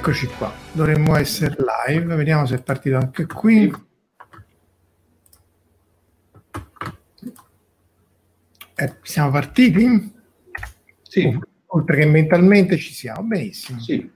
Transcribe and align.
Eccoci 0.00 0.28
qua, 0.28 0.50
dovremmo 0.72 1.14
essere 1.14 1.54
live, 1.86 2.14
vediamo 2.14 2.46
se 2.46 2.54
è 2.54 2.62
partito 2.62 2.96
anche 2.96 3.26
qui. 3.26 3.70
Eh, 8.76 8.96
siamo 9.02 9.30
partiti? 9.30 10.10
Sì. 11.02 11.38
Oltre 11.66 11.96
che 11.98 12.06
mentalmente 12.06 12.78
ci 12.78 12.94
siamo, 12.94 13.24
benissimo. 13.24 13.78
Sì. 13.78 14.10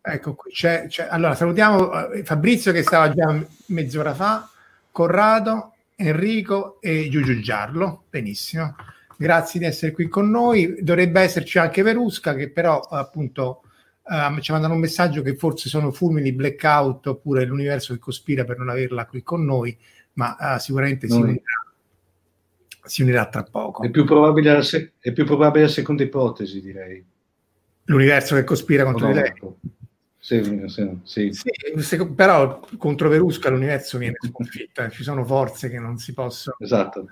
Ecco 0.00 0.34
qui, 0.36 0.52
c'è, 0.52 0.86
c'è- 0.88 1.08
allora 1.10 1.34
salutiamo 1.34 2.12
eh, 2.12 2.24
Fabrizio 2.24 2.72
che 2.72 2.82
stava 2.82 3.12
già 3.12 3.38
mezz'ora 3.66 4.14
fa, 4.14 4.48
Corrado, 4.90 5.74
Enrico 5.96 6.80
e 6.80 7.10
Giugio 7.10 7.38
Giarlo, 7.40 8.04
benissimo. 8.08 8.74
Grazie 9.18 9.60
di 9.60 9.66
essere 9.66 9.92
qui 9.92 10.08
con 10.08 10.30
noi. 10.30 10.78
Dovrebbe 10.80 11.20
esserci 11.20 11.58
anche 11.58 11.82
Verusca 11.82 12.34
che 12.34 12.48
però 12.48 12.80
appunto 12.80 13.60
eh, 14.08 14.40
ci 14.40 14.52
mandano 14.52 14.74
un 14.74 14.80
messaggio 14.80 15.22
che 15.22 15.36
forse 15.36 15.68
sono 15.68 15.90
fulmini, 15.90 16.32
blackout 16.32 17.06
oppure 17.08 17.44
l'universo 17.44 17.92
che 17.92 17.98
cospira 17.98 18.44
per 18.44 18.58
non 18.58 18.68
averla 18.68 19.06
qui 19.06 19.22
con 19.22 19.44
noi, 19.44 19.76
ma 20.14 20.54
eh, 20.56 20.58
sicuramente 20.60 21.08
si 21.08 21.14
unirà, 21.20 21.40
si 22.84 23.02
unirà 23.02 23.28
tra 23.28 23.42
poco. 23.42 23.82
È 23.82 23.90
più, 23.90 24.04
probabile 24.04 24.62
se- 24.62 24.92
è 24.98 25.12
più 25.12 25.24
probabile 25.24 25.64
la 25.64 25.70
seconda 25.70 26.02
ipotesi, 26.02 26.60
direi. 26.60 27.04
L'universo 27.84 28.34
che 28.34 28.44
cospira 28.44 28.84
contro 28.84 29.06
O 29.06 29.12
di 29.12 29.14
no? 29.14 29.20
lei. 29.20 29.32
Sì, 30.18 30.42
sì, 30.66 30.98
sì. 31.04 31.32
Sì, 31.32 31.82
se- 31.82 32.06
però 32.08 32.60
contro 32.78 33.08
Verusca 33.08 33.48
l'universo 33.48 33.98
viene 33.98 34.16
sconfitto, 34.20 34.82
eh. 34.82 34.90
ci 34.90 35.04
sono 35.04 35.24
forze 35.24 35.68
che 35.68 35.78
non 35.78 35.98
si 35.98 36.12
possono. 36.14 36.56
Esatto. 36.58 37.06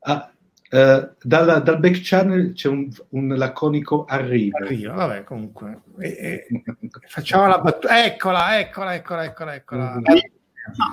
Ah, 0.00 0.31
eh, 0.74 1.10
dalla- 1.20 1.58
dal 1.58 1.78
back 1.78 2.00
channel 2.02 2.52
c'è 2.54 2.68
un, 2.68 2.88
un 3.10 3.28
laconico 3.36 4.04
arrivo. 4.06 4.56
Arriva, 4.56 4.94
vabbè, 4.94 5.24
comunque. 5.24 5.82
E- 5.98 6.46
e- 6.48 6.62
facciamo 7.08 7.46
la 7.46 7.58
battuta. 7.58 8.02
Eccola, 8.04 8.58
eccola, 8.58 8.94
eccola, 8.94 9.24
eccola, 9.24 9.54
eccola. 9.54 9.94
Mm. 9.96 10.02
No, 10.02 10.84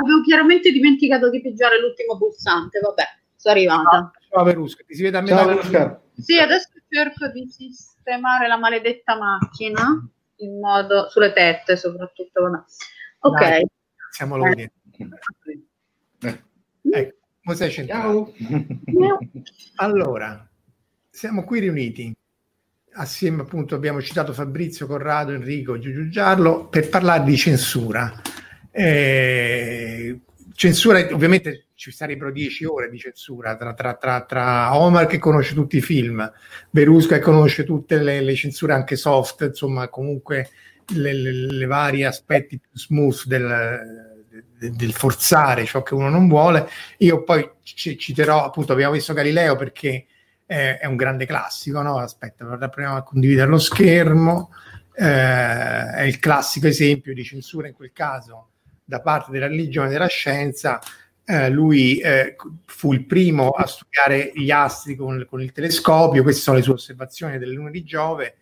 avevo 0.00 0.20
chiaramente 0.22 0.70
dimenticato 0.70 1.28
di 1.28 1.42
pigiare 1.42 1.78
l'ultimo 1.80 2.16
pulsante, 2.16 2.78
vabbè, 2.80 3.02
sono 3.34 3.54
arrivata. 3.54 4.10
Ciao 4.30 4.44
Verusca, 4.44 4.84
ti 4.86 4.94
si 4.94 5.02
vede 5.02 5.18
a 5.18 5.20
metà. 5.20 5.36
Ciao, 5.36 5.46
Verusca. 5.46 6.02
Sì, 6.14 6.38
adesso 6.38 6.68
cerco 6.88 7.28
di 7.28 7.46
sistemare 7.50 8.46
la 8.48 8.56
maledetta 8.56 9.18
macchina 9.18 10.08
in 10.36 10.58
modo 10.60 11.08
sulle 11.10 11.32
tette 11.34 11.76
soprattutto. 11.76 12.40
vabbè. 12.42 12.62
Ok. 13.18 13.38
Dai. 13.40 13.66
Siamo 14.12 14.36
l'audience. 14.36 14.72
Eh, 16.22 16.42
Ecco, 16.90 17.16
come 17.46 17.56
sei 17.56 17.70
centrato? 17.70 18.34
Ciao. 18.36 19.18
Allora, 19.76 20.48
siamo 21.08 21.44
qui 21.44 21.60
riuniti 21.60 22.12
assieme 22.98 23.42
appunto 23.42 23.74
abbiamo 23.76 24.02
citato 24.02 24.32
Fabrizio 24.32 24.86
Corrado, 24.86 25.32
Enrico, 25.32 25.78
Giugiu 25.78 26.08
Giarlo 26.08 26.66
per 26.66 26.88
parlare 26.88 27.22
di 27.22 27.36
censura. 27.36 28.20
Eh, 28.72 30.18
censura, 30.54 30.98
ovviamente 31.12 31.66
ci 31.74 31.92
sarebbero 31.92 32.32
dieci 32.32 32.64
ore 32.64 32.90
di 32.90 32.98
censura 32.98 33.54
tra, 33.54 33.74
tra, 33.74 33.94
tra, 33.94 34.24
tra 34.24 34.76
Omar 34.76 35.06
che 35.06 35.18
conosce 35.18 35.54
tutti 35.54 35.76
i 35.76 35.82
film, 35.82 36.28
Verusca 36.70 37.16
che 37.16 37.22
conosce 37.22 37.62
tutte 37.62 38.02
le, 38.02 38.22
le 38.22 38.34
censure 38.34 38.72
anche 38.72 38.96
soft, 38.96 39.42
insomma 39.42 39.88
comunque 39.88 40.48
le, 40.94 41.12
le, 41.12 41.30
le 41.30 41.66
vari 41.66 42.02
aspetti 42.02 42.58
più 42.58 42.70
smooth 42.72 43.24
del, 43.26 44.05
del, 44.58 44.92
forzare 44.92 45.64
ciò 45.64 45.82
che 45.82 45.94
uno 45.94 46.08
non 46.08 46.28
vuole. 46.28 46.68
Io 46.98 47.22
poi 47.22 47.48
ci- 47.62 47.98
citerò 47.98 48.44
appunto, 48.44 48.72
abbiamo 48.72 48.92
visto 48.92 49.12
Galileo 49.12 49.56
perché 49.56 50.06
eh, 50.46 50.78
è 50.78 50.86
un 50.86 50.96
grande 50.96 51.26
classico, 51.26 51.82
no? 51.82 51.98
Aspetta, 51.98 52.44
proviamo 52.44 52.96
a 52.96 53.02
condividere 53.02 53.48
lo 53.48 53.58
schermo. 53.58 54.50
Eh, 54.94 55.04
è 55.04 56.02
il 56.02 56.18
classico 56.18 56.66
esempio 56.66 57.12
di 57.12 57.22
censura 57.22 57.68
in 57.68 57.74
quel 57.74 57.92
caso 57.92 58.50
da 58.84 59.00
parte 59.00 59.30
della 59.30 59.48
religione 59.48 59.88
e 59.88 59.92
della 59.92 60.06
scienza. 60.06 60.80
Eh, 61.24 61.50
lui 61.50 61.98
eh, 61.98 62.36
fu 62.66 62.92
il 62.92 63.04
primo 63.04 63.50
a 63.50 63.66
studiare 63.66 64.30
gli 64.34 64.50
astri 64.50 64.94
con, 64.94 65.26
con 65.28 65.42
il 65.42 65.50
telescopio, 65.50 66.22
queste 66.22 66.40
sono 66.40 66.56
le 66.56 66.62
sue 66.62 66.74
osservazioni 66.74 67.36
delle 67.36 67.52
lune 67.52 67.72
di 67.72 67.82
Giove 67.82 68.36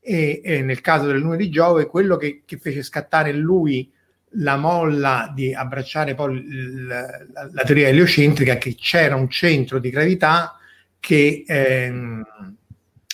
e, 0.00 0.40
e 0.42 0.62
nel 0.62 0.80
caso 0.80 1.06
del 1.06 1.18
lune 1.18 1.36
di 1.36 1.50
Giove 1.50 1.86
quello 1.86 2.16
che, 2.16 2.42
che 2.46 2.56
fece 2.56 2.82
scattare 2.82 3.32
lui 3.32 3.92
la 4.34 4.56
molla 4.56 5.30
di 5.34 5.52
abbracciare 5.52 6.14
poi 6.14 6.44
la, 6.86 7.00
la, 7.32 7.48
la 7.52 7.62
teoria 7.64 7.88
eliocentrica 7.88 8.58
che 8.58 8.76
c'era 8.76 9.16
un 9.16 9.28
centro 9.28 9.78
di 9.78 9.90
gravità 9.90 10.56
che, 11.00 11.44
ehm, 11.46 12.24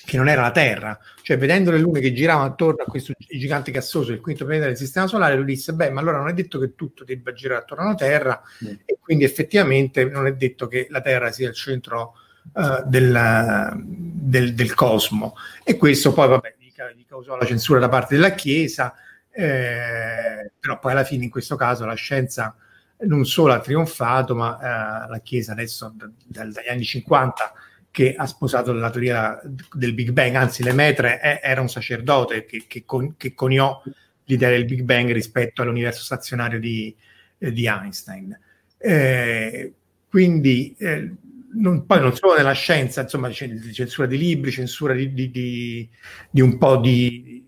che, 0.05 0.17
non 0.17 0.29
era 0.29 0.43
la 0.43 0.51
Terra. 0.51 0.99
Cioè, 1.23 1.39
vedendo 1.39 1.71
le 1.71 1.79
lune 1.79 2.01
che 2.01 2.13
giravano 2.13 2.47
attorno 2.47 2.83
a 2.83 2.91
questo 2.91 3.15
gigante 3.17 3.71
gassoso, 3.71 4.13
il 4.13 4.21
quinto 4.21 4.45
pianeta 4.45 4.67
del 4.67 4.77
sistema 4.77 5.07
solare, 5.07 5.37
lui 5.37 5.47
disse: 5.47 5.73
Beh, 5.73 5.91
ma 5.91 6.01
allora 6.01 6.19
non 6.19 6.29
è 6.29 6.35
detto 6.35 6.59
che 6.59 6.75
tutto 6.75 7.05
debba 7.05 7.33
girare 7.33 7.61
attorno 7.61 7.85
alla 7.85 7.95
Terra, 7.95 8.43
mm. 8.65 8.75
e 8.85 8.99
quindi 9.01 9.25
effettivamente 9.25 10.05
non 10.05 10.27
è 10.27 10.35
detto 10.35 10.67
che 10.67 10.89
la 10.91 11.01
Terra 11.01 11.31
sia 11.31 11.49
il 11.49 11.55
centro 11.55 12.15
uh, 12.53 12.83
del, 12.87 13.73
del, 13.79 14.55
del, 14.55 14.75
cosmo. 14.75 15.35
E 15.65 15.77
questo 15.77 16.13
poi, 16.13 16.29
vabbè, 16.29 16.57
gli, 16.59 16.73
gli 16.97 17.07
causò 17.07 17.37
la 17.37 17.47
censura 17.47 17.79
da 17.79 17.89
parte 17.89 18.17
della 18.17 18.35
Chiesa. 18.35 18.95
Eh, 19.39 20.51
però 20.59 20.79
poi 20.79 20.93
alla 20.93 21.05
fine 21.05 21.25
in 21.25 21.31
questo 21.31 21.57
caso 21.57 21.85
la 21.85 21.93
scienza 21.93 22.57
non 23.01 23.27
solo 23.27 23.53
ha 23.53 23.61
trionfato, 23.61 24.35
ma 24.35 24.57
eh, 24.57 25.09
la 25.11 25.21
Chiesa 25.23 25.53
adesso 25.53 25.93
d- 25.95 26.11
d- 26.25 26.53
dagli 26.53 26.69
anni 26.69 26.85
50 26.85 27.53
che 27.91 28.15
ha 28.17 28.27
sposato 28.27 28.73
la 28.73 28.91
teoria 28.91 29.39
del 29.73 29.93
Big 29.93 30.11
Bang, 30.11 30.35
anzi 30.37 30.63
Lemaitre 30.63 31.19
è, 31.19 31.41
era 31.43 31.61
un 31.61 31.69
sacerdote 31.69 32.47
che, 32.47 32.65
che, 32.67 32.85
con, 32.87 33.17
che, 33.17 33.35
coniò 33.35 33.83
l'idea 34.25 34.51
del 34.51 34.65
Big 34.65 34.83
Bang 34.83 35.13
rispetto 35.13 35.61
all'universo 35.61 36.03
stazionario 36.03 36.59
di, 36.59 36.95
eh, 37.39 37.53
di 37.53 37.67
Einstein. 37.67 38.39
Eh, 38.79 39.73
quindi 40.09 40.75
eh, 40.79 41.15
non, 41.55 41.85
poi 41.85 42.01
non 42.01 42.15
solo 42.15 42.37
nella 42.37 42.53
scienza, 42.53 43.03
insomma, 43.03 43.31
censura 43.31 44.07
di 44.07 44.19
libri, 44.19 44.51
censura 44.51 44.95
di, 44.95 45.13
di, 45.13 45.31
di, 45.31 45.89
di 46.31 46.41
un 46.41 46.59
po' 46.59 46.77
di, 46.77 47.47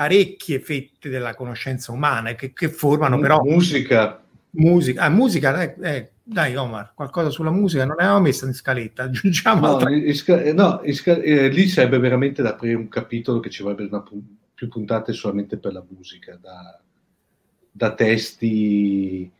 parecchie 0.00 0.60
fette 0.60 1.10
della 1.10 1.34
conoscenza 1.34 1.92
umana 1.92 2.34
che, 2.34 2.54
che 2.54 2.70
formano 2.70 3.18
però... 3.18 3.42
Musica. 3.42 4.24
Musica, 4.52 5.02
ah, 5.02 5.10
musica 5.10 5.60
eh, 5.62 5.74
eh, 5.82 6.10
dai 6.22 6.56
Omar, 6.56 6.92
qualcosa 6.94 7.28
sulla 7.28 7.50
musica 7.50 7.84
non 7.84 7.96
avevamo 7.98 8.20
messo 8.20 8.46
in 8.46 8.54
scaletta, 8.54 9.02
aggiungiamo... 9.12 9.60
No, 9.60 9.74
altra... 9.74 9.90
in, 9.90 10.54
no 10.54 10.80
in 10.84 10.94
scal- 10.94 11.20
eh, 11.22 11.48
lì 11.48 11.68
sarebbe 11.68 11.98
veramente 11.98 12.40
da 12.40 12.48
aprire 12.48 12.76
un 12.76 12.88
capitolo 12.88 13.40
che 13.40 13.50
ci 13.50 13.62
vorrebbe 13.62 13.84
una 13.84 14.00
pu- 14.00 14.24
più 14.54 14.68
puntate 14.68 15.12
solamente 15.12 15.58
per 15.58 15.74
la 15.74 15.84
musica, 15.86 16.38
da, 16.40 16.80
da 17.70 17.92
testi, 17.92 19.30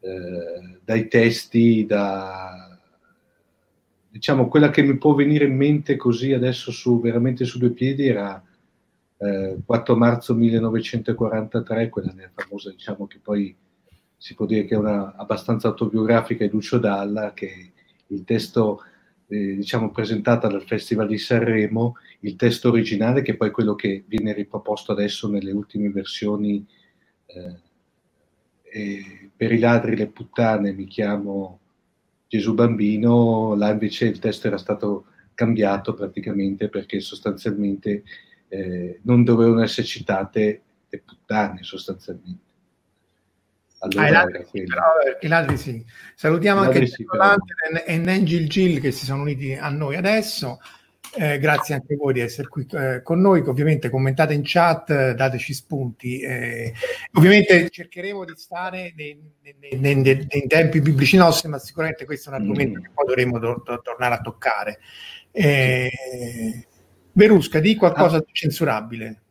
eh, 0.00 0.78
dai 0.84 1.06
testi, 1.06 1.86
da... 1.86 2.76
Diciamo, 4.08 4.48
quella 4.48 4.70
che 4.70 4.82
mi 4.82 4.98
può 4.98 5.14
venire 5.14 5.44
in 5.44 5.54
mente 5.54 5.94
così 5.94 6.32
adesso 6.32 6.72
su, 6.72 7.00
veramente 7.00 7.44
su 7.44 7.58
due 7.58 7.70
piedi 7.70 8.08
era 8.08 8.42
eh, 9.22 9.58
4 9.64 9.96
marzo 9.96 10.34
1943, 10.34 11.88
quella 11.90 12.14
famosa, 12.34 12.70
diciamo 12.70 13.06
che 13.06 13.18
poi 13.22 13.54
si 14.16 14.34
può 14.34 14.46
dire 14.46 14.64
che 14.64 14.74
è 14.74 14.78
una 14.78 15.14
abbastanza 15.14 15.68
autobiografica 15.68 16.44
di 16.44 16.50
Lucio 16.50 16.78
Dalla, 16.78 17.32
che 17.34 17.72
il 18.06 18.24
testo 18.24 18.82
eh, 19.28 19.56
diciamo 19.56 19.90
presentato 19.90 20.46
al 20.46 20.64
Festival 20.64 21.06
di 21.06 21.18
Sanremo, 21.18 21.96
il 22.20 22.36
testo 22.36 22.68
originale 22.68 23.22
che 23.22 23.32
è 23.32 23.36
poi 23.36 23.50
quello 23.50 23.74
che 23.74 24.04
viene 24.06 24.32
riproposto 24.32 24.92
adesso 24.92 25.30
nelle 25.30 25.52
ultime 25.52 25.90
versioni 25.90 26.66
eh, 27.26 27.58
per 29.36 29.52
i 29.52 29.58
ladri 29.58 29.96
le 29.96 30.06
puttane 30.06 30.72
mi 30.72 30.86
chiamo 30.86 31.58
Gesù 32.26 32.54
bambino, 32.54 33.54
là 33.54 33.70
invece 33.70 34.06
il 34.06 34.18
testo 34.18 34.46
era 34.46 34.58
stato 34.58 35.06
cambiato 35.34 35.94
praticamente 35.94 36.68
perché 36.68 37.00
sostanzialmente 37.00 38.04
eh, 38.50 39.00
non 39.04 39.24
dovevano 39.24 39.62
essere 39.62 39.86
citate 39.86 40.62
le 40.88 41.02
puttane 41.04 41.62
sostanzialmente. 41.62 42.48
Allora, 43.78 44.02
ah, 44.02 44.08
i, 44.08 44.12
ladri, 44.12 44.46
sì, 44.52 44.64
però, 44.64 44.82
i 45.20 45.28
ladri 45.28 45.56
sì. 45.56 45.84
Salutiamo 46.14 46.60
anche 46.60 46.86
sì, 46.86 47.06
e 47.86 47.96
Nangil 47.96 48.46
Gill 48.48 48.80
che 48.80 48.90
si 48.90 49.06
sono 49.06 49.22
uniti 49.22 49.54
a 49.54 49.70
noi 49.70 49.96
adesso. 49.96 50.60
Eh, 51.12 51.40
grazie 51.40 51.74
anche 51.74 51.94
a 51.94 51.96
voi 51.96 52.12
di 52.12 52.20
essere 52.20 52.46
qui 52.48 52.66
eh, 52.72 53.00
con 53.02 53.20
noi. 53.20 53.40
Ovviamente 53.40 53.88
commentate 53.88 54.34
in 54.34 54.42
chat, 54.44 55.12
dateci 55.12 55.54
spunti. 55.54 56.20
Eh, 56.20 56.74
ovviamente 57.14 57.70
cercheremo 57.70 58.24
di 58.24 58.34
stare 58.36 58.92
nei, 58.94 59.18
nei, 59.40 59.78
nei, 59.78 59.94
nei, 60.02 60.46
tempi 60.46 60.80
biblici 60.80 61.16
nostri, 61.16 61.48
ma 61.48 61.58
sicuramente 61.58 62.04
questo 62.04 62.30
è 62.30 62.34
un 62.34 62.42
argomento 62.42 62.80
mm. 62.80 62.82
che 62.82 62.90
poi 62.92 63.06
dovremo 63.06 63.38
do, 63.38 63.62
do, 63.64 63.80
tornare 63.80 64.14
a 64.14 64.20
toccare. 64.20 64.78
Eh, 65.32 65.90
Verusca, 67.12 67.60
di 67.60 67.74
qualcosa 67.74 68.16
ah. 68.16 68.20
di 68.20 68.32
censurabile 68.32 69.22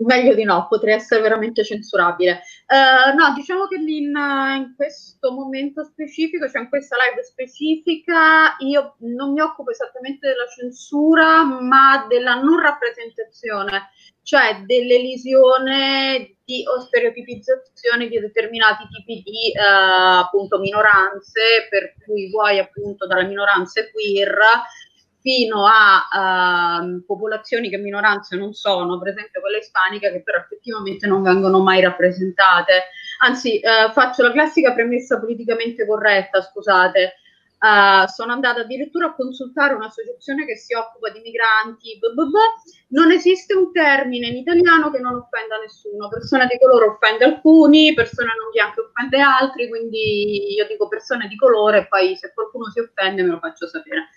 meglio 0.00 0.34
di 0.34 0.44
no, 0.44 0.66
potrei 0.68 0.94
essere 0.94 1.22
veramente 1.22 1.64
censurabile. 1.64 2.42
Uh, 2.66 3.16
no, 3.16 3.32
diciamo 3.34 3.66
che 3.66 3.76
in, 3.76 4.12
in, 4.12 4.74
questo 4.76 5.32
momento 5.32 5.84
specifico, 5.84 6.48
cioè 6.48 6.62
in 6.62 6.68
questa 6.68 6.96
live 6.96 7.22
specifica, 7.24 8.56
io 8.58 8.96
non 8.98 9.32
mi 9.32 9.40
occupo 9.40 9.70
esattamente 9.70 10.28
della 10.28 10.46
censura, 10.54 11.44
ma 11.44 12.06
della 12.08 12.34
non 12.34 12.60
rappresentazione, 12.60 13.90
cioè 14.22 14.62
dell'elisione 14.66 16.36
di, 16.44 16.62
o 16.66 16.80
stereotipizzazione 16.80 18.08
di 18.08 18.20
determinati 18.20 18.84
tipi 18.88 19.22
di 19.22 19.52
uh, 19.54 20.20
appunto 20.24 20.58
minoranze, 20.58 21.68
per 21.70 21.94
cui 22.04 22.30
vuoi 22.30 22.58
appunto 22.58 23.06
dalle 23.06 23.26
minoranze 23.26 23.90
queer 23.92 24.36
fino 25.24 25.64
a 25.66 26.82
uh, 26.82 27.02
popolazioni 27.06 27.70
che 27.70 27.78
minoranze 27.78 28.36
non 28.36 28.52
sono, 28.52 28.98
per 28.98 29.14
esempio 29.14 29.40
quella 29.40 29.56
ispanica, 29.56 30.10
che 30.10 30.22
però 30.22 30.36
effettivamente 30.36 31.06
non 31.06 31.22
vengono 31.22 31.60
mai 31.60 31.80
rappresentate. 31.80 32.90
Anzi, 33.20 33.58
uh, 33.62 33.90
faccio 33.92 34.22
la 34.22 34.32
classica 34.32 34.74
premessa 34.74 35.18
politicamente 35.18 35.86
corretta, 35.86 36.42
scusate. 36.42 37.14
Uh, 37.56 38.06
sono 38.06 38.32
andata 38.32 38.60
addirittura 38.60 39.06
a 39.06 39.14
consultare 39.14 39.72
un'associazione 39.72 40.44
che 40.44 40.56
si 40.56 40.74
occupa 40.74 41.08
di 41.08 41.20
migranti. 41.20 41.98
Blah. 41.98 42.52
Non 42.88 43.10
esiste 43.10 43.54
un 43.54 43.72
termine 43.72 44.26
in 44.26 44.36
italiano 44.36 44.90
che 44.90 44.98
non 44.98 45.14
offenda 45.14 45.56
nessuno. 45.56 46.10
Persona 46.10 46.44
di 46.44 46.58
colore 46.60 46.84
offende 46.84 47.24
alcuni, 47.24 47.94
persone 47.94 48.28
non 48.38 48.50
bianche 48.52 48.80
offende 48.80 49.18
altri. 49.20 49.70
Quindi 49.70 50.52
io 50.52 50.66
dico 50.66 50.86
persone 50.86 51.28
di 51.28 51.36
colore, 51.36 51.78
e 51.78 51.86
poi 51.86 52.14
se 52.14 52.34
qualcuno 52.34 52.68
si 52.68 52.80
offende 52.80 53.22
me 53.22 53.30
lo 53.30 53.38
faccio 53.38 53.66
sapere 53.66 54.10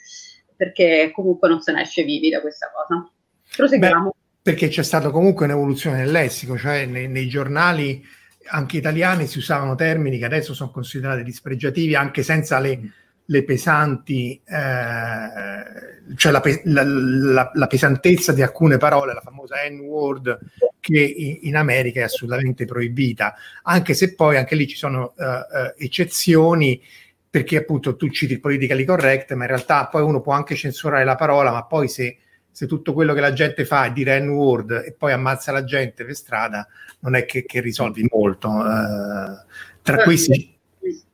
perché 0.57 1.11
comunque 1.13 1.47
non 1.47 1.61
se 1.61 1.71
ne 1.71 1.81
esce 1.81 2.03
vivi 2.03 2.29
da 2.29 2.41
questa 2.41 2.69
cosa. 2.73 3.09
Proseguiamo. 3.55 4.09
Beh, 4.09 4.41
perché 4.41 4.67
c'è 4.67 4.83
stata 4.83 5.09
comunque 5.09 5.45
un'evoluzione 5.45 5.97
nel 5.97 6.11
lessico, 6.11 6.57
cioè 6.57 6.85
nei, 6.85 7.07
nei, 7.07 7.27
giornali 7.27 8.03
anche 8.49 8.77
italiani 8.77 9.27
si 9.27 9.37
usavano 9.37 9.75
termini 9.75 10.17
che 10.17 10.25
adesso 10.25 10.53
sono 10.53 10.71
considerati 10.71 11.21
dispregiativi 11.21 11.95
anche 11.95 12.23
senza 12.23 12.59
le, 12.59 12.79
le 13.25 13.43
pesanti, 13.43 14.41
eh, 14.45 16.15
cioè 16.15 16.31
la, 16.31 16.41
la, 16.63 16.83
la, 16.83 17.51
la, 17.53 17.67
pesantezza 17.67 18.31
di 18.31 18.41
alcune 18.41 18.77
parole, 18.77 19.13
la 19.13 19.21
famosa 19.21 19.55
N-word 19.69 20.39
che 20.79 20.99
in, 20.99 21.39
in, 21.41 21.55
America 21.57 21.99
è 21.99 22.03
assolutamente 22.03 22.63
proibita, 22.63 23.35
anche 23.63 23.93
se 23.93 24.15
poi 24.15 24.37
anche 24.37 24.55
lì 24.55 24.65
ci 24.65 24.77
sono 24.77 25.13
uh, 25.17 25.23
uh, 25.23 25.73
eccezioni 25.77 26.81
perché 27.29 27.57
appunto 27.57 27.95
tu 27.95 28.09
citi 28.09 28.33
il 28.33 28.39
politically 28.39 28.85
correct, 28.85 29.33
ma 29.33 29.43
in 29.43 29.49
realtà 29.49 29.87
poi 29.87 30.01
uno 30.01 30.21
può 30.21 30.33
anche 30.33 30.55
censurare 30.55 31.03
la 31.03 31.15
parola, 31.15 31.51
ma 31.51 31.65
poi 31.65 31.87
se, 31.87 32.17
se 32.49 32.65
tutto 32.67 32.93
quello 32.93 33.13
che 33.13 33.19
la 33.19 33.33
gente 33.33 33.65
fa 33.65 33.85
è 33.85 33.91
dire 33.91 34.19
N-word 34.19 34.83
e 34.85 34.93
poi 34.93 35.11
ammazza 35.11 35.51
la 35.51 35.63
gente 35.63 36.05
per 36.05 36.15
strada, 36.15 36.67
non 37.01 37.15
è 37.15 37.25
che, 37.25 37.45
che 37.45 37.61
risolvi 37.61 38.07
molto. 38.11 38.49
Uh, 38.49 39.37
tra 39.81 40.03
questi... 40.03 40.55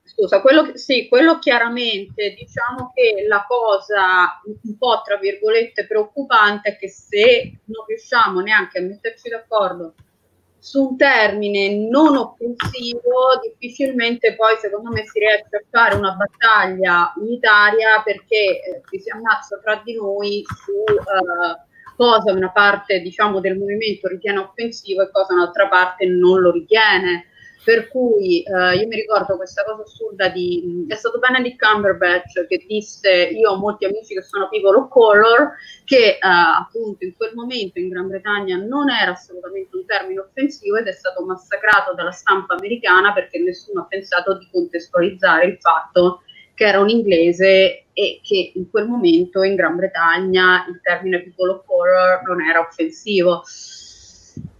Scusa, 0.05 0.41
quello, 0.41 0.77
sì, 0.77 1.07
quello 1.07 1.39
chiaramente, 1.39 2.35
diciamo 2.37 2.91
che 2.93 3.25
la 3.27 3.45
cosa 3.47 4.39
un 4.43 4.77
po' 4.77 5.01
tra 5.03 5.17
virgolette 5.17 5.87
preoccupante 5.87 6.69
è 6.69 6.77
che 6.77 6.87
se 6.87 7.51
non 7.65 7.83
riusciamo 7.87 8.39
neanche 8.41 8.77
a 8.77 8.83
metterci 8.83 9.27
d'accordo 9.29 9.95
su 10.63 10.81
un 10.81 10.95
termine 10.95 11.89
non 11.89 12.15
offensivo 12.15 13.37
difficilmente 13.41 14.33
poi 14.33 14.55
secondo 14.61 14.91
me 14.91 15.05
si 15.05 15.19
riesce 15.19 15.57
a 15.57 15.63
fare 15.69 15.95
una 15.95 16.13
battaglia 16.13 17.11
unitaria 17.17 18.01
perché 18.01 18.61
eh, 18.61 18.81
ci 18.89 19.01
si 19.01 19.09
ammazza 19.09 19.59
tra 19.61 19.81
di 19.83 19.93
noi 19.95 20.41
su 20.63 20.71
eh, 20.87 21.95
cosa 21.97 22.31
una 22.31 22.49
parte 22.49 23.01
diciamo 23.01 23.41
del 23.41 23.57
movimento 23.57 24.07
ritiene 24.07 24.39
offensivo 24.39 25.01
e 25.01 25.11
cosa 25.11 25.33
un'altra 25.33 25.67
parte 25.67 26.05
non 26.05 26.39
lo 26.39 26.51
ritiene 26.51 27.25
per 27.63 27.87
cui 27.87 28.43
eh, 28.43 28.75
io 28.75 28.87
mi 28.87 28.95
ricordo 28.95 29.37
questa 29.37 29.63
cosa 29.63 29.83
assurda 29.83 30.27
di 30.29 30.85
è 30.87 30.95
stato 30.95 31.19
Benedict 31.19 31.63
Cumberbatch 31.63 32.45
che 32.47 32.65
disse 32.67 33.11
io 33.11 33.51
ho 33.51 33.57
molti 33.57 33.85
amici 33.85 34.13
che 34.13 34.21
sono 34.21 34.49
people 34.49 34.77
of 34.77 34.89
color 34.89 35.53
che 35.85 36.17
eh, 36.17 36.19
appunto 36.21 37.05
in 37.05 37.15
quel 37.15 37.33
momento 37.33 37.79
in 37.79 37.89
Gran 37.89 38.07
Bretagna 38.07 38.57
non 38.57 38.89
era 38.89 39.11
assolutamente 39.11 39.75
un 39.75 39.85
termine 39.85 40.19
offensivo 40.19 40.77
ed 40.77 40.87
è 40.87 40.91
stato 40.91 41.23
massacrato 41.25 41.93
dalla 41.93 42.11
stampa 42.11 42.55
americana 42.55 43.13
perché 43.13 43.39
nessuno 43.39 43.81
ha 43.81 43.85
pensato 43.85 44.37
di 44.37 44.47
contestualizzare 44.51 45.45
il 45.45 45.57
fatto 45.59 46.23
che 46.55 46.65
era 46.65 46.79
un 46.79 46.89
inglese 46.89 47.85
e 47.93 48.19
che 48.23 48.51
in 48.55 48.69
quel 48.69 48.87
momento 48.87 49.43
in 49.43 49.55
Gran 49.55 49.75
Bretagna 49.75 50.65
il 50.67 50.79
termine 50.81 51.21
people 51.21 51.49
of 51.49 51.65
color 51.65 52.21
non 52.27 52.41
era 52.41 52.59
offensivo. 52.59 53.43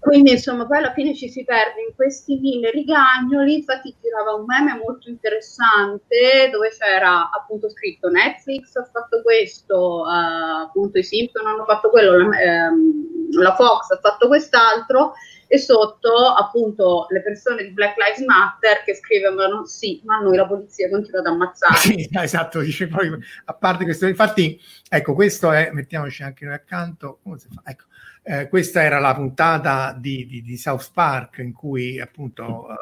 Quindi 0.03 0.31
insomma 0.31 0.67
poi 0.67 0.79
alla 0.79 0.91
fine 0.91 1.15
ci 1.15 1.29
si 1.29 1.45
perde 1.45 1.79
in 1.87 1.95
questi 1.95 2.37
mille 2.37 2.71
rigagnoli, 2.71 3.55
infatti 3.55 3.95
girava 4.01 4.33
un 4.33 4.43
meme 4.45 4.75
molto 4.75 5.09
interessante 5.09 6.49
dove 6.51 6.71
c'era 6.77 7.29
appunto 7.31 7.69
scritto 7.69 8.09
Netflix 8.09 8.75
ha 8.75 8.83
fatto 8.83 9.21
questo, 9.21 10.01
uh, 10.01 10.65
appunto 10.65 10.97
i 10.97 11.03
Simpson 11.03 11.47
hanno 11.47 11.63
fatto 11.63 11.89
quello, 11.89 12.17
la, 12.17 12.37
ehm, 12.37 13.31
la 13.39 13.55
Fox 13.55 13.91
ha 13.91 13.99
fatto 14.01 14.27
quest'altro 14.27 15.13
e 15.47 15.57
sotto 15.57 16.11
appunto 16.37 17.05
le 17.09 17.21
persone 17.21 17.63
di 17.63 17.71
Black 17.71 17.95
Lives 17.97 18.25
Matter 18.25 18.83
che 18.83 18.95
scrivevano 18.95 19.65
sì, 19.65 20.01
ma 20.03 20.19
noi 20.19 20.35
la 20.35 20.47
polizia 20.47 20.89
continua 20.89 21.21
ad 21.21 21.27
ammazzare. 21.27 21.75
Sì, 21.75 22.09
esatto, 22.11 22.59
dice 22.59 22.87
poi, 22.87 23.09
a 23.45 23.53
parte 23.53 23.85
questo, 23.85 24.05
infatti, 24.05 24.59
ecco, 24.89 25.13
questo 25.13 25.51
è, 25.51 25.69
mettiamoci 25.71 26.23
anche 26.23 26.43
noi 26.43 26.55
accanto? 26.55 27.19
Ecco, 27.63 27.85
eh, 28.23 28.47
questa 28.47 28.81
era 28.81 28.99
la 28.99 29.13
puntata 29.13 29.95
di, 29.97 30.25
di, 30.25 30.41
di, 30.41 30.57
South 30.57 30.91
Park 30.93 31.37
in 31.39 31.53
cui 31.53 31.99
appunto, 31.99 32.69
eh, 32.69 32.75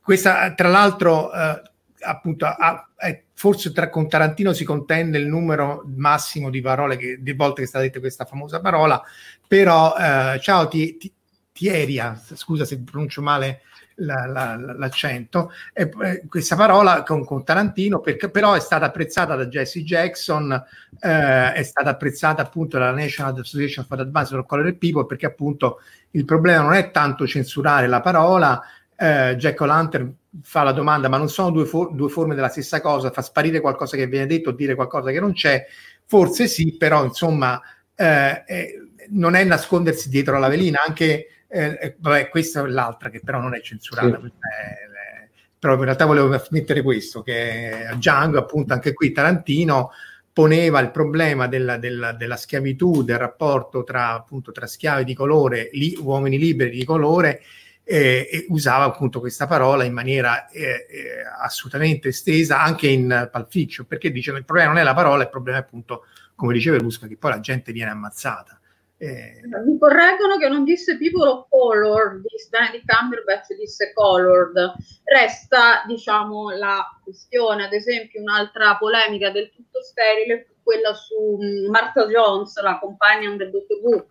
questa 0.00 0.52
tra 0.54 0.68
l'altro... 0.68 1.32
Eh, 1.32 1.62
appunto 2.00 2.46
a, 2.46 2.56
a, 2.56 3.18
forse 3.32 3.72
tra, 3.72 3.90
con 3.90 4.08
Tarantino 4.08 4.52
si 4.52 4.62
contende 4.62 5.18
il 5.18 5.26
numero 5.26 5.82
massimo 5.96 6.48
di 6.48 6.60
parole 6.60 6.96
che, 6.96 7.20
di 7.20 7.32
volte 7.32 7.56
che 7.56 7.62
è 7.64 7.66
stata 7.66 7.82
detta 7.82 7.98
questa 7.98 8.24
famosa 8.24 8.60
parola 8.60 9.02
però 9.48 9.96
eh, 9.96 10.38
ciao 10.40 10.68
ti, 10.68 10.96
ti, 10.96 11.12
Tieria, 11.58 12.16
scusa 12.34 12.64
se 12.64 12.78
pronuncio 12.78 13.20
male 13.20 13.62
la, 13.98 14.26
la, 14.26 14.56
l'accento, 14.76 15.50
e, 15.72 15.90
eh, 16.02 16.22
questa 16.28 16.56
parola 16.56 17.02
con, 17.02 17.24
con 17.24 17.44
Tarantino, 17.44 18.00
perché, 18.00 18.28
però 18.30 18.54
è 18.54 18.60
stata 18.60 18.86
apprezzata 18.86 19.34
da 19.34 19.46
Jesse 19.46 19.82
Jackson, 19.82 20.52
eh, 21.00 21.52
è 21.52 21.62
stata 21.62 21.90
apprezzata 21.90 22.42
appunto 22.42 22.78
dalla 22.78 22.92
National 22.92 23.38
Association 23.38 23.84
for 23.86 24.00
Advanced 24.00 24.36
for 24.36 24.46
Color 24.46 24.76
People, 24.76 25.06
perché 25.06 25.26
appunto 25.26 25.80
il 26.12 26.24
problema 26.24 26.62
non 26.62 26.74
è 26.74 26.90
tanto 26.90 27.26
censurare 27.26 27.86
la 27.86 28.00
parola, 28.00 28.60
eh, 28.96 29.36
Jack 29.36 29.60
O'Lantern 29.60 30.14
fa 30.42 30.62
la 30.62 30.72
domanda, 30.72 31.08
ma 31.08 31.16
non 31.16 31.28
sono 31.28 31.50
due, 31.50 31.64
for- 31.64 31.92
due, 31.94 32.08
forme 32.08 32.34
della 32.34 32.48
stessa 32.48 32.80
cosa, 32.80 33.10
fa 33.10 33.22
sparire 33.22 33.60
qualcosa 33.60 33.96
che 33.96 34.06
viene 34.06 34.26
detto, 34.26 34.50
dire 34.50 34.74
qualcosa 34.74 35.10
che 35.10 35.20
non 35.20 35.32
c'è, 35.32 35.66
forse 36.04 36.46
sì, 36.46 36.76
però 36.76 37.04
insomma 37.04 37.60
eh, 37.94 38.44
eh, 38.46 38.88
non 39.10 39.34
è 39.34 39.44
nascondersi 39.44 40.08
dietro 40.08 40.36
alla 40.36 40.48
velina, 40.48 40.80
anche 40.86 41.26
eh, 41.48 41.78
eh, 41.80 41.96
vabbè, 41.98 42.28
questa 42.28 42.62
è 42.62 42.66
l'altra 42.66 43.08
che 43.08 43.20
però 43.24 43.40
non 43.40 43.54
è 43.54 43.60
censurata. 43.60 44.18
Sì. 44.20 44.26
È, 44.26 44.28
è, 44.28 45.28
però 45.58 45.74
in 45.74 45.84
realtà 45.84 46.04
volevo 46.04 46.38
mettere 46.50 46.82
questo, 46.82 47.22
che 47.22 47.88
Django, 47.94 48.38
appunto, 48.38 48.74
anche 48.74 48.92
qui 48.92 49.10
Tarantino 49.10 49.90
poneva 50.32 50.78
il 50.78 50.92
problema 50.92 51.48
della, 51.48 51.78
della, 51.78 52.12
della 52.12 52.36
schiavitù, 52.36 53.02
del 53.02 53.18
rapporto 53.18 53.82
tra, 53.82 54.12
appunto, 54.12 54.52
tra 54.52 54.68
schiavi 54.68 55.02
di 55.02 55.14
colore, 55.14 55.68
li, 55.72 55.96
uomini 56.00 56.38
liberi 56.38 56.76
di 56.76 56.84
colore, 56.84 57.42
eh, 57.82 58.28
e 58.30 58.46
usava 58.50 58.84
appunto 58.84 59.18
questa 59.18 59.48
parola 59.48 59.82
in 59.82 59.94
maniera 59.94 60.46
eh, 60.50 60.86
eh, 60.88 61.24
assolutamente 61.40 62.08
estesa 62.08 62.60
anche 62.60 62.86
in 62.86 63.28
Pulp 63.32 63.50
Fiction, 63.50 63.86
perché 63.86 64.12
dice 64.12 64.30
che 64.30 64.38
il 64.38 64.44
problema 64.44 64.70
non 64.70 64.78
è 64.78 64.84
la 64.84 64.94
parola, 64.94 65.24
il 65.24 65.30
problema 65.30 65.58
è 65.58 65.62
appunto, 65.62 66.04
come 66.36 66.52
diceva 66.52 66.76
Lusca, 66.76 67.08
che 67.08 67.16
poi 67.16 67.32
la 67.32 67.40
gente 67.40 67.72
viene 67.72 67.90
ammazzata. 67.90 68.60
Eh, 69.00 69.40
Mi 69.64 69.78
correggono 69.78 70.38
che 70.38 70.48
non 70.48 70.64
disse 70.64 70.96
people 70.96 71.28
of 71.28 71.46
color, 71.48 72.20
disse 72.20 72.48
Benedict 72.50 72.84
Cumberbatch 72.84 73.54
disse 73.54 73.92
colored. 73.94 74.74
Resta, 75.04 75.84
diciamo, 75.86 76.50
la 76.50 76.84
questione, 77.02 77.64
ad 77.64 77.72
esempio, 77.72 78.20
un'altra 78.20 78.76
polemica 78.76 79.30
del 79.30 79.50
tutto 79.50 79.82
sterile, 79.82 80.56
quella 80.64 80.92
su 80.94 81.38
mm, 81.40 81.70
Martha 81.70 82.06
Jones, 82.06 82.60
la 82.60 82.78
companion 82.80 83.36
del 83.36 83.50
Dottor 83.50 83.78
Who. 83.82 84.06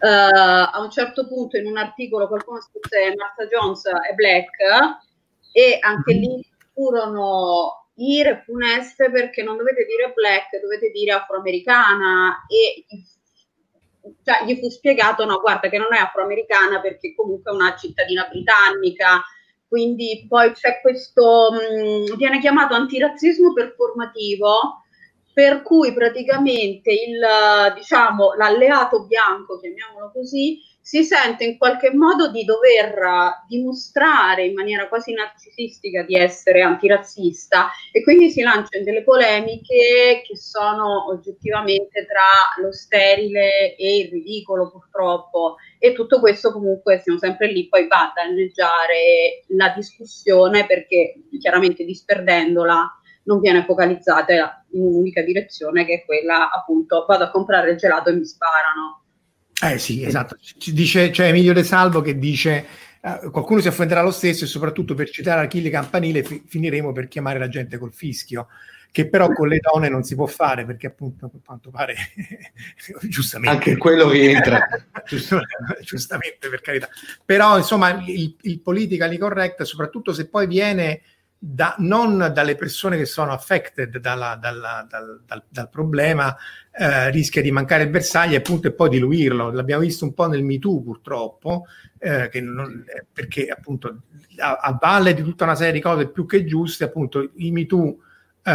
Uh, 0.00 0.68
a 0.70 0.80
un 0.80 0.90
certo 0.90 1.26
punto 1.26 1.56
in 1.56 1.66
un 1.66 1.76
articolo 1.76 2.28
qualcuno 2.28 2.60
scrisse 2.60 3.16
Martha 3.16 3.46
Jones 3.46 3.84
è 3.84 4.14
black 4.14 4.48
e 5.50 5.78
anche 5.80 6.14
mm-hmm. 6.14 6.22
lì 6.22 6.46
furono 6.72 7.88
ire 7.94 8.42
funeste 8.44 9.10
perché 9.10 9.42
non 9.42 9.56
dovete 9.56 9.84
dire 9.86 10.12
black, 10.12 10.60
dovete 10.60 10.90
dire 10.90 11.10
afroamericana 11.10 12.46
e 12.46 12.84
il 12.86 13.04
cioè, 14.22 14.44
gli 14.44 14.58
fu 14.58 14.68
spiegato, 14.68 15.24
no, 15.24 15.40
guarda 15.40 15.68
che 15.68 15.78
non 15.78 15.94
è 15.94 15.98
afroamericana 15.98 16.80
perché 16.80 17.14
comunque 17.14 17.50
è 17.50 17.54
una 17.54 17.74
cittadina 17.76 18.26
britannica, 18.30 19.22
quindi 19.66 20.24
poi 20.28 20.52
c'è 20.52 20.80
questo, 20.80 21.50
mh, 21.52 22.12
mm, 22.12 22.16
viene 22.16 22.40
chiamato 22.40 22.74
antirazzismo 22.74 23.52
performativo, 23.52 24.82
per 25.38 25.62
cui 25.62 25.92
praticamente 25.92 26.90
il, 26.90 27.72
diciamo, 27.76 28.34
l'alleato 28.34 29.06
bianco, 29.06 29.60
chiamiamolo 29.60 30.10
così, 30.12 30.58
si 30.80 31.04
sente 31.04 31.44
in 31.44 31.56
qualche 31.58 31.94
modo 31.94 32.28
di 32.28 32.44
dover 32.44 33.44
dimostrare 33.46 34.46
in 34.46 34.54
maniera 34.54 34.88
quasi 34.88 35.12
narcisistica 35.12 36.02
di 36.02 36.16
essere 36.16 36.62
antirazzista 36.62 37.70
e 37.92 38.02
quindi 38.02 38.30
si 38.30 38.42
lancia 38.42 38.78
in 38.78 38.82
delle 38.82 39.04
polemiche 39.04 40.22
che 40.26 40.36
sono 40.36 41.08
oggettivamente 41.08 42.04
tra 42.04 42.60
lo 42.60 42.72
sterile 42.72 43.76
e 43.76 43.98
il 43.98 44.10
ridicolo 44.10 44.72
purtroppo. 44.72 45.54
E 45.78 45.92
tutto 45.92 46.18
questo 46.18 46.50
comunque 46.50 46.98
siamo 46.98 47.20
sempre 47.20 47.46
lì 47.46 47.68
poi 47.68 47.86
va 47.86 48.10
a 48.10 48.12
danneggiare 48.12 49.44
la 49.50 49.68
discussione 49.68 50.66
perché 50.66 51.14
chiaramente 51.38 51.84
disperdendola 51.84 52.92
non 53.22 53.38
viene 53.40 53.62
focalizzata 53.64 54.57
in 54.72 54.82
un'unica 54.82 55.22
direzione 55.22 55.84
che 55.84 55.94
è 55.94 56.04
quella 56.04 56.50
appunto 56.50 57.04
vado 57.06 57.24
a 57.24 57.30
comprare 57.30 57.70
il 57.70 57.76
gelato 57.76 58.10
e 58.10 58.14
mi 58.14 58.24
sparano 58.24 59.02
eh 59.60 59.78
sì, 59.78 60.04
esatto. 60.04 60.36
Ci 60.40 60.72
dice, 60.72 61.10
c'è 61.10 61.28
Emilio 61.28 61.52
De 61.52 61.64
Salvo 61.64 62.00
che 62.00 62.16
dice 62.16 62.64
eh, 63.00 63.30
qualcuno 63.30 63.60
si 63.60 63.68
offenderà 63.68 64.02
lo 64.02 64.12
stesso 64.12 64.44
e 64.44 64.46
soprattutto 64.46 64.94
per 64.94 65.10
citare 65.10 65.44
Achille 65.44 65.70
Campanile 65.70 66.22
fi- 66.22 66.42
finiremo 66.46 66.92
per 66.92 67.08
chiamare 67.08 67.40
la 67.40 67.48
gente 67.48 67.76
col 67.76 67.92
fischio, 67.92 68.46
che 68.92 69.08
però 69.08 69.32
con 69.32 69.48
le 69.48 69.58
donne 69.58 69.88
non 69.88 70.04
si 70.04 70.14
può 70.14 70.26
fare 70.26 70.64
perché 70.64 70.86
appunto 70.86 71.26
a 71.26 71.30
quanto 71.44 71.70
pare 71.70 71.96
giustamente. 73.08 73.56
Anche 73.56 73.76
quello 73.76 74.08
rientra 74.08 74.64
giustamente 75.82 76.48
per 76.48 76.60
carità. 76.60 76.88
Però 77.24 77.56
insomma 77.56 78.00
il, 78.06 78.36
il 78.40 78.60
politically 78.60 79.18
correct 79.18 79.62
soprattutto 79.62 80.12
se 80.12 80.28
poi 80.28 80.46
viene 80.46 81.00
da, 81.38 81.76
non 81.78 82.32
dalle 82.34 82.56
persone 82.56 82.96
che 82.96 83.06
sono 83.06 83.30
affected 83.30 83.98
dalla, 83.98 84.34
dalla, 84.34 84.84
dal, 84.88 85.22
dal, 85.24 85.44
dal, 85.48 85.70
problema, 85.70 86.36
eh, 86.72 87.10
rischia 87.10 87.40
di 87.42 87.52
mancare 87.52 87.84
il 87.84 87.90
bersaglio 87.90 88.34
e 88.34 88.38
appunto 88.38 88.66
e 88.66 88.72
poi 88.72 88.88
diluirlo. 88.88 89.52
L'abbiamo 89.52 89.82
visto 89.82 90.04
un 90.04 90.14
po' 90.14 90.26
nel 90.26 90.42
MeToo 90.42 90.82
purtroppo, 90.82 91.66
eh, 91.98 92.28
non, 92.40 92.84
eh, 92.88 93.06
perché 93.12 93.46
appunto 93.46 94.02
a, 94.38 94.56
a, 94.56 94.76
valle 94.80 95.14
di 95.14 95.22
tutta 95.22 95.44
una 95.44 95.54
serie 95.54 95.72
di 95.72 95.80
cose 95.80 96.08
più 96.08 96.26
che 96.26 96.44
giuste, 96.44 96.84
appunto 96.84 97.30
i 97.36 97.52
MeToo 97.52 97.98
eh, 98.42 98.52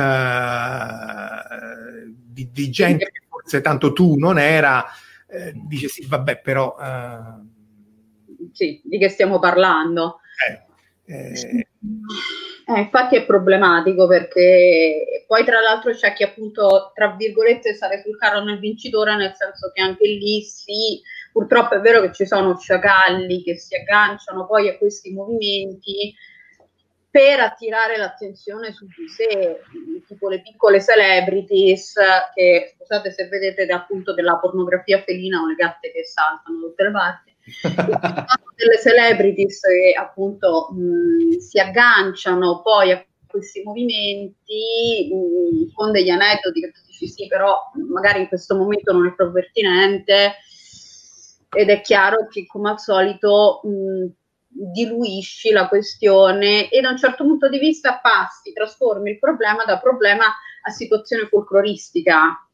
di, 2.05 2.49
di, 2.51 2.69
gente 2.69 3.05
che 3.11 3.21
forse 3.29 3.61
tanto 3.61 3.93
tu 3.93 4.17
non 4.17 4.37
era, 4.37 4.85
eh, 5.27 5.53
dice 5.55 5.87
sì, 5.87 6.05
vabbè, 6.05 6.41
però... 6.41 6.75
Eh, 6.81 7.51
sì, 8.51 8.81
di 8.83 8.97
che 8.99 9.07
stiamo 9.07 9.39
parlando? 9.39 10.19
Eh, 11.05 11.67
eh, 12.65 12.79
infatti 12.79 13.17
è 13.17 13.25
problematico 13.25 14.07
perché 14.07 15.25
poi 15.27 15.43
tra 15.43 15.59
l'altro 15.59 15.91
c'è 15.91 16.13
chi 16.13 16.23
appunto 16.23 16.91
tra 16.95 17.13
virgolette 17.17 17.73
sale 17.73 18.01
sul 18.01 18.17
carro 18.17 18.41
nel 18.41 18.59
vincitore 18.59 19.15
nel 19.17 19.33
senso 19.35 19.71
che 19.73 19.81
anche 19.81 20.07
lì 20.07 20.41
sì, 20.43 21.01
purtroppo 21.33 21.75
è 21.75 21.81
vero 21.81 21.99
che 22.01 22.13
ci 22.13 22.25
sono 22.25 22.57
sciacalli 22.57 23.43
che 23.43 23.57
si 23.57 23.75
agganciano 23.75 24.45
poi 24.45 24.69
a 24.69 24.77
questi 24.77 25.11
movimenti 25.11 26.15
per 27.09 27.41
attirare 27.41 27.97
l'attenzione 27.97 28.71
su 28.71 28.87
di 28.87 29.07
sé, 29.07 29.59
tipo 30.07 30.29
le 30.29 30.41
piccole 30.41 30.81
celebrities 30.81 31.93
che 32.33 32.73
scusate 32.75 33.11
se 33.11 33.27
vedete 33.27 33.71
appunto 33.71 34.13
della 34.15 34.37
pornografia 34.37 35.03
felina 35.03 35.41
o 35.41 35.47
le 35.47 35.55
gatte 35.55 35.91
che 35.91 36.05
saltano 36.05 36.59
da 36.59 36.67
tutte 36.67 36.83
le 36.83 36.91
parti 36.91 37.32
delle 38.55 38.79
celebrities 38.81 39.59
che 39.61 39.93
appunto 39.97 40.69
mh, 40.71 41.37
si 41.39 41.59
agganciano 41.59 42.61
poi 42.61 42.91
a 42.91 43.05
questi 43.27 43.63
movimenti 43.63 45.11
mh, 45.11 45.73
con 45.73 45.91
degli 45.91 46.09
aneddoti 46.09 46.61
che 46.61 46.71
tu 46.71 46.79
dici 46.85 47.07
sì, 47.07 47.27
però 47.27 47.57
magari 47.89 48.21
in 48.21 48.27
questo 48.27 48.55
momento 48.55 48.93
non 48.93 49.07
è 49.07 49.13
proprio 49.13 49.41
pertinente. 49.41 50.35
Ed 51.55 51.69
è 51.69 51.81
chiaro 51.81 52.27
che 52.27 52.47
come 52.47 52.71
al 52.71 52.79
solito 52.79 53.61
mh, 53.63 54.07
diluisci 54.47 55.51
la 55.51 55.67
questione 55.67 56.69
e 56.69 56.81
da 56.81 56.89
un 56.89 56.97
certo 56.97 57.23
punto 57.23 57.49
di 57.49 57.59
vista 57.59 57.99
passi, 58.01 58.53
trasformi 58.53 59.11
il 59.11 59.19
problema 59.19 59.63
da 59.63 59.79
problema 59.79 60.25
a 60.25 60.71
situazione 60.71 61.27
folcloristica 61.27 62.47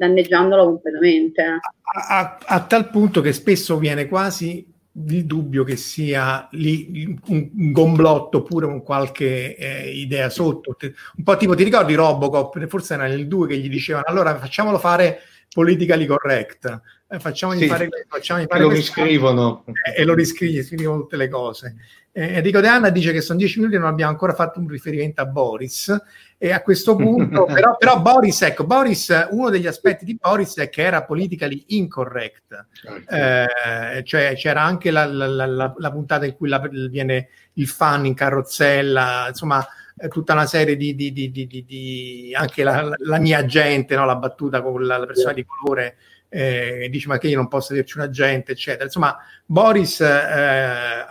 danneggiandolo 0.00 0.64
completamente. 0.64 1.42
A, 1.42 1.60
a, 2.08 2.38
a, 2.46 2.60
tal 2.64 2.88
punto 2.88 3.20
che 3.20 3.34
spesso 3.34 3.76
viene 3.78 4.08
quasi 4.08 4.66
il 4.92 5.24
dubbio 5.24 5.62
che 5.62 5.76
sia 5.76 6.48
lì 6.52 7.18
un, 7.26 7.50
un 7.54 7.72
gomblotto 7.72 8.38
oppure 8.38 8.66
un 8.66 8.82
qualche 8.82 9.56
eh, 9.56 9.90
idea 9.90 10.30
sotto. 10.30 10.76
Un 11.16 11.22
po' 11.22 11.36
tipo, 11.36 11.54
ti 11.54 11.64
ricordi 11.64 11.94
Robocop? 11.94 12.66
Forse 12.66 12.94
era 12.94 13.06
nel 13.06 13.28
2 13.28 13.48
che 13.48 13.58
gli 13.58 13.68
dicevano 13.68 14.06
allora 14.08 14.36
facciamolo 14.38 14.78
fare 14.78 15.20
politically 15.52 16.06
correct, 16.06 16.80
eh, 17.08 17.18
facciamogli 17.18 17.60
Sì, 17.60 17.66
fare 17.66 17.88
questo, 17.88 18.08
facciamogli 18.08 18.46
fare 18.48 18.62
lo 18.62 18.68
questo. 18.68 19.02
riscrivono. 19.02 19.64
Eh, 19.66 20.00
e 20.00 20.04
lo 20.04 20.14
riscrive, 20.14 20.62
scrivono 20.62 21.00
tutte 21.00 21.16
le 21.16 21.28
cose. 21.28 21.76
Eh, 22.12 22.34
Enrico 22.36 22.60
De 22.60 22.66
Anna 22.68 22.90
dice 22.90 23.12
che 23.12 23.20
sono 23.20 23.38
dieci 23.38 23.58
minuti 23.58 23.76
e 23.76 23.78
non 23.78 23.88
abbiamo 23.88 24.10
ancora 24.10 24.32
fatto 24.34 24.58
un 24.58 24.66
riferimento 24.68 25.20
a 25.20 25.26
Boris. 25.26 25.96
E 26.38 26.52
a 26.52 26.62
questo 26.62 26.96
punto, 26.96 27.44
però, 27.52 27.76
però 27.76 28.00
Boris, 28.00 28.42
ecco, 28.42 28.64
Boris, 28.64 29.28
uno 29.30 29.50
degli 29.50 29.66
aspetti 29.66 30.04
di 30.04 30.16
Boris 30.20 30.56
è 30.58 30.68
che 30.70 30.82
era 30.82 31.04
politically 31.04 31.64
incorrect. 31.68 32.66
Eh, 33.08 34.02
cioè 34.04 34.34
c'era 34.36 34.62
anche 34.62 34.90
la, 34.90 35.04
la- 35.04 35.26
la- 35.46 35.74
la- 35.76 35.90
puntata 35.92 36.24
in 36.26 36.34
cui 36.34 36.50
viene 36.88 37.28
il 37.54 37.68
fan 37.68 38.06
in 38.06 38.14
carrozzella, 38.14 39.26
insomma, 39.28 39.64
eh, 39.96 40.08
tutta 40.08 40.32
una 40.32 40.46
serie 40.46 40.76
di, 40.76 40.94
di- 40.94 41.12
di- 41.12 41.30
di- 41.30 42.32
anche 42.34 42.62
la, 42.64 42.96
mia 43.18 43.44
gente, 43.44 43.94
no? 43.94 44.06
la 44.06 44.16
battuta 44.16 44.62
con 44.62 44.84
la, 44.86 45.04
persona 45.04 45.32
di 45.34 45.44
colore. 45.44 45.96
eh, 46.32 46.86
dice 46.90 47.08
ma 47.08 47.18
che 47.18 47.26
io 47.28 47.36
non 47.36 47.48
posso 47.48 47.72
averci 47.72 47.98
un 47.98 48.04
agente 48.04 48.52
eccetera 48.52 48.84
insomma 48.84 49.16
Boris 49.44 50.00
eh, 50.00 51.04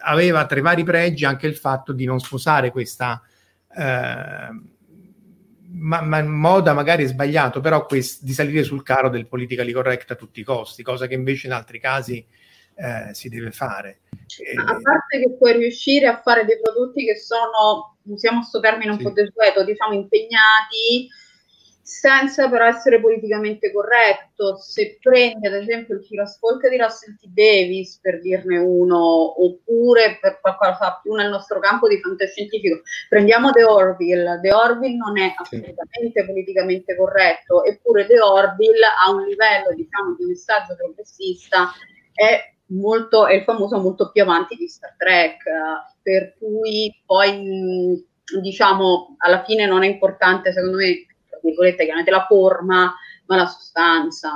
aveva 0.00 0.46
tra 0.46 0.58
i 0.58 0.62
vari 0.62 0.84
pregi 0.84 1.24
anche 1.24 1.46
il 1.46 1.56
fatto 1.56 1.92
di 1.92 2.04
non 2.04 2.20
sposare 2.20 2.70
questa 2.70 3.22
eh, 3.76 4.76
ma, 5.70 6.00
ma 6.00 6.22
moda 6.22 6.72
magari 6.72 7.04
sbagliato, 7.06 7.60
però 7.60 7.86
quest- 7.86 8.22
di 8.22 8.32
salire 8.32 8.62
sul 8.62 8.82
carro 8.82 9.08
del 9.08 9.26
politically 9.26 9.72
correct 9.72 10.10
a 10.10 10.14
tutti 10.14 10.40
i 10.40 10.44
costi, 10.44 10.82
cosa 10.82 11.06
che 11.06 11.14
invece 11.14 11.46
in 11.46 11.52
altri 11.52 11.78
casi 11.78 12.24
eh, 12.74 13.12
si 13.12 13.28
deve 13.28 13.50
fare. 13.50 14.00
A 14.56 14.78
parte 14.80 15.20
che 15.20 15.36
puoi 15.36 15.58
riuscire 15.58 16.06
a 16.06 16.20
fare 16.20 16.44
dei 16.44 16.58
prodotti 16.60 17.04
che 17.04 17.16
sono, 17.16 17.96
usiamo 18.04 18.38
questo 18.38 18.60
termine 18.60 18.90
un 18.90 18.98
Sì. 18.98 19.02
po' 19.04 19.10
desueto, 19.10 19.64
diciamo 19.64 19.94
impegnati, 19.94 21.08
senza 21.88 22.50
però 22.50 22.66
essere 22.66 23.00
politicamente 23.00 23.72
corretto. 23.72 24.58
Se 24.58 24.98
prendi 25.00 25.46
ad 25.46 25.54
esempio 25.54 25.94
il 25.94 26.04
Firasfolk 26.04 26.68
di 26.68 26.76
Russell 26.76 27.16
T. 27.16 27.28
Davis, 27.28 27.98
per 28.02 28.20
dirne 28.20 28.58
uno, 28.58 29.42
oppure 29.42 30.18
per 30.20 30.38
qualcosa 30.38 31.00
più 31.02 31.14
nel 31.14 31.30
nostro 31.30 31.60
campo 31.60 31.88
di 31.88 31.98
fantascientifico, 31.98 32.82
prendiamo 33.08 33.52
The 33.52 33.64
Orville. 33.64 34.38
The 34.42 34.52
Orville 34.52 34.96
non 34.96 35.18
è 35.18 35.32
Sì. 35.48 35.56
assolutamente 35.56 36.26
politicamente 36.26 36.94
corretto, 36.94 37.64
eppure 37.64 38.04
The 38.06 38.20
Orville 38.20 38.84
ha 38.84 39.10
un 39.10 39.24
livello, 39.24 39.72
diciamo, 39.74 40.14
di 40.18 40.26
messaggio 40.26 40.76
progressista 40.76 41.70
è 42.12 42.52
molto, 42.66 43.26
è 43.26 43.32
il 43.32 43.44
famoso 43.44 43.78
molto 43.80 44.10
più 44.10 44.20
avanti 44.22 44.56
di 44.56 44.68
Star 44.68 44.94
Trek, 44.98 45.42
per 46.02 46.34
cui 46.38 46.94
poi 47.06 48.04
diciamo 48.42 49.16
alla 49.20 49.42
fine 49.44 49.64
non 49.64 49.84
è 49.84 49.86
importante 49.86 50.52
secondo 50.52 50.76
me, 50.76 51.06
tra 51.38 51.48
virgolette, 51.48 51.82
chiaramente 51.84 52.10
la 52.10 52.26
forma, 52.28 52.94
ma 53.26 53.36
la 53.36 53.46
sostanza. 53.46 54.30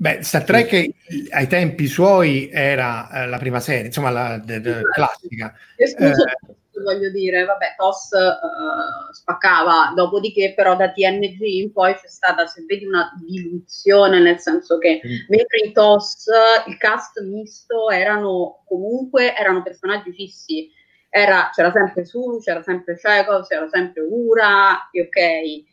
Beh, 0.00 0.22
Star 0.22 0.44
Trek 0.44 0.72
eh, 0.72 0.92
ai 1.30 1.46
tempi 1.48 1.86
suoi 1.88 2.48
era 2.52 3.10
eh, 3.10 3.26
la 3.26 3.38
prima 3.38 3.58
serie, 3.60 3.86
insomma, 3.86 4.10
la 4.10 4.38
de- 4.38 4.60
de- 4.60 4.82
classica. 4.92 5.52
Escluso 5.76 6.24
Eh. 6.24 6.36
TOS, 6.46 6.84
voglio 6.84 7.10
dire, 7.10 7.44
vabbè, 7.44 7.74
TOS 7.76 8.12
eh, 8.12 9.12
spaccava, 9.12 9.92
dopodiché 9.96 10.52
però 10.54 10.76
da 10.76 10.92
TNG 10.92 11.40
in 11.40 11.72
poi 11.72 11.94
c'è 11.94 12.06
stata, 12.06 12.46
se 12.46 12.62
vedi, 12.68 12.86
una 12.86 13.10
diluzione, 13.26 14.20
nel 14.20 14.38
senso 14.38 14.78
che 14.78 15.00
Mm. 15.04 15.10
mentre 15.28 15.58
in 15.66 15.72
TOS 15.72 16.26
il 16.68 16.76
cast 16.76 17.20
misto 17.22 17.90
erano 17.90 18.62
comunque 18.66 19.34
erano 19.34 19.62
personaggi 19.62 20.12
fissi, 20.12 20.70
Era- 21.10 21.50
c'era 21.54 21.72
sempre 21.72 22.04
Sulu, 22.04 22.38
c'era 22.38 22.62
sempre 22.62 22.94
Chekhov, 22.96 23.46
c'era 23.46 23.66
sempre 23.72 24.02
Ura, 24.02 24.90
e 24.92 25.00
ok. 25.00 25.67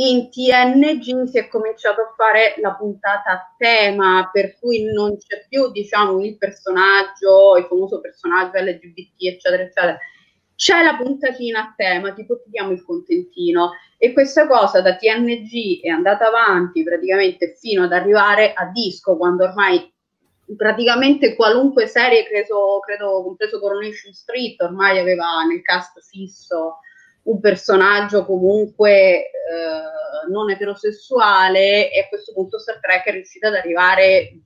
In 0.00 0.30
TNG 0.30 1.24
si 1.24 1.38
è 1.38 1.48
cominciato 1.48 2.02
a 2.02 2.14
fare 2.16 2.54
la 2.58 2.72
puntata 2.74 3.32
a 3.32 3.54
tema, 3.56 4.30
per 4.32 4.56
cui 4.60 4.84
non 4.84 5.16
c'è 5.16 5.44
più, 5.48 5.72
diciamo, 5.72 6.24
il 6.24 6.38
personaggio, 6.38 7.56
il 7.56 7.64
famoso 7.64 8.00
personaggio 8.00 8.58
LGBT, 8.58 9.14
eccetera, 9.18 9.62
eccetera. 9.64 9.98
C'è 10.54 10.84
la 10.84 10.96
puntatina 10.96 11.60
a 11.62 11.74
tema, 11.76 12.12
tipo 12.12 12.40
ti 12.40 12.50
diamo 12.50 12.70
il 12.70 12.84
contentino. 12.84 13.72
E 13.96 14.12
questa 14.12 14.46
cosa 14.46 14.80
da 14.80 14.94
TNG 14.94 15.80
è 15.82 15.88
andata 15.88 16.28
avanti 16.28 16.84
praticamente 16.84 17.56
fino 17.58 17.82
ad 17.82 17.92
arrivare 17.92 18.52
a 18.52 18.66
disco, 18.66 19.16
quando 19.16 19.46
ormai 19.46 19.92
praticamente 20.56 21.34
qualunque 21.34 21.88
serie, 21.88 22.24
credo, 22.24 22.78
credo 22.86 23.24
compreso 23.24 23.58
Coronation 23.58 24.12
Street, 24.12 24.60
ormai 24.62 25.00
aveva 25.00 25.42
nel 25.42 25.60
cast 25.62 26.00
fisso 26.08 26.76
un 27.28 27.40
personaggio 27.40 28.24
comunque 28.24 28.92
eh, 29.20 30.30
non 30.30 30.50
eterosessuale 30.50 31.90
e 31.90 32.00
a 32.00 32.08
questo 32.08 32.32
punto 32.32 32.58
Star 32.58 32.80
Trek 32.80 33.04
è 33.04 33.12
riuscita 33.12 33.48
ad 33.48 33.54
arrivare 33.54 34.40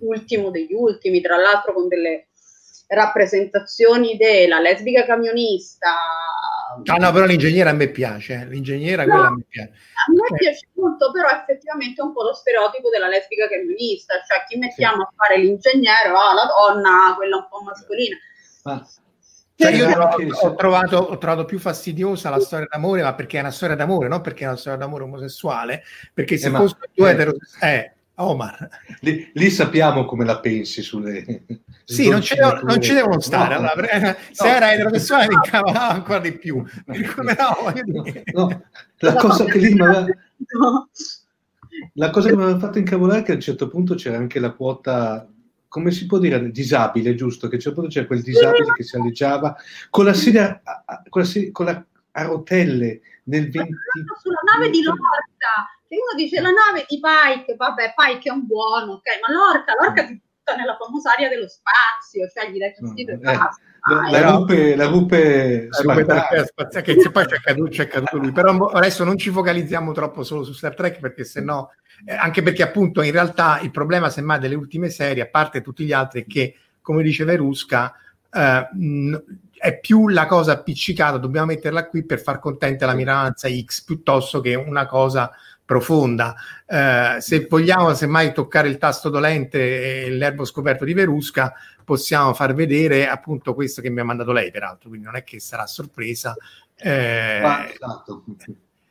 ultimo 0.00 0.50
degli 0.50 0.72
ultimi, 0.72 1.20
tra 1.20 1.36
l'altro 1.36 1.72
con 1.72 1.88
delle 1.88 2.28
rappresentazioni 2.88 4.16
della 4.16 4.60
lesbica 4.60 5.04
camionista. 5.04 5.94
Ah 6.84 6.96
no, 6.96 7.12
però 7.12 7.26
l'ingegnere 7.26 7.70
a 7.70 7.72
me 7.72 7.88
piace, 7.88 8.34
eh. 8.34 8.46
l'ingegnera 8.46 9.04
No. 9.04 9.10
quella 9.10 9.26
a 9.26 9.34
me 9.34 9.44
piace. 9.48 9.70
A 9.70 10.12
me 10.12 10.38
piace 10.38 10.68
molto, 10.74 11.10
però 11.10 11.28
effettivamente 11.28 12.00
è 12.00 12.04
un 12.04 12.12
po' 12.12 12.22
lo 12.22 12.34
stereotipo 12.34 12.88
della 12.88 13.08
lesbica 13.08 13.48
camionista, 13.48 14.14
cioè 14.26 14.44
chi 14.48 14.58
mettiamo 14.58 15.02
a 15.02 15.12
fare 15.14 15.38
l'ingegnere, 15.38 16.08
oh, 16.10 16.32
la 16.34 16.46
donna, 16.46 17.14
quella 17.16 17.36
un 17.36 17.46
po' 17.50 17.62
mascolina. 17.62 18.16
Ma 18.64 18.86
Cioè, 19.60 19.72
io 19.72 19.88
ho, 19.90 20.48
ho 20.48 20.54
trovato, 20.54 20.96
ho 20.98 21.18
trovato 21.18 21.44
più 21.44 21.58
fastidiosa 21.58 22.30
la 22.30 22.38
storia 22.38 22.68
d'amore, 22.70 23.02
ma 23.02 23.12
perché 23.14 23.38
è 23.38 23.40
una 23.40 23.50
storia 23.50 23.74
d'amore, 23.74 24.06
non 24.06 24.20
perché 24.20 24.44
è 24.44 24.46
una 24.46 24.56
storia 24.56 24.78
d'amore 24.78 25.02
omosessuale, 25.02 25.82
perché 26.14 26.36
se 26.36 26.46
Eh, 26.46 26.50
ma- 26.50 26.58
fossero 26.58 26.80
due 26.94 27.08
eh. 27.08 27.12
eterosessuali... 27.12 27.74
Eh, 27.74 27.92
Omar. 28.20 28.68
lì, 29.00 29.30
lì 29.34 29.50
sappiamo 29.50 30.04
come 30.04 30.24
la 30.24 30.38
pensi 30.40 30.82
sulle... 30.82 31.42
Sì, 31.84 32.08
non 32.08 32.20
ci, 32.20 32.34
devono, 32.36 32.60
non 32.62 32.80
ci 32.80 32.92
devono 32.94 33.18
stare. 33.20 33.54
No. 33.58 33.68
allora, 33.68 33.88
eh, 33.90 34.16
se 34.32 34.44
No. 34.46 34.54
era 34.54 34.72
eterosessuale 34.74 35.26
mi 35.28 35.34
incavolava 35.34 35.88
ancora 35.90 36.18
di 36.20 36.32
più. 36.32 36.62
Cui, 36.84 37.02
no, 37.04 37.72
No, 38.32 38.62
la 38.98 39.14
cosa 39.14 39.44
che 39.44 39.58
lì 39.58 39.72
mi 39.74 39.80
aveva- 39.82 40.04
No. 40.04 40.88
La 41.94 42.10
cosa 42.10 42.28
che 42.28 42.36
mi 42.36 42.42
aveva 42.42 42.58
fatto 42.58 42.78
incavolare 42.78 43.20
è 43.20 43.22
che 43.22 43.32
a 43.32 43.34
un 43.36 43.40
certo 43.40 43.68
punto 43.68 43.94
c'era 43.94 44.16
anche 44.16 44.40
la 44.40 44.50
quota, 44.50 45.28
come 45.68 45.90
si 45.90 46.06
può 46.06 46.18
dire, 46.18 46.50
disabile, 46.50 47.14
giusto? 47.14 47.46
Che 47.46 47.52
a 47.54 47.56
un 47.56 47.62
certo 47.62 47.80
punto 47.80 47.94
c'era 47.94 48.06
quel 48.06 48.22
disabile 48.22 48.72
che 48.74 48.82
si 48.82 48.96
alleggiava 48.96 49.54
con 49.90 50.04
la 50.06 50.14
sedia 50.14 50.60
con 51.08 51.20
la, 51.22 51.26
sedia- 51.26 51.50
con 51.52 51.66
la- 51.66 51.84
a 52.12 52.22
rotelle 52.22 53.00
nel 53.24 53.50
20... 53.50 53.74
sulla 54.20 54.40
nave 54.56 54.70
di 54.70 54.82
Lorca 54.82 55.68
che 55.86 55.94
uno 55.94 56.16
dice 56.16 56.40
la 56.40 56.50
nave 56.50 56.84
di 56.88 56.98
Pike 57.00 57.54
vabbè 57.54 57.94
Pike 57.94 58.28
è 58.28 58.32
un 58.32 58.46
buono 58.46 58.92
ok 58.94 59.04
ma 59.26 59.32
Lorca 59.34 59.72
Lorca 59.80 60.04
ti 60.06 60.14
butta 60.20 60.56
nella 60.56 60.76
famosa 60.76 61.12
aria 61.12 61.28
dello 61.28 61.46
spazio 61.48 62.26
cioè 62.28 62.50
gli 62.50 62.58
dai 62.58 62.72
fastidio 62.78 63.12
e 63.14 63.16
Eh, 63.16 63.18
basta 63.20 63.56
La, 63.88 64.00
Dai. 64.00 64.10
la 64.10 64.30
rupe, 64.30 64.74
la 64.76 64.86
rupe 64.86 65.68
La 65.70 65.94
rupe 65.94 66.44
spazia- 66.46 66.80
che 66.82 67.00
se 67.00 67.10
poi 67.10 67.24
c'è 67.26 67.38
caduto, 67.40 67.70
c'è 67.70 67.86
caduto 67.86 68.18
lui. 68.18 68.32
Però 68.32 68.66
adesso 68.66 69.04
non 69.04 69.16
ci 69.16 69.30
focalizziamo 69.30 69.92
troppo 69.92 70.24
solo 70.24 70.42
su 70.44 70.52
Star 70.52 70.74
Trek 70.74 70.98
perché 71.00 71.24
sennò, 71.24 71.66
eh, 72.04 72.14
anche 72.14 72.42
perché 72.42 72.62
appunto 72.62 73.02
in 73.02 73.12
realtà 73.12 73.60
il 73.60 73.70
problema 73.70 74.10
semmai 74.10 74.38
delle 74.38 74.54
ultime 74.54 74.90
serie, 74.90 75.22
a 75.22 75.28
parte 75.28 75.60
tutti 75.60 75.84
gli 75.84 75.92
altri, 75.92 76.22
è 76.22 76.26
che 76.26 76.54
come 76.80 77.02
dice 77.02 77.24
Verusca, 77.24 77.94
eh, 78.32 78.68
è 79.58 79.78
più 79.78 80.08
la 80.08 80.26
cosa 80.26 80.52
appiccicata, 80.52 81.18
dobbiamo 81.18 81.46
metterla 81.46 81.86
qui 81.88 82.04
per 82.04 82.20
far 82.20 82.38
contenta 82.38 82.86
la 82.86 82.94
minoranza 82.94 83.48
X 83.48 83.82
piuttosto 83.82 84.40
che 84.40 84.54
una 84.54 84.86
cosa 84.86 85.30
profonda. 85.64 86.34
Eh, 86.64 87.16
se 87.18 87.46
vogliamo 87.48 87.92
semmai 87.92 88.32
toccare 88.32 88.68
il 88.68 88.78
tasto 88.78 89.10
dolente 89.10 90.06
e 90.06 90.10
l'erbo 90.10 90.46
scoperto 90.46 90.84
di 90.86 90.94
Verusca, 90.94 91.52
possiamo 91.84 92.32
far 92.32 92.54
vedere 92.54 93.06
appunto 93.06 93.52
questo 93.54 93.82
che 93.82 93.90
mi 93.90 94.00
ha 94.00 94.04
mandato 94.04 94.32
lei, 94.32 94.50
peraltro, 94.50 94.88
quindi 94.88 95.06
non 95.06 95.16
è 95.16 95.24
che 95.24 95.40
sarà 95.40 95.66
sorpresa. 95.66 96.34
Eh, 96.74 97.42
esatto. 97.74 98.24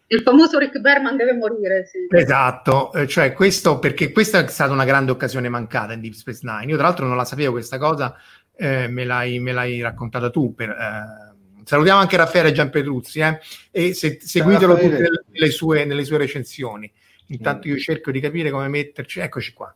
Il 0.10 0.22
famoso 0.22 0.58
Rick 0.58 0.80
Berman 0.80 1.18
deve 1.18 1.34
morire 1.34 1.86
sì. 1.86 2.08
Esatto, 2.10 2.94
eh, 2.94 3.08
cioè 3.08 3.34
questo 3.34 3.80
perché 3.80 4.12
questa 4.12 4.44
è 4.44 4.48
stata 4.48 4.72
una 4.72 4.86
grande 4.86 5.12
occasione 5.12 5.50
mancata 5.50 5.94
in 5.94 6.02
Deep 6.02 6.14
Space 6.14 6.40
Nine. 6.44 6.72
Io, 6.72 6.78
tra 6.78 6.88
l'altro, 6.88 7.06
non 7.06 7.18
la 7.18 7.26
sapevo 7.26 7.52
questa 7.52 7.78
cosa, 7.78 8.16
eh, 8.56 8.88
me, 8.88 9.04
l'hai, 9.04 9.40
me 9.40 9.52
l'hai 9.52 9.82
raccontata 9.82 10.30
tu. 10.30 10.56
Per, 10.56 10.70
eh, 10.70 11.36
Salutiamo 11.68 12.00
anche 12.00 12.16
Raffaele 12.16 12.54
Gianpetruzzi 12.54 13.20
eh, 13.20 13.40
e 13.72 13.94
se, 13.94 14.20
seguitelo 14.22 14.78
tutte 14.78 15.10
nelle 15.34 15.52
sue, 15.52 15.84
nelle 15.84 16.06
sue 16.06 16.18
recensioni. 16.18 16.90
Intanto 17.28 17.68
io 17.68 17.78
cerco 17.78 18.10
di 18.10 18.22
capire 18.22 18.50
come 18.50 18.70
metterci. 18.70 19.20
Eccoci 19.20 19.52
qua. 19.52 19.76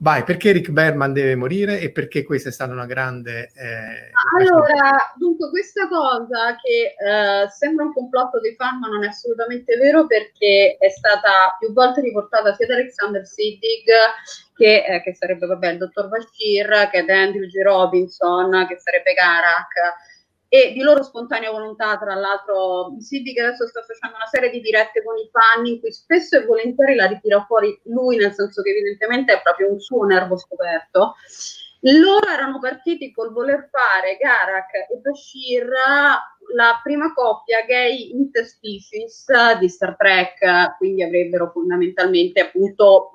Vai, 0.00 0.22
perché 0.22 0.52
Rick 0.52 0.70
Berman 0.70 1.12
deve 1.12 1.34
morire 1.34 1.80
e 1.80 1.90
perché 1.90 2.22
questa 2.22 2.50
è 2.50 2.52
stata 2.52 2.72
una 2.72 2.86
grande... 2.86 3.50
Eh, 3.54 4.12
allora, 4.38 5.12
dunque 5.16 5.50
questa 5.50 5.88
cosa 5.88 6.56
che 6.62 6.94
eh, 6.94 7.48
sembra 7.50 7.84
un 7.84 7.92
complotto 7.92 8.38
dei 8.38 8.54
fan 8.54 8.78
ma 8.78 8.86
non 8.86 9.02
è 9.02 9.08
assolutamente 9.08 9.76
vero 9.76 10.06
perché 10.06 10.76
è 10.78 10.88
stata 10.88 11.56
più 11.58 11.72
volte 11.72 12.00
riportata 12.00 12.54
sia 12.54 12.66
da 12.66 12.74
Alexander 12.74 13.26
Siddig 13.26 13.84
che, 14.54 14.84
eh, 14.84 15.02
che 15.02 15.14
sarebbe 15.16 15.46
vabbè, 15.46 15.72
il 15.72 15.78
dottor 15.78 16.08
Bashir, 16.08 16.90
che 16.92 17.04
da 17.04 17.20
Andrew 17.20 17.46
G. 17.46 17.60
Robinson, 17.62 18.66
che 18.68 18.78
sarebbe 18.78 19.14
Garak 19.14 20.16
e 20.50 20.72
di 20.72 20.80
loro 20.80 21.02
spontanea 21.02 21.50
volontà, 21.50 21.98
tra 21.98 22.14
l'altro, 22.14 22.96
Siddi 23.00 23.34
che 23.34 23.42
adesso 23.42 23.66
sta 23.66 23.82
facendo 23.82 24.16
una 24.16 24.26
serie 24.26 24.48
di 24.48 24.60
dirette 24.60 25.02
con 25.02 25.16
i 25.18 25.28
fan 25.30 25.66
in 25.66 25.78
cui 25.78 25.92
spesso 25.92 26.38
e 26.38 26.46
volentieri 26.46 26.94
la 26.94 27.06
ritira 27.06 27.44
fuori 27.44 27.78
lui, 27.84 28.16
nel 28.16 28.32
senso 28.32 28.62
che 28.62 28.70
evidentemente 28.70 29.34
è 29.34 29.42
proprio 29.42 29.70
un 29.70 29.78
suo 29.78 30.04
nervo 30.04 30.38
scoperto. 30.38 31.16
Loro 31.82 32.26
erano 32.26 32.58
partiti 32.58 33.12
col 33.12 33.30
voler 33.30 33.68
fare 33.70 34.16
Garak 34.16 34.72
e 34.90 34.96
Bashir 35.00 35.68
la 36.54 36.80
prima 36.82 37.12
coppia 37.12 37.64
gay 37.66 38.10
interspecies 38.10 39.26
di 39.60 39.68
Star 39.68 39.96
Trek, 39.96 40.76
quindi 40.78 41.04
avrebbero 41.04 41.50
fondamentalmente 41.52 42.40
appunto 42.40 43.10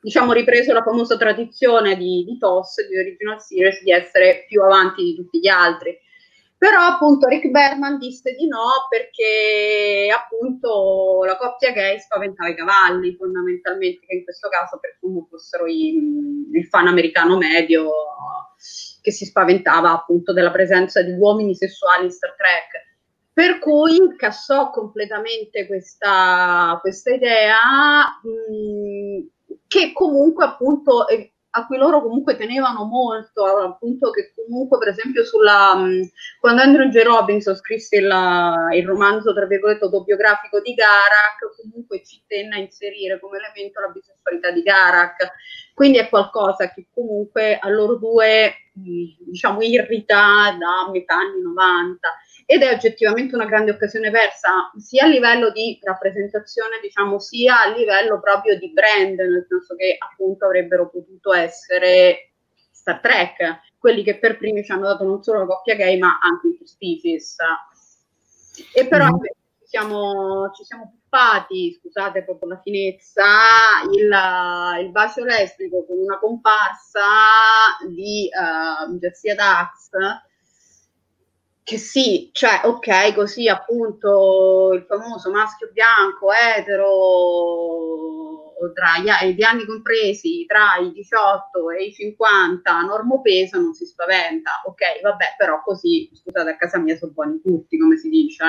diciamo 0.00 0.32
ripreso 0.32 0.72
la 0.72 0.82
famosa 0.82 1.16
tradizione 1.16 1.96
di, 1.96 2.24
di 2.26 2.36
TOS, 2.36 2.86
di 2.88 2.98
Original 2.98 3.40
Series, 3.40 3.82
di 3.82 3.92
essere 3.92 4.44
più 4.48 4.62
avanti 4.62 5.02
di 5.04 5.14
tutti 5.14 5.38
gli 5.38 5.48
altri 5.48 5.98
però 6.58 6.82
appunto 6.82 7.28
Rick 7.28 7.50
Berman 7.50 7.98
disse 7.98 8.34
di 8.34 8.48
no 8.48 8.88
perché 8.90 10.12
appunto 10.12 11.22
la 11.24 11.36
coppia 11.36 11.70
gay 11.70 12.00
spaventava 12.00 12.50
i 12.50 12.56
cavalli 12.56 13.14
fondamentalmente, 13.14 14.04
che 14.04 14.16
in 14.16 14.24
questo 14.24 14.48
caso 14.48 14.80
presumo 14.80 15.28
fossero 15.30 15.66
i, 15.66 16.48
il 16.52 16.66
fan 16.66 16.88
americano 16.88 17.36
medio 17.36 17.90
che 19.00 19.12
si 19.12 19.24
spaventava 19.24 19.92
appunto 19.92 20.32
della 20.32 20.50
presenza 20.50 21.00
di 21.00 21.12
uomini 21.12 21.54
sessuali 21.54 22.06
in 22.06 22.10
Star 22.10 22.34
Trek. 22.34 22.86
Per 23.32 23.60
cui 23.60 24.16
cassò 24.16 24.70
completamente 24.70 25.64
questa, 25.68 26.76
questa 26.80 27.14
idea 27.14 27.56
mh, 28.20 29.54
che 29.68 29.92
comunque 29.92 30.44
appunto 30.44 31.06
a 31.58 31.66
cui 31.66 31.76
loro 31.76 32.00
comunque 32.00 32.36
tenevano 32.36 32.84
molto, 32.84 33.44
appunto 33.44 34.10
che 34.10 34.32
comunque 34.34 34.78
per 34.78 34.88
esempio 34.88 35.24
sulla, 35.24 35.76
quando 36.40 36.62
Andrew 36.62 36.88
J. 36.88 37.02
Robinson 37.02 37.56
scrisse 37.56 37.96
il, 37.96 38.10
il 38.72 38.86
romanzo 38.86 39.34
tra 39.34 39.46
virgolette 39.46 39.84
autobiografico 39.84 40.60
di 40.60 40.74
Garak, 40.74 41.56
comunque 41.60 42.04
ci 42.04 42.22
tenne 42.26 42.56
a 42.56 42.58
inserire 42.58 43.18
come 43.18 43.38
elemento 43.38 43.80
la 43.80 43.88
bisessualità 43.88 44.50
di 44.50 44.62
Garak, 44.62 45.32
quindi 45.74 45.98
è 45.98 46.08
qualcosa 46.08 46.72
che 46.72 46.86
comunque 46.92 47.58
a 47.58 47.68
loro 47.68 47.96
due 47.96 48.54
diciamo 48.72 49.60
irrita 49.60 50.56
da 50.58 50.88
metà 50.90 51.16
anni 51.16 51.42
90 51.42 51.98
ed 52.50 52.62
è 52.62 52.72
oggettivamente 52.72 53.34
una 53.34 53.44
grande 53.44 53.72
occasione 53.72 54.10
persa 54.10 54.70
sia 54.78 55.04
a 55.04 55.06
livello 55.06 55.50
di 55.50 55.78
rappresentazione, 55.82 56.80
diciamo, 56.80 57.18
sia 57.18 57.60
a 57.60 57.76
livello 57.76 58.18
proprio 58.20 58.56
di 58.56 58.72
brand, 58.72 59.18
nel 59.18 59.44
senso 59.46 59.76
che 59.76 59.98
appunto 59.98 60.46
avrebbero 60.46 60.88
potuto 60.88 61.34
essere 61.34 62.32
Star 62.72 63.00
Trek, 63.00 63.76
quelli 63.76 64.02
che 64.02 64.18
per 64.18 64.38
primi 64.38 64.64
ci 64.64 64.72
hanno 64.72 64.86
dato 64.86 65.04
non 65.04 65.22
solo 65.22 65.40
la 65.40 65.44
coppia 65.44 65.74
gay, 65.74 65.98
ma 65.98 66.18
anche 66.22 66.56
i 66.58 66.66
species. 66.66 67.36
E 68.72 68.88
però 68.88 69.08
mm. 69.08 69.20
ci, 69.58 69.66
siamo, 69.66 70.50
ci 70.56 70.64
siamo 70.64 70.90
puppati, 70.90 71.78
scusate 71.78 72.24
proprio 72.24 72.48
la 72.48 72.60
finezza, 72.62 73.24
il, 73.92 74.84
il 74.86 74.90
bacio 74.90 75.22
lesbico 75.22 75.84
con 75.84 75.98
una 75.98 76.18
comparsa 76.18 77.02
di 77.86 78.26
uh, 78.32 78.90
Jessia 78.94 79.34
Dax 79.34 79.90
che 81.68 81.76
sì, 81.76 82.30
cioè, 82.32 82.62
ok, 82.64 83.12
così 83.12 83.46
appunto 83.46 84.70
il 84.72 84.86
famoso 84.88 85.30
maschio 85.30 85.68
bianco, 85.70 86.32
etero, 86.32 87.74
tra 88.72 88.96
gli, 89.02 89.34
gli 89.34 89.42
anni 89.42 89.66
compresi 89.66 90.46
tra 90.46 90.78
i 90.80 90.90
18 90.92 91.70
e 91.72 91.84
i 91.84 91.92
50, 91.92 92.80
normopeso, 92.80 93.60
non 93.60 93.74
si 93.74 93.84
spaventa. 93.84 94.62
Ok, 94.64 95.02
vabbè, 95.02 95.34
però 95.36 95.60
così, 95.62 96.08
scusate, 96.10 96.48
a 96.48 96.56
casa 96.56 96.78
mia 96.78 96.96
sono 96.96 97.12
buoni 97.12 97.38
tutti, 97.42 97.76
come 97.76 97.98
si 97.98 98.08
dice. 98.08 98.44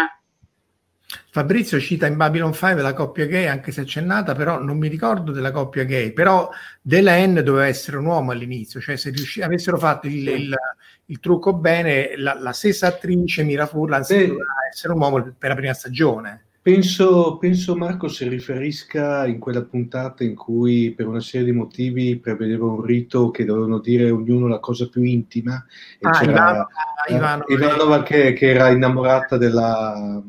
Fabrizio 1.31 1.79
cita 1.79 2.07
in 2.07 2.17
Babylon 2.17 2.53
5 2.53 2.81
la 2.81 2.93
coppia 2.93 3.25
gay, 3.25 3.45
anche 3.45 3.71
se 3.71 3.83
c'è 3.83 4.01
nata, 4.01 4.33
però 4.33 4.61
non 4.61 4.77
mi 4.77 4.87
ricordo 4.87 5.31
della 5.31 5.51
coppia 5.51 5.83
gay, 5.83 6.11
però 6.11 6.49
Delenn 6.81 7.39
doveva 7.39 7.67
essere 7.67 7.97
un 7.97 8.05
uomo 8.05 8.31
all'inizio, 8.31 8.79
cioè 8.79 8.95
se 8.95 9.11
riusci- 9.11 9.41
avessero 9.41 9.77
fatto 9.77 10.07
il, 10.07 10.27
il, 10.27 10.57
il 11.05 11.19
trucco 11.19 11.53
bene, 11.53 12.15
la, 12.17 12.35
la, 12.39 12.51
stessa 12.51 12.87
attrice 12.87 13.43
Mira 13.43 13.67
Furlan 13.67 14.03
doveva 14.07 14.43
essere 14.71 14.93
un 14.93 15.01
uomo 15.01 15.35
per 15.37 15.49
la 15.49 15.55
prima 15.55 15.73
stagione. 15.73 16.45
Penso, 16.61 17.37
penso, 17.37 17.75
Marco 17.75 18.07
si 18.09 18.27
riferisca 18.27 19.25
in 19.25 19.39
quella 19.39 19.63
puntata 19.63 20.23
in 20.23 20.35
cui 20.35 20.93
per 20.95 21.07
una 21.07 21.21
serie 21.21 21.45
di 21.45 21.53
motivi 21.53 22.17
prevedeva 22.17 22.65
un 22.65 22.81
rito 22.81 23.31
che 23.31 23.45
dovevano 23.45 23.79
dire 23.79 24.09
ognuno 24.09 24.47
la 24.47 24.59
cosa 24.59 24.89
più 24.89 25.01
intima 25.03 25.63
e 25.97 26.07
ah, 26.07 26.11
c'era 26.11 26.67
Ivanova, 27.07 27.45
eh, 27.45 27.53
Ivanova 27.53 28.03
che, 28.03 28.33
che, 28.33 28.49
era 28.49 28.69
innamorata 28.69 29.37
della 29.37 30.21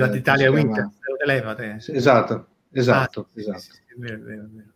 della 0.00 0.12
eh, 0.12 0.16
Italia 0.16 0.50
Winter 0.50 0.90
esatto 1.92 2.46
esatto, 2.72 3.20
ah, 3.20 3.40
esatto. 3.40 3.58
Sì, 3.60 3.70
sì, 3.70 3.80
vero, 3.96 4.22
vero, 4.22 4.46
vero. 4.50 4.72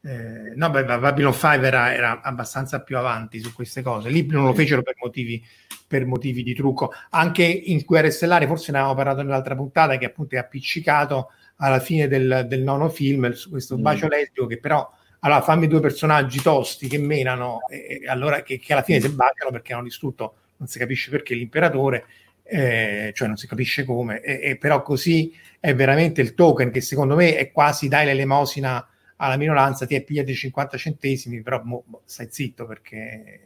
Eh, 0.00 0.52
no, 0.54 0.70
beh, 0.70 0.84
Babylon 0.84 1.32
5 1.32 1.66
era, 1.66 1.92
era, 1.92 2.20
abbastanza 2.22 2.82
più 2.82 2.96
avanti 2.96 3.40
su 3.40 3.52
queste 3.52 3.82
cose. 3.82 4.08
Lì 4.08 4.26
non 4.26 4.44
lo 4.44 4.54
fecero 4.54 4.82
per 4.82 4.94
motivi, 5.02 5.44
per 5.86 6.06
motivi 6.06 6.42
di 6.42 6.54
trucco. 6.54 6.92
Anche 7.10 7.44
in 7.44 7.82
Guerre 7.84 8.10
Stellari, 8.10 8.46
forse 8.46 8.70
ne 8.72 8.78
avevamo 8.78 8.96
parlato 8.96 9.22
nell'altra 9.22 9.54
puntata, 9.54 9.96
che 9.98 10.06
appunto 10.06 10.36
è 10.36 10.38
appiccicato 10.38 11.30
alla 11.56 11.80
fine 11.80 12.06
del, 12.08 12.46
del 12.48 12.62
nono 12.62 12.88
film, 12.88 13.32
questo 13.50 13.76
mm. 13.76 13.82
bacio 13.82 14.08
lesbico 14.08 14.46
che 14.46 14.58
però 14.58 14.88
allora 15.20 15.42
fammi 15.42 15.66
due 15.66 15.80
personaggi 15.80 16.40
tosti 16.40 16.86
che 16.86 16.98
menano 16.98 17.58
e, 17.68 18.02
allora 18.06 18.42
che, 18.42 18.58
che, 18.58 18.72
alla 18.72 18.82
fine 18.82 19.00
si 19.00 19.08
baciano 19.08 19.50
perché 19.50 19.72
hanno 19.72 19.82
distrutto 19.82 20.36
non 20.58 20.68
si 20.68 20.78
capisce 20.78 21.10
perché 21.10 21.34
l'imperatore 21.34 22.04
eh, 22.50 23.12
cioè 23.14 23.28
non 23.28 23.36
si 23.36 23.46
capisce 23.46 23.84
come 23.84 24.20
e, 24.20 24.40
e, 24.42 24.56
però 24.56 24.82
così 24.82 25.36
è 25.60 25.74
veramente 25.74 26.20
il 26.22 26.34
token 26.34 26.70
che 26.70 26.80
secondo 26.80 27.14
me 27.14 27.36
è 27.36 27.50
quasi 27.52 27.88
dai 27.88 28.06
l'elemosina 28.06 28.86
alla 29.18 29.36
minoranza 29.36 29.86
ti 29.86 29.94
è 29.94 30.02
pigliati 30.02 30.34
50 30.34 30.76
centesimi, 30.76 31.42
però 31.42 31.62
mo, 31.64 31.84
stai 32.04 32.28
zitto 32.30 32.66
perché... 32.66 33.42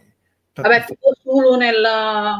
Vabbè, 0.54 0.84
solo 1.22 1.56
nella, 1.56 2.38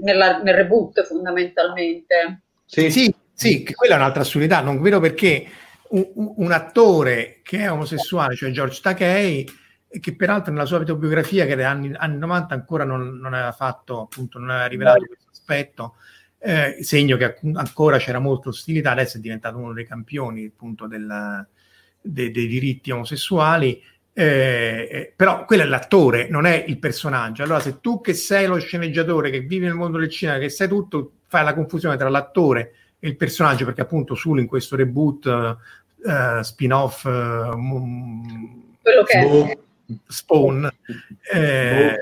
nella, 0.00 0.42
nel 0.42 0.54
reboot 0.54 1.04
fondamentalmente. 1.06 2.40
Sì, 2.64 2.90
sì, 2.90 3.14
sì, 3.32 3.62
che 3.62 3.74
quella 3.74 3.94
è 3.94 3.98
un'altra 3.98 4.22
assurdità, 4.22 4.60
non 4.62 4.82
vedo 4.82 4.98
perché 4.98 5.46
un, 5.90 6.32
un, 6.36 6.50
attore 6.50 7.38
che 7.44 7.58
è 7.58 7.70
omosessuale, 7.70 8.34
cioè 8.34 8.50
George 8.50 8.80
Takei, 8.82 9.48
che 10.00 10.16
peraltro 10.16 10.52
nella 10.52 10.64
sua 10.64 10.78
autobiografia, 10.78 11.46
che 11.46 11.52
era 11.52 11.70
anni, 11.70 11.92
anni 11.94 12.18
90, 12.18 12.52
ancora 12.52 12.82
non, 12.82 13.16
non, 13.20 13.32
aveva 13.32 13.52
fatto, 13.52 14.02
appunto, 14.02 14.40
non 14.40 14.50
aveva 14.50 14.66
rivelato 14.66 15.06
no. 15.08 15.23
Aspetto, 15.44 15.96
eh, 16.38 16.78
segno 16.80 17.16
che 17.16 17.36
ancora 17.54 17.98
c'era 17.98 18.18
molta 18.18 18.48
ostilità, 18.48 18.92
adesso 18.92 19.18
è 19.18 19.20
diventato 19.20 19.58
uno 19.58 19.74
dei 19.74 19.86
campioni 19.86 20.46
appunto 20.46 20.86
del, 20.86 21.46
de, 22.00 22.30
dei 22.30 22.46
diritti 22.46 22.90
omosessuali, 22.90 23.82
eh, 24.12 24.88
eh, 24.90 25.12
però 25.14 25.44
quello 25.44 25.62
è 25.62 25.66
l'attore, 25.66 26.28
non 26.28 26.46
è 26.46 26.64
il 26.66 26.78
personaggio. 26.78 27.42
Allora, 27.42 27.60
se 27.60 27.80
tu 27.80 28.00
che 28.00 28.14
sei 28.14 28.46
lo 28.46 28.58
sceneggiatore, 28.58 29.30
che 29.30 29.40
vivi 29.40 29.66
nel 29.66 29.74
mondo 29.74 29.98
del 29.98 30.10
cinema, 30.10 30.38
che 30.38 30.48
sai 30.48 30.68
tutto, 30.68 31.12
fai 31.26 31.44
la 31.44 31.54
confusione 31.54 31.96
tra 31.96 32.08
l'attore 32.08 32.74
e 32.98 33.08
il 33.08 33.16
personaggio, 33.16 33.64
perché 33.64 33.82
appunto 33.82 34.14
Sulu 34.14 34.40
in 34.40 34.46
questo 34.46 34.76
reboot, 34.76 35.24
uh, 35.24 36.42
spin-off, 36.42 37.04
uh, 37.04 37.56
quello 38.80 39.02
che 39.04 39.18
è. 39.18 39.58
Spawn. 40.06 40.70
Eh, 41.32 41.96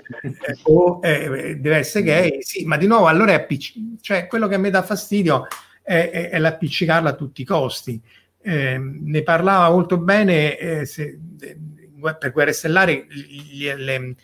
o 0.64 1.00
eh, 1.02 1.56
deve 1.58 1.76
essere 1.76 2.04
gay, 2.04 2.42
sì, 2.42 2.64
ma 2.64 2.76
di 2.76 2.86
nuovo 2.86 3.06
allora 3.06 3.32
è 3.32 3.36
appicc- 3.36 4.00
cioè 4.00 4.26
quello 4.26 4.48
che 4.48 4.54
a 4.54 4.58
me 4.58 4.70
dà 4.70 4.82
fastidio 4.82 5.46
è, 5.82 6.10
è, 6.10 6.30
è 6.30 6.38
l'appiccicarla 6.38 7.10
a 7.10 7.14
tutti 7.14 7.42
i 7.42 7.46
costi. 7.46 8.00
Eh, 8.44 8.78
ne 8.78 9.22
parlava 9.22 9.70
molto 9.70 9.98
bene 9.98 10.58
eh, 10.58 10.84
se, 10.84 11.18
per 12.18 12.32
Guerre 12.32 12.52
Stellari 12.52 13.06
gli, 13.08 13.70
le, 13.70 14.16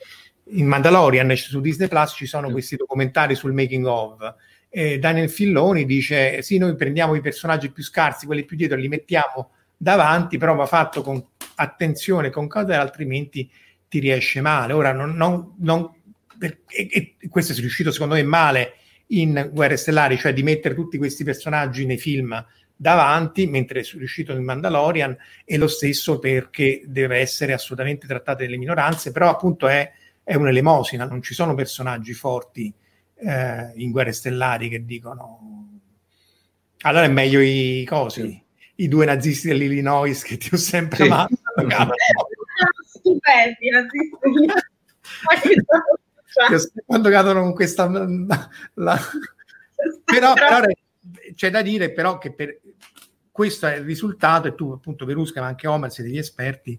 in 0.50 0.66
Mandalorian 0.66 1.34
su 1.36 1.60
Disney 1.60 1.88
Plus 1.88 2.12
ci 2.12 2.26
sono 2.26 2.50
questi 2.50 2.76
documentari 2.76 3.34
sul 3.34 3.52
making 3.52 3.86
of. 3.86 4.34
Eh, 4.70 4.98
Daniel 4.98 5.30
Filloni 5.30 5.86
dice 5.86 6.42
sì 6.42 6.58
noi 6.58 6.74
prendiamo 6.76 7.14
i 7.14 7.22
personaggi 7.22 7.70
più 7.70 7.82
scarsi 7.82 8.26
quelli 8.26 8.44
più 8.44 8.54
dietro 8.54 8.76
li 8.76 8.88
mettiamo 8.88 9.52
davanti 9.74 10.36
però 10.36 10.54
va 10.54 10.66
fatto 10.66 11.00
con 11.00 11.24
attenzione 11.58 12.30
con 12.30 12.48
cautela 12.48 12.80
altrimenti 12.82 13.50
ti 13.88 13.98
riesce 13.98 14.40
male. 14.40 14.72
Ora 14.72 14.92
non, 14.92 15.14
non, 15.14 15.54
non 15.58 15.90
e, 16.38 16.58
e 16.68 17.28
questo 17.28 17.52
è 17.52 17.56
riuscito 17.56 17.90
secondo 17.90 18.14
me 18.14 18.22
male 18.22 18.74
in 19.08 19.50
Guerre 19.52 19.76
Stellari 19.76 20.16
cioè 20.18 20.32
di 20.32 20.42
mettere 20.42 20.74
tutti 20.74 20.98
questi 20.98 21.24
personaggi 21.24 21.86
nei 21.86 21.98
film 21.98 22.44
davanti, 22.80 23.48
mentre 23.48 23.80
è 23.80 23.84
riuscito 23.94 24.32
nel 24.32 24.42
Mandalorian, 24.42 25.16
e 25.44 25.56
lo 25.56 25.66
stesso 25.66 26.20
perché 26.20 26.82
deve 26.86 27.18
essere 27.18 27.52
assolutamente 27.52 28.06
trattato 28.06 28.44
delle 28.44 28.56
minoranze, 28.56 29.10
però 29.10 29.30
appunto 29.30 29.66
è, 29.66 29.90
è 30.22 30.36
un'elemosina, 30.36 31.04
non 31.04 31.20
ci 31.20 31.34
sono 31.34 31.54
personaggi 31.56 32.12
forti 32.12 32.72
eh, 33.16 33.72
in 33.74 33.90
Guerre 33.90 34.12
Stellari 34.12 34.68
che 34.68 34.84
dicono 34.84 35.80
allora 36.82 37.04
è 37.06 37.08
meglio 37.08 37.40
i 37.40 37.84
cosi, 37.88 38.20
sì. 38.20 38.42
I 38.80 38.88
due 38.88 39.04
nazisti 39.06 39.48
dell'Illinois 39.48 40.22
che 40.22 40.36
ti 40.36 40.50
ho 40.52 40.56
sempre 40.56 41.04
sì. 41.04 41.10
amato. 41.10 41.34
Stupendi, 42.86 43.70
nazisti. 43.70 44.16
quando 46.84 47.10
cadono 47.10 47.42
con 47.42 47.54
questa 47.54 47.88
la... 47.88 49.00
però, 50.04 50.34
però 50.34 50.60
c'è 51.34 51.50
da 51.50 51.62
dire 51.62 51.92
però 51.92 52.18
che 52.18 52.32
per 52.32 52.60
questo 53.30 53.66
è 53.66 53.76
il 53.76 53.84
risultato 53.84 54.48
e 54.48 54.54
tu 54.54 54.70
appunto 54.72 55.04
Verusca 55.04 55.40
ma 55.40 55.46
anche 55.46 55.66
Homer 55.66 55.90
siete 55.90 56.10
gli 56.10 56.18
esperti 56.18 56.78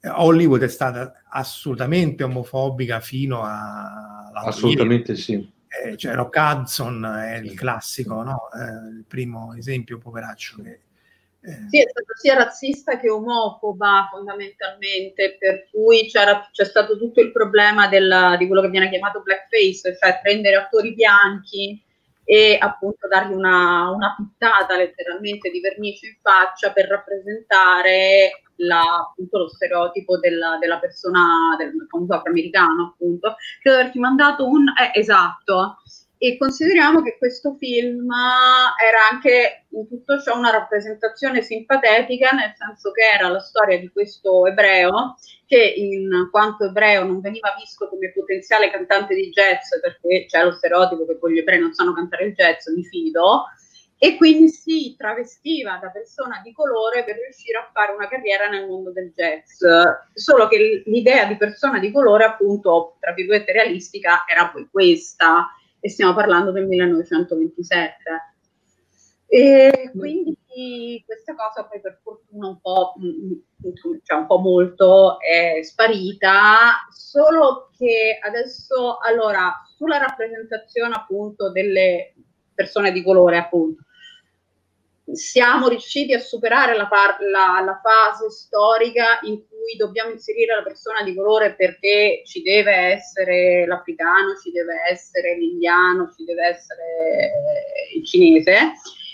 eh, 0.00 0.08
Hollywood 0.08 0.62
è 0.62 0.68
stata 0.68 1.24
assolutamente 1.28 2.22
omofobica 2.22 3.00
fino 3.00 3.42
a 3.42 4.30
assolutamente 4.32 5.16
sì 5.16 5.50
eh, 5.66 5.96
cioè 5.96 6.14
Rock 6.14 6.36
Hudson 6.36 7.04
è 7.04 7.36
il 7.38 7.54
classico 7.54 8.22
no? 8.22 8.48
eh, 8.52 8.96
il 8.96 9.04
primo 9.06 9.54
esempio 9.54 9.98
poveraccio 9.98 10.62
che. 10.62 10.80
Sì, 11.68 11.80
è 11.80 11.88
stata 11.88 12.14
sia 12.14 12.34
razzista 12.34 12.98
che 12.98 13.10
omofoba 13.10 14.08
fondamentalmente, 14.10 15.36
per 15.38 15.68
cui 15.70 16.08
c'è 16.08 16.64
stato 16.64 16.96
tutto 16.96 17.20
il 17.20 17.32
problema 17.32 17.86
della, 17.86 18.36
di 18.38 18.46
quello 18.46 18.62
che 18.62 18.70
viene 18.70 18.88
chiamato 18.88 19.20
blackface, 19.20 19.96
cioè 20.00 20.20
prendere 20.22 20.56
attori 20.56 20.94
bianchi 20.94 21.82
e 22.24 22.56
appunto 22.58 23.06
dargli 23.06 23.34
una, 23.34 23.90
una 23.90 24.14
pittata 24.16 24.76
letteralmente 24.76 25.50
di 25.50 25.60
vernice 25.60 26.06
in 26.06 26.16
faccia 26.22 26.72
per 26.72 26.86
rappresentare 26.88 28.44
la, 28.56 29.08
appunto, 29.10 29.38
lo 29.38 29.48
stereotipo 29.48 30.18
della, 30.18 30.56
della 30.58 30.78
persona, 30.78 31.54
del 31.58 31.72
afroamericano 32.08 32.94
appunto, 32.94 33.36
credo 33.60 33.78
averti 33.78 33.98
mandato 33.98 34.48
un... 34.48 34.66
Eh, 34.68 34.98
esatto, 34.98 35.82
e 36.26 36.38
consideriamo 36.38 37.02
che 37.02 37.18
questo 37.18 37.54
film 37.58 38.08
era 38.10 39.08
anche 39.12 39.66
in 39.68 39.86
tutto 39.86 40.18
ciò 40.22 40.38
una 40.38 40.50
rappresentazione 40.50 41.42
simpatetica, 41.42 42.30
nel 42.30 42.54
senso 42.56 42.92
che 42.92 43.02
era 43.02 43.28
la 43.28 43.40
storia 43.40 43.78
di 43.78 43.90
questo 43.90 44.46
ebreo 44.46 45.16
che 45.46 45.62
in 45.62 46.28
quanto 46.30 46.64
ebreo 46.64 47.04
non 47.04 47.20
veniva 47.20 47.54
visto 47.58 47.90
come 47.90 48.10
potenziale 48.10 48.70
cantante 48.70 49.14
di 49.14 49.28
jazz, 49.28 49.68
perché 49.82 50.24
c'è 50.24 50.42
lo 50.42 50.52
stereotipo 50.52 51.04
che 51.04 51.18
poi 51.18 51.34
gli 51.34 51.38
ebrei 51.40 51.60
non 51.60 51.74
sanno 51.74 51.92
cantare 51.92 52.24
il 52.24 52.34
jazz, 52.34 52.68
mi 52.68 52.84
fido, 52.84 53.44
e 53.98 54.16
quindi 54.16 54.48
si 54.48 54.94
travestiva 54.96 55.78
da 55.80 55.90
persona 55.90 56.40
di 56.42 56.54
colore 56.54 57.04
per 57.04 57.16
riuscire 57.16 57.58
a 57.58 57.68
fare 57.70 57.92
una 57.92 58.08
carriera 58.08 58.48
nel 58.48 58.66
mondo 58.66 58.92
del 58.92 59.12
jazz. 59.14 59.62
Solo 60.14 60.48
che 60.48 60.82
l'idea 60.86 61.26
di 61.26 61.36
persona 61.36 61.78
di 61.78 61.92
colore, 61.92 62.24
appunto, 62.24 62.96
tra 62.98 63.12
virgolette 63.12 63.52
realistica, 63.52 64.24
era 64.26 64.48
poi 64.48 64.66
questa 64.70 65.50
e 65.84 65.90
stiamo 65.90 66.14
parlando 66.14 66.50
del 66.50 66.66
1927. 66.66 67.94
E 69.26 69.90
quindi 69.94 71.02
questa 71.04 71.34
cosa 71.34 71.66
poi 71.68 71.78
per 71.82 72.00
fortuna 72.02 72.48
un 72.48 72.58
po', 72.58 72.94
mm, 72.98 73.32
mm, 73.32 73.96
cioè 74.02 74.16
un 74.16 74.26
po' 74.26 74.38
molto 74.38 75.18
è 75.20 75.62
sparita, 75.62 76.86
solo 76.88 77.68
che 77.76 78.18
adesso, 78.18 78.96
allora, 78.96 79.60
sulla 79.76 79.98
rappresentazione 79.98 80.94
appunto 80.94 81.50
delle 81.50 82.14
persone 82.54 82.90
di 82.90 83.02
colore, 83.02 83.36
appunto, 83.36 83.82
siamo 85.12 85.68
riusciti 85.68 86.14
a 86.14 86.18
superare 86.18 86.74
la, 86.74 86.88
par- 86.88 87.20
la, 87.20 87.60
la, 87.62 87.78
fase 87.82 88.30
storica 88.30 89.18
in 89.24 89.46
cui 89.64 89.76
dobbiamo 89.76 90.10
inserire 90.10 90.54
la 90.54 90.62
persona 90.62 91.02
di 91.02 91.14
colore 91.14 91.54
perché 91.54 92.20
ci 92.26 92.42
deve 92.42 92.72
essere 92.72 93.64
l'africano, 93.66 94.36
ci 94.36 94.50
deve 94.52 94.74
essere 94.90 95.36
l'indiano, 95.36 96.12
ci 96.14 96.24
deve 96.24 96.48
essere 96.48 97.32
il 97.94 98.04
cinese 98.04 98.72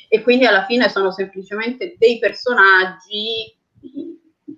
e 0.09 0.23
quindi 0.23 0.45
alla 0.45 0.65
fine 0.65 0.89
sono 0.89 1.13
semplicemente 1.13 1.95
dei 1.97 2.19
personaggi 2.19 3.57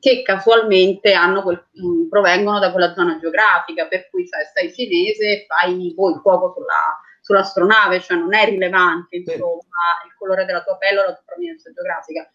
che 0.00 0.22
casualmente 0.22 1.14
quel, 1.42 1.68
provengono 2.08 2.58
da 2.58 2.72
quella 2.72 2.94
zona 2.94 3.18
geografica, 3.20 3.86
per 3.86 4.08
cui 4.08 4.26
cioè, 4.26 4.44
stai 4.46 4.72
cinese, 4.72 5.44
fai 5.46 5.92
poi 5.94 6.14
il 6.14 6.20
fuoco 6.20 6.54
sulla 6.54 6.98
sull'astronave, 7.22 8.00
cioè 8.00 8.18
non 8.18 8.34
è 8.34 8.44
rilevante 8.44 9.16
insomma 9.16 10.02
il 10.04 10.14
colore 10.18 10.44
della 10.44 10.62
tua 10.62 10.76
pelle 10.76 10.98
o 10.98 11.04
la 11.06 11.14
tua 11.14 11.22
provenienza 11.24 11.70
geografica. 11.70 12.28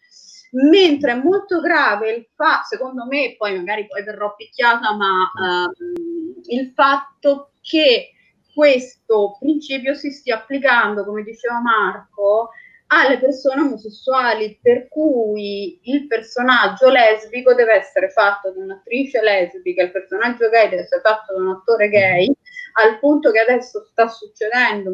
Mentre 0.50 1.12
è 1.12 1.14
molto 1.14 1.60
grave 1.60 2.10
il 2.10 2.28
fatto, 2.34 2.76
secondo 2.76 3.04
me, 3.06 3.34
poi 3.36 3.56
magari 3.56 3.86
poi 3.86 4.02
verrò 4.02 4.34
picchiata, 4.34 4.94
ma 4.94 5.30
uh, 5.34 6.52
il 6.52 6.72
fatto 6.74 7.52
che 7.60 8.12
questo 8.54 9.36
principio 9.38 9.94
si 9.94 10.10
stia 10.10 10.36
applicando, 10.36 11.04
come 11.04 11.22
diceva 11.22 11.60
Marco, 11.60 12.50
alle 12.88 13.18
persone 13.18 13.60
omosessuali, 13.60 14.58
per 14.62 14.88
cui 14.88 15.78
il 15.82 16.06
personaggio 16.06 16.88
lesbico 16.88 17.52
deve 17.54 17.74
essere 17.74 18.08
fatto 18.08 18.50
da 18.50 18.62
un'attrice 18.62 19.20
lesbica, 19.22 19.82
il 19.82 19.92
personaggio 19.92 20.48
gay 20.48 20.70
deve 20.70 20.82
essere 20.82 21.02
fatto 21.02 21.34
da 21.34 21.40
un 21.42 21.50
attore 21.50 21.88
gay, 21.88 22.32
al 22.80 22.98
punto 22.98 23.30
che 23.30 23.40
adesso 23.40 23.84
sta 23.90 24.08
succedendo 24.08 24.90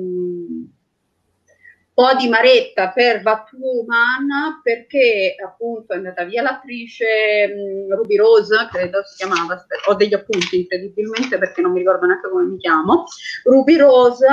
po' 1.95 2.13
di 2.15 2.29
maretta 2.29 2.91
per 2.91 3.23
Batwoman 3.23 4.61
perché 4.65 5.37
appunto 5.43 5.93
è 5.93 5.97
andata 5.97 6.25
via 6.25 6.43
l'attrice 6.43 7.55
um, 7.57 7.95
Ruby 7.95 8.17
Rose, 8.17 8.69
credo 8.71 9.03
si 9.05 9.17
chiamava, 9.17 9.65
ho 9.87 9.95
degli 9.95 10.13
appunti 10.13 10.63
incredibilmente 10.63 11.39
perché 11.39 11.61
non 11.61 11.71
mi 11.71 11.79
ricordo 11.79 12.07
neanche 12.07 12.29
come 12.29 12.45
mi 12.45 12.59
chiamo, 12.59 13.05
Ruby 13.45 13.77
Rose 13.77 14.27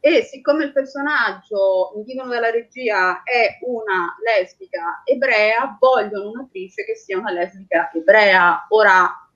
e 0.00 0.22
siccome 0.22 0.64
il 0.64 0.72
personaggio, 0.72 1.92
mi 1.96 2.04
dicono 2.04 2.30
dalla 2.30 2.50
regia, 2.50 3.22
è 3.24 3.58
una 3.62 4.16
lesbica 4.24 5.02
ebrea, 5.04 5.76
vogliono 5.78 6.30
un'attrice 6.30 6.84
che 6.84 6.94
sia 6.94 7.18
una 7.18 7.32
lesbica 7.32 7.90
ebrea. 7.92 8.66
Ora, 8.68 9.28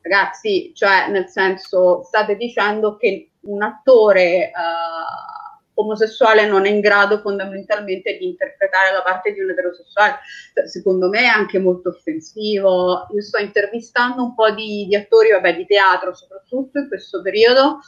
ragazzi, 0.00 0.70
cioè 0.74 1.08
nel 1.08 1.28
senso, 1.28 2.04
state 2.04 2.36
dicendo 2.36 2.96
che 2.96 3.32
un 3.40 3.62
attore 3.62 4.52
uh, 4.54 5.43
omosessuale 5.74 6.46
non 6.46 6.66
è 6.66 6.70
in 6.70 6.80
grado 6.80 7.18
fondamentalmente 7.18 8.16
di 8.16 8.26
interpretare 8.26 8.92
la 8.92 9.02
parte 9.02 9.32
di 9.32 9.40
un 9.40 9.50
eterosessuale. 9.50 10.18
Secondo 10.66 11.08
me 11.08 11.20
è 11.20 11.26
anche 11.26 11.58
molto 11.58 11.90
offensivo. 11.90 13.06
Io 13.12 13.22
sto 13.22 13.38
intervistando 13.38 14.22
un 14.22 14.34
po' 14.34 14.50
di, 14.50 14.86
di 14.86 14.96
attori, 14.96 15.30
vabbè, 15.30 15.56
di 15.56 15.66
teatro 15.66 16.14
soprattutto 16.14 16.78
in 16.78 16.88
questo 16.88 17.22
periodo 17.22 17.80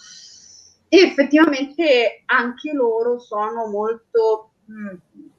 e 0.88 0.98
effettivamente 0.98 2.22
anche 2.26 2.72
loro 2.72 3.18
sono 3.18 3.66
molto 3.66 4.52
mh, 4.66 4.94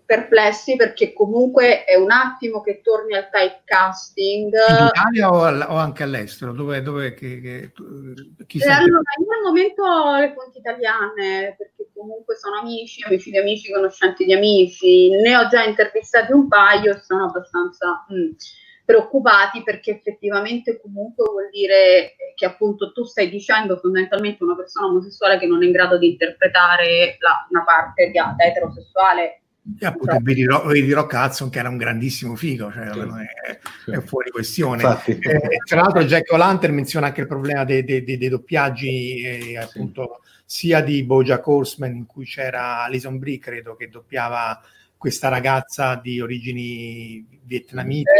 perplessi 0.06 0.78
perché 0.78 1.14
comunque 1.14 1.84
è 1.84 1.96
un 1.96 2.12
attimo 2.12 2.62
che 2.62 2.82
torni 2.82 3.14
al 3.14 3.30
typecasting. 3.30 4.54
In 4.54 4.88
Italia 4.88 5.30
o, 5.30 5.44
all- 5.44 5.66
o 5.68 5.76
anche 5.76 6.04
all'estero? 6.04 6.54
Dove, 6.54 6.82
dove 6.82 7.14
che, 7.14 7.42
che, 7.42 7.72
chi 8.46 8.60
eh, 8.60 8.70
allora, 8.70 9.02
io 9.20 9.34
al 9.36 9.44
momento 9.44 9.84
le 10.18 10.34
fonti 10.34 10.60
italiane, 10.60 11.56
perché 11.58 11.77
comunque 11.98 12.36
sono 12.36 12.60
amici, 12.60 13.04
amici 13.04 13.32
di 13.32 13.38
amici, 13.38 13.72
conoscenti 13.72 14.26
di 14.26 14.34
amici, 14.34 15.10
ne 15.10 15.36
ho 15.36 15.48
già 15.48 15.64
intervistati 15.64 16.32
un 16.32 16.48
paio 16.48 16.94
e 16.94 17.02
sono 17.02 17.26
abbastanza... 17.26 18.06
Mh 18.10 18.36
preoccupati 18.88 19.64
perché 19.64 19.92
effettivamente 19.92 20.80
comunque 20.80 21.26
vuol 21.30 21.50
dire 21.52 22.16
che 22.36 22.46
appunto 22.46 22.94
tu 22.94 23.04
stai 23.04 23.30
dicendo 23.30 23.76
fondamentalmente 23.76 24.46
una 24.46 24.56
persona 24.56 24.88
omosessuale 24.88 25.38
che 25.38 25.46
non 25.46 25.62
è 25.62 25.66
in 25.66 25.74
grado 25.74 25.98
di 25.98 26.12
interpretare 26.12 27.18
la, 27.20 27.46
una 27.50 27.66
parte 27.66 28.12
da, 28.12 28.34
da 28.38 28.46
eterosessuale 28.46 29.42
e 29.78 29.86
appunto 29.86 30.14
cioè. 30.14 30.22
vedi, 30.22 30.46
vedi 30.46 30.94
Rock 30.94 31.12
Hudson 31.14 31.50
che 31.50 31.60
era 31.60 31.68
un 31.68 31.76
grandissimo 31.76 32.38
figo, 32.38 32.72
cioè 32.72 32.90
sì. 32.94 33.00
è, 33.92 33.98
è, 33.98 34.00
fuori 34.00 34.30
questione. 34.32 34.82
Eh, 35.06 35.58
tra 35.66 35.82
l'altro 35.82 36.06
Jack 36.06 36.32
O'Lantern 36.32 36.74
menziona 36.74 37.08
anche 37.08 37.20
il 37.20 37.28
problema 37.28 37.66
dei, 37.66 37.84
dei, 37.84 38.02
dei, 38.02 38.18
dei 38.18 38.30
doppiaggi, 38.30 39.22
eh, 39.22 39.58
appunto 39.58 40.22
sì. 40.24 40.37
Sia 40.50 40.80
di 40.80 41.04
Bojack 41.04 41.46
Horseman 41.46 41.94
in 41.94 42.06
cui 42.06 42.24
c'era 42.24 42.84
Alison 42.84 43.20
Brie, 43.20 43.38
credo, 43.38 43.76
che 43.76 43.90
doppiava 43.90 44.62
questa 44.96 45.28
ragazza 45.28 46.00
di 46.02 46.22
origini 46.22 47.26
vietnamite, 47.44 48.12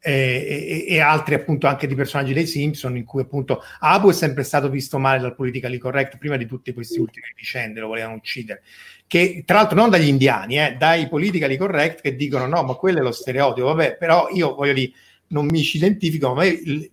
eh, 0.00 0.84
e, 0.86 0.86
e, 0.88 1.00
altri 1.00 1.34
appunto 1.34 1.68
anche 1.68 1.86
di 1.86 1.94
personaggi 1.94 2.32
dei 2.32 2.46
Simpson 2.46 2.96
in 2.96 3.04
cui 3.04 3.22
appunto 3.22 3.62
Abu 3.78 4.10
è 4.10 4.12
sempre 4.12 4.42
stato 4.42 4.68
visto 4.68 4.98
male 4.98 5.20
dal 5.20 5.36
politically 5.36 5.78
correct 5.78 6.18
prima 6.18 6.36
di 6.36 6.46
tutte 6.46 6.72
queste 6.72 6.98
ultime 6.98 7.32
vicende 7.36 7.78
lo 7.78 7.86
volevano 7.86 8.16
uccidere. 8.16 8.62
Che 9.06 9.44
tra 9.46 9.56
l'altro 9.56 9.76
non 9.76 9.90
dagli 9.90 10.08
indiani 10.08 10.58
eh, 10.58 10.74
dai 10.76 11.08
politically 11.08 11.56
correct 11.56 12.00
che 12.00 12.16
dicono 12.16 12.46
no 12.46 12.64
ma 12.64 12.74
quello 12.74 12.98
è 12.98 13.02
lo 13.02 13.12
stereotipo 13.12 13.66
vabbè 13.68 13.98
però 13.98 14.28
io 14.30 14.54
voglio 14.54 14.72
dire 14.72 14.92
non 15.28 15.46
mi 15.46 15.62
ci 15.62 15.76
identifico 15.76 16.34
ma 16.34 16.44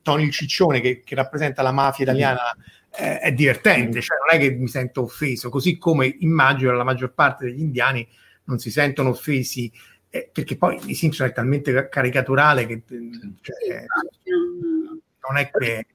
Tony 0.03 0.25
il 0.25 0.31
Ciccione 0.31 0.79
che, 0.79 1.01
che 1.03 1.15
rappresenta 1.15 1.61
la 1.61 1.71
mafia 1.71 2.03
italiana 2.03 2.41
eh, 2.97 3.19
è 3.19 3.31
divertente, 3.31 4.01
cioè 4.01 4.17
non 4.17 4.35
è 4.35 4.39
che 4.41 4.51
mi 4.55 4.67
sento 4.67 5.03
offeso, 5.03 5.49
così 5.49 5.77
come 5.77 6.15
immagino 6.19 6.71
la 6.71 6.83
maggior 6.83 7.13
parte 7.13 7.45
degli 7.45 7.61
indiani 7.61 8.07
non 8.45 8.57
si 8.57 8.71
sentono 8.71 9.09
offesi, 9.09 9.71
eh, 10.09 10.29
perché 10.31 10.57
poi 10.57 10.79
i 10.85 10.95
Simpson 10.95 11.27
è 11.27 11.33
talmente 11.33 11.89
caricaturale 11.89 12.65
che 12.65 12.83
cioè, 13.41 13.85
non 15.27 15.37
è 15.37 15.49
che 15.51 15.85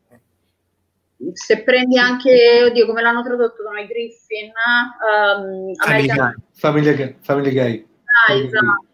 se 1.34 1.62
prendi 1.62 1.98
anche, 1.98 2.64
oddio, 2.64 2.86
come 2.86 3.00
l'hanno 3.00 3.22
tradotto 3.22 3.62
da 3.62 3.70
noi 3.70 3.86
Griffin, 3.86 4.50
um, 5.06 5.74
Family, 5.74 6.08
Family, 6.52 6.96
Guy. 6.96 7.16
Family 7.20 7.52
Guy. 7.52 7.86
Ah, 8.28 8.34
esatto. 8.34 8.91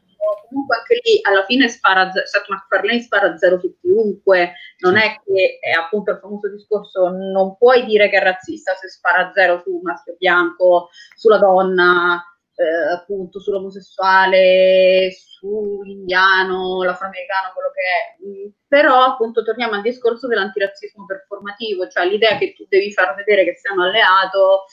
Comunque 0.49 0.77
anche 0.77 1.01
lì 1.03 1.19
alla 1.23 1.45
fine 1.45 1.69
spara, 1.69 2.11
Seth 2.11 2.49
MacFarlane 2.49 3.01
spara 3.01 3.37
zero 3.37 3.59
su 3.59 3.75
chiunque, 3.81 4.55
non 4.79 4.97
è 4.97 5.21
che 5.25 5.59
è 5.61 5.71
appunto 5.71 6.12
il 6.12 6.19
famoso 6.19 6.49
discorso, 6.51 7.09
non 7.09 7.57
puoi 7.57 7.85
dire 7.85 8.09
che 8.09 8.19
è 8.19 8.23
razzista 8.23 8.75
se 8.75 8.88
spara 8.88 9.31
zero 9.35 9.61
su 9.61 9.71
un 9.75 9.81
maschio 9.83 10.17
bianco, 10.19 10.88
sulla 11.14 11.38
donna, 11.38 12.23
eh, 12.59 12.93
appunto 12.93 13.38
sull'omosessuale, 13.38 15.12
sull'indiano, 15.12 16.83
l'afroamericano, 16.83 17.53
quello 17.55 17.71
che 17.71 17.83
è. 17.83 18.27
Mm, 18.27 18.51
però 18.67 19.03
appunto 19.05 19.45
torniamo 19.45 19.75
al 19.75 19.83
discorso 19.83 20.27
dell'antirazzismo 20.27 21.07
performativo, 21.07 21.87
cioè 21.88 22.07
l'idea 22.07 22.37
che 22.37 22.55
tu 22.55 22.67
devi 22.69 22.93
far 22.93 23.14
vedere 23.14 23.45
che 23.45 23.55
sei 23.55 23.73
un 23.73 23.83
alleato 23.83 24.64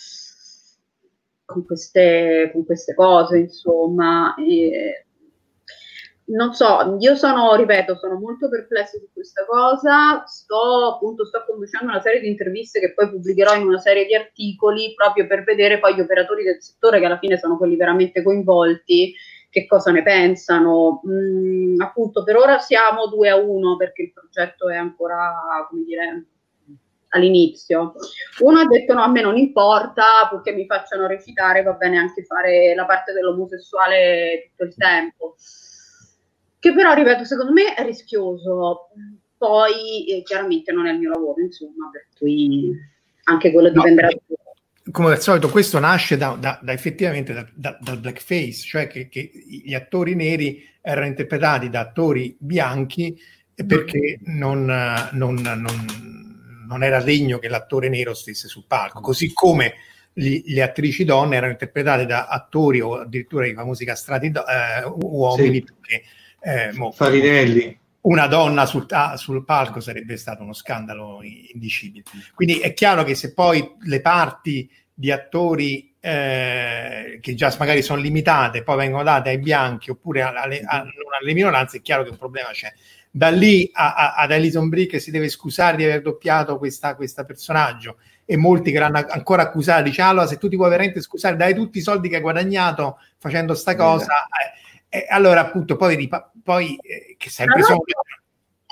con 1.46 1.64
queste, 1.64 2.50
con 2.52 2.66
queste 2.66 2.96
cose, 2.96 3.38
insomma. 3.38 4.34
E, 4.36 5.05
non 6.28 6.54
so, 6.54 6.98
io 7.00 7.16
sono, 7.16 7.54
ripeto, 7.56 7.98
sono 7.98 8.18
molto 8.18 8.50
perplessa 8.50 8.98
su 8.98 9.08
questa 9.14 9.46
cosa, 9.46 10.24
sto 10.26 10.94
appunto, 10.96 11.26
sto 11.26 11.44
conducendo 11.46 11.92
una 11.92 12.02
serie 12.02 12.20
di 12.20 12.28
interviste 12.28 12.80
che 12.80 12.94
poi 12.94 13.10
pubblicherò 13.10 13.56
in 13.56 13.68
una 13.68 13.80
serie 13.80 14.06
di 14.06 14.16
articoli 14.16 14.94
proprio 14.96 15.28
per 15.28 15.44
vedere 15.44 15.80
poi 15.80 15.94
gli 15.94 16.00
operatori 16.00 16.44
del 16.44 16.62
settore 16.62 17.00
che 17.00 17.06
alla 17.06 17.20
fine 17.20 17.38
sono 17.38 17.58
quelli 17.58 17.76
veramente 17.76 18.24
coinvolti, 18.24 19.14
che 19.52 19.68
cosa 19.68 19.92
ne 19.92 20.02
pensano. 20.02 21.02
Mm, 21.08 21.80
appunto, 21.80 22.24
per 22.24 22.38
ora 22.38 22.58
siamo 22.58 23.08
2 23.08 23.30
a 23.30 23.36
1 23.36 23.76
perché 23.76 24.02
il 24.02 24.14
progetto 24.14 24.68
è 24.68 24.76
ancora, 24.78 25.32
come 25.70 25.84
dire, 25.84 26.26
all'inizio. 27.10 27.94
Uno 28.40 28.60
ha 28.60 28.66
detto 28.66 28.96
no, 28.96 29.04
a 29.04 29.10
me 29.10 29.22
non 29.22 29.38
importa, 29.38 30.04
purché 30.28 30.54
mi 30.54 30.66
facciano 30.66 31.06
recitare, 31.06 31.62
va 31.62 31.74
bene 31.74 32.00
anche 32.00 32.24
fare 32.24 32.74
la 32.74 32.86
parte 32.86 33.14
dell'omosessuale 33.14 34.50
tutto 34.50 34.64
il 34.64 34.76
tempo 34.76 35.36
che 36.60 36.74
però, 36.74 36.94
ripeto, 36.94 37.24
secondo 37.26 37.52
me 37.52 37.74
è 37.74 37.84
rischioso. 37.84 38.90
Poi 39.38 40.08
eh, 40.08 40.24
chiaramente 40.24 40.72
non 40.72 40.88
è 40.88 40.94
il 40.94 41.00
mio 41.00 41.10
lavoro, 41.10 41.42
insomma, 41.42 41.90
per 41.92 42.08
cui 42.18 42.74
anche 43.26 43.52
quello 43.52 43.70
dipenderà 43.70 44.08
no, 44.08 44.38
come 44.92 45.12
al 45.12 45.22
solito 45.22 45.50
questo 45.50 45.80
nasce 45.80 46.16
da, 46.16 46.38
da, 46.40 46.60
da 46.62 46.72
effettivamente 46.72 47.34
da, 47.54 47.78
dal 47.80 48.00
blackface, 48.00 48.62
cioè 48.66 48.88
che, 48.88 49.10
che, 49.10 49.32
gli 49.34 49.74
attori 49.74 50.14
neri 50.14 50.64
erano 50.82 51.08
interpretati 51.08 51.70
da 51.70 51.82
attori 51.82 52.36
bianchi 52.40 53.20
perché 53.56 54.20
non, 54.26 54.66
non, 55.12 55.36
non, 55.36 55.66
non 56.68 56.84
era 56.84 57.02
degno 57.02 57.40
che 57.40 57.48
l'attore 57.48 57.90
nero 57.90 58.14
stesse 58.14 58.48
sul 58.48 58.66
palco, 58.68 59.00
così 59.00 59.34
come 59.34 59.74
gli, 60.14 60.44
le 60.54 60.62
attrici 60.62 61.04
donne 61.04 61.38
erano 61.38 61.54
interpretate 61.54 62.06
da 62.06 62.28
attori 62.28 62.80
o 62.80 63.00
addirittura 63.00 63.48
i 63.48 63.54
famosi 63.54 63.86
castrati 63.86 64.30
do, 64.30 64.46
eh, 64.46 64.84
uomini 64.86 65.56
sì. 65.56 65.64
perché 65.64 66.04
eh, 66.46 66.72
mo, 66.74 66.92
Farinelli. 66.92 67.78
Una 68.02 68.28
donna 68.28 68.68
sul, 68.68 68.86
ah, 68.90 69.18
sul, 69.18 69.44
palco 69.44 69.80
sarebbe 69.80 70.16
stato 70.16 70.44
uno 70.44 70.54
scandalo 70.54 71.22
indicibile. 71.24 72.04
Quindi 72.36 72.60
è 72.60 72.72
chiaro 72.74 73.04
che 73.04 73.16
se 73.16 73.34
poi 73.34 73.68
le 73.80 74.00
parti 74.00 74.70
di 74.94 75.12
attori 75.12 75.96
eh, 76.00 77.18
che 77.20 77.34
già 77.34 77.54
magari 77.58 77.82
sono 77.82 78.00
limitate 78.00 78.62
poi 78.62 78.78
vengono 78.78 79.02
date 79.02 79.30
ai 79.30 79.40
bianchi 79.40 79.90
oppure 79.90 80.22
alle, 80.22 80.62
alle 80.64 81.34
minoranze, 81.34 81.78
è 81.78 81.82
chiaro 81.82 82.04
che 82.04 82.12
un 82.12 82.18
problema 82.18 82.50
c'è. 82.52 82.72
Da 83.10 83.30
lì 83.30 83.68
a, 83.74 83.96
a, 83.96 84.14
ad 84.14 84.32
Alison 84.32 84.70
Brick 84.70 85.02
si 85.02 85.10
deve 85.10 85.30
scusare 85.30 85.78
di 85.78 85.84
aver 85.84 86.04
doppiato 86.04 86.60
questa, 86.60 86.96
questo 86.96 87.26
personaggio 87.26 87.98
e 88.24 88.38
molti 88.38 88.72
che 88.72 88.78
l'hanno 88.78 89.04
ancora 89.08 89.44
accusato 89.44 89.84
dice 89.84 90.02
allora 90.02 90.28
se 90.28 90.38
tu 90.38 90.48
ti 90.48 90.56
vuoi 90.56 90.70
veramente 90.70 91.00
scusare 91.00 91.36
dai 91.36 91.54
tutti 91.54 91.78
i 91.78 91.82
soldi 91.82 92.10
che 92.10 92.16
hai 92.16 92.22
guadagnato 92.22 92.98
facendo 93.20 93.54
sta 93.54 93.76
cosa 93.76 94.26
eh, 94.26 94.75
eh, 95.04 95.06
allora, 95.10 95.42
appunto, 95.42 95.76
poi, 95.76 96.10
poi 96.44 96.78
eh, 96.82 97.16
che 97.18 97.30
sempre 97.30 97.62
sono... 97.64 97.82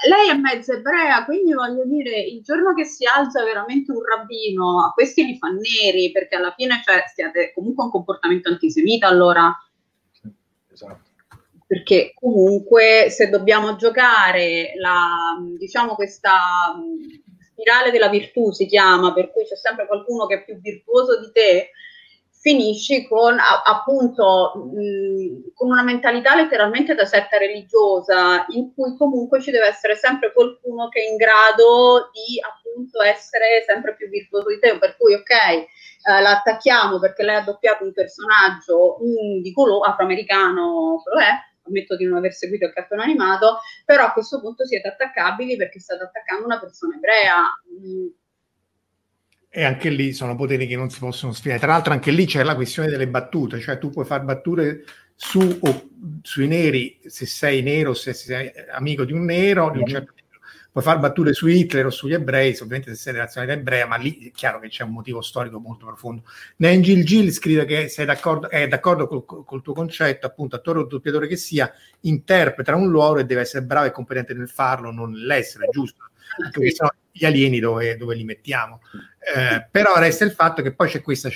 Lei 0.05 0.29
è 0.29 0.33
mezza 0.33 0.73
ebrea, 0.73 1.23
quindi 1.23 1.53
voglio 1.53 1.85
dire, 1.85 2.19
il 2.19 2.41
giorno 2.41 2.73
che 2.73 2.83
si 2.83 3.05
alza 3.05 3.43
veramente 3.43 3.91
un 3.91 4.01
rabbino, 4.03 4.85
a 4.85 4.91
questi 4.91 5.23
li 5.25 5.37
fa 5.37 5.47
neri, 5.49 6.11
perché 6.11 6.35
alla 6.35 6.53
fine 6.55 6.81
cioè, 6.83 7.03
siete 7.13 7.53
comunque 7.53 7.85
un 7.85 7.91
comportamento 7.91 8.49
antisemita, 8.49 9.07
allora... 9.07 9.55
esatto. 10.71 11.11
Perché 11.65 12.13
comunque 12.13 13.07
se 13.09 13.29
dobbiamo 13.29 13.75
giocare 13.77 14.73
la, 14.75 15.37
diciamo, 15.57 15.95
questa 15.95 16.75
spirale 17.39 17.91
della 17.91 18.09
virtù 18.09 18.51
si 18.51 18.65
chiama, 18.65 19.13
per 19.13 19.31
cui 19.31 19.45
c'è 19.45 19.55
sempre 19.55 19.87
qualcuno 19.87 20.25
che 20.25 20.35
è 20.35 20.43
più 20.43 20.59
virtuoso 20.59 21.19
di 21.19 21.31
te, 21.31 21.69
finisci 22.43 23.07
con 23.07 23.37
appunto 23.39 24.51
mh, 24.75 25.53
con 25.53 25.69
una 25.69 25.81
mentalità 25.81 26.35
letteralmente 26.35 26.93
da 26.93 27.05
setta 27.05 27.37
religiosa 27.37 28.45
in 28.49 28.73
cui 28.73 28.97
comunque 28.97 29.41
ci 29.41 29.49
deve 29.49 29.67
essere 29.67 29.95
sempre 29.95 30.33
qualcuno 30.33 30.89
che 30.89 30.99
è 30.99 31.09
in 31.09 31.15
grado 31.15 32.11
di 32.11 32.41
appunto 32.41 33.01
essere 33.01 33.63
sempre 33.65 33.95
più 33.95 34.09
virtuoso 34.09 34.49
di 34.49 34.59
te. 34.59 34.77
Per 34.77 34.97
cui 34.97 35.13
ok 35.13 35.29
eh, 35.31 35.67
la 36.21 36.31
attacchiamo 36.31 36.99
perché 36.99 37.23
lei 37.23 37.37
ha 37.37 37.43
doppiato 37.43 37.85
un 37.85 37.93
personaggio 37.93 38.97
mh, 38.99 39.41
di 39.41 39.53
colore 39.53 39.89
afroamericano 39.89 40.99
quello 41.01 41.19
è 41.19 41.31
ammetto 41.65 41.95
di 41.95 42.03
non 42.03 42.17
aver 42.17 42.33
seguito 42.33 42.65
il 42.65 42.73
cartone 42.73 43.03
animato 43.03 43.59
però 43.85 44.07
a 44.07 44.11
questo 44.11 44.41
punto 44.41 44.65
siete 44.65 44.89
attaccabili 44.89 45.55
perché 45.55 45.79
state 45.79 46.03
attaccando 46.03 46.43
una 46.43 46.59
persona 46.59 46.95
ebrea 46.95 47.39
mh, 47.39 48.22
e 49.55 49.63
anche 49.63 49.89
lì 49.89 50.13
sono 50.13 50.35
poteri 50.35 50.65
che 50.65 50.75
non 50.75 50.89
si 50.89 50.97
possono 50.97 51.31
sfidare. 51.31 51.59
Tra 51.59 51.73
l'altro, 51.73 51.93
anche 51.93 52.09
lì 52.09 52.25
c'è 52.25 52.41
la 52.41 52.55
questione 52.55 52.89
delle 52.89 53.07
battute, 53.07 53.59
cioè 53.59 53.77
tu 53.77 53.91
puoi 53.91 54.03
fare 54.03 54.23
battute 54.23 54.83
su, 55.13 55.59
o, 55.61 55.89
sui 56.23 56.47
neri 56.47 56.99
se 57.05 57.27
sei 57.27 57.61
nero, 57.61 57.93
se 57.93 58.13
sei 58.13 58.51
amico 58.71 59.05
di 59.05 59.13
un 59.13 59.25
nero, 59.25 59.69
di 59.69 59.77
un 59.77 59.85
certo 59.85 60.13
puoi 60.71 60.83
fare 60.83 60.97
battute 60.97 61.33
su 61.33 61.45
Hitler 61.45 61.85
o 61.85 61.91
sugli 61.91 62.13
ebrei, 62.13 62.51
ovviamente 62.53 62.89
se 62.89 62.95
sei 62.95 63.13
di 63.13 63.19
nazionalità 63.19 63.59
ebrea, 63.59 63.85
ma 63.85 63.95
lì 63.95 64.29
è 64.29 64.31
chiaro 64.31 64.59
che 64.59 64.69
c'è 64.69 64.81
un 64.81 64.93
motivo 64.93 65.21
storico 65.21 65.59
molto 65.59 65.85
profondo. 65.85 66.23
Nangil 66.57 67.05
Gill 67.05 67.29
scrive 67.29 67.65
che 67.65 67.89
sei 67.89 68.07
d'accordo, 68.07 68.49
è 68.49 68.67
d'accordo 68.67 69.05
col, 69.05 69.23
col 69.23 69.61
tuo 69.61 69.73
concetto, 69.73 70.25
appunto, 70.25 70.55
attore 70.55 70.79
o 70.79 70.85
doppiatore 70.85 71.27
che 71.27 71.37
sia, 71.37 71.71
interpreta 72.01 72.75
un 72.75 72.89
ruolo 72.89 73.19
e 73.19 73.25
deve 73.25 73.41
essere 73.41 73.63
bravo 73.63 73.85
e 73.85 73.91
competente 73.91 74.33
nel 74.33 74.49
farlo, 74.49 74.89
non 74.89 75.11
nell'essere, 75.11 75.67
giusto? 75.71 76.09
Anche 76.43 76.57
perché 76.57 76.73
sennò 76.73 76.89
gli 77.13 77.25
alieni 77.25 77.59
dove, 77.59 77.95
dove 77.95 78.15
li 78.15 78.23
mettiamo. 78.23 78.81
Eh, 79.35 79.67
però 79.69 79.97
resta 79.97 80.25
il 80.25 80.31
fatto 80.31 80.61
che 80.61 80.73
poi 80.73 80.89
c'è 80.89 81.01
questa 81.01 81.29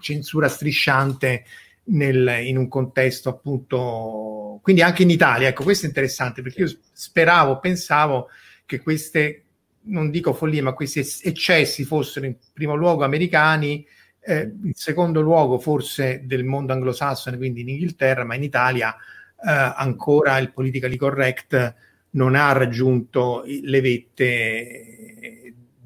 censura 0.00 0.48
strisciante 0.48 1.44
nel, 1.84 2.44
in 2.44 2.58
un 2.58 2.68
contesto 2.68 3.30
appunto, 3.30 4.60
quindi 4.62 4.82
anche 4.82 5.02
in 5.02 5.10
Italia, 5.10 5.48
ecco 5.48 5.64
questo 5.64 5.86
è 5.86 5.88
interessante 5.88 6.42
perché 6.42 6.60
io 6.60 6.78
speravo, 6.92 7.58
pensavo 7.58 8.28
che 8.66 8.80
queste, 8.80 9.44
non 9.84 10.10
dico 10.10 10.34
follie, 10.34 10.60
ma 10.60 10.74
questi 10.74 11.00
eccessi 11.22 11.84
fossero 11.84 12.26
in 12.26 12.36
primo 12.52 12.74
luogo 12.76 13.02
americani, 13.02 13.84
eh, 14.20 14.52
in 14.62 14.74
secondo 14.74 15.20
luogo 15.20 15.58
forse 15.58 16.20
del 16.24 16.44
mondo 16.44 16.72
anglosassone, 16.72 17.38
quindi 17.38 17.62
in 17.62 17.70
Inghilterra, 17.70 18.24
ma 18.24 18.36
in 18.36 18.44
Italia 18.44 18.94
eh, 18.94 19.50
ancora 19.50 20.38
il 20.38 20.52
politically 20.52 20.96
correct 20.96 21.74
non 22.12 22.34
ha 22.34 22.52
raggiunto 22.52 23.44
le 23.44 23.80
vette 23.80 24.92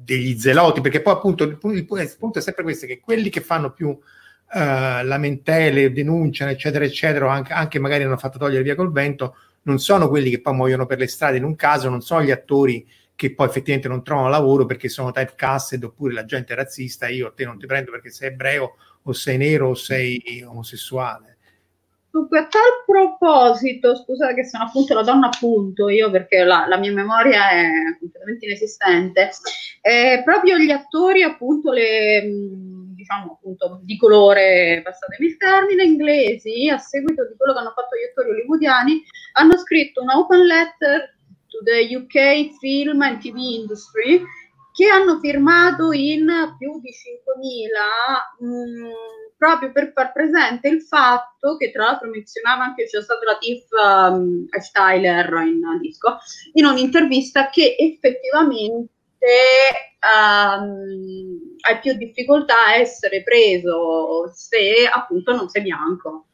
degli 0.07 0.39
zeloti, 0.39 0.79
perché 0.79 1.01
poi 1.01 1.13
appunto 1.13 1.43
il, 1.43 1.57
punto 1.57 2.39
è 2.39 2.41
sempre 2.41 2.63
questo, 2.63 2.85
che 2.85 2.99
quelli 2.99 3.29
che 3.29 3.41
fanno 3.41 3.71
più 3.73 3.89
uh, 3.89 3.99
lamentele, 4.49 5.91
denunciano, 5.91 6.51
eccetera, 6.51 6.85
eccetera, 6.85 7.29
anche, 7.31 7.51
anche, 7.51 7.77
magari 7.79 8.03
hanno 8.03 8.17
fatto 8.17 8.37
togliere 8.37 8.63
via 8.63 8.75
col 8.75 8.91
vento, 8.91 9.35
non 9.63 9.79
sono 9.79 10.07
quelli 10.07 10.29
che 10.29 10.39
poi 10.39 10.53
muoiono 10.53 10.85
per 10.85 10.97
le 10.97 11.07
strade 11.07 11.35
in 11.35 11.43
un 11.43 11.55
caso, 11.57 11.89
non 11.89 12.01
sono 12.01 12.23
gli 12.23 12.31
attori 12.31 12.87
che 13.15 13.33
poi 13.33 13.47
effettivamente 13.47 13.89
non 13.89 14.03
trovano 14.03 14.29
lavoro 14.29 14.65
perché 14.65 14.89
sono 14.89 15.11
typecasted 15.11 15.83
oppure 15.83 16.13
la 16.13 16.23
gente 16.23 16.53
è 16.53 16.55
razzista, 16.55 17.07
io 17.07 17.27
a 17.27 17.31
te 17.35 17.43
non 17.43 17.57
ti 17.57 17.65
prendo 17.65 17.91
perché 17.91 18.09
sei 18.09 18.29
ebreo 18.29 18.75
o 19.01 19.11
sei 19.11 19.37
nero 19.37 19.69
o 19.69 19.73
sei 19.73 20.43
omosessuale. 20.47 21.36
Dunque, 22.17 22.39
a 22.39 22.47
tal 22.47 22.81
proposito, 22.83 23.95
scusate 23.95 24.33
che 24.33 24.43
sono 24.43 24.63
appunto 24.63 24.95
la 24.95 25.03
donna 25.03 25.27
appunto 25.27 25.87
io 25.87 26.09
perché 26.09 26.43
la, 26.43 26.65
la 26.67 26.77
mia 26.77 26.91
memoria 26.91 27.51
è 27.51 27.95
completamente 27.99 28.45
inesistente, 28.45 29.29
eh, 29.81 30.23
proprio 30.25 30.57
gli 30.57 30.71
attori 30.71 31.21
appunto 31.21 31.71
le, 31.71 32.23
diciamo 32.95 33.33
appunto 33.33 33.81
di 33.83 33.95
colore, 33.97 34.81
passatemi 34.83 35.27
il 35.29 35.37
termine, 35.37 35.83
inglesi, 35.83 36.67
a 36.69 36.79
seguito 36.79 37.23
di 37.27 37.35
quello 37.37 37.53
che 37.53 37.59
hanno 37.59 37.73
fatto 37.75 37.95
gli 37.95 38.09
attori 38.09 38.31
hollywoodiani, 38.31 39.03
hanno 39.33 39.57
scritto 39.59 40.01
un 40.01 40.09
open 40.09 40.43
letter 40.43 41.15
to 41.45 41.59
the 41.63 41.95
UK 41.95 42.57
film 42.57 42.99
and 43.03 43.21
TV 43.21 43.37
industry 43.37 44.23
che 44.73 44.87
hanno 44.89 45.19
firmato 45.19 45.91
in 45.91 46.25
più 46.57 46.81
di 46.81 46.89
5.000 46.89 48.47
mh, 48.47 49.26
proprio 49.37 49.71
per 49.71 49.91
far 49.93 50.11
presente 50.11 50.67
il 50.67 50.81
fatto 50.81 51.57
che 51.57 51.71
tra 51.71 51.85
l'altro 51.85 52.09
menzionava 52.09 52.63
anche 52.63 52.85
c'è 52.85 53.01
stata 53.01 53.23
la 53.23 53.37
Tiff 53.37 53.67
um, 53.71 54.47
Steiler 54.49 55.31
in 55.45 55.79
disco 55.79 56.17
in 56.53 56.65
un'intervista 56.65 57.49
che 57.49 57.75
effettivamente 57.77 58.89
um, 60.01 61.55
hai 61.61 61.79
più 61.79 61.93
difficoltà 61.93 62.65
a 62.65 62.75
essere 62.75 63.23
preso 63.23 64.31
se 64.33 64.89
appunto 64.91 65.35
non 65.35 65.49
sei 65.49 65.61
bianco 65.61 66.25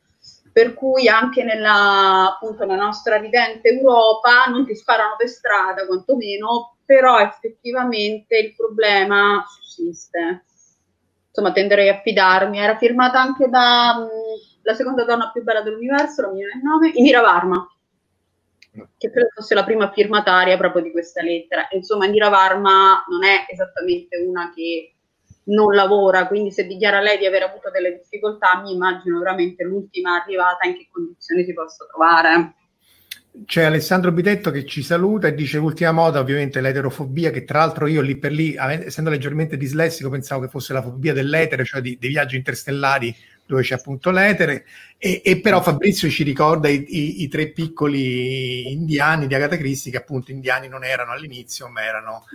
per 0.54 0.76
cui 0.76 1.08
anche 1.08 1.44
nella, 1.44 2.36
appunto, 2.36 2.64
nella 2.64 2.84
nostra 2.84 3.18
ridente 3.18 3.70
Europa 3.70 4.46
non 4.46 4.68
ti 4.68 4.76
sparano 4.76 5.16
per 5.18 5.28
strada 5.28 5.88
quantomeno, 5.88 6.78
però 6.86 7.18
effettivamente 7.18 8.38
il 8.38 8.54
problema 8.56 9.44
sussiste. 9.48 10.46
Insomma, 11.36 11.52
tenderei 11.52 11.90
a 11.90 12.00
fidarmi. 12.00 12.60
Era 12.60 12.78
firmata 12.78 13.20
anche 13.20 13.50
da 13.50 13.98
mh, 13.98 14.62
la 14.62 14.74
seconda 14.76 15.04
donna 15.04 15.32
più 15.32 15.42
bella 15.42 15.62
dell'universo, 15.62 16.22
la 16.22 16.32
mia 16.32 16.48
nome, 16.62 16.92
Indira 16.94 17.22
Varma, 17.22 17.68
che 18.98 19.10
credo 19.10 19.30
fosse 19.34 19.56
la 19.56 19.64
prima 19.64 19.92
firmataria 19.92 20.58
proprio 20.58 20.84
di 20.84 20.92
questa 20.92 21.24
lettera. 21.24 21.68
Insomma, 21.72 22.06
Indira 22.06 22.30
Varma 22.30 23.04
non 23.10 23.24
è 23.24 23.46
esattamente 23.50 24.18
una 24.18 24.52
che 24.54 24.94
non 25.46 25.74
lavora, 25.74 26.28
quindi 26.28 26.52
se 26.52 26.66
dichiara 26.68 27.02
lei 27.02 27.18
di 27.18 27.26
aver 27.26 27.44
avuto 27.44 27.72
delle 27.72 27.98
difficoltà, 27.98 28.62
mi 28.62 28.72
immagino 28.72 29.18
veramente 29.18 29.64
l'ultima 29.64 30.22
arrivata 30.22 30.68
in 30.68 30.76
che 30.76 30.88
condizioni 30.92 31.44
si 31.44 31.54
possa 31.54 31.86
trovare. 31.88 32.54
C'è 33.46 33.64
Alessandro 33.64 34.12
Bitetto 34.12 34.52
che 34.52 34.64
ci 34.64 34.84
saluta 34.84 35.28
e 35.28 35.34
dice 35.34 35.58
l'ultima 35.58 35.92
moda 35.92 36.20
ovviamente 36.20 36.62
l'eterofobia 36.62 37.32
che 37.32 37.44
tra 37.46 37.60
l'altro 37.60 37.88
io 37.88 38.02
lì 38.02 38.16
per 38.16 38.32
lì 38.32 38.56
essendo 38.56 39.10
leggermente 39.10 39.58
dislessico 39.58 40.10
pensavo 40.10 40.42
che 40.42 40.50
fosse 40.50 40.72
la 40.72 40.84
fobia 40.84 41.14
dell'etere 41.14 41.66
cioè 41.66 41.82
di, 41.82 41.98
dei 42.00 42.10
viaggi 42.10 42.36
interstellari 42.36 43.16
dove 43.46 43.64
c'è 43.64 43.76
appunto 43.76 44.12
l'etere. 44.12 44.66
E, 44.98 45.22
e 45.26 45.42
però 45.42 45.62
Fabrizio 45.62 46.10
ci 46.10 46.24
ricorda 46.24 46.70
i, 46.70 46.86
i, 46.88 47.24
i, 47.24 47.28
tre 47.28 47.48
piccoli 47.50 48.72
indiani 48.72 49.28
di 49.28 49.34
Agatha 49.36 49.58
Christie 49.58 49.92
che 49.92 49.98
appunto 49.98 50.32
indiani 50.32 50.68
non 50.68 50.84
erano 50.84 51.12
all'inizio 51.12 51.68
ma 51.68 51.84
erano 51.84 52.26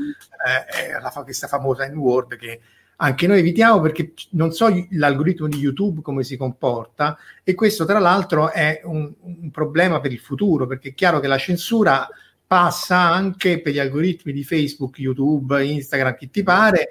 eh, 0.47 0.95
eh 0.97 1.01
la, 1.01 1.11
questa 1.11 1.47
famosa 1.47 1.87
N-word 1.89 2.37
che 2.37 2.61
anche 3.01 3.27
noi 3.27 3.39
evitiamo 3.39 3.81
perché 3.81 4.13
non 4.31 4.53
so 4.53 4.69
l'algoritmo 4.91 5.47
di 5.47 5.59
YouTube 5.59 6.01
come 6.03 6.25
si 6.25 6.37
comporta 6.37 7.17
e 7.45 7.55
questo 7.55 7.85
tra 7.85 7.99
l'altro 8.01 8.51
è 8.51 8.81
un, 8.85 9.13
un, 9.21 9.51
problema 9.51 10.01
per 10.01 10.13
il 10.13 10.19
futuro 10.19 10.67
perché 10.67 10.89
è 10.89 10.95
chiaro 10.95 11.21
che 11.21 11.29
la 11.29 11.39
censura 11.39 12.09
passa 12.45 12.99
anche 12.99 13.61
per 13.61 13.73
gli 13.73 13.79
algoritmi 13.79 14.33
di 14.33 14.43
Facebook, 14.43 14.99
YouTube, 14.99 15.65
Instagram, 15.65 16.17
chi 16.17 16.31
ti 16.31 16.43
pare 16.43 16.91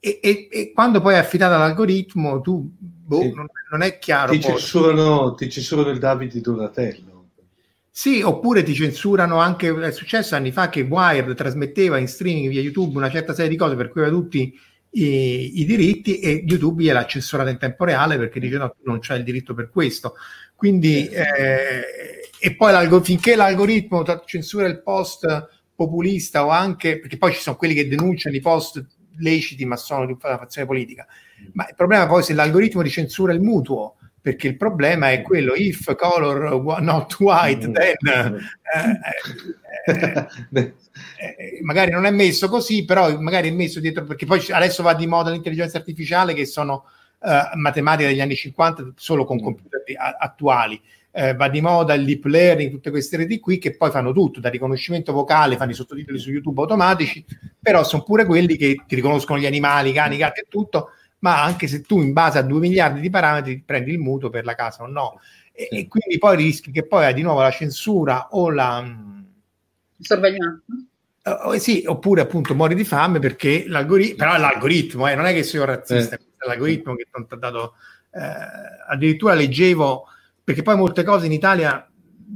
e, 0.00 0.18
e, 0.22 0.48
e 0.50 0.72
quando 0.72 1.00
poi 1.00 1.14
è 1.14 1.18
affidata 1.18 1.54
all'algoritmo 1.54 2.40
tu 2.40 2.68
boh, 2.78 3.20
sì. 3.20 3.32
non, 3.32 3.46
non, 3.70 3.82
è 3.82 3.98
chiaro. 3.98 4.32
Ti 4.32 4.40
censurano, 4.40 5.34
ti 5.34 5.48
censurano 5.48 5.90
il 5.90 5.98
Davide 5.98 6.40
Donatello. 6.40 7.26
Sì, 7.90 8.22
oppure 8.22 8.62
ti 8.62 8.74
censurano 8.74 9.38
anche, 9.38 9.74
è 9.74 9.90
successo 9.90 10.36
anni 10.36 10.52
fa 10.52 10.68
che 10.68 10.82
Wired 10.82 11.34
trasmetteva 11.34 11.98
in 11.98 12.06
streaming 12.06 12.48
via 12.48 12.60
YouTube 12.60 12.96
una 12.96 13.10
certa 13.10 13.34
serie 13.34 13.50
di 13.50 13.56
cose 13.56 13.74
per 13.74 13.88
cui 13.88 14.02
aveva 14.02 14.16
tutti 14.16 14.56
i, 14.90 15.60
i, 15.60 15.64
diritti 15.64 16.20
e 16.20 16.44
YouTube 16.46 16.82
gliel'ha 16.82 17.06
censurata 17.06 17.50
in 17.50 17.58
tempo 17.58 17.84
reale 17.84 18.16
perché 18.16 18.40
dice 18.40 18.56
no, 18.56 18.70
tu 18.70 18.82
non 18.84 18.98
c'hai 19.00 19.18
il 19.18 19.24
diritto 19.24 19.54
per 19.54 19.70
questo. 19.70 20.14
Quindi, 20.54 21.06
eh, 21.08 21.82
e 22.40 22.54
poi 22.56 22.72
l'algo, 22.72 23.02
finché 23.02 23.36
l'algoritmo 23.36 24.02
censura 24.24 24.66
il 24.66 24.82
post 24.82 25.48
populista 25.74 26.44
o 26.44 26.48
anche, 26.48 26.98
perché 26.98 27.16
poi 27.16 27.32
ci 27.32 27.40
sono 27.40 27.56
quelli 27.56 27.74
che 27.74 27.86
denunciano 27.86 28.34
i 28.34 28.40
post 28.40 28.84
leciti 29.20 29.64
ma 29.64 29.76
sono 29.76 30.06
di 30.06 30.16
una 30.20 30.38
fazione 30.38 30.66
politica, 30.66 31.06
ma 31.52 31.66
il 31.68 31.74
problema 31.74 32.06
poi 32.06 32.22
se 32.22 32.34
l'algoritmo 32.34 32.82
ti 32.82 32.90
censura 32.90 33.32
il 33.32 33.40
mutuo, 33.40 33.96
perché 34.20 34.48
il 34.48 34.56
problema 34.56 35.10
è 35.12 35.22
quello 35.22 35.54
if 35.54 35.94
color 35.94 36.80
not 36.80 37.18
white, 37.20 37.68
mm. 37.68 37.72
then 37.72 37.96
eh, 38.74 39.86
eh, 40.52 40.74
eh, 41.20 41.34
eh, 41.36 41.58
magari 41.62 41.90
non 41.90 42.06
è 42.06 42.10
messo 42.10 42.48
così, 42.48 42.84
però 42.84 43.18
magari 43.18 43.48
è 43.48 43.52
messo 43.52 43.80
dietro, 43.80 44.04
perché 44.04 44.24
poi 44.24 44.44
adesso 44.50 44.82
va 44.82 44.94
di 44.94 45.06
moda 45.06 45.30
l'intelligenza 45.30 45.76
artificiale 45.78 46.32
che 46.32 46.46
sono 46.46 46.84
uh, 47.18 47.56
matematica 47.56 48.08
degli 48.08 48.20
anni 48.20 48.36
50 48.36 48.92
solo 48.96 49.24
con 49.24 49.36
mm. 49.36 49.42
computer 49.42 49.82
attuali. 50.18 50.80
Uh, 51.10 51.34
va 51.34 51.48
di 51.48 51.60
moda 51.60 51.94
il 51.94 52.04
deep 52.04 52.24
learning, 52.26 52.70
tutte 52.70 52.90
queste 52.90 53.16
reti 53.16 53.40
qui 53.40 53.58
che 53.58 53.76
poi 53.76 53.90
fanno 53.90 54.12
tutto, 54.12 54.38
da 54.38 54.48
riconoscimento 54.48 55.12
vocale, 55.12 55.56
fanno 55.56 55.72
i 55.72 55.74
sottotitoli 55.74 56.18
su 56.18 56.30
YouTube 56.30 56.60
automatici, 56.60 57.24
però 57.60 57.82
sono 57.82 58.04
pure 58.04 58.24
quelli 58.24 58.56
che 58.56 58.84
ti 58.86 58.94
riconoscono 58.94 59.40
gli 59.40 59.46
animali, 59.46 59.90
i 59.90 59.94
cani, 59.94 60.14
i 60.14 60.18
gatti 60.18 60.40
e 60.40 60.46
tutto, 60.48 60.90
ma 61.20 61.42
anche 61.42 61.66
se 61.66 61.80
tu 61.80 62.00
in 62.00 62.12
base 62.12 62.38
a 62.38 62.42
2 62.42 62.60
miliardi 62.60 63.00
di 63.00 63.10
parametri 63.10 63.60
prendi 63.64 63.90
il 63.90 63.98
mutuo 63.98 64.30
per 64.30 64.44
la 64.44 64.54
casa 64.54 64.84
o 64.84 64.86
no. 64.86 65.20
E, 65.52 65.68
e 65.72 65.88
quindi 65.88 66.18
poi 66.18 66.36
rischi 66.36 66.70
che 66.70 66.86
poi 66.86 67.06
hai 67.06 67.14
di 67.14 67.22
nuovo 67.22 67.40
la 67.40 67.50
censura 67.50 68.28
o 68.30 68.50
la 68.50 68.82
mm, 68.82 69.20
sorveglianza. 69.98 70.62
Uh, 71.44 71.58
sì, 71.58 71.84
oppure 71.86 72.20
appunto 72.20 72.54
muori 72.54 72.74
di 72.74 72.84
fame 72.84 73.18
perché 73.18 73.64
l'algoritmo, 73.66 74.16
però 74.16 74.34
è 74.34 74.38
l'algoritmo, 74.38 75.08
eh, 75.08 75.14
non 75.14 75.26
è 75.26 75.32
che 75.32 75.42
sono 75.42 75.64
razzista, 75.64 76.16
eh. 76.16 76.20
è 76.36 76.46
l'algoritmo 76.46 76.94
che 76.94 77.06
ti 77.10 77.34
ha 77.34 77.36
dato, 77.36 77.74
eh, 78.12 78.20
addirittura 78.88 79.34
leggevo, 79.34 80.06
perché 80.42 80.62
poi 80.62 80.76
molte 80.76 81.02
cose 81.02 81.26
in 81.26 81.32
Italia 81.32 81.86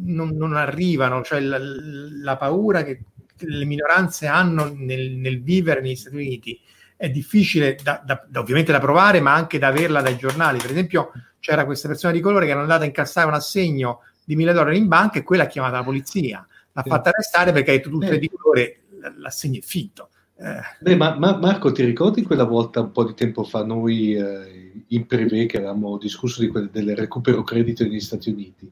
non, 0.05 0.31
non 0.31 0.55
arrivano, 0.55 1.23
cioè 1.23 1.41
la, 1.41 1.59
la, 1.59 2.37
paura 2.37 2.83
che 2.83 3.03
le 3.37 3.65
minoranze 3.65 4.27
hanno 4.27 4.73
nel, 4.75 5.13
nel, 5.13 5.43
vivere 5.43 5.81
negli 5.81 5.97
Stati 5.97 6.17
Uniti 6.17 6.61
è 6.97 7.09
difficile 7.11 7.77
da, 7.83 8.03
da, 8.05 8.25
da, 8.29 8.41
ovviamente 8.41 8.73
da 8.73 8.81
provare, 8.81 9.21
ma 9.21 9.35
anche 9.35 9.59
da 9.59 9.69
averla 9.69 10.03
dai 10.03 10.17
giornali. 10.17 10.59
Per 10.59 10.71
esempio, 10.71 11.13
c'era 11.41 11.65
questa 11.65 11.89
persona 11.89 12.13
di 12.13 12.21
colore 12.21 12.47
che 12.47 12.53
era 12.53 12.61
andata 12.61 12.83
a 12.83 12.87
incassare 12.87 13.27
un 13.27 13.35
assegno 13.35 14.01
di 14.25 14.37
mille 14.37 14.53
dollari 14.53 14.79
in 14.79 14.87
banca 14.87 15.19
e 15.19 15.23
quella 15.23 15.45
ha 15.45 15.47
chiamato 15.47 15.75
la 15.75 15.83
polizia 15.83 16.47
l'ha 16.73 16.83
fatta 16.83 17.11
arrestare 17.11 17.53
perché 17.53 17.71
ha 17.71 17.75
detto 17.75 17.91
tutte 17.91 18.19
di 18.19 18.31
colore, 18.31 18.82
l'assegno 19.17 19.59
è 19.59 19.63
finto. 19.63 20.11
Eh. 20.37 20.61
Beh, 20.81 20.97
ma, 20.97 21.17
ma, 21.19 21.37
Marco, 21.37 21.71
ti 21.73 21.85
ricordi 21.85 22.23
quella 22.23 22.45
volta 22.45 22.81
un 22.81 22.91
po' 22.91 23.05
di 23.05 23.15
tempo 23.15 23.45
fa 23.45 23.65
noi 23.65 24.15
eh, 24.15 24.85
in 24.89 25.07
privé 25.07 25.47
che 25.47 25.59
avevamo 25.59 25.99
discusso 25.99 26.41
di 26.41 26.49
quelle, 26.49 26.69
del 26.71 26.97
recupero 26.97 27.43
credito 27.43 27.85
negli 27.85 28.01
Stati 28.01 28.31
Uniti? 28.31 28.71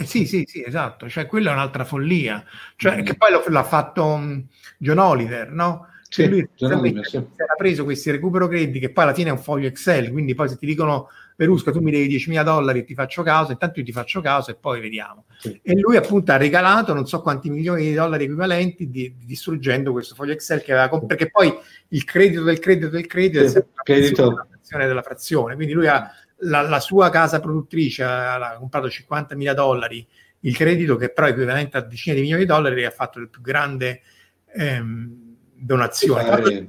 Eh 0.00 0.04
sì, 0.04 0.26
sì, 0.26 0.44
sì, 0.46 0.64
esatto, 0.64 1.08
cioè 1.08 1.26
quella 1.26 1.50
è 1.50 1.52
un'altra 1.52 1.84
follia, 1.84 2.44
cioè, 2.76 3.00
mm. 3.00 3.04
che 3.04 3.16
poi 3.16 3.32
lo, 3.32 3.44
l'ha 3.48 3.64
fatto 3.64 4.04
um, 4.04 4.46
John 4.78 4.98
Oliver, 4.98 5.50
no? 5.50 5.88
Sì, 6.08 6.26
lui 6.28 6.48
John 6.56 6.72
Oliver, 6.72 7.06
sì. 7.06 7.16
era 7.16 7.54
preso 7.56 7.84
questi 7.84 8.10
recupero 8.10 8.48
crediti 8.48 8.78
che 8.78 8.90
poi 8.90 9.04
alla 9.04 9.14
fine 9.14 9.28
è 9.28 9.32
un 9.32 9.38
foglio 9.38 9.68
Excel, 9.68 10.10
quindi 10.10 10.34
poi 10.34 10.48
se 10.48 10.56
ti 10.56 10.66
dicono 10.66 11.08
Perusca, 11.40 11.72
tu 11.72 11.80
mi 11.80 11.90
devi 11.90 12.18
10.000 12.18 12.44
dollari 12.44 12.80
e 12.80 12.84
ti 12.84 12.92
faccio 12.92 13.22
caso, 13.22 13.50
intanto 13.50 13.78
io 13.78 13.84
ti 13.86 13.92
faccio 13.92 14.20
caso 14.20 14.50
e 14.50 14.56
poi 14.56 14.78
vediamo. 14.78 15.24
Sì. 15.38 15.58
E 15.62 15.74
lui 15.80 15.96
appunto 15.96 16.32
ha 16.32 16.36
regalato 16.36 16.92
non 16.92 17.06
so 17.06 17.22
quanti 17.22 17.48
milioni 17.48 17.84
di 17.84 17.94
dollari 17.94 18.24
equivalenti 18.24 18.90
di, 18.90 19.14
di 19.16 19.24
distruggendo 19.24 19.90
questo 19.90 20.14
foglio 20.14 20.32
Excel 20.32 20.60
che 20.60 20.72
aveva 20.72 20.88
comprato, 20.88 21.14
perché 21.14 21.30
poi 21.30 21.50
il 21.88 22.04
credito 22.04 22.42
del 22.42 22.58
credito 22.58 22.90
del 22.90 23.06
credito 23.06 23.38
sì, 23.38 23.44
è 23.46 23.48
sempre 23.48 23.82
credito. 23.84 24.30
la 24.32 24.46
frazione 24.50 24.86
della 24.86 25.00
frazione, 25.00 25.54
quindi 25.54 25.72
lui 25.72 25.86
ha 25.86 26.12
la, 26.40 26.60
la 26.60 26.80
sua 26.80 27.08
casa 27.08 27.40
produttrice, 27.40 28.04
ha, 28.04 28.56
comprato 28.58 28.88
50.000 28.88 29.54
dollari, 29.54 30.06
il 30.40 30.54
credito 30.54 30.96
che 30.96 31.08
però 31.08 31.26
è 31.26 31.30
equivalente 31.30 31.78
a 31.78 31.80
decine 31.80 32.16
di 32.16 32.20
milioni 32.20 32.42
di 32.42 32.48
dollari 32.48 32.82
e 32.82 32.84
ha 32.84 32.90
fatto 32.90 33.18
il 33.18 33.30
più 33.30 33.40
grande 33.40 34.02
ehm, 34.52 35.36
donazione. 35.54 36.68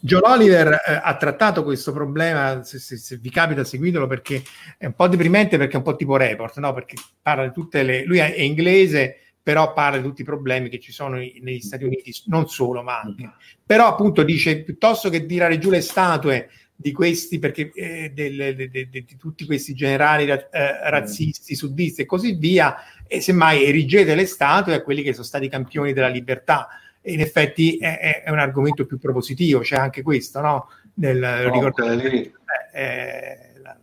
John 0.00 0.22
Oliver 0.24 0.72
eh, 0.72 1.00
ha 1.02 1.16
trattato 1.16 1.62
questo 1.62 1.92
problema, 1.92 2.62
se, 2.62 2.78
se, 2.78 2.96
se, 2.96 3.16
vi 3.16 3.30
capita 3.30 3.64
seguitelo 3.64 4.06
perché 4.06 4.42
è 4.76 4.86
un 4.86 4.94
po' 4.94 5.08
deprimente 5.08 5.56
perché 5.58 5.74
è 5.74 5.76
un 5.76 5.82
po' 5.82 5.96
tipo 5.96 6.16
report, 6.16 6.58
no? 6.58 6.72
perché 6.72 6.96
parla 7.20 7.44
di 7.46 7.52
tutte 7.52 7.82
le... 7.82 8.04
lui 8.04 8.18
è, 8.18 8.34
è 8.34 8.40
inglese, 8.40 9.18
però 9.42 9.72
parla 9.72 9.98
di 9.98 10.02
tutti 10.02 10.22
i 10.22 10.24
problemi 10.24 10.68
che 10.68 10.80
ci 10.80 10.92
sono 10.92 11.16
negli 11.16 11.60
Stati 11.60 11.84
Uniti, 11.84 12.12
non 12.26 12.48
solo, 12.48 12.82
ma 12.82 13.00
anche. 13.00 13.30
Però 13.64 13.86
appunto 13.86 14.24
dice, 14.24 14.62
piuttosto 14.62 15.08
che 15.08 15.24
tirare 15.24 15.58
giù 15.58 15.70
le 15.70 15.82
statue 15.82 16.50
di 16.74 16.92
questi, 16.92 17.38
perché 17.38 17.70
eh, 17.72 18.10
del, 18.12 18.56
de, 18.56 18.68
de, 18.68 18.88
de, 18.90 19.04
di 19.06 19.16
tutti 19.16 19.46
questi 19.46 19.72
generali 19.72 20.28
eh, 20.28 20.48
razzisti, 20.90 21.54
suddisti 21.54 22.02
e 22.02 22.06
così 22.06 22.34
via, 22.34 22.76
e 23.06 23.20
semmai 23.20 23.64
erigete 23.64 24.14
le 24.14 24.26
statue 24.26 24.74
a 24.74 24.82
quelli 24.82 25.02
che 25.02 25.12
sono 25.12 25.24
stati 25.24 25.48
campioni 25.48 25.92
della 25.92 26.08
libertà 26.08 26.68
in 27.06 27.20
effetti 27.20 27.76
è, 27.76 28.22
è, 28.24 28.30
un 28.30 28.38
argomento 28.38 28.86
più 28.86 28.98
propositivo, 28.98 29.60
c'è 29.60 29.76
anche 29.76 30.02
questo, 30.02 30.40
no? 30.40 30.68
Nel, 30.94 31.18
no 31.18 31.52
ricordo, 31.52 31.90
eh, 31.90 32.32
eh, 32.72 33.52
la, 33.62 33.76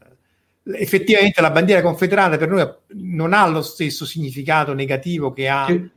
effettivamente 0.78 1.41
la 1.41 1.51
bandiera 1.51 1.82
confederata 1.82 2.38
per 2.38 2.49
noi 2.49 2.67
non 2.95 3.34
ha 3.34 3.47
lo 3.47 3.61
stesso 3.61 4.05
significato 4.05 4.74
negativo 4.74 5.32
che 5.32 5.47
ha... 5.47 5.65
Che, 5.65 5.89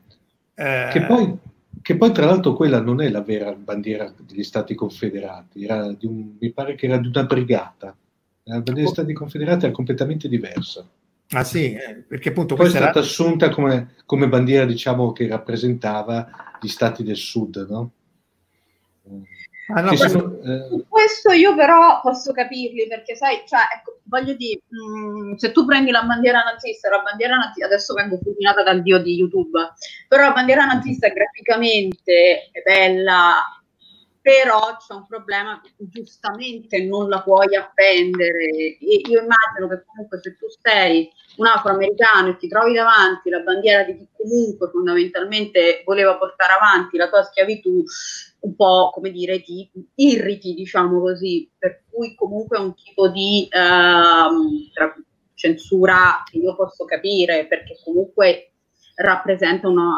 eh, 0.54 0.88
che, 0.92 1.02
poi, 1.02 1.36
che 1.82 1.96
poi, 1.96 2.12
tra 2.12 2.26
l'altro, 2.26 2.54
quella 2.54 2.80
non 2.80 3.00
è 3.00 3.08
la 3.08 3.22
vera 3.22 3.52
bandiera 3.52 4.12
degli 4.24 4.44
Stati 4.44 4.74
Confederati, 4.74 5.66
un, 6.02 6.36
mi 6.38 6.50
pare 6.50 6.74
che 6.74 6.86
era 6.86 6.98
di 6.98 7.08
una 7.08 7.24
brigata. 7.24 7.96
La 8.44 8.54
bandiera 8.54 8.80
degli 8.80 8.86
Stati 8.86 9.12
Confederati 9.12 9.64
era 9.64 9.74
completamente 9.74 10.28
diversa. 10.28 10.86
Ah 11.30 11.42
sì, 11.42 11.72
eh, 11.72 12.04
perché 12.06 12.28
appunto 12.28 12.54
poi 12.54 12.66
è 12.66 12.70
stata 12.70 12.90
era... 12.90 13.00
assunta 13.00 13.48
come, 13.48 13.94
come, 14.04 14.28
bandiera, 14.28 14.64
diciamo, 14.64 15.12
che 15.12 15.26
rappresentava 15.26 16.45
gli 16.60 16.68
stati 16.68 17.02
del 17.02 17.16
sud, 17.16 17.66
no? 17.68 17.90
Ah, 19.68 19.80
no, 19.80 19.96
sono, 19.96 20.38
eh... 20.42 20.84
Questo 20.88 21.32
io 21.32 21.54
però 21.56 22.00
posso 22.00 22.32
capirli 22.32 22.86
perché 22.86 23.16
sai, 23.16 23.42
cioè, 23.46 23.62
ecco, 23.76 23.98
voglio 24.04 24.34
dire, 24.34 24.60
mh, 24.68 25.30
mm, 25.30 25.34
se 25.34 25.50
tu 25.50 25.64
prendi 25.64 25.90
la 25.90 26.02
bandiera 26.02 26.42
nazista, 26.42 26.88
la 26.88 27.02
bandiera 27.02 27.36
nazista, 27.36 27.66
adesso 27.66 27.94
vengo 27.94 28.18
fulminata 28.22 28.62
dal 28.62 28.82
dio 28.82 28.98
di 29.02 29.14
YouTube, 29.14 29.58
però 30.06 30.22
la 30.22 30.32
bandiera 30.32 30.64
nazista 30.64 31.08
graficamente 31.08 32.50
è 32.52 32.62
bella, 32.64 33.42
però 34.26 34.76
c'è 34.76 34.92
un 34.92 35.06
problema, 35.06 35.62
giustamente 35.76 36.82
non 36.82 37.08
la 37.08 37.22
puoi 37.22 37.54
appendere. 37.54 38.76
E 38.76 39.00
io 39.08 39.20
immagino 39.20 39.68
che 39.68 39.84
comunque 39.86 40.18
se 40.20 40.36
tu 40.36 40.46
sei 40.60 41.08
un 41.36 41.46
afroamericano 41.46 42.30
e 42.30 42.36
ti 42.36 42.48
trovi 42.48 42.72
davanti 42.72 43.30
la 43.30 43.38
bandiera 43.38 43.84
di 43.84 43.96
chi 43.96 44.08
comunque 44.16 44.68
fondamentalmente 44.70 45.84
voleva 45.84 46.16
portare 46.16 46.54
avanti 46.54 46.96
la 46.96 47.08
tua 47.08 47.22
schiavitù, 47.22 47.84
un 48.40 48.56
po' 48.56 48.90
come 48.92 49.12
dire 49.12 49.42
ti 49.42 49.70
irriti, 49.94 50.54
diciamo 50.54 50.98
così, 50.98 51.48
per 51.56 51.84
cui 51.88 52.16
comunque 52.16 52.58
è 52.58 52.60
un 52.60 52.74
tipo 52.74 53.06
di 53.06 53.48
uh, 53.48 54.90
censura 55.34 56.24
che 56.28 56.38
io 56.38 56.56
posso 56.56 56.84
capire, 56.84 57.46
perché 57.46 57.78
comunque 57.84 58.55
rappresenta 58.98 59.68
una, 59.68 59.92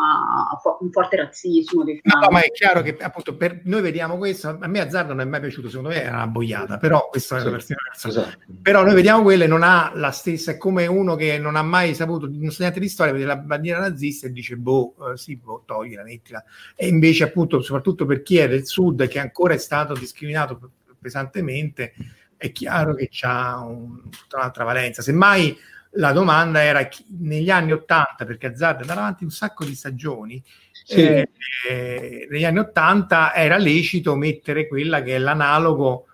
un 0.81 0.91
forte 0.91 1.17
razzismo. 1.17 1.85
Diciamo. 1.85 2.25
No, 2.25 2.31
ma 2.31 2.41
è 2.41 2.51
chiaro 2.51 2.83
che 2.83 2.97
appunto 3.01 3.37
per 3.37 3.61
noi 3.65 3.81
vediamo 3.81 4.17
questo, 4.17 4.59
a 4.61 4.67
me 4.67 4.81
Azzardo 4.81 5.15
non 5.15 5.21
è 5.21 5.25
mai 5.25 5.41
piaciuto, 5.41 5.69
secondo 5.69 5.91
me 5.91 6.03
è 6.03 6.09
una 6.09 6.27
boiata, 6.27 6.79
però 6.79 7.09
questa 7.09 7.39
è 7.39 7.43
una 7.43 7.51
versione 7.51 7.81
esatto. 7.95 8.39
Però 8.61 8.83
noi 8.83 8.95
vediamo 8.95 9.23
quello 9.23 9.45
e 9.45 9.47
non 9.47 9.63
ha 9.63 9.93
la 9.95 10.11
stessa, 10.11 10.51
è 10.51 10.57
come 10.57 10.87
uno 10.87 11.15
che 11.15 11.39
non 11.39 11.55
ha 11.55 11.63
mai 11.63 11.95
saputo, 11.95 12.29
non 12.29 12.51
sa 12.51 12.63
niente 12.63 12.81
di 12.81 12.89
storia, 12.89 13.13
vede 13.13 13.25
la 13.25 13.37
bandiera 13.37 13.79
nazista 13.79 14.27
e 14.27 14.33
dice 14.33 14.57
boh, 14.57 15.13
eh, 15.13 15.17
sì, 15.17 15.37
boh, 15.37 15.63
toglila, 15.65 16.03
mettila. 16.03 16.43
E 16.75 16.89
invece 16.89 17.23
appunto, 17.23 17.63
soprattutto 17.63 18.05
per 18.05 18.23
chi 18.23 18.39
è 18.39 18.49
del 18.49 18.67
sud 18.67 19.07
che 19.07 19.21
ancora 19.21 19.55
è 19.55 19.59
stato 19.59 19.95
discriminato 19.95 20.73
pesantemente, 21.01 21.95
è 22.37 22.51
chiaro 22.51 22.95
che 22.95 23.09
ha 23.23 23.61
un, 23.61 24.11
tutta 24.11 24.39
un'altra 24.39 24.65
valenza. 24.65 25.03
Semmai 25.03 25.57
la 25.99 26.13
domanda 26.13 26.63
era 26.63 26.89
negli 27.19 27.51
anni 27.51 27.73
80, 27.73 28.25
perché 28.25 28.47
Azzard 28.49 28.87
è 28.87 28.91
avanti 28.91 29.25
un 29.25 29.31
sacco 29.31 29.65
di 29.65 29.75
stagioni, 29.75 30.43
sì. 30.85 31.01
eh, 31.01 31.31
eh, 31.69 32.29
negli 32.31 32.45
anni 32.45 32.59
80 32.61 33.35
era 33.35 33.57
lecito 33.57 34.15
mettere 34.15 34.69
quella 34.69 35.03
che 35.03 35.17
è 35.17 35.19
l'analogo 35.19 36.07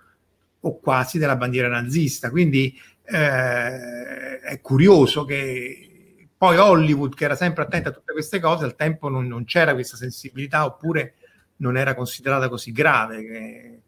o 0.61 0.79
quasi 0.81 1.19
della 1.19 1.37
bandiera 1.37 1.69
nazista, 1.69 2.31
quindi 2.31 2.75
eh, 3.05 4.41
è 4.41 4.61
curioso 4.63 5.27
che 5.27 6.29
poi 6.37 6.57
Hollywood, 6.57 7.15
che 7.15 7.25
era 7.25 7.37
sempre 7.37 7.65
attenta 7.65 7.91
a 7.91 7.93
tutte 7.93 8.13
queste 8.15 8.41
cose, 8.41 8.65
al 8.65 8.77
tempo 8.77 9.11
non, 9.11 9.27
non 9.27 9.45
c'era 9.45 9.75
questa 9.75 9.97
sensibilità 9.97 10.65
oppure 10.65 11.15
non 11.57 11.77
era 11.77 11.95
considerata 11.95 12.49
così 12.49 12.73
grave. 12.73 13.23
Che, 13.23 13.81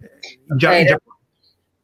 eh, 0.00 0.38
già, 0.56 0.84
già 0.84 1.00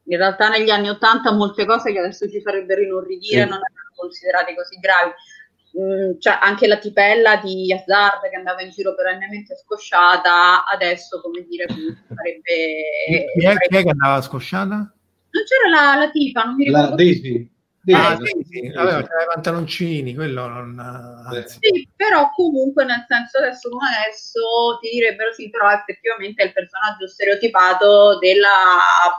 in 0.04 0.16
realtà 0.16 0.48
negli 0.48 0.70
anni 0.70 0.88
Ottanta 0.88 1.32
molte 1.32 1.64
cose 1.64 1.92
che 1.92 1.98
adesso 1.98 2.28
ci 2.28 2.40
farebbero 2.40 2.82
inorridire 2.82 3.42
sì. 3.42 3.48
non 3.48 3.58
erano 3.58 3.92
considerate 3.94 4.54
così 4.54 4.78
gravi. 4.78 5.12
Mm, 5.78 6.18
cioè 6.18 6.38
anche 6.40 6.66
la 6.66 6.76
tipella 6.76 7.36
di 7.36 7.72
Hazard 7.72 8.28
che 8.28 8.36
andava 8.36 8.60
in 8.60 8.70
giro 8.70 8.94
perennemente 8.94 9.56
scosciata, 9.56 10.64
adesso 10.66 11.20
come 11.20 11.46
dire 11.48 11.66
sarebbe... 11.66 13.32
Chi 13.38 13.46
è, 13.46 13.56
chi 13.56 13.76
è 13.76 13.82
che 13.82 13.88
andava 13.88 14.20
scosciata? 14.20 14.74
Non 14.74 15.44
c'era 15.46 15.94
la, 15.94 16.04
la 16.04 16.10
tipa, 16.10 16.42
non 16.42 16.56
mi 16.56 16.64
ricordo. 16.64 16.90
La 16.90 16.94
Daisy. 16.94 17.51
Ah, 17.90 18.16
sì, 18.16 18.46
sì. 18.48 18.72
Aveva 18.76 19.00
i 19.00 19.06
pantaloncini, 19.32 20.14
quello 20.14 20.46
non... 20.46 20.78
Anzi. 20.78 21.58
Sì, 21.60 21.88
però 21.96 22.30
comunque 22.34 22.84
nel 22.84 23.04
senso 23.08 23.38
adesso 23.38 23.68
come 23.70 23.88
adesso 23.88 24.78
ti 24.80 24.90
direbbero 24.90 25.32
sì, 25.32 25.50
però 25.50 25.68
effettivamente 25.70 26.42
è 26.42 26.46
il 26.46 26.52
personaggio 26.52 27.08
stereotipato 27.08 28.18
della 28.18 28.48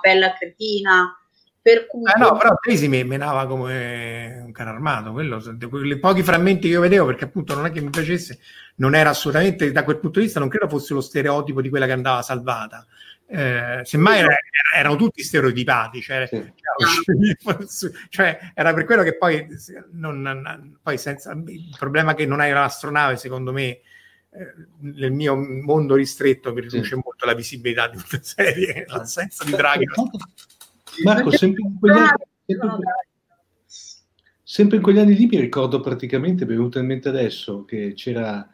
bella 0.01 0.33
cretina. 0.33 1.17
Per 1.61 1.87
cui... 1.87 2.03
Eh 2.03 2.19
no, 2.19 2.35
però 2.37 2.55
Daisy 2.61 2.87
mi 2.87 3.03
menava 3.05 3.47
come 3.47 4.41
un 4.45 4.51
carro 4.51 4.71
armato, 4.71 5.13
quello, 5.13 5.41
quei 5.69 5.97
pochi 5.97 6.21
frammenti 6.21 6.67
che 6.67 6.73
io 6.73 6.81
vedevo, 6.81 7.05
perché 7.05 7.23
appunto 7.23 7.55
non 7.55 7.65
è 7.65 7.71
che 7.71 7.79
mi 7.79 7.89
piacesse, 7.89 8.39
non 8.75 8.95
era 8.95 9.11
assolutamente, 9.11 9.71
da 9.71 9.85
quel 9.85 9.97
punto 9.97 10.19
di 10.19 10.25
vista 10.25 10.41
non 10.41 10.49
credo 10.49 10.67
fosse 10.67 10.93
lo 10.93 10.99
stereotipo 10.99 11.61
di 11.61 11.69
quella 11.69 11.85
che 11.85 11.93
andava 11.93 12.21
salvata 12.21 12.85
eh, 13.27 13.81
semmai 13.83 14.19
era, 14.19 14.35
erano 14.75 14.95
tutti 14.95 15.23
stereotipati, 15.23 16.01
cioè, 16.01 16.27
sì. 16.27 16.53
cioè, 18.09 18.39
era 18.53 18.73
per 18.73 18.85
quello 18.85 19.03
che 19.03 19.17
poi, 19.17 19.47
non, 19.91 20.77
poi 20.81 20.97
senza, 20.97 21.31
il 21.31 21.75
problema 21.77 22.13
che 22.13 22.25
non 22.25 22.39
hai 22.39 22.51
l'astronave, 22.51 23.17
secondo 23.17 23.51
me, 23.51 23.79
eh, 24.35 24.53
nel 24.79 25.11
mio 25.11 25.35
mondo 25.35 25.95
ristretto 25.95 26.53
mi 26.53 26.61
riduce 26.61 26.95
sì. 26.95 27.01
molto 27.03 27.25
la 27.25 27.35
visibilità 27.35 27.87
di 27.87 27.97
questa 27.97 28.43
serie, 28.43 28.85
l'assenza 28.89 29.43
di 29.43 29.51
Draghi. 29.51 29.85
Marco, 31.03 31.31
sempre 31.31 31.63
in, 31.63 31.79
quegli 31.79 31.97
anni, 31.97 32.83
sempre 34.43 34.77
in 34.77 34.83
quegli 34.83 34.99
anni 34.99 35.15
lì 35.15 35.25
mi 35.25 35.39
ricordo 35.39 35.79
praticamente, 35.79 36.45
mi 36.45 36.51
è 36.51 36.55
venuto 36.55 36.77
in 36.77 36.85
mente 36.85 37.09
adesso, 37.09 37.65
che 37.65 37.93
c'era 37.95 38.47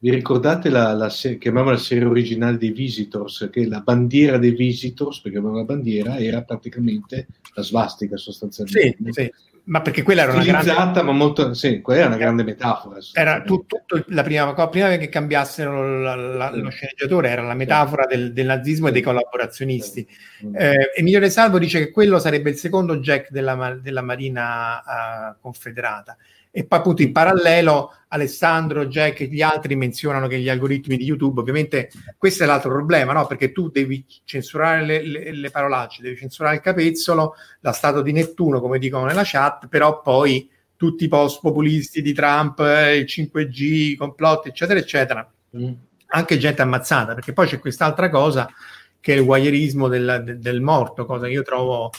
vi 0.00 0.10
ricordate 0.10 0.68
la, 0.68 0.92
la 0.92 1.08
se- 1.08 1.38
chiamavano 1.38 1.72
la 1.72 1.78
serie 1.78 2.04
originale 2.04 2.56
dei 2.56 2.70
Visitors, 2.70 3.48
che 3.50 3.66
la 3.66 3.80
bandiera 3.80 4.38
dei 4.38 4.52
Visitors, 4.52 5.20
perché 5.20 5.38
aveva 5.38 5.54
una 5.54 5.64
bandiera, 5.64 6.18
era 6.18 6.42
praticamente 6.42 7.26
la 7.54 7.62
svastica 7.62 8.16
sostanzialmente. 8.16 9.12
Sì, 9.12 9.22
sì. 9.22 9.32
ma 9.64 9.82
perché 9.82 10.02
quella 10.02 10.22
era 10.22 10.34
una 10.34 10.44
grande... 10.44 11.02
ma 11.02 11.10
molto... 11.10 11.52
Sì, 11.52 11.80
quella 11.80 12.00
era 12.00 12.08
una 12.10 12.16
grande 12.16 12.44
metafora. 12.44 12.98
Era 13.12 13.42
tutto, 13.42 13.82
tutto 13.86 14.04
la 14.14 14.22
prima, 14.22 14.68
prima 14.68 14.96
che 14.96 15.08
cambiassero 15.08 16.00
la, 16.00 16.14
la, 16.14 16.54
lo 16.54 16.70
sceneggiatore, 16.70 17.30
era 17.30 17.42
la 17.42 17.54
metafora 17.54 18.06
del, 18.06 18.32
del 18.32 18.46
nazismo 18.46 18.86
e 18.86 18.92
dei 18.92 19.02
collaborazionisti. 19.02 20.06
Eh, 20.54 20.92
Emilio 20.94 21.18
De 21.18 21.28
Salvo 21.28 21.58
dice 21.58 21.80
che 21.80 21.90
quello 21.90 22.20
sarebbe 22.20 22.50
il 22.50 22.56
secondo 22.56 22.98
Jack 22.98 23.30
della, 23.30 23.76
della 23.82 24.02
Marina 24.02 24.76
uh, 24.78 25.40
Confederata 25.40 26.16
e 26.58 26.66
poi 26.66 26.80
appunto 26.80 27.02
in 27.02 27.12
parallelo 27.12 27.92
Alessandro, 28.08 28.86
Jack 28.86 29.20
e 29.20 29.26
gli 29.26 29.42
altri 29.42 29.76
menzionano 29.76 30.26
che 30.26 30.40
gli 30.40 30.48
algoritmi 30.48 30.96
di 30.96 31.04
YouTube, 31.04 31.38
ovviamente 31.38 31.88
questo 32.16 32.42
è 32.42 32.46
l'altro 32.46 32.70
problema, 32.70 33.12
no? 33.12 33.28
perché 33.28 33.52
tu 33.52 33.68
devi 33.70 34.04
censurare 34.24 34.84
le, 34.84 35.06
le, 35.06 35.32
le 35.32 35.50
parolacce, 35.50 36.02
devi 36.02 36.16
censurare 36.16 36.56
il 36.56 36.60
capezzolo, 36.60 37.36
la 37.60 37.70
statua 37.70 38.02
di 38.02 38.10
Nettuno, 38.10 38.60
come 38.60 38.80
dicono 38.80 39.04
nella 39.04 39.22
chat, 39.24 39.68
però 39.68 40.00
poi 40.02 40.50
tutti 40.74 41.04
i 41.04 41.08
post 41.08 41.38
populisti 41.40 42.02
di 42.02 42.12
Trump, 42.12 42.58
eh, 42.58 42.96
il 42.96 43.04
5G, 43.04 43.62
i 43.62 43.94
complotti, 43.94 44.48
eccetera, 44.48 44.80
eccetera. 44.80 45.32
Mm. 45.56 45.72
Anche 46.06 46.38
gente 46.38 46.60
ammazzata, 46.60 47.14
perché 47.14 47.32
poi 47.32 47.46
c'è 47.46 47.60
quest'altra 47.60 48.10
cosa 48.10 48.50
che 48.98 49.14
è 49.14 49.16
il 49.16 49.24
guaierismo 49.24 49.86
del, 49.86 50.22
del, 50.24 50.40
del 50.40 50.60
morto, 50.60 51.06
cosa 51.06 51.26
che 51.26 51.32
io 51.32 51.42
trovo... 51.42 51.92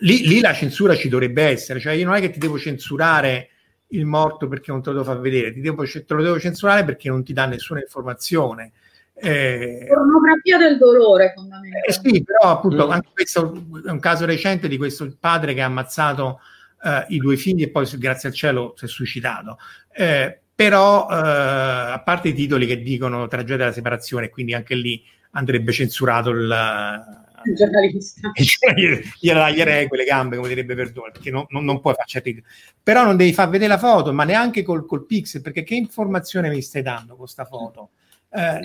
Lì, 0.00 0.28
lì 0.28 0.38
la 0.38 0.54
censura 0.54 0.94
ci 0.94 1.08
dovrebbe 1.08 1.42
essere, 1.42 1.80
cioè 1.80 1.94
io 1.94 2.04
non 2.04 2.14
è 2.14 2.20
che 2.20 2.30
ti 2.30 2.38
devo 2.38 2.56
censurare 2.56 3.48
il 3.88 4.04
morto 4.04 4.48
perché 4.48 4.70
non 4.72 4.82
te 4.82 4.90
lo 4.90 5.04
fa 5.04 5.14
vedere, 5.14 5.52
ti 5.52 5.60
devo, 5.60 5.84
te 5.84 6.04
lo 6.08 6.22
devo 6.22 6.38
censurare 6.38 6.84
perché 6.84 7.08
non 7.08 7.22
ti 7.22 7.32
dà 7.32 7.46
nessuna 7.46 7.80
informazione. 7.80 8.72
Eh, 9.18 9.86
Pornografia 9.88 10.58
del 10.58 10.76
dolore, 10.76 11.32
fondamentalmente. 11.34 11.88
Eh 11.88 11.92
sì, 11.92 12.22
però 12.22 12.50
appunto 12.50 12.86
mm. 12.86 12.90
anche 12.90 13.08
questo 13.12 13.64
è 13.86 13.90
un 13.90 14.00
caso 14.00 14.26
recente 14.26 14.68
di 14.68 14.76
questo 14.76 15.10
padre 15.18 15.54
che 15.54 15.62
ha 15.62 15.66
ammazzato 15.66 16.40
eh, 16.82 17.06
i 17.08 17.18
due 17.18 17.36
figli 17.36 17.62
e 17.62 17.70
poi 17.70 17.88
grazie 17.96 18.28
al 18.28 18.34
cielo 18.34 18.74
si 18.76 18.84
è 18.84 18.88
suicidato. 18.88 19.58
Eh, 19.92 20.40
però, 20.54 21.08
eh, 21.10 21.14
a 21.14 22.02
parte 22.04 22.28
i 22.28 22.34
titoli 22.34 22.66
che 22.66 22.80
dicono 22.80 23.26
tragedia 23.28 23.56
della 23.56 23.72
separazione, 23.72 24.30
quindi 24.30 24.54
anche 24.54 24.74
lì 24.74 25.02
andrebbe 25.32 25.72
censurato 25.72 26.30
il, 26.30 27.25
il 27.50 27.54
giornalista. 27.54 28.32
Gli 28.34 29.30
taglierei 29.30 29.88
quelle 29.88 30.04
gambe, 30.04 30.36
come 30.36 30.48
direbbe 30.48 30.74
Verdone, 30.74 31.12
perché 31.12 31.30
non, 31.30 31.46
non, 31.50 31.64
non 31.64 31.80
puoi 31.80 31.94
far 31.94 32.06
certi... 32.06 32.42
Però 32.82 33.04
non 33.04 33.16
devi 33.16 33.32
far 33.32 33.48
vedere 33.48 33.70
la 33.70 33.78
foto, 33.78 34.12
ma 34.12 34.24
neanche 34.24 34.62
col, 34.62 34.86
col 34.86 35.06
pixel, 35.06 35.42
perché 35.42 35.62
che 35.62 35.74
informazione 35.74 36.48
mi 36.48 36.62
stai 36.62 36.82
dando 36.82 37.08
con 37.08 37.18
questa 37.18 37.44
foto? 37.44 37.90
Eh, 38.30 38.60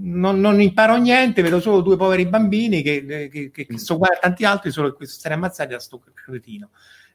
non, 0.00 0.40
non, 0.40 0.60
imparo 0.60 0.96
niente, 0.96 1.42
vedo 1.42 1.60
solo 1.60 1.80
due 1.80 1.96
poveri 1.96 2.26
bambini 2.26 2.82
che, 2.82 3.04
che, 3.30 3.50
che, 3.52 3.66
che 3.66 3.78
sono 3.78 3.98
uguali 3.98 4.16
a 4.16 4.20
tanti 4.20 4.44
altri, 4.44 4.70
solo 4.70 4.90
che 4.90 5.06
sono 5.06 5.18
stati 5.18 5.34
ammazzati 5.34 5.72
da 5.72 5.80
sto 5.80 6.02
cretino. 6.14 6.70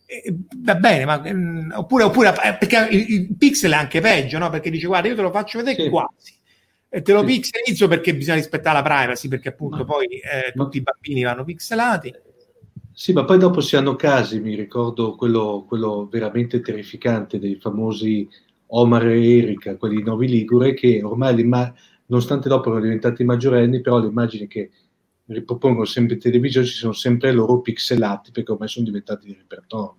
Eh, 0.06 0.34
va 0.58 0.76
bene, 0.76 1.04
ma 1.04 1.22
mm, 1.22 1.72
oppure, 1.74 2.04
oppure 2.04 2.30
eh, 2.30 2.56
perché 2.56 2.88
il, 2.92 3.12
il, 3.12 3.36
pixel 3.38 3.72
è 3.72 3.76
anche 3.76 4.00
peggio, 4.00 4.38
no? 4.38 4.50
Perché 4.50 4.70
dice 4.70 4.88
guarda, 4.88 5.10
io 5.10 5.16
te 5.16 5.22
lo 5.22 5.32
faccio 5.32 5.58
vedere 5.58 5.84
sì. 5.84 5.90
quasi 5.90 6.37
e 6.90 7.02
te 7.02 7.14
lo 7.14 7.20
sì. 7.20 7.26
pixelizzo 7.26 7.88
perché 7.88 8.16
bisogna 8.16 8.38
rispettare 8.38 8.78
la 8.78 8.84
privacy, 8.84 9.28
perché 9.28 9.50
appunto 9.50 9.78
ma, 9.78 9.86
poi 9.86 10.06
eh, 10.06 10.54
ma, 10.56 10.64
tutti 10.64 10.78
i 10.78 10.82
bambini 10.82 11.24
vanno 11.24 11.44
pixelati. 11.44 12.14
Sì, 12.94 13.14
ma 13.14 13.26
poi 13.26 13.38
dopo 13.38 13.62
si 13.62 13.76
hanno 13.76 13.96
casi, 13.96 14.40
mi 14.40 14.56
ricordo 14.56 15.16
quello, 15.16 15.66
quello 15.68 16.08
veramente 16.10 16.62
terrificante 16.62 17.38
dei 17.38 17.56
famosi 17.56 18.28
Omar 18.68 19.08
e 19.08 19.38
Erika, 19.38 19.76
quelli 19.78 19.98
di 19.98 20.04
Novi 20.04 20.28
Ligure, 20.28 20.74
che 20.74 21.04
ormai, 21.04 21.36
nonostante 22.08 22.50
dopo 22.50 22.70
erano 22.70 22.84
diventati 22.84 23.24
maggiorenni, 23.24 23.82
però 23.82 24.00
le 24.00 24.08
immagini 24.08 24.48
che 24.48 24.72
ripropongono 25.26 25.86
sempre 25.86 26.16
in 26.16 26.22
televisione 26.22 26.66
ci 26.66 26.74
sono 26.74 26.94
sempre 26.94 27.32
loro 27.32 27.62
pixelati 27.62 28.32
perché 28.32 28.52
ormai 28.52 28.68
sono 28.68 28.86
diventati 28.86 29.28
di 29.28 29.36
repertorio. 29.38 29.96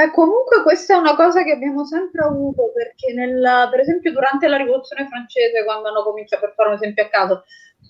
Beh, 0.00 0.12
comunque 0.12 0.62
questa 0.62 0.94
è 0.94 0.96
una 0.96 1.14
cosa 1.14 1.42
che 1.42 1.52
abbiamo 1.52 1.84
sempre 1.84 2.24
avuto 2.24 2.72
perché 2.72 3.12
nel, 3.12 3.68
per 3.70 3.80
esempio 3.80 4.12
durante 4.12 4.48
la 4.48 4.56
rivoluzione 4.56 5.06
francese 5.06 5.62
quando 5.62 5.88
hanno 5.88 6.02
cominciato, 6.02 6.46
per 6.46 6.54
fare 6.54 6.70
un 6.70 6.76
esempio 6.76 7.04
a 7.04 7.08
caso, 7.08 7.44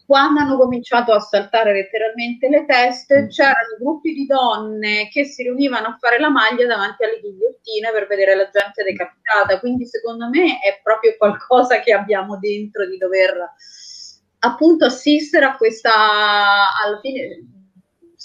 quando 0.06 0.40
hanno 0.40 0.56
cominciato 0.56 1.12
a 1.12 1.20
saltare 1.20 1.72
letteralmente 1.72 2.48
le 2.48 2.64
teste, 2.66 3.22
mm. 3.22 3.28
c'erano 3.28 3.76
gruppi 3.78 4.12
di 4.12 4.26
donne 4.26 5.08
che 5.08 5.24
si 5.24 5.44
riunivano 5.44 5.86
a 5.86 5.96
fare 6.00 6.18
la 6.18 6.30
maglia 6.30 6.66
davanti 6.66 7.04
alle 7.04 7.20
ghigliottine 7.20 7.92
per 7.92 8.08
vedere 8.08 8.34
la 8.34 8.50
gente 8.50 8.82
decapitata. 8.82 9.60
Quindi, 9.60 9.86
secondo 9.86 10.28
me, 10.28 10.58
è 10.58 10.80
proprio 10.82 11.14
qualcosa 11.16 11.78
che 11.78 11.92
abbiamo 11.92 12.38
dentro 12.40 12.88
di 12.88 12.96
dover 12.96 13.54
appunto 14.40 14.86
assistere 14.86 15.44
a 15.44 15.56
questa 15.56 15.92
alla 15.92 16.98
fine 17.00 17.59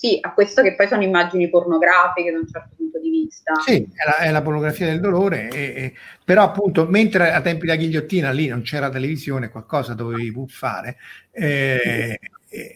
sì, 0.06 0.18
a 0.22 0.34
questo 0.34 0.62
che 0.62 0.76
poi 0.76 0.88
sono 0.88 1.01
immagini 1.01 1.49
pornografiche 1.49 2.32
da 2.32 2.38
un 2.38 2.47
certo 2.47 2.76
punto 2.78 2.99
di 2.99 3.10
vista. 3.10 3.53
Sì, 3.66 3.88
è 3.93 4.06
la, 4.06 4.18
è 4.18 4.32
la 4.32 4.41
pornografia 4.43 4.86
del 4.86 4.99
dolore, 4.99 5.49
e, 5.49 5.60
e, 5.60 5.93
però 6.24 6.43
appunto 6.43 6.86
mentre 6.88 7.32
a 7.32 7.41
tempi 7.41 7.66
della 7.66 7.78
ghigliottina 7.78 8.30
lì 8.32 8.47
non 8.47 8.62
c'era 8.62 8.89
televisione, 8.89 9.49
qualcosa 9.49 9.95
dovevi 9.95 10.32
buffare, 10.32 10.97
eh, 11.32 12.20
eh, 12.49 12.76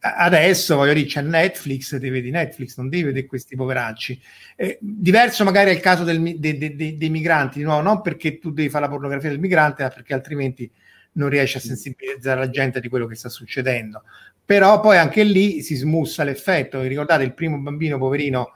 adesso 0.00 0.76
voglio 0.76 0.94
dire 0.94 1.06
c'è 1.06 1.20
Netflix, 1.20 1.98
ti 1.98 2.08
vedi 2.08 2.30
Netflix, 2.30 2.78
non 2.78 2.88
devi 2.88 3.02
vedere 3.04 3.26
questi 3.26 3.54
poveracci. 3.54 4.18
Eh, 4.56 4.78
diverso 4.80 5.44
magari 5.44 5.70
è 5.70 5.74
il 5.74 5.80
caso 5.80 6.04
del, 6.04 6.22
de, 6.38 6.56
de, 6.56 6.74
de, 6.74 6.96
dei 6.96 7.10
migranti, 7.10 7.58
di 7.58 7.64
nuovo, 7.64 7.82
non 7.82 8.00
perché 8.00 8.38
tu 8.38 8.50
devi 8.50 8.70
fare 8.70 8.84
la 8.84 8.90
pornografia 8.90 9.28
del 9.28 9.38
migrante, 9.38 9.82
ma 9.82 9.90
perché 9.90 10.14
altrimenti 10.14 10.70
non 11.12 11.28
riesci 11.28 11.56
a 11.56 11.60
sensibilizzare 11.60 12.38
la 12.38 12.50
gente 12.50 12.80
di 12.80 12.88
quello 12.88 13.06
che 13.06 13.16
sta 13.16 13.28
succedendo 13.28 14.04
però 14.50 14.80
poi 14.80 14.96
anche 14.96 15.22
lì 15.22 15.62
si 15.62 15.76
smussa 15.76 16.24
l'effetto. 16.24 16.82
Ricordate 16.82 17.22
il 17.22 17.34
primo 17.34 17.56
bambino 17.58 17.98
poverino? 17.98 18.50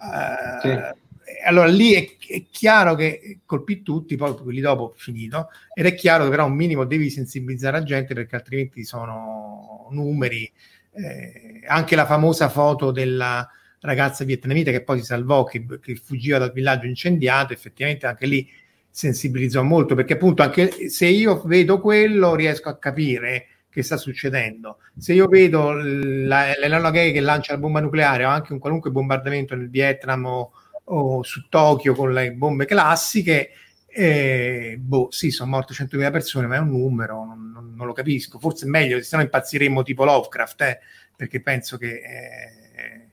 Eh, 0.00 0.60
sì. 0.60 1.38
Allora 1.44 1.66
lì 1.66 1.92
è, 1.94 2.08
è, 2.28 2.44
chiaro 2.48 2.94
che 2.94 3.40
colpì 3.44 3.82
tutti, 3.82 4.14
poi 4.14 4.36
quelli 4.36 4.60
dopo 4.60 4.94
finito, 4.96 5.48
ed 5.74 5.86
è 5.86 5.94
chiaro 5.94 6.22
che 6.22 6.30
però 6.30 6.46
un 6.46 6.54
minimo 6.54 6.84
devi 6.84 7.10
sensibilizzare 7.10 7.80
la 7.80 7.82
gente 7.82 8.14
perché 8.14 8.36
altrimenti 8.36 8.84
sono 8.84 9.88
numeri. 9.90 10.48
Eh, 10.92 11.62
anche 11.66 11.96
la 11.96 12.06
famosa 12.06 12.48
foto 12.48 12.92
della 12.92 13.44
ragazza 13.80 14.22
vietnamita 14.22 14.70
che 14.70 14.84
poi 14.84 15.00
si 15.00 15.06
salvò, 15.06 15.42
che, 15.42 15.66
che 15.80 15.96
fuggiva 15.96 16.38
dal 16.38 16.52
villaggio 16.52 16.86
incendiato, 16.86 17.52
effettivamente 17.52 18.06
anche 18.06 18.26
lì 18.26 18.48
sensibilizzò 18.88 19.64
molto 19.64 19.96
perché 19.96 20.12
appunto 20.12 20.42
anche 20.42 20.88
se 20.88 21.06
io 21.06 21.42
vedo 21.44 21.80
quello 21.80 22.36
riesco 22.36 22.68
a 22.68 22.76
capire 22.76 23.46
che 23.70 23.82
sta 23.82 23.96
succedendo. 23.96 24.78
Se 24.98 25.12
io 25.14 25.26
vedo 25.28 25.72
la, 25.72 26.52
l'Enola 26.58 26.90
Gay 26.90 27.12
che 27.12 27.20
lancia 27.20 27.52
la 27.52 27.58
bomba 27.58 27.80
nucleare 27.80 28.24
o 28.24 28.28
anche 28.28 28.52
un 28.52 28.58
qualunque 28.58 28.90
bombardamento 28.90 29.54
nel 29.54 29.70
Vietnam 29.70 30.26
o, 30.26 30.52
o 30.84 31.22
su 31.22 31.48
Tokyo 31.48 31.94
con 31.94 32.12
le 32.12 32.32
bombe 32.32 32.66
classiche, 32.66 33.50
eh, 33.86 34.76
boh, 34.78 35.08
sì, 35.10 35.30
sono 35.30 35.50
morte 35.50 35.72
100.000 35.72 36.10
persone, 36.10 36.46
ma 36.46 36.56
è 36.56 36.58
un 36.58 36.70
numero, 36.70 37.24
non, 37.24 37.50
non, 37.52 37.74
non 37.74 37.86
lo 37.86 37.92
capisco. 37.92 38.38
Forse 38.40 38.66
è 38.66 38.68
meglio, 38.68 39.00
se 39.02 39.16
no 39.16 39.22
impazziremmo 39.22 39.82
tipo 39.82 40.04
Lovecraft, 40.04 40.60
eh, 40.62 40.78
perché 41.16 41.40
penso 41.40 41.78
che 41.78 42.00
eh, 42.02 43.08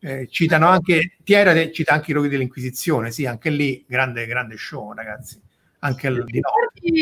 eh, 0.00 0.28
citano 0.30 0.68
anche, 0.68 1.16
Tiera 1.22 1.70
cita 1.70 1.92
anche 1.92 2.12
i 2.12 2.14
roghi 2.14 2.28
dell'Inquisizione, 2.28 3.10
sì, 3.10 3.26
anche 3.26 3.50
lì 3.50 3.84
grande, 3.86 4.26
grande 4.26 4.56
show, 4.56 4.92
ragazzi 4.92 5.40
anche 5.80 6.06
al 6.06 6.24
di. 6.24 6.40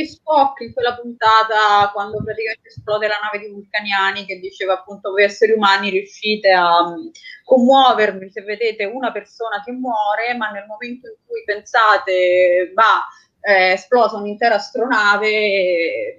Spock 0.06 0.60
in 0.60 0.72
quella 0.72 0.96
puntata 0.96 1.90
quando 1.92 2.22
praticamente 2.22 2.68
esplode 2.68 3.06
la 3.06 3.18
nave 3.22 3.44
di 3.44 3.52
vulcaniani 3.52 4.24
che 4.24 4.40
diceva 4.40 4.74
appunto 4.74 5.10
voi 5.10 5.22
esseri 5.22 5.52
umani 5.52 5.90
riuscite 5.90 6.50
a 6.50 6.80
um, 6.80 7.10
commuovervi 7.44 8.30
se 8.30 8.42
vedete 8.42 8.84
una 8.84 9.12
persona 9.12 9.62
che 9.64 9.70
muore 9.72 10.34
ma 10.36 10.50
nel 10.50 10.66
momento 10.66 11.08
in 11.08 11.14
cui 11.24 11.42
pensate 11.44 12.72
va 12.74 13.06
è 13.38 13.72
esplosa 13.72 14.16
un'intera 14.16 14.56
astronave 14.56 16.18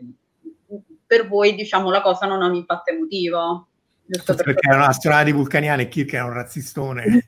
per 1.06 1.28
voi 1.28 1.56
diciamo 1.56 1.90
la 1.90 2.02
cosa 2.02 2.26
non 2.26 2.42
ha 2.42 2.48
un 2.48 2.56
impatto 2.56 2.92
emotivo 2.92 3.68
Giusto 4.08 4.36
perché 4.36 4.54
per 4.54 4.72
erano 4.72 4.86
astronauti 4.86 5.32
vulcaniani 5.34 5.84
e 5.84 5.88
Kirk 5.90 6.14
era 6.14 6.26
un 6.26 6.34
razzistone. 6.34 7.04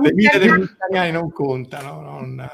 Le 0.00 0.12
vite 0.14 0.38
dei 0.38 0.48
vulcaniani 0.48 1.10
non 1.10 1.30
contano. 1.30 2.00
Non... 2.00 2.48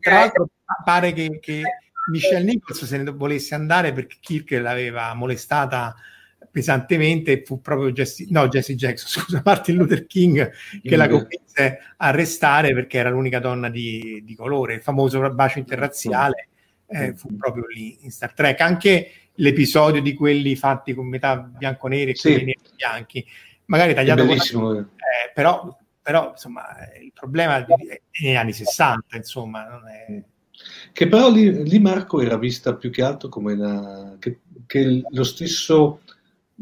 Tra 0.00 0.14
l'altro 0.14 0.48
pare 0.84 1.12
che, 1.12 1.38
che 1.40 1.62
Michelle 2.10 2.44
Nichols 2.44 2.84
se 2.84 2.96
ne 2.98 3.10
volesse 3.10 3.54
andare 3.54 3.92
perché 3.92 4.16
Kirk 4.20 4.50
l'aveva 4.60 5.14
molestata 5.14 5.94
pesantemente 6.50 7.32
e 7.32 7.42
fu 7.44 7.60
proprio 7.60 7.92
Jesse, 7.92 8.26
no, 8.30 8.48
Jesse 8.48 8.74
Jackson, 8.74 9.08
scusa, 9.24 9.42
Martin 9.44 9.76
Luther 9.76 10.06
King 10.06 10.50
che 10.82 10.96
la 10.96 11.08
convinse 11.08 11.78
a 11.96 12.10
restare 12.10 12.74
perché 12.74 12.98
era 12.98 13.10
l'unica 13.10 13.38
donna 13.38 13.70
di, 13.70 14.22
di 14.24 14.34
colore. 14.34 14.74
Il 14.74 14.82
famoso 14.82 15.30
bacio 15.30 15.58
interrazziale 15.58 16.48
eh, 16.86 17.14
fu 17.14 17.34
proprio 17.36 17.66
lì 17.66 17.98
in 18.02 18.10
Star 18.10 18.32
Trek. 18.32 18.60
Anche 18.60 19.10
l'episodio 19.38 20.00
di 20.00 20.14
quelli 20.14 20.56
fatti 20.56 20.94
con 20.94 21.08
metà 21.08 21.36
bianco-neri 21.36 22.12
e 22.12 22.14
sì. 22.14 22.28
quelli 22.28 22.44
neri 22.44 22.60
bianchi, 22.74 23.24
magari 23.66 23.94
tagliato 23.94 24.24
con 24.24 24.36
eh, 24.36 25.32
però, 25.34 25.76
però 26.02 26.30
insomma 26.30 26.62
il 27.00 27.12
problema 27.12 27.64
è 27.64 28.00
negli 28.20 28.34
anni 28.34 28.52
60 28.52 29.16
insomma 29.16 29.68
non 29.68 29.88
è... 29.88 30.22
che 30.92 31.08
però 31.08 31.30
lì, 31.30 31.68
lì, 31.68 31.78
Marco 31.78 32.20
era 32.20 32.36
vista 32.36 32.74
più 32.74 32.90
che 32.90 33.02
altro 33.02 33.28
come 33.28 33.52
una, 33.52 34.16
che, 34.18 34.40
che 34.66 35.02
lo 35.08 35.24
stesso 35.24 36.00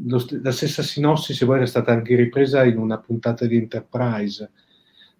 lo, 0.05 0.25
la 0.43 0.53
stessa 0.53 0.83
sinossi 0.83 1.33
se 1.33 1.45
vuoi 1.45 1.59
era 1.59 1.67
stata 1.67 1.93
anche 1.93 2.15
ripresa 2.17 2.65
in 2.65 2.77
una 2.77 2.99
puntata 2.99 3.47
di 3.47 3.57
Enterprise 3.57 4.51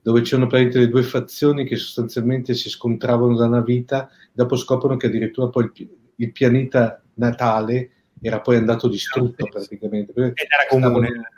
dove 0.03 0.21
c'erano 0.21 0.47
praticamente 0.47 0.87
le 0.87 0.91
due 0.91 1.03
fazioni 1.03 1.65
che 1.65 1.77
sostanzialmente 1.77 2.55
si 2.55 2.69
scontravano 2.69 3.35
da 3.37 3.47
una 3.47 3.63
vita 3.63 4.11
dopo 4.33 4.57
scoprono 4.57 4.97
che 4.97 5.07
addirittura 5.07 5.49
poi 5.49 5.71
il, 5.73 5.89
il 6.17 6.33
pianeta 6.33 7.01
natale 7.17 7.91
era 8.21 8.41
poi 8.41 8.57
andato 8.57 8.89
distrutto 8.89 9.47
praticamente. 9.47 10.13
Ed 10.13 10.33
era 10.37 10.67
comune. 10.69 11.31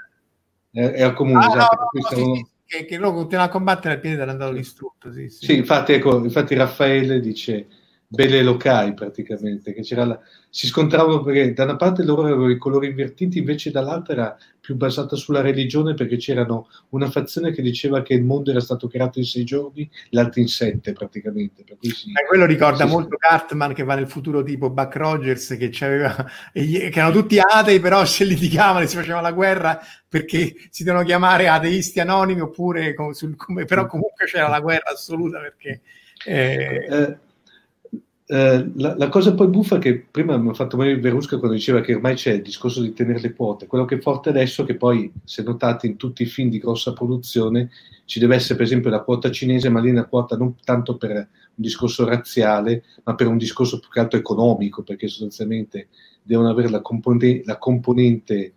Era 0.70 1.12
comune, 1.12 1.44
ah, 1.44 1.48
esatto. 1.48 1.76
No, 1.76 1.88
no, 1.92 2.00
stavano... 2.06 2.34
sì, 2.34 2.46
che, 2.64 2.84
che 2.84 2.98
loro 2.98 3.14
continuano 3.14 3.48
a 3.48 3.52
combattere 3.52 3.94
il 3.94 4.00
pianeta 4.00 4.22
era 4.22 4.30
andato 4.32 4.52
distrutto. 4.52 5.12
Sì, 5.12 5.28
sì. 5.28 5.46
sì 5.46 5.56
infatti, 5.56 5.92
ecco, 5.92 6.18
infatti 6.18 6.54
Raffaele 6.54 7.20
dice 7.20 7.66
belle 8.10 8.42
locali 8.42 8.94
praticamente, 8.94 9.74
che 9.74 9.82
c'era 9.82 10.06
la... 10.06 10.18
si 10.48 10.66
scontravano 10.66 11.22
perché 11.22 11.52
da 11.52 11.64
una 11.64 11.76
parte 11.76 12.02
loro 12.02 12.22
avevano 12.22 12.48
i 12.50 12.56
colori 12.56 12.86
invertiti, 12.88 13.38
invece 13.38 13.70
dall'altra 13.70 14.12
era 14.14 14.36
più 14.58 14.76
basata 14.76 15.14
sulla 15.14 15.42
religione 15.42 15.92
perché 15.92 16.16
c'erano 16.16 16.68
una 16.90 17.10
fazione 17.10 17.52
che 17.52 17.60
diceva 17.60 18.00
che 18.00 18.14
il 18.14 18.24
mondo 18.24 18.50
era 18.50 18.60
stato 18.60 18.88
creato 18.88 19.18
in 19.18 19.26
sei 19.26 19.44
giorni, 19.44 19.88
l'altra 20.10 20.40
in 20.40 20.48
sette 20.48 20.92
praticamente. 20.92 21.64
Per 21.64 21.76
sì, 21.80 22.10
eh, 22.10 22.26
quello 22.26 22.46
ricorda 22.46 22.86
sì, 22.86 22.90
molto. 22.90 23.16
Cartman 23.18 23.74
che 23.74 23.84
va 23.84 23.94
nel 23.94 24.08
futuro 24.08 24.42
tipo 24.42 24.70
Buck 24.70 24.96
Rogers 24.96 25.56
che, 25.58 25.68
che 25.68 25.88
erano 26.54 27.12
tutti 27.12 27.38
atei 27.38 27.78
però 27.78 28.04
se 28.06 28.24
litigavano 28.24 28.84
e 28.84 28.88
si 28.88 28.96
faceva 28.96 29.20
la 29.20 29.32
guerra 29.32 29.78
perché 30.08 30.54
si 30.70 30.82
devono 30.82 31.04
chiamare 31.04 31.48
ateisti 31.48 32.00
anonimi 32.00 32.40
oppure 32.40 32.94
come, 32.94 33.12
come, 33.36 33.64
però 33.66 33.86
comunque 33.86 34.24
c'era 34.24 34.48
la 34.48 34.60
guerra 34.60 34.92
assoluta 34.92 35.40
perché... 35.40 35.82
Eh, 36.24 36.86
eh, 36.90 37.18
eh, 38.30 38.70
la, 38.74 38.94
la, 38.94 39.08
cosa 39.08 39.32
poi 39.32 39.46
buffa 39.48 39.76
è 39.76 39.78
che 39.78 39.98
prima 39.98 40.36
mi 40.36 40.50
ha 40.50 40.52
fatto 40.52 40.76
morire 40.76 41.00
Verusca 41.00 41.38
quando 41.38 41.56
diceva 41.56 41.80
che 41.80 41.94
ormai 41.94 42.14
c'è 42.14 42.32
il 42.32 42.42
discorso 42.42 42.82
di 42.82 42.92
tenere 42.92 43.20
le 43.20 43.32
quote. 43.32 43.66
Quello 43.66 43.86
che 43.86 43.94
è 43.94 44.00
forte 44.00 44.28
adesso 44.28 44.62
è 44.62 44.66
che 44.66 44.76
poi, 44.76 45.10
se 45.24 45.42
notate 45.42 45.86
in 45.86 45.96
tutti 45.96 46.24
i 46.24 46.26
film 46.26 46.50
di 46.50 46.58
grossa 46.58 46.92
produzione, 46.92 47.70
ci 48.04 48.18
deve 48.18 48.34
essere 48.34 48.56
per 48.56 48.66
esempio 48.66 48.90
la 48.90 49.00
quota 49.00 49.30
cinese, 49.30 49.70
ma 49.70 49.80
lì 49.80 49.88
una 49.88 50.04
quota 50.04 50.36
non 50.36 50.56
tanto 50.62 50.98
per 50.98 51.10
un 51.10 51.26
discorso 51.54 52.04
razziale, 52.04 52.84
ma 53.04 53.14
per 53.14 53.28
un 53.28 53.38
discorso 53.38 53.78
più 53.78 53.88
che 53.88 54.00
altro 54.00 54.18
economico, 54.18 54.82
perché 54.82 55.08
sostanzialmente 55.08 55.88
devono 56.22 56.50
avere 56.50 56.68
la 56.68 56.82
componente, 56.82 57.42
la 57.46 57.56
componente 57.56 58.52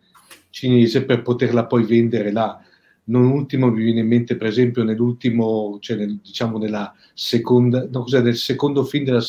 cinese 0.50 1.06
per 1.06 1.22
poterla 1.22 1.66
poi 1.66 1.86
vendere 1.86 2.34
là 2.34 2.62
non 3.06 3.26
ultimo 3.26 3.72
mi 3.72 3.84
viene 3.84 4.02
in 4.02 4.08
mente 4.08 4.36
per 4.36 4.48
esempio 4.48 4.84
nell'ultimo, 4.84 5.78
cioè 5.80 5.98
nel, 5.98 6.20
diciamo 6.22 6.58
nella 6.58 6.94
seconda, 7.14 7.88
no, 7.90 8.04
cos'è, 8.04 8.22
nel 8.22 8.36
secondo 8.36 8.84
film 8.84 9.06
della, 9.06 9.22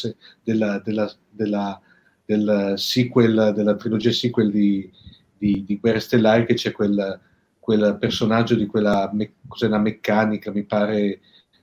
della, 0.43 0.83
della, 0.85 1.17
della, 1.31 1.81
del 2.25 2.75
sequel, 2.77 3.53
della 3.55 3.77
trilogia 3.77 4.13
sequel 4.13 4.51
di, 4.51 4.91
di, 5.37 5.65
di 5.65 5.79
Guerre 5.79 6.01
Stellari 6.01 6.45
che 6.45 6.55
c'è 6.55 6.73
quel, 6.73 7.21
quel 7.59 7.97
personaggio 7.99 8.55
di 8.55 8.67
quella, 8.67 9.11
me, 9.13 9.35
cos'è, 9.49 9.67
una 9.67 9.79
meccanica, 9.79 10.53
mi 10.53 10.65
pare 10.65 11.21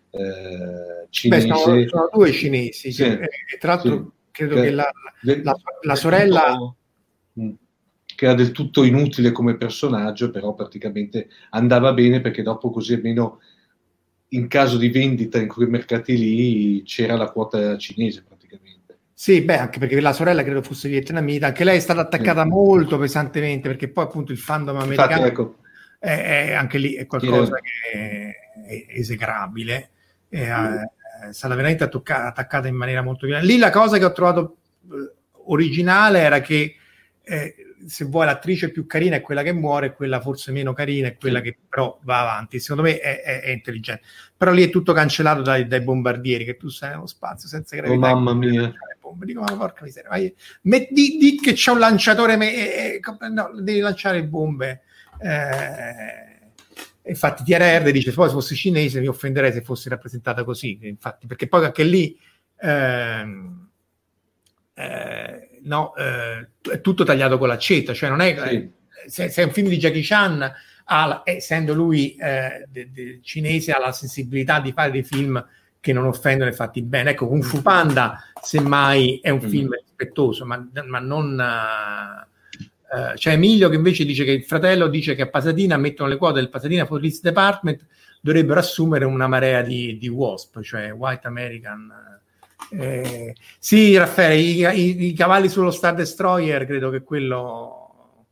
eh, 0.10 1.08
cinese. 1.10 1.48
Beh, 1.48 1.56
sono, 1.56 1.88
sono, 1.88 2.10
due 2.12 2.32
cinesi, 2.32 2.92
sì, 2.92 3.04
che, 3.04 3.30
tra 3.60 3.74
l'altro 3.76 3.96
sì, 3.96 4.12
credo 4.32 4.56
che, 4.56 4.62
che 4.62 4.72
la, 4.72 4.92
la, 5.22 5.56
la 5.82 5.96
sorella... 5.96 6.76
Mm 7.40 7.52
che 8.20 8.26
era 8.26 8.34
del 8.34 8.52
tutto 8.52 8.84
inutile 8.84 9.32
come 9.32 9.56
personaggio, 9.56 10.30
però 10.30 10.54
praticamente 10.54 11.30
andava 11.52 11.94
bene 11.94 12.20
perché 12.20 12.42
dopo 12.42 12.70
così 12.70 12.96
almeno 12.96 13.40
in 14.30 14.50
caso 14.50 14.78
di 14.78 14.90
vendita 14.90 15.40
in 15.40 15.48
quei 15.48 15.70
mercati 15.70 16.18
lì 16.18 16.84
c'era 16.84 17.16
la 17.16 17.32
quota 17.32 17.78
cinese 17.78 18.26
praticamente. 18.28 18.98
Sì, 19.14 19.40
beh, 19.40 19.60
anche 19.60 19.80
perché 19.80 20.02
la 20.02 20.12
sorella 20.12 20.44
credo 20.44 20.62
fosse 20.62 20.90
vietnamita, 20.90 21.48
anche 21.48 21.64
lei 21.64 21.78
è 21.78 21.80
stata 21.80 22.02
attaccata 22.02 22.44
sì. 22.44 22.50
molto 22.50 22.98
pesantemente 22.98 23.70
perché 23.70 23.88
poi 23.88 24.04
appunto 24.04 24.34
il 24.34 24.38
fandom 24.38 24.76
americano 24.76 25.12
Infatti, 25.12 25.30
ecco, 25.30 25.56
è, 25.98 26.48
è 26.48 26.54
anche 26.56 26.78
lì 26.78 26.96
è 26.96 27.06
qualcosa 27.06 27.56
che 27.56 27.90
è, 27.90 28.36
è 28.68 28.86
esecrabile, 29.00 29.92
è, 30.28 30.46
è 30.46 31.32
stata 31.32 31.56
veramente 31.56 31.86
attocca- 31.86 32.26
attaccata 32.26 32.68
in 32.68 32.76
maniera 32.76 33.02
molto 33.02 33.26
violenta. 33.26 33.48
Lì 33.48 33.58
la 33.58 33.70
cosa 33.70 33.98
che 33.98 34.04
ho 34.04 34.12
trovato 34.12 34.58
eh, 34.92 35.14
originale 35.46 36.20
era 36.20 36.42
che 36.42 36.76
eh, 37.24 37.56
se 37.86 38.06
vuoi 38.06 38.26
l'attrice 38.26 38.72
più 38.72 38.86
carina 38.86 39.18
è 39.18 39.22
quella 39.22 39.44
che 39.44 39.54
muore, 39.54 39.94
quella 39.94 40.20
forse 40.22 40.52
meno 40.52 40.74
carina 40.74 41.08
è 41.08 41.18
quella 41.18 41.42
che 41.42 41.58
però 41.68 41.98
va 42.04 42.22
avanti. 42.22 42.60
Secondo 42.60 42.84
me 42.84 43.00
è, 43.00 43.22
è, 43.22 43.42
è 43.42 43.50
intelligente. 43.50 44.04
Però 44.36 44.52
lì 44.52 44.64
è 44.64 44.70
tutto 44.70 44.94
cancellato 44.94 45.42
dai, 45.42 45.68
dai 45.68 45.82
bombardieri, 45.82 46.46
che 46.46 46.58
tu 46.58 46.70
sei 46.70 46.92
nello 46.92 47.08
spazio 47.08 47.48
senza 47.48 47.76
gravità. 47.76 47.96
Oh 47.96 48.00
mamma 48.00 48.34
mia. 48.34 48.74
Dico, 49.24 49.42
ma 49.42 49.58
porca 49.58 49.84
miseria, 49.84 50.10
vai, 50.10 50.34
di, 50.62 51.18
di, 51.18 51.40
che 51.42 51.54
c'è 51.54 51.72
un 51.72 51.80
lanciatore, 51.80 52.38
me, 52.38 52.54
eh, 52.54 53.00
no, 53.32 53.52
devi 53.60 53.80
lanciare 53.80 54.24
bombe. 54.24 54.82
Eh, 55.20 57.10
infatti 57.10 57.44
TRR 57.44 57.90
dice, 57.90 58.14
poi 58.14 58.28
se 58.28 58.34
fosse 58.34 58.54
cinese 58.54 59.00
mi 59.00 59.08
offenderei 59.08 59.52
se 59.52 59.64
fosse 59.64 59.90
rappresentata 59.90 60.44
così, 60.44 60.78
infatti, 60.84 61.26
perché 61.26 61.48
poi 61.48 61.66
anche 61.66 61.84
lì... 61.84 62.18
Ehm, 62.62 63.68
eh, 64.80 65.49
no, 65.64 65.96
eh, 65.96 66.48
è 66.72 66.82
tutto 66.82 67.04
tagliato 67.04 67.38
con 67.38 67.48
l'accetta, 67.48 67.94
cioè 67.94 68.10
non 68.10 68.22
è... 68.22 68.36
Sì. 68.48 68.78
Se, 69.08 69.30
se, 69.30 69.42
è 69.42 69.46
un 69.46 69.52
film 69.52 69.70
di 69.70 69.78
Jackie 69.78 70.02
Chan, 70.04 70.52
ha, 70.86 71.22
essendo 71.24 71.74
lui 71.74 72.16
eh, 72.16 72.66
de, 72.70 72.92
de, 72.92 73.20
cinese, 73.24 73.72
ha 73.72 73.80
la 73.80 73.92
sensibilità 73.92 74.60
di 74.60 74.72
fare 74.72 74.92
dei 74.92 75.04
film 75.04 75.44
che 75.80 75.94
non 75.94 76.06
offendono 76.06 76.50
e 76.50 76.54
fatti 76.54 76.82
bene. 76.82 77.12
Ecco, 77.12 77.28
Kung 77.28 77.44
Fu 77.44 77.62
Panda, 77.62 78.22
semmai, 78.42 79.20
è 79.22 79.30
un 79.30 79.42
mm. 79.44 79.50
film 79.50 79.74
rispettoso, 79.74 80.46
ma, 80.46 80.68
ma 80.86 81.00
non... 81.00 82.26
Uh, 82.92 83.14
c'è 83.14 83.34
Emilio 83.34 83.70
che 83.70 83.76
invece 83.76 84.04
dice 84.04 84.24
che 84.24 84.32
il 84.32 84.44
fratello 84.44 84.88
dice 84.88 85.14
che 85.14 85.22
a 85.22 85.30
Pasadena 85.30 85.78
mettono 85.78 86.10
le 86.10 86.18
quote 86.18 86.40
del 86.40 86.50
Pasadena 86.50 86.88
Police 86.88 87.20
Department 87.22 87.86
dovrebbero 88.20 88.60
assumere 88.60 89.06
una 89.06 89.28
marea 89.28 89.62
di, 89.62 89.96
di 90.00 90.08
WASP, 90.08 90.62
cioè 90.62 90.92
White 90.92 91.28
American 91.28 91.92
eh, 92.72 93.36
sì, 93.58 93.98
Raffaele, 93.98 94.36
i, 94.36 94.60
i, 94.60 95.08
i, 95.08 95.14
cavalli 95.14 95.50
sullo 95.50 95.72
Star 95.72 95.96
Destroyer, 95.96 96.66
credo 96.66 96.90
che 96.90 97.02
quello... 97.04 98.26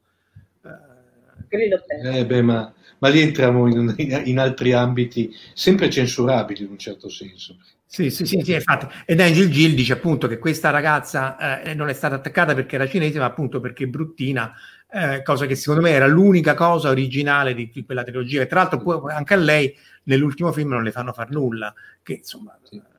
Eh, 1.49 2.25
beh, 2.25 2.41
ma, 2.41 2.73
ma 2.99 3.07
lì 3.07 3.21
entriamo 3.21 3.67
in, 3.67 3.95
in, 4.25 4.39
altri 4.39 4.73
ambiti 4.73 5.33
sempre 5.53 5.89
censurabili 5.89 6.63
in 6.63 6.71
un 6.71 6.77
certo 6.77 7.09
senso. 7.09 7.57
Sì, 7.85 8.09
sì, 8.09 8.25
sì, 8.25 8.41
sì, 8.43 8.53
infatti. 8.53 8.85
Ed 9.05 9.21
Angel 9.21 9.49
Gill 9.49 9.73
dice 9.73 9.93
appunto 9.93 10.27
che 10.27 10.39
questa 10.39 10.71
ragazza 10.71 11.61
eh, 11.61 11.73
non 11.73 11.87
è 11.87 11.93
stata 11.93 12.15
attaccata 12.15 12.53
perché 12.53 12.75
era 12.75 12.87
cinese, 12.87 13.17
ma 13.17 13.25
appunto 13.25 13.61
perché 13.61 13.85
è 13.85 13.87
bruttina, 13.87 14.53
eh, 14.91 15.23
cosa 15.23 15.45
che 15.45 15.55
secondo 15.55 15.81
me 15.81 15.91
era 15.91 16.05
l'unica 16.05 16.53
cosa 16.53 16.89
originale 16.89 17.53
di, 17.53 17.71
di 17.73 17.85
quella 17.85 18.03
trilogia. 18.03 18.41
E 18.41 18.47
tra 18.47 18.59
l'altro 18.59 18.79
poi 18.79 19.13
anche 19.13 19.33
a 19.33 19.37
lei 19.37 19.73
nell'ultimo 20.03 20.51
film 20.51 20.71
non 20.71 20.83
le 20.83 20.91
fanno 20.91 21.13
far 21.13 21.31
nulla, 21.31 21.73
che 22.03 22.13
insomma... 22.13 22.57
Sì 22.61 22.95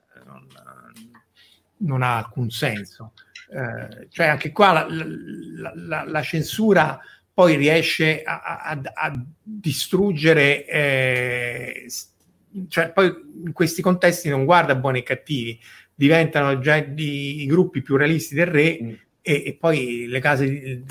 non 1.79 2.03
ha 2.03 2.17
alcun 2.17 2.51
senso. 2.51 3.13
Eh, 3.51 4.09
cioè 4.11 4.27
anche 4.27 4.53
qua 4.53 4.73
la, 4.73 4.87
la, 4.91 5.73
la, 5.75 6.05
la, 6.07 6.23
censura 6.23 7.01
poi 7.33 7.57
riesce 7.57 8.23
a, 8.23 8.41
a, 8.43 8.81
a 8.93 9.25
distruggere, 9.43 10.67
eh, 10.67 11.87
cioè 12.69 12.93
poi 12.93 13.07
in 13.45 13.53
questi 13.53 13.81
contesti 13.81 14.29
non 14.29 14.45
guarda 14.45 14.75
buoni 14.75 14.99
e 14.99 15.03
cattivi, 15.03 15.59
diventano 15.95 16.59
già 16.59 16.77
i 16.77 17.47
gruppi 17.49 17.81
più 17.81 17.97
realisti 17.97 18.35
del 18.35 18.47
re 18.49 18.79
mm. 18.83 18.89
e, 19.23 19.43
e, 19.47 19.57
poi 19.59 20.07
le 20.09 20.21
case 20.21 20.83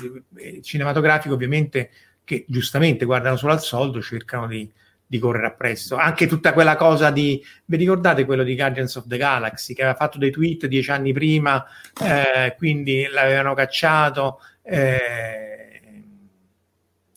cinematografiche 0.62 1.34
ovviamente 1.34 1.90
che 2.24 2.44
giustamente 2.48 3.04
guardano 3.04 3.36
solo 3.36 3.52
al 3.52 3.62
soldo 3.62 4.02
cercano 4.02 4.46
di, 4.48 4.70
di 5.08 5.18
correre 5.18 5.46
appresso. 5.46 5.96
Anche 5.96 6.26
tutta 6.26 6.52
quella 6.52 6.76
cosa 6.76 7.10
di, 7.10 7.42
vi 7.64 7.76
ricordate 7.78 8.26
quello 8.26 8.44
di 8.44 8.54
Guardians 8.54 8.94
of 8.96 9.06
the 9.06 9.16
Galaxy, 9.16 9.72
che 9.72 9.82
aveva 9.82 9.96
fatto 9.96 10.18
dei 10.18 10.30
tweet 10.30 10.66
dieci 10.66 10.90
anni 10.90 11.14
prima, 11.14 11.64
eh, 12.02 12.54
quindi 12.56 13.08
l'avevano 13.10 13.54
cacciato. 13.54 14.40
Eh, 14.62 15.80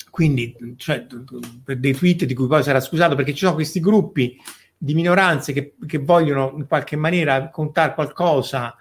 quindi 0.09 0.55
cioè, 0.77 1.05
per 1.63 1.77
dei 1.77 1.93
tweet 1.93 2.23
di 2.23 2.33
cui 2.33 2.47
poi 2.47 2.63
sarà 2.63 2.79
scusato 2.79 3.15
perché 3.15 3.33
ci 3.33 3.43
sono 3.43 3.55
questi 3.55 3.81
gruppi 3.81 4.39
di 4.77 4.93
minoranze 4.93 5.51
che, 5.51 5.75
che 5.85 5.97
vogliono 5.97 6.53
in 6.57 6.67
qualche 6.67 6.95
maniera 6.95 7.49
contare 7.49 7.93
qualcosa 7.93 8.75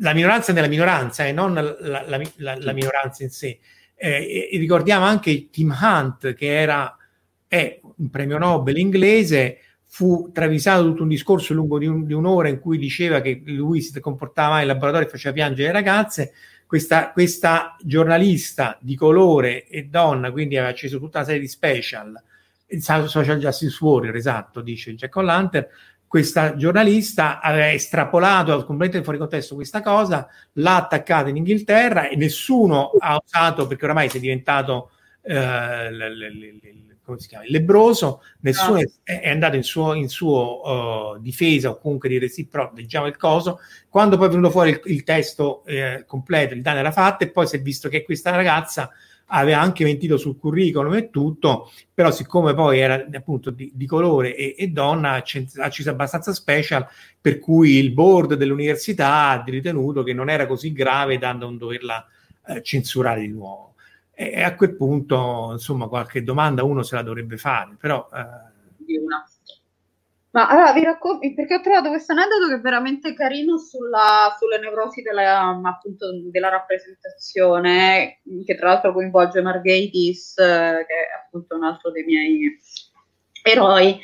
la 0.00 0.12
minoranza 0.12 0.52
nella 0.52 0.66
minoranza 0.66 1.24
e 1.24 1.28
eh, 1.28 1.32
non 1.32 1.54
la, 1.54 1.62
la, 1.80 2.20
la, 2.36 2.56
la, 2.58 2.72
minoranza 2.72 3.22
in 3.22 3.30
sé 3.30 3.60
eh, 3.94 4.48
ricordiamo 4.52 5.04
anche 5.04 5.50
Tim 5.50 5.74
Hunt 5.80 6.34
che 6.34 6.60
era 6.60 6.94
è 7.54 7.80
un 7.82 8.10
premio 8.10 8.36
Nobel 8.36 8.78
inglese, 8.78 9.58
fu 9.86 10.30
travisato 10.32 10.82
tutto 10.82 11.02
un 11.02 11.08
discorso 11.08 11.54
lungo 11.54 11.78
di, 11.78 11.86
un, 11.86 12.04
di, 12.04 12.12
un'ora 12.12 12.48
in 12.48 12.58
cui 12.58 12.78
diceva 12.78 13.20
che 13.20 13.40
lui 13.44 13.80
si 13.80 13.98
comportava 14.00 14.60
in 14.60 14.66
laboratorio 14.66 15.06
e 15.06 15.10
faceva 15.10 15.34
piangere 15.34 15.68
le 15.68 15.72
ragazze. 15.72 16.32
Questa, 16.66 17.12
questa, 17.12 17.76
giornalista 17.80 18.76
di 18.80 18.96
colore 18.96 19.68
e 19.68 19.84
donna, 19.84 20.32
quindi 20.32 20.56
aveva 20.56 20.72
acceso 20.72 20.98
tutta 20.98 21.18
una 21.18 21.26
serie 21.26 21.42
di 21.42 21.46
special, 21.46 22.20
Social 22.80 23.38
Justice 23.38 23.84
Warrior, 23.84 24.16
esatto, 24.16 24.60
dice 24.60 24.96
Jack 24.96 25.14
O'Lantern, 25.14 25.66
questa 26.08 26.56
giornalista 26.56 27.40
aveva 27.40 27.70
estrapolato 27.70 28.56
completamente 28.64 29.02
fuori 29.02 29.18
contesto 29.18 29.54
questa 29.54 29.80
cosa, 29.80 30.26
l'ha 30.54 30.76
attaccata 30.76 31.28
in 31.28 31.36
Inghilterra 31.36 32.08
e 32.08 32.16
nessuno 32.16 32.90
ha 32.98 33.16
usato, 33.24 33.68
perché 33.68 33.84
oramai 33.84 34.08
si 34.08 34.16
è 34.16 34.20
diventato 34.20 34.90
eh, 35.22 35.92
l, 35.92 35.96
l, 35.96 36.18
l, 36.18 36.93
come 37.04 37.18
si 37.18 37.28
chiama, 37.28 37.44
il 37.44 37.52
lebroso, 37.52 38.22
nessuno 38.40 38.80
no. 38.80 38.90
è, 39.02 39.20
è, 39.20 39.28
andato 39.28 39.56
in 39.56 39.62
suo, 39.62 39.92
in 39.94 40.08
suo 40.08 41.14
uh, 41.14 41.20
difesa 41.20 41.70
o 41.70 41.78
comunque 41.78 42.08
dire 42.08 42.28
sì, 42.28 42.46
però 42.46 42.70
leggiamo 42.74 43.06
il 43.06 43.16
coso. 43.16 43.60
Quando 43.88 44.16
poi 44.16 44.26
è 44.26 44.30
venuto 44.30 44.50
fuori 44.50 44.70
il, 44.70 44.80
il 44.84 45.04
testo 45.04 45.64
eh, 45.66 46.04
completo, 46.06 46.54
il 46.54 46.62
danno 46.62 46.78
era 46.78 46.92
fatto 46.92 47.24
e 47.24 47.30
poi 47.30 47.46
si 47.46 47.56
è 47.56 47.62
visto 47.62 47.88
che 47.88 48.02
questa 48.02 48.30
ragazza 48.30 48.90
aveva 49.26 49.60
anche 49.60 49.84
mentito 49.84 50.16
sul 50.16 50.38
curriculum 50.38 50.94
e 50.94 51.10
tutto, 51.10 51.70
però 51.92 52.10
siccome 52.10 52.54
poi 52.54 52.78
era 52.78 53.06
appunto 53.12 53.50
di, 53.50 53.70
di 53.74 53.86
colore 53.86 54.34
e, 54.34 54.54
e 54.56 54.68
donna, 54.68 55.12
ha 55.12 55.22
acceso 55.58 55.90
abbastanza 55.90 56.32
special, 56.32 56.86
per 57.20 57.38
cui 57.38 57.76
il 57.76 57.92
board 57.92 58.34
dell'università 58.34 59.30
ha 59.30 59.44
ritenuto 59.44 60.02
che 60.02 60.12
non 60.12 60.28
era 60.30 60.46
così 60.46 60.72
grave 60.72 61.18
da 61.18 61.32
non 61.32 61.56
doverla 61.56 62.06
eh, 62.46 62.62
censurare 62.62 63.20
di 63.20 63.28
nuovo. 63.28 63.73
E 64.16 64.42
a 64.42 64.54
quel 64.54 64.76
punto, 64.76 65.50
insomma, 65.52 65.88
qualche 65.88 66.22
domanda 66.22 66.62
uno 66.62 66.82
se 66.82 66.94
la 66.94 67.02
dovrebbe 67.02 67.36
fare, 67.36 67.76
però... 67.78 68.08
Eh... 68.12 68.52
Ma 70.34 70.48
allora 70.48 70.72
vi 70.72 70.82
racconto, 70.82 71.32
perché 71.32 71.54
ho 71.54 71.60
trovato 71.60 71.90
questo 71.90 72.10
aneddoto 72.10 72.48
che 72.48 72.54
è 72.54 72.60
veramente 72.60 73.14
carino 73.14 73.56
sulla, 73.56 74.34
sulle 74.36 74.58
nevrosi 74.58 75.00
della, 75.00 75.60
appunto, 75.62 76.08
della 76.28 76.48
rappresentazione, 76.48 78.20
che 78.44 78.56
tra 78.56 78.70
l'altro 78.70 78.92
coinvolge 78.92 79.40
Margaitis, 79.42 80.36
eh, 80.38 80.84
che 80.88 80.94
è 80.94 81.24
appunto 81.24 81.54
un 81.54 81.62
altro 81.62 81.92
dei 81.92 82.02
miei 82.02 82.58
eroi. 83.44 84.00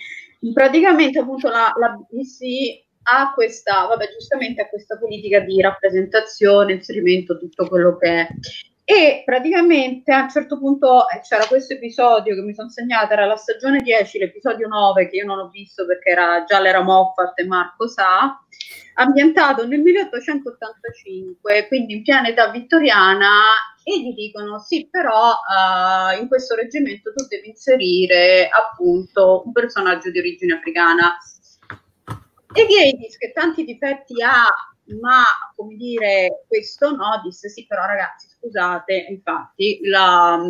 Praticamente 0.53 1.19
appunto 1.19 1.49
la, 1.49 1.73
la 1.77 1.97
BBC 1.97 2.85
ha 3.03 3.33
questa, 3.35 3.87
vabbè, 3.87 4.11
giustamente 4.13 4.63
ha 4.63 4.69
questa 4.69 4.99
politica 4.99 5.41
di 5.41 5.61
rappresentazione, 5.61 6.75
inserimento, 6.75 7.39
tutto 7.39 7.67
quello 7.67 7.97
che 7.97 8.09
è. 8.09 8.29
E 8.91 9.23
praticamente 9.25 10.13
a 10.13 10.23
un 10.23 10.31
certo 10.31 10.59
punto 10.59 11.09
eh, 11.11 11.21
c'era 11.21 11.47
questo 11.47 11.75
episodio 11.75 12.35
che 12.35 12.41
mi 12.41 12.53
sono 12.53 12.71
segnata, 12.71 13.13
era 13.13 13.25
la 13.25 13.37
stagione 13.37 13.79
10, 13.79 14.19
l'episodio 14.19 14.67
9 14.67 15.09
che 15.09 15.15
io 15.15 15.27
non 15.27 15.39
ho 15.39 15.49
visto 15.49 15.87
perché 15.87 16.11
era 16.11 16.43
già 16.43 16.59
l'era 16.59 16.83
Moffat 16.83 17.39
e 17.39 17.47
Marco 17.47 17.87
sa, 17.87 18.37
ambientato 18.95 19.65
nel 19.65 19.79
1885, 19.79 21.69
quindi 21.69 21.95
in 21.95 22.03
piena 22.03 22.27
età 22.27 22.51
vittoriana, 22.51 23.29
e 23.85 24.01
gli 24.01 24.13
dicono 24.13 24.59
sì, 24.59 24.89
però 24.91 25.35
uh, 25.35 26.21
in 26.21 26.27
questo 26.27 26.57
reggimento 26.57 27.13
tu 27.15 27.27
devi 27.29 27.51
inserire 27.51 28.49
appunto 28.49 29.45
un 29.47 29.53
personaggio 29.53 30.11
di 30.11 30.19
origine 30.19 30.55
africana. 30.55 31.17
E 32.53 32.67
Gates, 32.67 33.17
che 33.19 33.31
tanti 33.31 33.63
difetti 33.63 34.21
ha, 34.21 34.47
ma 35.01 35.23
come 35.55 35.77
dire, 35.77 36.45
questo 36.47 36.91
no, 36.91 37.21
disse 37.23 37.49
sì, 37.49 37.67
però 37.67 37.85
ragazzi, 37.85 38.29
scusate, 38.29 39.07
infatti, 39.11 39.81
la, 39.85 40.41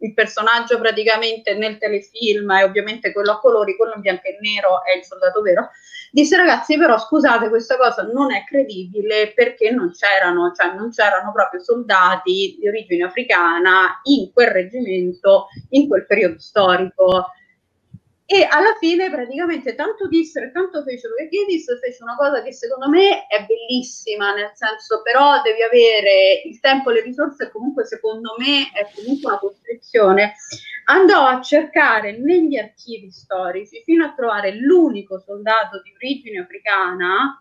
il 0.00 0.14
personaggio 0.14 0.78
praticamente 0.78 1.54
nel 1.54 1.78
telefilm 1.78 2.52
è 2.52 2.64
ovviamente 2.64 3.12
quello 3.12 3.32
a 3.32 3.40
colori, 3.40 3.76
quello 3.76 3.94
in 3.94 4.00
bianco 4.00 4.26
e 4.28 4.38
nero 4.40 4.84
è 4.84 4.96
il 4.96 5.04
soldato 5.04 5.40
vero. 5.42 5.70
Disse 6.10 6.36
ragazzi, 6.36 6.78
però 6.78 6.98
scusate, 6.98 7.48
questa 7.48 7.76
cosa 7.76 8.02
non 8.02 8.32
è 8.32 8.44
credibile 8.44 9.32
perché 9.34 9.70
non 9.70 9.90
c'erano, 9.90 10.52
cioè 10.52 10.74
non 10.74 10.90
c'erano 10.90 11.32
proprio 11.32 11.60
soldati 11.60 12.56
di 12.58 12.68
origine 12.68 13.04
africana 13.04 14.00
in 14.04 14.32
quel 14.32 14.48
reggimento, 14.48 15.48
in 15.70 15.88
quel 15.88 16.06
periodo 16.06 16.38
storico. 16.38 17.32
E 18.28 18.42
alla 18.42 18.74
fine 18.80 19.08
praticamente 19.08 19.76
tanto 19.76 20.08
dissero 20.08 20.46
e 20.46 20.50
tanto 20.50 20.82
fecero 20.82 21.14
che 21.14 21.28
Gedis 21.28 21.78
fece 21.80 22.02
una 22.02 22.16
cosa 22.16 22.42
che 22.42 22.52
secondo 22.52 22.88
me 22.88 23.24
è 23.28 23.46
bellissima, 23.46 24.34
nel 24.34 24.50
senso 24.54 25.00
però 25.02 25.40
devi 25.42 25.62
avere 25.62 26.42
il 26.44 26.58
tempo 26.58 26.90
e 26.90 26.94
le 26.94 27.02
risorse 27.02 27.52
comunque 27.52 27.86
secondo 27.86 28.34
me 28.38 28.72
è 28.72 28.88
comunque 28.96 29.30
una 29.30 29.38
costrizione. 29.38 30.34
Andò 30.86 31.24
a 31.24 31.40
cercare 31.40 32.18
negli 32.18 32.56
archivi 32.56 33.12
storici 33.12 33.82
fino 33.84 34.04
a 34.04 34.12
trovare 34.12 34.56
l'unico 34.56 35.20
soldato 35.20 35.80
di 35.82 35.92
origine 35.94 36.40
africana 36.40 37.40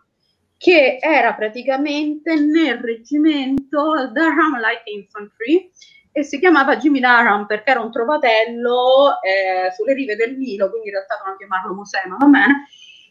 che 0.57 0.99
era 1.01 1.33
praticamente 1.33 2.35
nel 2.35 2.77
reggimento 2.77 4.07
Durham 4.13 4.59
Light 4.59 4.85
Infantry 4.85 5.71
e 6.17 6.23
si 6.23 6.39
chiamava 6.39 6.77
Jimmy 6.77 7.01
Durham 7.01 7.45
perché 7.45 7.71
era 7.71 7.81
un 7.81 7.91
trovatello 7.91 9.19
eh, 9.21 9.69
sulle 9.73 9.93
rive 9.93 10.15
del 10.15 10.37
Nilo, 10.37 10.69
quindi 10.69 10.87
in 10.87 10.93
realtà 10.93 11.21
non 11.25 11.35
chiamarlo 11.35 11.73
Mosè, 11.73 12.03
ma 12.07 12.15
va 12.17 12.25
bene, 12.27 12.67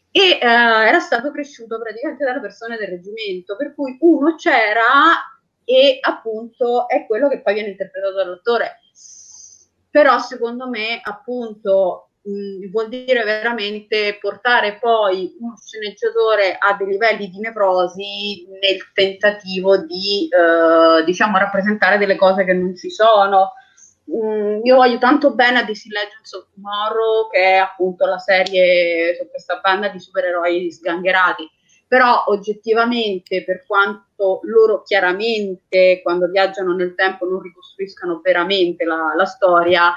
e 0.09 0.39
eh, 0.41 0.87
era 0.87 0.97
stato 0.97 1.29
cresciuto 1.29 1.79
praticamente 1.79 2.25
dalle 2.25 2.39
persone 2.39 2.77
del 2.77 2.87
reggimento, 2.87 3.55
per 3.55 3.75
cui 3.75 3.95
uno 3.99 4.33
c'era 4.33 5.21
e 5.63 5.99
appunto 6.01 6.89
è 6.89 7.05
quello 7.05 7.27
che 7.27 7.41
poi 7.41 7.53
viene 7.53 7.69
interpretato 7.69 8.13
dall'attore. 8.15 8.79
Però 9.91 10.17
secondo 10.17 10.67
me 10.67 10.99
appunto 11.03 12.09
mh, 12.25 12.69
vuol 12.71 12.89
dire 12.89 13.23
veramente 13.23 14.17
portare 14.19 14.77
poi 14.79 15.35
uno 15.39 15.55
sceneggiatore 15.57 16.57
a 16.57 16.73
dei 16.73 16.87
livelli 16.87 17.29
di 17.29 17.39
nevrosi 17.39 18.47
nel 18.49 18.91
tentativo 18.93 19.77
di 19.77 20.27
eh, 20.27 21.03
diciamo 21.03 21.37
rappresentare 21.37 21.97
delle 21.97 22.15
cose 22.15 22.43
che 22.43 22.53
non 22.53 22.75
ci 22.75 22.89
sono. 22.89 23.53
Mm, 24.11 24.63
io 24.63 24.75
voglio 24.75 24.97
tanto 24.99 25.33
bene 25.33 25.59
a 25.59 25.63
DC 25.63 25.85
Legends 25.89 26.33
of 26.33 26.47
Tomorrow, 26.53 27.29
che 27.29 27.39
è 27.39 27.55
appunto 27.55 28.05
la 28.05 28.19
serie 28.19 29.15
su 29.15 29.27
questa 29.29 29.59
banda 29.61 29.89
di 29.89 29.99
supereroi 29.99 30.71
sgangherati. 30.71 31.49
Però 31.87 32.23
oggettivamente, 32.27 33.43
per 33.43 33.63
quanto 33.65 34.39
loro 34.43 34.81
chiaramente 34.81 36.01
quando 36.01 36.27
viaggiano 36.27 36.73
nel 36.73 36.95
tempo 36.95 37.25
non 37.25 37.41
ricostruiscano 37.41 38.21
veramente 38.23 38.85
la, 38.85 39.13
la 39.15 39.25
storia, 39.25 39.93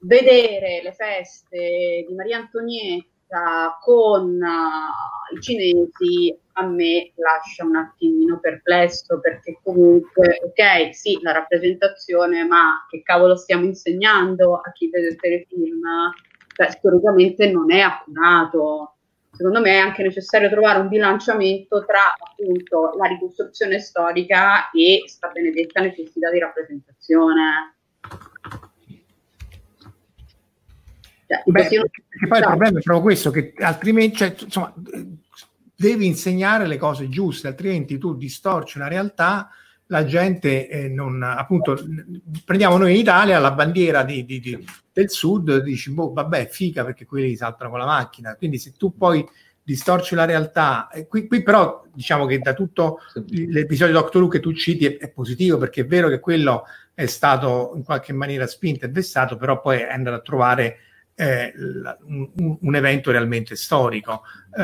vedere 0.00 0.80
le 0.82 0.92
feste 0.92 2.04
di 2.06 2.14
Maria 2.14 2.38
Antonietta 2.38 3.78
con 3.80 4.40
uh, 4.40 5.34
i 5.34 5.40
cinesi 5.40 6.36
a 6.54 6.66
me 6.66 7.12
lascia 7.16 7.64
un 7.64 7.76
attimino 7.76 8.38
perplesso 8.38 9.20
perché 9.20 9.58
comunque, 9.62 10.40
ok, 10.44 10.94
sì, 10.94 11.18
la 11.22 11.32
rappresentazione, 11.32 12.44
ma 12.44 12.86
che 12.88 13.02
cavolo 13.02 13.36
stiamo 13.36 13.64
insegnando 13.64 14.56
a 14.56 14.72
chi 14.72 14.90
vede 14.90 15.08
il 15.08 15.16
telefilm? 15.16 15.80
Cioè, 16.54 16.70
storicamente 16.70 17.50
non 17.50 17.72
è 17.72 17.80
accurato. 17.80 18.96
Secondo 19.32 19.60
me 19.60 19.70
è 19.70 19.78
anche 19.78 20.02
necessario 20.02 20.50
trovare 20.50 20.80
un 20.80 20.88
bilanciamento 20.88 21.84
tra 21.86 22.14
appunto 22.18 22.92
la 22.98 23.06
ricostruzione 23.06 23.78
storica 23.78 24.70
e 24.70 25.04
sta 25.06 25.28
benedetta 25.28 25.80
necessità 25.80 26.30
di 26.30 26.40
rappresentazione. 26.40 27.76
Cioè, 31.30 31.42
Beh, 31.44 31.52
perché 31.52 31.90
poi 32.26 32.38
il 32.38 32.44
problema 32.44 32.78
è 32.80 32.82
proprio 32.82 33.02
questo, 33.02 33.30
che 33.30 33.52
altrimenti, 33.58 34.16
cioè, 34.16 34.34
insomma, 34.36 34.74
devi 35.76 36.06
insegnare 36.06 36.66
le 36.66 36.76
cose 36.76 37.08
giuste, 37.08 37.46
altrimenti 37.46 37.98
tu 37.98 38.16
distorci 38.16 38.78
una 38.78 38.88
realtà, 38.88 39.48
la 39.86 40.04
gente 40.04 40.68
eh, 40.68 40.88
non, 40.88 41.22
appunto, 41.22 41.78
prendiamo 42.44 42.78
noi 42.78 42.94
in 42.94 42.98
Italia 42.98 43.38
la 43.38 43.52
bandiera 43.52 44.02
di, 44.02 44.24
di, 44.24 44.40
di, 44.40 44.66
del 44.92 45.08
sud, 45.08 45.58
dici, 45.58 45.92
boh, 45.92 46.12
vabbè, 46.12 46.48
figa 46.48 46.84
perché 46.84 47.06
quelli 47.06 47.36
saltano 47.36 47.70
con 47.70 47.78
la 47.78 47.86
macchina, 47.86 48.34
quindi 48.34 48.58
se 48.58 48.72
tu 48.76 48.96
poi 48.96 49.24
distorci 49.62 50.16
la 50.16 50.24
realtà, 50.24 50.88
eh, 50.88 51.06
qui, 51.06 51.28
qui, 51.28 51.44
però 51.44 51.84
diciamo 51.94 52.26
che 52.26 52.40
da 52.40 52.54
tutto 52.54 52.98
l'episodio 53.28 53.94
di 53.94 54.00
Doctor 54.00 54.22
Who 54.22 54.28
che 54.28 54.40
tu 54.40 54.52
citi 54.52 54.84
è, 54.84 54.98
è 54.98 55.08
positivo, 55.10 55.58
perché 55.58 55.82
è 55.82 55.86
vero 55.86 56.08
che 56.08 56.18
quello 56.18 56.64
è 56.92 57.06
stato 57.06 57.72
in 57.76 57.84
qualche 57.84 58.12
maniera 58.12 58.48
spinto 58.48 58.84
e 58.84 58.88
vessato, 58.88 59.36
però 59.36 59.60
poi 59.60 59.78
è 59.78 59.92
andato 59.92 60.16
a 60.16 60.22
trovare 60.22 60.78
eh, 61.20 61.52
un, 62.06 62.56
un, 62.62 62.74
evento 62.74 63.10
realmente 63.10 63.54
storico. 63.54 64.22
Eh, 64.56 64.62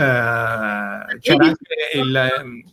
c'era 1.20 1.44
anche 1.44 1.74
il, 1.92 2.64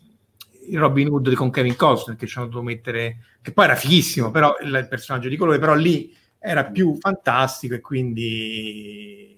il, 0.69 0.79
Robin 0.79 1.09
Hood 1.09 1.33
con 1.33 1.51
Kevin 1.51 1.75
Costner 1.75 2.15
che 2.15 2.25
ci 2.25 2.37
hanno 2.37 2.47
dovuto 2.47 2.63
mettere, 2.63 3.17
che 3.41 3.51
poi 3.51 3.65
era 3.65 3.75
fighissimo, 3.75 4.31
però 4.31 4.55
il, 4.61 4.87
personaggio 4.89 5.27
di 5.27 5.35
colore, 5.35 5.59
però 5.59 5.75
lì 5.75 6.15
era 6.39 6.63
più 6.65 6.95
fantastico 6.97 7.73
e 7.73 7.81
quindi... 7.81 9.31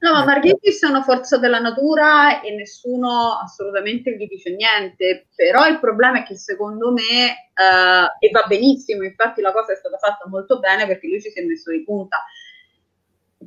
No, 0.00 0.12
ma 0.12 0.24
Marghetti 0.24 0.72
sono 0.72 1.02
forza 1.02 1.36
della 1.36 1.58
natura 1.58 2.40
e 2.40 2.54
nessuno 2.54 3.38
assolutamente 3.42 4.16
gli 4.16 4.26
dice 4.26 4.54
niente, 4.54 5.28
però 5.34 5.66
il 5.66 5.78
problema 5.78 6.20
è 6.20 6.22
che 6.22 6.36
secondo 6.36 6.90
me, 6.90 7.02
eh, 7.02 8.26
e 8.26 8.30
va 8.30 8.44
benissimo, 8.46 9.04
infatti 9.04 9.42
la 9.42 9.52
cosa 9.52 9.72
è 9.74 9.76
stata 9.76 9.98
fatta 9.98 10.26
molto 10.26 10.58
bene 10.58 10.86
perché 10.86 11.06
lui 11.06 11.20
ci 11.20 11.30
si 11.30 11.38
è 11.38 11.44
messo 11.44 11.70
di 11.70 11.84
punta, 11.84 12.24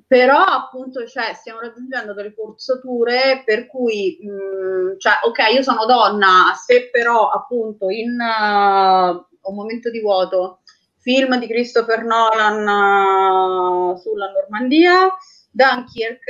però 0.07 0.41
appunto 0.43 1.05
cioè, 1.05 1.33
stiamo 1.33 1.59
raggiungendo 1.59 2.13
delle 2.13 2.31
forzature 2.31 3.43
per 3.45 3.67
cui 3.67 4.17
mh, 4.21 4.27
mm, 4.27 4.97
cioè, 4.97 5.13
ok 5.23 5.53
io 5.53 5.61
sono 5.61 5.85
donna 5.85 6.53
se 6.55 6.89
però 6.89 7.29
appunto 7.29 7.89
in 7.89 8.09
uh, 8.19 9.49
un 9.49 9.55
momento 9.55 9.91
di 9.91 10.01
vuoto 10.01 10.61
film 10.97 11.37
di 11.37 11.47
Christopher 11.47 12.03
Nolan 12.03 12.61
uh, 12.61 13.95
sulla 13.97 14.31
Normandia 14.31 15.15
Dunkirk 15.51 16.23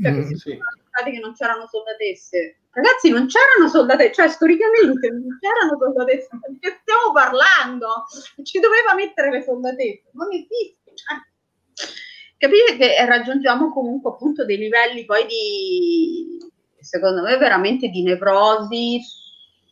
cioè 0.00 0.12
mm, 0.12 0.32
sì. 0.34 0.58
che 1.04 1.18
non 1.18 1.32
c'erano 1.34 1.66
soldatesse. 1.66 2.58
Ragazzi 2.72 3.10
non 3.10 3.26
c'erano 3.26 3.68
soldatesse 3.68 4.12
cioè 4.12 4.28
storicamente 4.28 5.10
non 5.10 5.36
c'erano 5.40 5.76
soldatesse 5.80 6.28
ma 6.30 6.46
di 6.46 6.58
che 6.60 6.78
stiamo 6.80 7.10
parlando? 7.12 8.06
Ci 8.44 8.60
doveva 8.60 8.94
mettere 8.94 9.32
le 9.32 9.42
soldatesse 9.42 10.10
non 10.12 10.28
esiste 10.32 10.94
cioè 10.94 11.18
capite 12.40 12.76
che 12.78 13.04
raggiungiamo 13.04 13.70
comunque 13.70 14.12
appunto 14.12 14.46
dei 14.46 14.56
livelli 14.56 15.04
poi 15.04 15.26
di, 15.26 16.38
secondo 16.80 17.20
me, 17.20 17.36
veramente 17.36 17.88
di 17.88 18.02
nevrosi 18.02 18.98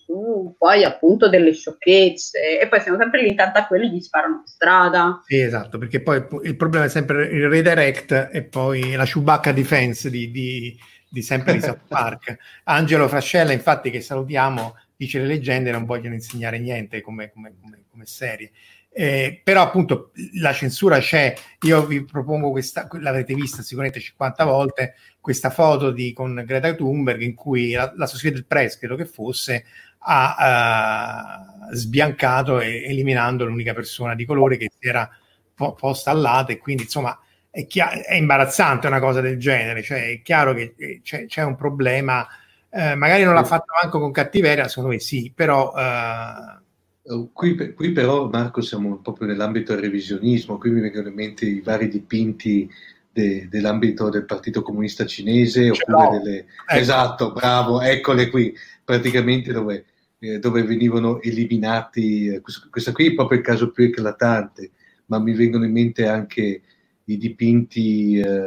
su 0.04 0.54
poi 0.58 0.84
appunto 0.84 1.30
delle 1.30 1.54
sciocchezze 1.54 2.60
e 2.60 2.68
poi 2.68 2.80
siamo 2.80 2.98
sempre 2.98 3.22
lì 3.22 3.28
intanto 3.28 3.58
a 3.58 3.66
quelli 3.66 3.90
gli 3.90 4.00
sparano 4.00 4.42
in 4.44 4.46
strada. 4.46 5.22
Sì, 5.24 5.40
esatto, 5.40 5.78
perché 5.78 6.02
poi 6.02 6.22
il 6.42 6.56
problema 6.56 6.84
è 6.84 6.90
sempre 6.90 7.24
il 7.28 7.48
redirect 7.48 8.28
e 8.32 8.42
poi 8.42 8.92
la 8.92 9.04
Chewbacca 9.04 9.52
Defense 9.52 10.10
di, 10.10 10.30
di, 10.30 10.78
di 11.08 11.22
sempre 11.22 11.54
di 11.54 11.60
South 11.62 11.80
Park. 11.88 12.36
Angelo 12.64 13.08
Frascella, 13.08 13.52
infatti, 13.52 13.88
che 13.90 14.02
salutiamo, 14.02 14.76
dice 14.94 15.20
le 15.20 15.26
leggende 15.26 15.70
non 15.70 15.86
vogliono 15.86 16.14
insegnare 16.14 16.58
niente 16.58 17.00
come, 17.00 17.32
come, 17.32 17.54
come, 17.58 17.84
come 17.90 18.04
serie. 18.04 18.50
Eh, 18.90 19.40
però 19.44 19.62
appunto 19.62 20.10
la 20.40 20.52
censura 20.52 20.98
c'è, 20.98 21.34
io 21.62 21.86
vi 21.86 22.04
propongo 22.04 22.50
questa, 22.50 22.88
l'avete 23.00 23.34
vista 23.34 23.62
sicuramente 23.62 24.00
50 24.00 24.44
volte, 24.44 24.94
questa 25.20 25.50
foto 25.50 25.90
di, 25.90 26.12
con 26.12 26.42
Greta 26.44 26.74
Thunberg 26.74 27.20
in 27.20 27.34
cui 27.34 27.72
la, 27.72 27.92
la 27.96 28.04
Associated 28.04 28.46
Press, 28.46 28.78
credo 28.78 28.96
che 28.96 29.04
fosse, 29.04 29.64
ha 30.00 31.68
uh, 31.70 31.74
sbiancato 31.74 32.60
e 32.60 32.84
eliminando 32.84 33.44
l'unica 33.44 33.74
persona 33.74 34.14
di 34.14 34.24
colore 34.24 34.56
che 34.56 34.70
si 34.76 34.88
era 34.88 35.08
po- 35.54 35.74
posta 35.74 36.10
al 36.10 36.20
lato 36.20 36.52
e 36.52 36.58
quindi 36.58 36.84
insomma 36.84 37.18
è, 37.50 37.66
chiaro, 37.66 38.00
è, 38.02 38.14
imbarazzante 38.14 38.86
una 38.86 39.00
cosa 39.00 39.20
del 39.20 39.38
genere, 39.38 39.82
cioè 39.82 40.10
è 40.10 40.22
chiaro 40.22 40.54
che 40.54 40.74
eh, 40.76 41.00
c'è, 41.02 41.26
c'è 41.26 41.42
un 41.42 41.56
problema, 41.56 42.26
eh, 42.70 42.94
magari 42.94 43.24
non 43.24 43.34
l'ha 43.34 43.44
fatto 43.44 43.72
manco 43.80 43.98
con 43.98 44.12
cattiveria, 44.12 44.68
secondo 44.68 44.90
me 44.90 44.98
sì, 44.98 45.32
però... 45.34 45.72
Uh, 45.74 46.66
qui, 47.32 47.72
qui, 47.74 47.92
però, 47.92 48.28
Marco, 48.28 48.60
siamo 48.60 48.98
proprio 48.98 49.28
nell'ambito 49.28 49.72
del 49.72 49.82
revisionismo, 49.82 50.58
qui 50.58 50.70
mi 50.70 50.80
vengono 50.80 51.08
in 51.08 51.14
mente 51.14 51.46
i 51.46 51.60
vari 51.60 51.88
dipinti 51.88 52.70
de, 53.10 53.48
dell'ambito 53.48 54.10
del 54.10 54.26
Partito 54.26 54.62
Comunista 54.62 55.06
Cinese, 55.06 55.70
oppure 55.70 56.02
no. 56.02 56.18
delle... 56.18 56.38
Ecco. 56.38 56.78
Esatto, 56.80 57.32
bravo, 57.32 57.80
eccole 57.80 58.28
qui, 58.28 58.54
praticamente 58.84 59.52
dove, 59.52 59.86
eh, 60.18 60.38
dove 60.38 60.62
venivano 60.62 61.20
eliminati, 61.22 62.26
eh, 62.26 62.40
questo, 62.40 62.92
qui 62.92 63.06
è 63.06 63.14
proprio 63.14 63.38
il 63.38 63.44
caso 63.44 63.70
più 63.70 63.84
eclatante, 63.84 64.70
ma 65.06 65.18
mi 65.18 65.32
vengono 65.32 65.64
in 65.64 65.72
mente 65.72 66.06
anche 66.06 66.62
i 67.04 67.16
dipinti 67.16 68.18
eh, 68.18 68.46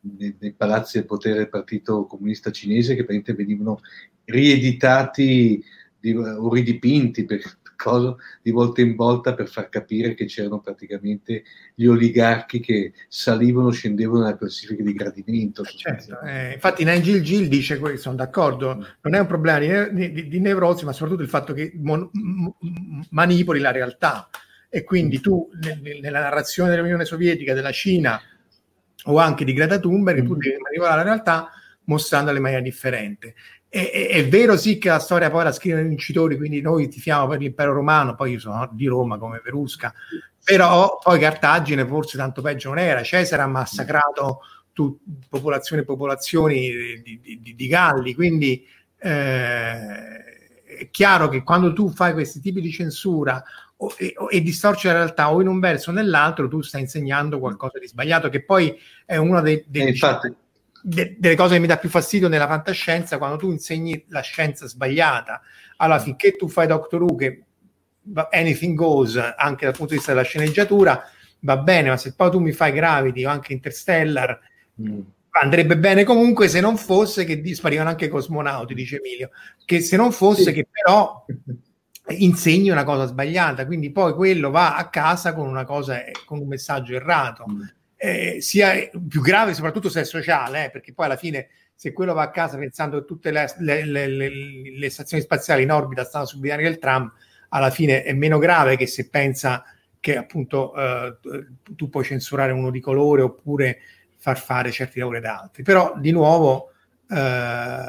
nei, 0.00 0.36
nei, 0.40 0.52
palazzi 0.52 0.98
del 0.98 1.06
potere 1.06 1.36
del 1.36 1.48
Partito 1.48 2.06
Comunista 2.06 2.50
Cinese 2.50 2.96
che 2.96 3.04
venivano 3.04 3.80
rieditati 4.24 5.62
di, 6.00 6.16
o 6.16 6.52
ridipinti 6.52 7.24
per, 7.24 7.40
cosa 7.76 8.16
di 8.42 8.50
volta 8.50 8.80
in 8.80 8.96
volta 8.96 9.34
per 9.34 9.48
far 9.48 9.68
capire 9.68 10.14
che 10.14 10.24
c'erano 10.24 10.60
praticamente 10.60 11.44
gli 11.74 11.86
oligarchi 11.86 12.60
che 12.60 12.92
salivano, 13.08 13.70
scendevano 13.70 14.20
nella 14.20 14.36
classifica 14.36 14.82
di 14.82 14.92
gradimento. 14.92 15.62
Certo, 15.62 16.20
eh, 16.22 16.54
infatti 16.54 16.84
Nigel 16.84 17.22
Gill 17.22 17.46
dice 17.46 17.78
questo, 17.78 18.00
sono 18.00 18.16
d'accordo, 18.16 18.76
mm. 18.76 18.82
non 19.02 19.14
è 19.14 19.18
un 19.20 19.26
problema 19.26 19.58
di, 19.88 20.12
di, 20.12 20.28
di 20.28 20.40
nevrosi, 20.40 20.84
ma 20.84 20.92
soprattutto 20.92 21.22
il 21.22 21.28
fatto 21.28 21.52
che 21.52 21.72
mon, 21.76 22.10
manipoli 23.10 23.60
la 23.60 23.70
realtà 23.70 24.28
e 24.68 24.82
quindi 24.82 25.20
tu 25.20 25.48
nella 26.00 26.20
narrazione 26.20 26.70
dell'Unione 26.70 27.04
Sovietica, 27.04 27.54
della 27.54 27.70
Cina 27.70 28.20
o 29.04 29.18
anche 29.18 29.44
di 29.44 29.52
Greta 29.52 29.78
Thunberg, 29.78 30.22
mm. 30.22 30.26
tu 30.26 30.34
devi 30.34 30.56
arrivare 30.66 30.92
alla 30.92 31.02
realtà 31.02 31.50
mostrandola 31.86 32.36
in 32.36 32.42
maniera 32.42 32.62
differente. 32.62 33.34
È, 33.68 33.90
è, 33.90 34.08
è, 34.08 34.28
vero 34.28 34.56
sì 34.56 34.78
che 34.78 34.88
la 34.88 34.98
storia 34.98 35.30
poi 35.30 35.44
la 35.44 35.52
scrivono 35.52 35.84
i 35.84 35.88
vincitori, 35.88 36.36
quindi 36.36 36.60
noi 36.60 36.88
tifiamo 36.88 37.26
per 37.26 37.40
l'impero 37.40 37.72
romano, 37.72 38.14
poi 38.14 38.32
io 38.32 38.38
sono 38.38 38.68
di 38.72 38.86
Roma 38.86 39.18
come 39.18 39.40
Verusca, 39.42 39.92
però 40.42 40.98
poi 41.02 41.18
Cartagine 41.18 41.86
forse 41.86 42.16
tanto 42.16 42.42
peggio 42.42 42.68
non 42.68 42.78
era, 42.78 43.02
Cesare 43.02 43.42
ha 43.42 43.46
massacrato 43.46 44.40
tu, 44.72 44.98
popolazioni 45.28 45.82
e 45.82 45.84
popolazioni 45.84 46.70
di, 47.02 47.40
di, 47.40 47.54
di, 47.54 47.66
Galli, 47.66 48.14
quindi 48.14 48.64
eh, 48.98 50.24
è 50.76 50.90
chiaro 50.90 51.28
che 51.28 51.42
quando 51.42 51.72
tu 51.72 51.90
fai 51.90 52.12
questi 52.12 52.40
tipi 52.40 52.60
di 52.60 52.70
censura 52.70 53.42
o, 53.78 53.94
e, 53.96 54.14
e, 54.30 54.40
distorce 54.42 54.88
la 54.88 54.94
realtà 54.94 55.32
o 55.32 55.40
in 55.40 55.48
un 55.48 55.60
verso 55.60 55.90
o 55.90 55.92
nell'altro, 55.92 56.48
tu 56.48 56.60
stai 56.60 56.82
insegnando 56.82 57.38
qualcosa 57.38 57.78
di 57.78 57.88
sbagliato, 57.88 58.28
che 58.28 58.44
poi 58.44 58.78
è 59.04 59.16
una 59.16 59.40
dei, 59.40 59.64
dei, 59.66 59.88
infatti, 59.88 60.34
de, 60.88 61.16
delle 61.18 61.34
cose 61.34 61.54
che 61.54 61.60
mi 61.60 61.66
dà 61.66 61.78
più 61.78 61.88
fastidio 61.88 62.28
nella 62.28 62.46
fantascienza, 62.46 63.18
quando 63.18 63.36
tu 63.36 63.50
insegni 63.50 64.04
la 64.08 64.20
scienza 64.20 64.68
sbagliata. 64.68 65.40
Allora, 65.78 65.98
finché 65.98 66.36
tu 66.36 66.48
fai 66.48 66.68
Doctor 66.68 67.02
Who, 67.02 67.16
che 67.16 67.42
anything 68.30 68.76
goes, 68.76 69.16
anche 69.16 69.64
dal 69.64 69.74
punto 69.74 69.92
di 69.92 69.96
vista 69.96 70.12
della 70.12 70.24
sceneggiatura, 70.24 71.02
va 71.40 71.56
bene, 71.56 71.88
ma 71.88 71.96
se 71.96 72.14
poi 72.14 72.30
tu 72.30 72.38
mi 72.38 72.52
fai 72.52 72.70
Gravity 72.70 73.24
o 73.24 73.30
anche 73.30 73.52
Interstellar, 73.52 74.38
mm. 74.80 75.00
andrebbe 75.30 75.76
bene 75.76 76.04
comunque 76.04 76.46
se 76.46 76.60
non 76.60 76.76
fosse 76.76 77.24
che 77.24 77.40
disparivano 77.40 77.88
anche 77.88 78.04
i 78.04 78.08
cosmonauti, 78.08 78.72
dice 78.72 78.98
Emilio, 78.98 79.30
che 79.64 79.80
se 79.80 79.96
non 79.96 80.12
fosse 80.12 80.44
sì. 80.44 80.52
che 80.52 80.68
però 80.70 81.24
insegni 82.16 82.70
una 82.70 82.84
cosa 82.84 83.06
sbagliata, 83.06 83.66
quindi 83.66 83.90
poi 83.90 84.14
quello 84.14 84.50
va 84.50 84.76
a 84.76 84.88
casa 84.88 85.34
con 85.34 85.48
una 85.48 85.64
cosa, 85.64 86.00
con 86.24 86.38
un 86.38 86.46
messaggio 86.46 86.94
errato. 86.94 87.44
Mm 87.50 87.62
eh, 87.96 88.36
sia 88.40 88.88
più 89.08 89.20
grave 89.20 89.54
soprattutto 89.54 89.88
se 89.88 90.02
è 90.02 90.04
sociale, 90.04 90.66
eh, 90.66 90.70
perché 90.70 90.92
poi 90.92 91.06
alla 91.06 91.16
fine 91.16 91.48
se 91.74 91.92
quello 91.92 92.14
va 92.14 92.22
a 92.22 92.30
casa 92.30 92.56
pensando 92.56 93.00
che 93.00 93.04
tutte 93.04 93.30
le, 93.30 93.46
le, 93.58 93.84
le, 93.84 94.08
le 94.08 94.90
stazioni 94.90 95.22
spaziali 95.22 95.62
in 95.62 95.70
orbita 95.70 96.04
stanno 96.04 96.24
sul 96.24 96.40
binario 96.40 96.68
del 96.68 96.78
tram, 96.78 97.12
alla 97.50 97.70
fine 97.70 98.02
è 98.02 98.12
meno 98.12 98.38
grave 98.38 98.76
che 98.76 98.86
se 98.86 99.08
pensa 99.08 99.64
che 100.00 100.16
appunto 100.16 100.74
eh, 100.74 101.16
tu 101.74 101.88
puoi 101.88 102.04
censurare 102.04 102.52
uno 102.52 102.70
di 102.70 102.80
colore 102.80 103.22
oppure 103.22 103.80
far 104.16 104.38
fare 104.38 104.70
certi 104.70 104.98
lavori 104.98 105.20
da 105.20 105.40
altri. 105.40 105.62
Però 105.62 105.94
di 105.98 106.12
nuovo, 106.12 106.70
eh, 107.10 107.88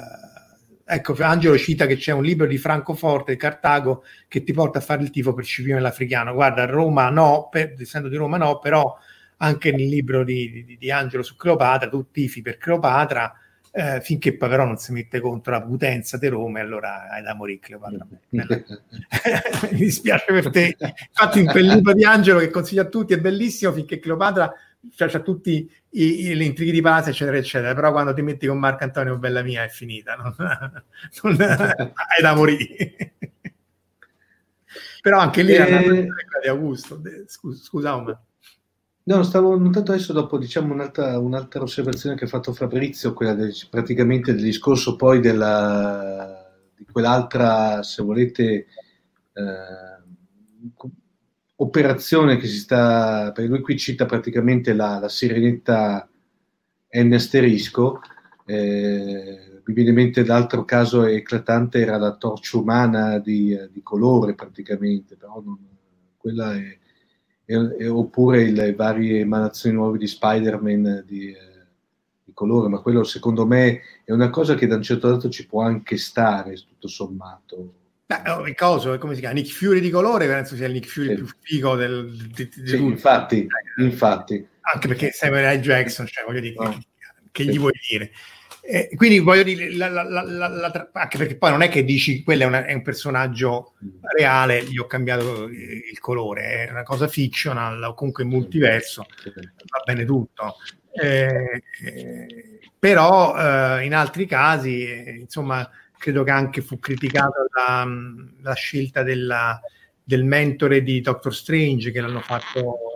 ecco, 0.83 1.15
Angelo 1.19 1.57
cita 1.57 1.85
che 1.85 1.95
c'è 1.95 2.11
un 2.11 2.23
libro 2.23 2.45
di 2.45 2.57
Francoforte, 2.57 3.35
Cartago, 3.35 4.03
che 4.27 4.43
ti 4.43 4.51
porta 4.51 4.79
a 4.79 4.81
fare 4.81 5.03
il 5.03 5.11
tifo 5.11 5.33
per 5.33 5.45
Scipio 5.45 5.77
l'Africano. 5.79 6.33
Guarda, 6.33 6.65
Roma 6.65 7.09
no, 7.09 7.47
per, 7.49 7.75
essendo 7.79 8.09
di 8.09 8.15
Roma 8.15 8.37
no, 8.37 8.59
però 8.59 8.97
anche 9.37 9.71
nel 9.71 9.87
libro 9.87 10.23
di, 10.23 10.63
di, 10.65 10.77
di 10.77 10.91
Angelo 10.91 11.23
su 11.23 11.35
Cleopatra, 11.35 11.89
tu 11.89 12.11
tifi 12.11 12.41
per 12.41 12.57
Cleopatra, 12.57 13.33
eh, 13.71 14.01
finché 14.01 14.35
poi 14.35 14.49
però 14.49 14.65
non 14.65 14.77
si 14.77 14.91
mette 14.91 15.19
contro 15.19 15.51
la 15.51 15.61
potenza 15.61 16.17
di 16.17 16.27
Roma, 16.27 16.59
e 16.59 16.61
allora 16.61 17.09
hai 17.09 17.21
da 17.21 17.35
morire 17.35 17.59
Cleopatra. 17.59 18.07
Mi 19.71 19.77
dispiace 19.77 20.25
per 20.27 20.49
te. 20.49 20.75
Infatti, 20.79 21.39
in 21.39 21.45
quel 21.47 21.65
libro 21.65 21.93
di 21.93 22.03
Angelo 22.03 22.39
che 22.39 22.49
consiglio 22.49 22.81
a 22.81 22.87
tutti 22.87 23.13
è 23.13 23.19
bellissimo 23.19 23.71
finché 23.71 23.99
Cleopatra 23.99 24.51
cioè, 24.95 25.09
c'ha 25.09 25.19
tutti 25.19 25.69
i, 25.89 26.27
i, 26.27 26.35
gli 26.35 26.41
intrighi 26.41 26.71
di 26.71 26.81
base, 26.81 27.09
eccetera, 27.11 27.37
eccetera. 27.37 27.73
Però 27.73 27.91
quando 27.91 28.13
ti 28.13 28.21
metti 28.21 28.47
con 28.47 28.57
Marco 28.57 28.83
Antonio 28.83 29.17
Bella 29.17 29.41
Mia 29.41 29.63
è 29.63 29.69
finita, 29.69 30.15
non, 30.15 30.35
non 30.37 31.37
hai 31.41 32.21
da 32.21 32.35
morire. 32.35 33.13
però 35.01 35.19
anche 35.19 35.43
lì 35.43 35.53
e... 35.53 35.55
era 35.55 35.79
una 35.79 36.15
di 36.41 36.47
Augusto. 36.47 37.01
Scusa, 37.27 37.63
scusa. 37.63 38.21
No, 39.07 39.23
stavo 39.23 39.57
notando 39.57 39.93
adesso 39.93 40.11
dopo 40.11 40.37
diciamo 40.37 40.73
un'altra, 40.73 41.17
un'altra 41.17 41.61
osservazione 41.61 42.17
che 42.17 42.25
ha 42.25 42.27
fatto 42.27 42.51
Fabrizio, 42.51 43.13
quella 43.13 43.33
del, 43.33 43.53
praticamente 43.69 44.33
del 44.33 44.43
discorso 44.43 44.97
poi 44.97 45.21
della, 45.21 46.45
di 46.75 46.85
quell'altra, 46.91 47.81
se 47.83 48.03
volete, 48.03 48.67
eh, 49.31 49.97
operazione 51.55 52.35
che 52.35 52.47
si 52.47 52.57
sta, 52.57 53.31
perché 53.31 53.49
lui 53.49 53.61
qui 53.61 53.77
cita 53.77 54.05
praticamente 54.05 54.73
la, 54.73 54.99
la 54.99 55.07
sirenetta 55.07 56.09
N 56.91 57.13
asterisco, 57.13 58.01
eh, 58.45 59.61
mi 59.63 59.73
viene 59.73 59.89
in 59.91 59.95
mente 59.95 60.25
l'altro 60.25 60.65
caso 60.65 61.05
eclatante 61.05 61.79
era 61.79 61.97
la 61.97 62.13
torcia 62.17 62.57
umana 62.57 63.19
di, 63.19 63.57
di 63.71 63.81
colore 63.81 64.35
praticamente, 64.35 65.15
però 65.15 65.41
non, 65.43 65.57
quella 66.17 66.53
è 66.55 66.77
e, 67.49 67.75
e, 67.79 67.87
oppure 67.87 68.51
le 68.51 68.75
varie 68.75 69.21
emanazioni 69.21 69.75
nuove 69.75 69.97
di 69.97 70.05
Spider-Man 70.05 71.05
di, 71.07 71.31
eh, 71.31 71.37
di, 72.25 72.33
colore, 72.33 72.67
ma 72.67 72.79
quello 72.79 73.05
secondo 73.05 73.47
me 73.47 73.81
è 74.03 74.11
una 74.11 74.29
cosa 74.29 74.53
che 74.55 74.67
da 74.67 74.75
un 74.75 74.81
certo 74.81 75.09
lato 75.09 75.29
ci 75.29 75.47
può 75.47 75.61
anche 75.61 75.95
stare, 75.95 76.55
tutto 76.55 76.89
sommato. 76.89 77.73
Beh, 78.05 78.29
oh, 78.29 78.47
il 78.47 78.55
coso, 78.55 78.97
come 78.97 79.15
si 79.15 79.21
chiama? 79.21 79.35
Nick 79.35 79.51
Fury 79.51 79.79
di 79.79 79.89
colore, 79.89 80.27
penso 80.27 80.55
sia 80.55 80.67
il 80.67 80.73
Nick 80.73 80.87
Fury 80.87 81.07
sì. 81.07 81.15
più 81.15 81.27
figo 81.39 81.75
del, 81.75 82.11
di, 82.33 82.49
di 82.53 82.67
sì, 82.67 82.83
infatti, 82.83 83.47
infatti. 83.77 84.47
Anche 84.61 84.87
perché 84.89 85.11
Samuel 85.11 85.57
L. 85.57 85.61
Jackson, 85.61 86.05
cioè 86.05 86.25
voglio 86.25 86.41
dire, 86.41 86.55
no. 86.57 86.69
che, 86.69 86.85
che 87.31 87.43
sì. 87.43 87.49
gli 87.49 87.59
vuoi 87.59 87.73
dire? 87.89 88.11
Eh, 88.69 88.89
quindi 88.97 89.19
voglio 89.19 89.43
dire, 89.43 89.73
la, 89.73 89.87
la, 89.87 90.03
la, 90.03 90.89
anche 90.91 91.17
perché 91.17 91.37
poi 91.37 91.51
non 91.51 91.61
è 91.61 91.69
che 91.69 91.85
dici 91.85 92.21
quello 92.21 92.49
è, 92.49 92.65
è, 92.65 92.73
un 92.73 92.81
personaggio 92.81 93.75
reale, 94.17 94.61
gli 94.65 94.77
ho 94.77 94.87
cambiato 94.87 95.47
il 95.47 95.97
colore, 96.01 96.65
è 96.65 96.71
una 96.71 96.83
cosa 96.83 97.07
fictional 97.07 97.81
o 97.81 97.93
comunque 97.93 98.25
multiverso, 98.25 99.05
va 99.23 99.83
bene 99.85 100.03
tutto. 100.03 100.57
Eh, 100.91 101.63
eh, 101.85 102.59
però 102.77 103.37
eh, 103.37 103.85
in 103.85 103.95
altri 103.95 104.25
casi, 104.25 104.83
eh, 104.85 105.11
insomma, 105.11 105.69
credo 105.97 106.23
che 106.23 106.31
anche 106.31 106.61
fu 106.61 106.77
criticata 106.77 107.45
la, 107.55 107.87
la 108.41 108.53
scelta 108.53 109.01
della, 109.01 109.61
del 110.03 110.25
mentore 110.25 110.83
di 110.83 110.99
Doctor 110.99 111.33
Strange 111.33 111.91
che 111.91 112.01
l'hanno 112.01 112.19
fatto 112.19 112.86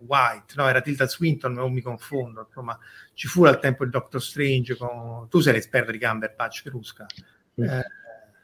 White, 0.00 0.54
no, 0.56 0.68
era 0.68 0.80
Tilda 0.80 1.06
Swinton, 1.06 1.52
non 1.52 1.72
mi 1.72 1.80
confondo, 1.80 2.44
insomma, 2.46 2.78
ci 3.14 3.26
fu 3.26 3.44
al 3.44 3.58
tempo 3.58 3.84
il 3.84 3.90
Doctor 3.90 4.22
Strange, 4.22 4.76
con... 4.76 5.28
tu 5.28 5.40
sei 5.40 5.54
l'esperto 5.54 5.90
di 5.90 5.98
Cumberbatch, 5.98 6.62
Rusca. 6.66 7.06
Eh, 7.56 7.84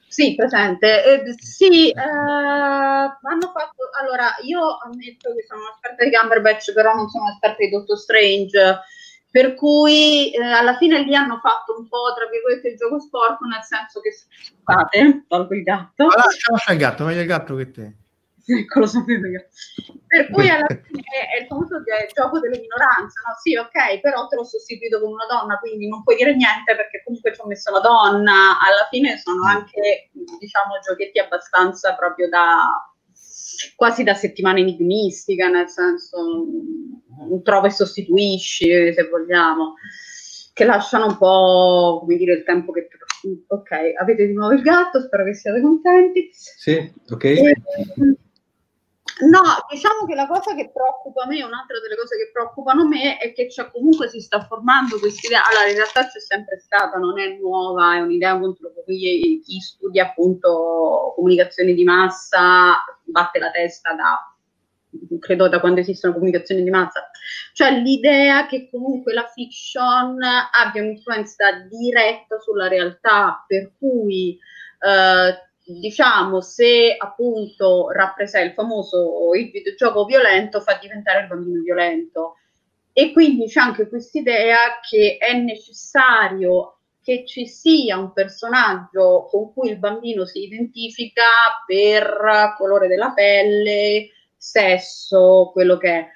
sì, 0.08 0.34
presente. 0.36 1.04
Eh, 1.04 1.34
sì, 1.38 1.90
eh, 1.90 2.00
hanno 2.00 3.50
fatto. 3.52 3.90
Allora, 4.00 4.34
io 4.42 4.78
ammetto 4.78 5.34
che 5.34 5.44
sono 5.46 5.62
esperta 5.74 6.04
di 6.04 6.10
Cumberbatch, 6.12 6.72
però 6.72 6.94
non 6.94 7.08
sono 7.08 7.30
esperta 7.30 7.56
di 7.58 7.70
Doctor 7.70 7.98
Strange. 7.98 8.80
Per 9.34 9.54
cui 9.54 10.32
eh, 10.32 10.40
alla 10.40 10.76
fine 10.76 11.02
lì 11.02 11.16
hanno 11.16 11.40
fatto 11.42 11.76
un 11.76 11.88
po' 11.88 12.14
tra 12.14 12.28
virgolette 12.28 12.68
il 12.68 12.76
gioco 12.76 13.00
sporco, 13.00 13.44
nel 13.46 13.64
senso 13.64 14.00
che 14.00 14.12
scusate, 14.12 15.24
tolgo 15.26 15.54
il 15.54 15.62
gatto. 15.64 16.04
Allora, 16.04 16.30
lascia 16.50 16.72
il 16.72 16.78
gatto, 16.78 17.04
meglio 17.04 17.20
il 17.20 17.26
gatto 17.26 17.56
che 17.56 17.70
te. 17.72 17.96
ecco, 18.58 18.80
lo 18.80 18.86
sapevo 18.86 19.26
io. 19.26 19.46
Per 20.06 20.30
cui 20.30 20.48
alla 20.48 20.66
fine 20.68 21.02
è 21.32 21.40
il 21.40 21.46
famoso 21.46 21.82
gioco 22.12 22.38
delle 22.40 22.58
minoranze, 22.58 23.20
no? 23.24 23.34
Sì, 23.40 23.56
ok, 23.56 24.00
però 24.00 24.26
te 24.26 24.36
l'ho 24.36 24.44
sostituito 24.44 25.00
con 25.00 25.12
una 25.12 25.26
donna, 25.26 25.58
quindi 25.58 25.88
non 25.88 26.02
puoi 26.02 26.16
dire 26.16 26.34
niente 26.34 26.76
perché 26.76 27.02
comunque 27.04 27.34
ci 27.34 27.40
ho 27.40 27.46
messo 27.46 27.72
la 27.72 27.80
donna. 27.80 28.60
Alla 28.60 28.86
fine 28.90 29.16
sono 29.18 29.42
mm. 29.42 29.48
anche, 29.48 30.10
diciamo, 30.38 30.78
giochetti 30.84 31.18
abbastanza 31.18 31.94
proprio 31.94 32.28
da 32.28 32.68
quasi 33.76 34.02
da 34.02 34.14
settimana 34.14 34.58
enigmistica, 34.58 35.48
nel 35.48 35.68
senso 35.68 36.18
trova 37.42 37.68
e 37.68 37.70
sostituisci, 37.70 38.92
se 38.92 39.08
vogliamo, 39.08 39.74
che 40.52 40.64
lasciano 40.64 41.06
un 41.06 41.16
po', 41.16 42.00
come 42.00 42.16
dire, 42.16 42.34
il 42.34 42.44
tempo 42.44 42.72
che 42.72 42.88
ok, 43.46 43.70
avete 43.98 44.26
di 44.26 44.34
nuovo 44.34 44.52
il 44.52 44.62
gatto, 44.62 45.00
spero 45.00 45.24
che 45.24 45.34
siate 45.34 45.60
contenti. 45.60 46.28
Sì, 46.32 46.92
ok. 47.08 47.24
E, 47.24 47.56
No, 49.20 49.42
diciamo 49.70 50.06
che 50.06 50.14
la 50.16 50.26
cosa 50.26 50.54
che 50.54 50.70
preoccupa 50.72 51.26
me, 51.26 51.42
un'altra 51.44 51.78
delle 51.80 51.96
cose 51.96 52.16
che 52.16 52.30
preoccupano 52.32 52.86
me, 52.88 53.18
è 53.18 53.32
che 53.32 53.48
cioè, 53.48 53.70
comunque 53.70 54.08
si 54.08 54.20
sta 54.20 54.44
formando 54.44 54.98
questa 54.98 55.26
idea. 55.28 55.44
Allora, 55.46 55.68
in 55.68 55.76
realtà 55.76 56.06
c'è 56.08 56.18
sempre 56.18 56.58
stata, 56.58 56.98
non 56.98 57.18
è 57.20 57.38
nuova, 57.38 57.94
è 57.94 58.00
un'idea 58.00 58.38
contro 58.38 58.72
cui 58.84 59.40
chi 59.44 59.60
studia 59.60 60.06
appunto 60.06 61.12
comunicazioni 61.14 61.74
di 61.74 61.84
massa 61.84 62.84
batte 63.04 63.38
la 63.38 63.50
testa 63.50 63.94
da 63.94 64.28
credo 65.18 65.48
da 65.48 65.58
quando 65.58 65.80
esistono 65.80 66.12
comunicazioni 66.12 66.62
di 66.62 66.70
massa, 66.70 67.10
cioè 67.52 67.80
l'idea 67.80 68.46
che 68.46 68.68
comunque 68.70 69.12
la 69.12 69.26
fiction 69.26 70.18
abbia 70.22 70.82
un'influenza 70.82 71.66
diretta 71.68 72.38
sulla 72.38 72.68
realtà, 72.68 73.44
per 73.46 73.72
cui 73.76 74.38
eh, 74.78 75.34
diciamo, 75.72 76.40
se 76.40 76.94
appunto 76.98 77.90
rappresenta 77.90 78.46
il 78.46 78.52
famoso 78.52 79.32
il 79.34 79.50
videogioco 79.50 80.04
violento 80.04 80.60
fa 80.60 80.78
diventare 80.80 81.22
il 81.22 81.28
bambino 81.28 81.62
violento. 81.62 82.36
E 82.92 83.12
quindi 83.12 83.46
c'è 83.46 83.60
anche 83.60 83.88
questa 83.88 84.18
idea 84.18 84.78
che 84.88 85.16
è 85.18 85.32
necessario 85.34 86.76
che 87.02 87.26
ci 87.26 87.46
sia 87.46 87.98
un 87.98 88.12
personaggio 88.12 89.26
con 89.30 89.52
cui 89.52 89.68
il 89.68 89.78
bambino 89.78 90.24
si 90.24 90.44
identifica 90.44 91.22
per 91.66 92.54
colore 92.56 92.86
della 92.86 93.12
pelle, 93.12 94.08
sesso, 94.36 95.50
quello 95.52 95.76
che 95.76 95.88
è. 95.88 96.08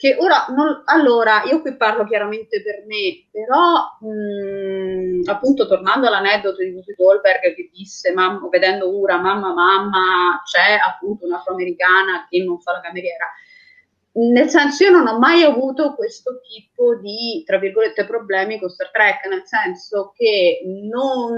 Che 0.00 0.16
ora, 0.18 0.46
non, 0.48 0.80
allora, 0.86 1.42
io 1.44 1.60
qui 1.60 1.76
parlo 1.76 2.06
chiaramente 2.06 2.62
per 2.62 2.84
me, 2.86 3.28
però 3.30 3.98
mh, 4.00 5.28
appunto 5.28 5.68
tornando 5.68 6.06
all'aneddoto 6.06 6.62
di 6.62 6.70
Whoopi 6.70 6.94
Goldberg 6.96 7.54
che 7.54 7.68
disse, 7.70 8.10
mamma, 8.10 8.48
vedendo 8.48 8.96
Ura, 8.96 9.18
mamma, 9.18 9.52
mamma, 9.52 10.40
c'è 10.42 10.78
appunto 10.82 11.26
un'afroamericana 11.26 12.26
che 12.30 12.42
non 12.42 12.58
fa 12.62 12.72
la 12.72 12.80
cameriera. 12.80 13.26
Nel 14.12 14.48
senso, 14.48 14.84
io 14.84 14.90
non 14.90 15.06
ho 15.06 15.18
mai 15.18 15.42
avuto 15.42 15.94
questo 15.94 16.40
tipo 16.48 16.96
di, 16.96 17.42
tra 17.44 17.58
virgolette, 17.58 18.06
problemi 18.06 18.58
con 18.58 18.70
Star 18.70 18.90
Trek, 18.90 19.26
nel 19.26 19.42
senso 19.44 20.14
che 20.16 20.62
non, 20.64 21.36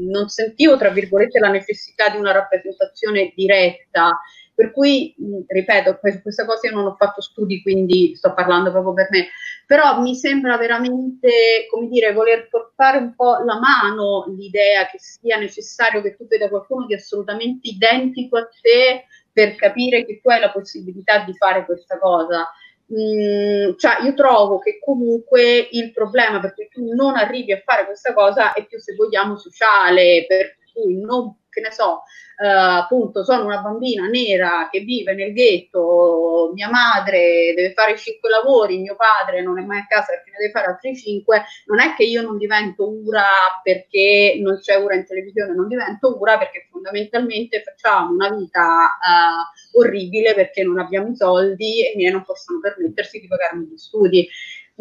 non 0.00 0.28
sentivo, 0.28 0.78
tra 0.78 0.88
virgolette, 0.88 1.38
la 1.38 1.50
necessità 1.50 2.08
di 2.08 2.16
una 2.16 2.32
rappresentazione 2.32 3.34
diretta 3.36 4.18
per 4.62 4.70
cui, 4.70 5.12
ripeto, 5.44 5.98
questa 5.98 6.44
cosa 6.44 6.68
io 6.68 6.74
non 6.76 6.86
ho 6.86 6.94
fatto 6.94 7.20
studi, 7.20 7.62
quindi 7.62 8.14
sto 8.14 8.32
parlando 8.32 8.70
proprio 8.70 8.92
per 8.92 9.08
me, 9.10 9.26
però 9.66 10.00
mi 10.00 10.14
sembra 10.14 10.56
veramente, 10.56 11.66
come 11.68 11.88
dire, 11.88 12.12
voler 12.12 12.48
portare 12.48 12.98
un 12.98 13.12
po' 13.16 13.38
la 13.44 13.58
mano 13.58 14.26
l'idea 14.36 14.86
che 14.86 14.98
sia 15.00 15.36
necessario 15.36 16.00
che 16.00 16.14
tu 16.14 16.28
veda 16.28 16.48
qualcuno 16.48 16.86
di 16.86 16.94
assolutamente 16.94 17.70
identico 17.70 18.36
a 18.36 18.48
te 18.60 19.06
per 19.32 19.56
capire 19.56 20.06
che 20.06 20.20
tu 20.22 20.30
hai 20.30 20.38
la 20.38 20.52
possibilità 20.52 21.24
di 21.24 21.34
fare 21.34 21.64
questa 21.64 21.98
cosa. 21.98 22.48
Mm, 22.94 23.74
cioè 23.78 24.04
io 24.04 24.14
trovo 24.14 24.60
che 24.60 24.78
comunque 24.78 25.66
il 25.72 25.92
problema 25.92 26.38
per 26.38 26.54
cui 26.54 26.68
tu 26.68 26.94
non 26.94 27.16
arrivi 27.16 27.50
a 27.50 27.62
fare 27.64 27.84
questa 27.86 28.14
cosa 28.14 28.52
è 28.52 28.64
più 28.64 28.78
se 28.78 28.94
vogliamo 28.94 29.36
sociale, 29.36 30.24
per 30.28 30.56
cui 30.72 30.98
non 31.00 31.36
che 31.52 31.60
ne 31.60 31.70
so, 31.70 32.04
eh, 32.42 32.48
appunto 32.48 33.22
sono 33.24 33.44
una 33.44 33.60
bambina 33.60 34.08
nera 34.08 34.68
che 34.70 34.80
vive 34.80 35.14
nel 35.14 35.34
ghetto, 35.34 36.50
mia 36.54 36.70
madre 36.70 37.52
deve 37.54 37.74
fare 37.74 37.96
cinque 37.96 38.30
lavori, 38.30 38.78
mio 38.78 38.96
padre 38.96 39.42
non 39.42 39.58
è 39.60 39.62
mai 39.62 39.80
a 39.80 39.86
casa 39.86 40.06
perché 40.06 40.30
ne 40.30 40.36
deve 40.38 40.50
fare 40.50 40.66
altri 40.66 40.96
cinque, 40.96 41.44
non 41.66 41.78
è 41.80 41.94
che 41.94 42.04
io 42.04 42.22
non 42.22 42.38
divento 42.38 42.88
ura 42.88 43.22
perché 43.62 44.38
non 44.40 44.58
c'è 44.60 44.76
ura 44.76 44.94
in 44.94 45.04
televisione, 45.04 45.54
non 45.54 45.68
divento 45.68 46.18
ura 46.18 46.38
perché 46.38 46.68
fondamentalmente 46.70 47.62
facciamo 47.62 48.12
una 48.12 48.30
vita 48.30 48.86
eh, 48.86 49.78
orribile 49.78 50.34
perché 50.34 50.64
non 50.64 50.78
abbiamo 50.78 51.08
i 51.08 51.16
soldi 51.16 51.92
e 51.92 52.10
non 52.10 52.24
possono 52.24 52.60
permettersi 52.60 53.20
di 53.20 53.28
pagarmi 53.28 53.66
gli 53.66 53.76
studi. 53.76 54.26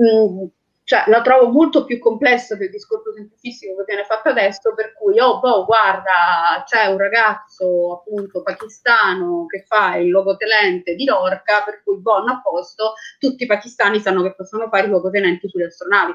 Mm, 0.02 0.46
cioè 0.92 1.06
la 1.08 1.22
trovo 1.22 1.50
molto 1.50 1.86
più 1.86 2.00
complessa 2.00 2.58
del 2.58 2.70
discorso 2.70 3.14
semplicistico 3.14 3.78
che 3.78 3.86
viene 3.88 4.04
fatto 4.04 4.28
adesso, 4.28 4.74
per 4.74 4.92
cui, 4.92 5.18
oh, 5.22 5.40
boh, 5.40 5.64
guarda, 5.64 6.66
c'è 6.66 6.88
un 6.88 6.98
ragazzo 6.98 7.94
appunto 7.94 8.42
pakistano 8.42 9.46
che 9.46 9.64
fa 9.66 9.96
il 9.96 10.10
logotenente 10.10 10.96
di 10.96 11.06
Lorca, 11.06 11.64
per 11.64 11.82
cui 11.82 11.98
buon 12.02 12.28
a 12.28 12.42
posto, 12.42 12.96
tutti 13.20 13.44
i 13.44 13.46
pakistani 13.46 14.02
sanno 14.02 14.22
che 14.22 14.36
possono 14.36 14.68
fare 14.68 14.88
i 14.88 14.90
logotenenti 14.90 15.48
sulle 15.48 15.68
astronavi. 15.68 16.14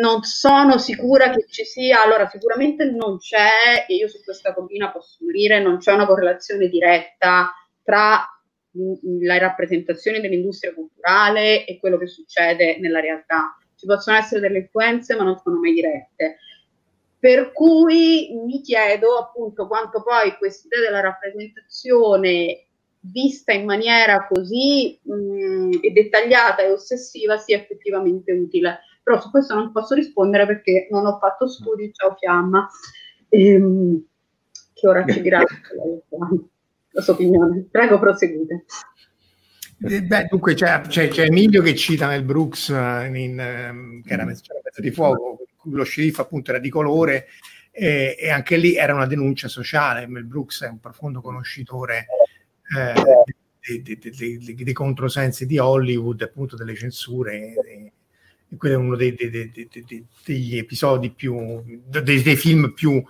Non 0.00 0.22
sono 0.22 0.78
sicura 0.78 1.30
che 1.30 1.44
ci 1.48 1.64
sia, 1.64 2.02
allora 2.04 2.28
sicuramente 2.28 2.84
non 2.84 3.18
c'è, 3.18 3.84
e 3.88 3.94
io 3.96 4.06
su 4.06 4.22
questa 4.22 4.54
combina 4.54 4.92
posso 4.92 5.16
morire, 5.24 5.60
non 5.60 5.78
c'è 5.78 5.92
una 5.92 6.06
correlazione 6.06 6.68
diretta 6.68 7.52
tra 7.82 8.28
la 9.20 9.38
rappresentazione 9.38 10.20
dell'industria 10.20 10.74
culturale 10.74 11.64
e 11.64 11.78
quello 11.78 11.96
che 11.96 12.06
succede 12.06 12.78
nella 12.78 13.00
realtà. 13.00 13.56
Ci 13.76 13.86
possono 13.86 14.16
essere 14.16 14.40
delle 14.40 14.58
influenze, 14.58 15.14
ma 15.16 15.24
non 15.24 15.38
sono 15.38 15.58
mai 15.58 15.72
dirette. 15.72 16.38
Per 17.18 17.52
cui 17.52 18.30
mi 18.44 18.60
chiedo 18.60 19.16
appunto 19.16 19.66
quanto 19.66 20.02
poi 20.02 20.36
questa 20.36 20.66
idea 20.66 20.88
della 20.88 21.00
rappresentazione 21.00 22.66
vista 23.00 23.52
in 23.52 23.64
maniera 23.64 24.26
così 24.26 24.98
mh, 25.02 25.92
dettagliata 25.92 26.62
e 26.62 26.72
ossessiva 26.72 27.36
sia 27.38 27.56
effettivamente 27.56 28.32
utile. 28.32 28.80
Però 29.02 29.20
su 29.20 29.30
questo 29.30 29.54
non 29.54 29.72
posso 29.72 29.94
rispondere 29.94 30.46
perché 30.46 30.88
non 30.90 31.06
ho 31.06 31.18
fatto 31.18 31.46
studi, 31.46 31.92
ciao 31.92 32.14
Fiamma, 32.18 32.68
ehm, 33.28 34.02
che 34.72 34.88
ora 34.88 35.04
ci 35.06 35.20
dirà 35.20 35.42
la 36.94 37.02
sua 37.02 37.12
opinione. 37.12 37.66
Prego, 37.70 37.98
proseguite. 37.98 38.64
Eh, 39.86 40.02
beh, 40.02 40.28
dunque 40.30 40.54
c'è, 40.54 40.80
c'è, 40.82 41.08
c'è, 41.08 41.24
Emilio 41.24 41.60
che 41.60 41.74
cita 41.74 42.06
Mel 42.06 42.22
Brooks, 42.22 42.68
uh, 42.68 43.12
in, 43.12 43.68
um, 43.70 44.02
che 44.02 44.12
era 44.12 44.24
mezzo, 44.24 44.44
pezzo 44.62 44.80
di 44.80 44.90
fuoco, 44.90 45.40
lo 45.64 45.84
sceriffo 45.84 46.22
appunto 46.22 46.50
era 46.50 46.60
di 46.60 46.70
colore 46.70 47.26
e, 47.70 48.16
e, 48.18 48.30
anche 48.30 48.56
lì 48.56 48.76
era 48.76 48.94
una 48.94 49.06
denuncia 49.06 49.48
sociale. 49.48 50.06
Mel 50.06 50.24
Brooks 50.24 50.62
è 50.62 50.68
un 50.68 50.78
profondo 50.78 51.20
conoscitore 51.20 52.06
eh, 52.76 53.82
dei, 53.82 53.98
dei, 53.98 54.38
dei, 54.38 54.54
dei, 54.54 54.72
controsensi 54.72 55.44
di 55.44 55.58
Hollywood, 55.58 56.22
appunto 56.22 56.56
delle 56.56 56.76
censure. 56.76 57.34
E, 57.34 57.92
e 58.48 58.56
quello 58.56 58.76
è 58.76 58.78
uno 58.78 58.96
degli 58.96 60.56
episodi 60.56 61.10
più, 61.10 61.62
dei, 61.84 62.36
film 62.36 62.72
più 62.72 63.02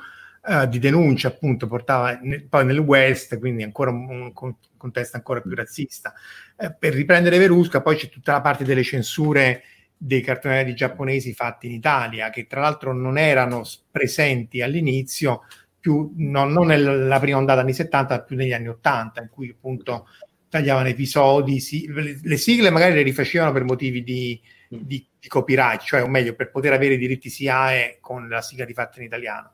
uh, 0.47 0.67
di 0.67 0.79
denuncia, 0.79 1.29
appunto, 1.29 1.67
portava 1.67 2.19
ne, 2.23 2.43
poi 2.43 2.65
nel 2.65 2.79
West, 2.79 3.39
quindi 3.39 3.63
ancora 3.63 3.91
un, 3.91 4.33
un 4.35 4.55
contesto 4.77 5.17
ancora 5.17 5.41
più 5.41 5.55
razzista. 5.55 6.13
Eh, 6.57 6.75
per 6.75 6.93
riprendere 6.95 7.39
Verusca, 7.39 7.81
poi 7.81 7.97
c'è 7.97 8.09
tutta 8.09 8.33
la 8.33 8.41
parte 8.41 8.65
delle 8.65 8.83
censure 8.83 9.63
dei 9.97 10.21
cartonelli 10.21 10.75
giapponesi 10.75 11.33
fatti 11.33 11.67
in 11.67 11.73
Italia, 11.73 12.31
che 12.31 12.47
tra 12.47 12.61
l'altro 12.61 12.93
non 12.93 13.17
erano 13.17 13.63
presenti 13.91 14.61
all'inizio, 14.61 15.43
più, 15.81 16.13
no, 16.17 16.45
non 16.45 16.67
nella 16.67 17.19
prima 17.21 17.39
ondata 17.39 17.61
anni 17.61 17.73
70, 17.73 18.15
ma 18.15 18.23
più 18.23 18.37
negli 18.37 18.53
anni 18.53 18.69
80, 18.69 19.23
in 19.23 19.29
cui 19.31 19.51
appunto 19.51 20.09
tagliavano 20.49 20.89
episodi, 20.89 21.59
sì, 21.61 21.87
le, 21.89 22.21
le, 22.23 22.37
sigle 22.37 22.71
magari 22.71 22.95
le 22.95 23.03
rifacevano 23.03 23.53
per 23.53 23.65
motivi 23.65 24.05
di, 24.05 24.41
di, 24.69 25.05
di, 25.19 25.29
copyright, 25.29 25.83
cioè 25.83 26.03
o 26.03 26.09
meglio 26.09 26.35
per 26.35 26.51
poter 26.51 26.73
avere 26.73 26.95
i 26.95 26.99
diritti 26.99 27.29
SIAE 27.29 27.99
con 28.01 28.29
la 28.29 28.41
sigla 28.41 28.65
rifatta 28.65 29.01
in 29.01 29.07
italiano 29.07 29.51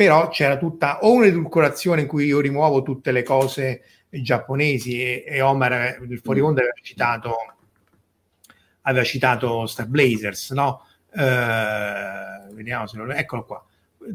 però 0.00 0.28
c'era 0.28 0.56
tutta 0.56 1.00
o 1.02 1.12
un'edulcorazione 1.12 2.00
in 2.00 2.06
cui 2.06 2.24
io 2.24 2.40
rimuovo 2.40 2.80
tutte 2.80 3.12
le 3.12 3.22
cose 3.22 3.82
giapponesi 4.08 4.98
e, 4.98 5.24
e 5.26 5.42
Omar 5.42 5.98
il 6.08 6.20
fuori 6.20 6.40
onda 6.40 6.62
aveva 6.62 6.74
citato 6.80 7.36
aveva 8.80 9.04
citato 9.04 9.66
Star 9.66 9.88
Blazers 9.88 10.52
no? 10.52 10.86
Uh, 11.10 12.54
vediamo 12.54 12.86
se 12.86 12.96
lo 12.96 13.12
eccolo 13.12 13.44
qua 13.44 13.62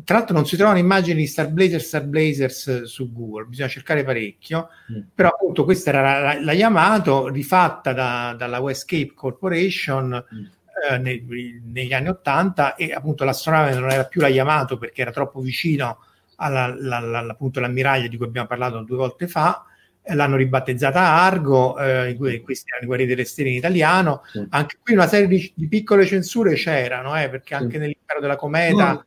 tra 0.03 0.17
l'altro 0.17 0.33
non 0.33 0.47
si 0.47 0.57
trovano 0.57 0.79
immagini 0.79 1.19
di 1.19 1.27
Star 1.27 1.49
Blazers 1.49 1.85
Star 1.85 2.05
Blazers 2.05 2.81
su 2.85 3.13
Google 3.13 3.45
bisogna 3.45 3.69
cercare 3.69 4.03
parecchio 4.03 4.69
mm. 4.91 5.01
però 5.13 5.29
appunto 5.29 5.65
questa 5.65 5.91
era 5.91 6.01
la, 6.01 6.19
la, 6.19 6.41
la 6.41 6.53
Yamato 6.53 7.27
rifatta 7.27 7.93
da, 7.93 8.33
dalla 8.35 8.57
Westcape 8.57 9.13
Corporation 9.13 10.25
mm 10.33 10.63
eh, 10.89 10.97
nei, 10.97 11.61
negli 11.63 11.93
anni 11.93 12.09
80 12.09 12.75
e 12.75 12.93
appunto 12.93 13.23
l'astronave 13.23 13.73
non 13.73 13.89
era 13.89 14.05
più 14.05 14.21
la 14.21 14.27
Yamato 14.27 14.77
perché 14.77 15.01
era 15.01 15.11
troppo 15.11 15.39
vicino 15.39 15.99
alla, 16.37 16.73
la, 16.77 16.99
la, 16.99 17.19
appunto 17.19 17.59
l'ammiraglia 17.59 18.07
di 18.07 18.17
cui 18.17 18.25
abbiamo 18.25 18.47
parlato 18.47 18.79
due 18.81 18.97
volte 18.97 19.27
fa 19.27 19.65
eh, 20.07 20.13
l'hanno 20.13 20.35
ribattezzata 20.35 20.99
Argo, 20.99 21.79
eh, 21.79 22.15
questi 22.43 22.69
erano 22.69 22.83
i 22.83 22.85
guerrieri 22.85 23.15
delle 23.15 23.25
stelle 23.25 23.49
in 23.49 23.55
italiano. 23.55 24.21
Sì. 24.31 24.45
Anche 24.49 24.77
qui 24.81 24.93
una 24.93 25.07
serie 25.07 25.27
di, 25.27 25.51
di 25.55 25.67
piccole 25.67 26.05
censure 26.05 26.53
c'erano, 26.53 27.19
eh, 27.19 27.27
perché 27.27 27.55
anche 27.55 27.73
sì. 27.73 27.77
nell'impero 27.79 28.19
della 28.19 28.35
cometa. 28.35 28.91
No. 28.91 29.05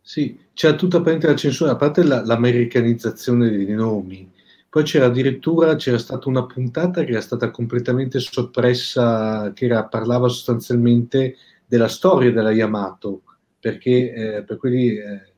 Sì, 0.00 0.38
c'era 0.52 0.76
tutta 0.76 1.02
la 1.02 1.34
censura, 1.34 1.72
a 1.72 1.76
parte 1.76 2.04
la, 2.04 2.24
l'americanizzazione 2.24 3.50
dei 3.50 3.66
nomi, 3.72 4.30
poi 4.74 4.82
c'era 4.82 5.06
addirittura 5.06 5.76
c'era 5.76 5.98
stata 5.98 6.28
una 6.28 6.46
puntata 6.46 7.04
che 7.04 7.12
era 7.12 7.20
stata 7.20 7.52
completamente 7.52 8.18
soppressa, 8.18 9.52
che 9.54 9.66
era, 9.66 9.84
parlava 9.84 10.26
sostanzialmente 10.26 11.36
della 11.64 11.86
storia 11.86 12.32
della 12.32 12.50
Yamato, 12.50 13.22
perché 13.60 14.12
eh, 14.12 14.42
per 14.42 14.56
quelli 14.56 14.96
eh, 14.96 15.32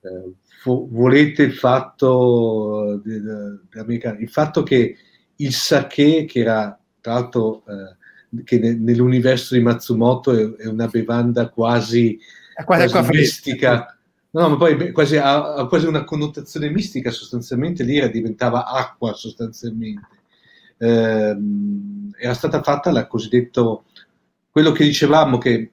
eh, 0.00 0.32
volete 0.64 1.44
il 1.44 1.52
fatto, 1.52 3.00
de, 3.04 3.20
de, 3.20 4.16
il 4.18 4.28
fatto 4.28 4.64
che 4.64 4.96
il 5.36 5.52
sake, 5.52 6.24
che 6.24 6.40
era 6.40 6.76
tra 7.00 7.12
l'altro 7.12 7.62
eh, 7.68 8.42
che 8.42 8.58
ne, 8.58 8.74
nell'universo 8.74 9.54
di 9.54 9.60
Matsumoto 9.60 10.32
è, 10.32 10.56
è 10.60 10.66
una 10.66 10.88
bevanda 10.88 11.50
quasi, 11.50 12.18
quasi, 12.64 12.90
quasi 12.90 13.10
mistica 13.12 13.96
No, 14.34 14.48
ma 14.48 14.56
poi 14.56 14.92
quasi, 14.92 15.16
ha, 15.18 15.54
ha, 15.54 15.66
quasi 15.66 15.86
una 15.86 16.04
connotazione 16.04 16.70
mistica, 16.70 17.10
sostanzialmente 17.10 17.84
l'ira 17.84 18.06
diventava 18.06 18.64
acqua 18.64 19.12
sostanzialmente. 19.12 20.08
Eh, 20.78 21.36
era 22.18 22.34
stata 22.34 22.62
fatta 22.62 22.90
la 22.90 23.06
cosiddetto, 23.06 23.84
quello 24.50 24.72
che 24.72 24.84
dicevamo 24.84 25.36
che 25.36 25.72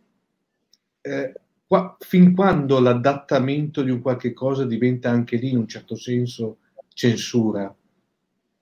eh, 1.02 1.34
qua, 1.65 1.95
fin 1.99 2.36
quando 2.36 2.80
l'adattamento 2.81 3.81
di 3.81 3.91
un 3.91 4.02
qualche 4.02 4.34
cosa 4.34 4.65
diventa 4.65 5.10
anche 5.10 5.38
lì 5.38 5.52
in 5.52 5.57
un 5.57 5.68
certo 5.68 5.95
senso 5.95 6.57
censura, 6.94 7.73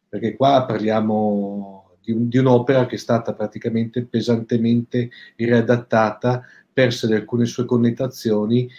perché 0.10 0.36
qua 0.36 0.64
parliamo 0.68 1.98
di, 2.02 2.11
un, 2.11 2.30
di 2.30 2.38
un'opera 2.38 2.86
che 2.86 2.95
è 2.95 2.99
stata 2.99 3.34
praticamente 3.34 4.06
pesantemente 4.06 5.10
riadattata, 5.36 6.44
perse 6.72 7.11
alcune 7.15 7.45
sue 7.45 7.65
connotazioni 7.65 8.69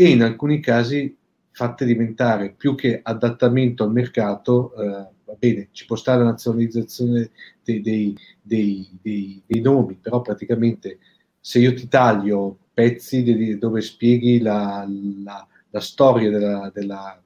e 0.00 0.10
in 0.10 0.22
alcuni 0.22 0.60
casi 0.60 1.12
fatte 1.50 1.84
diventare 1.84 2.52
più 2.52 2.76
che 2.76 3.00
adattamento 3.02 3.82
al 3.82 3.90
mercato, 3.90 4.72
eh, 4.76 5.08
va 5.24 5.34
bene, 5.36 5.70
ci 5.72 5.86
può 5.86 5.96
stare 5.96 6.20
la 6.20 6.30
nazionalizzazione 6.30 7.30
dei, 7.64 7.80
dei, 7.80 8.16
dei, 8.40 9.42
dei, 9.44 9.60
nomi, 9.60 9.98
però 10.00 10.20
praticamente 10.20 11.00
se 11.40 11.58
io 11.58 11.74
ti 11.74 11.88
taglio 11.88 12.58
pezzi 12.72 13.24
di, 13.24 13.58
dove 13.58 13.80
spieghi 13.80 14.38
la, 14.40 14.86
la, 15.24 15.44
la 15.70 15.80
storia 15.80 16.30
della, 16.30 16.70
della, 16.72 17.20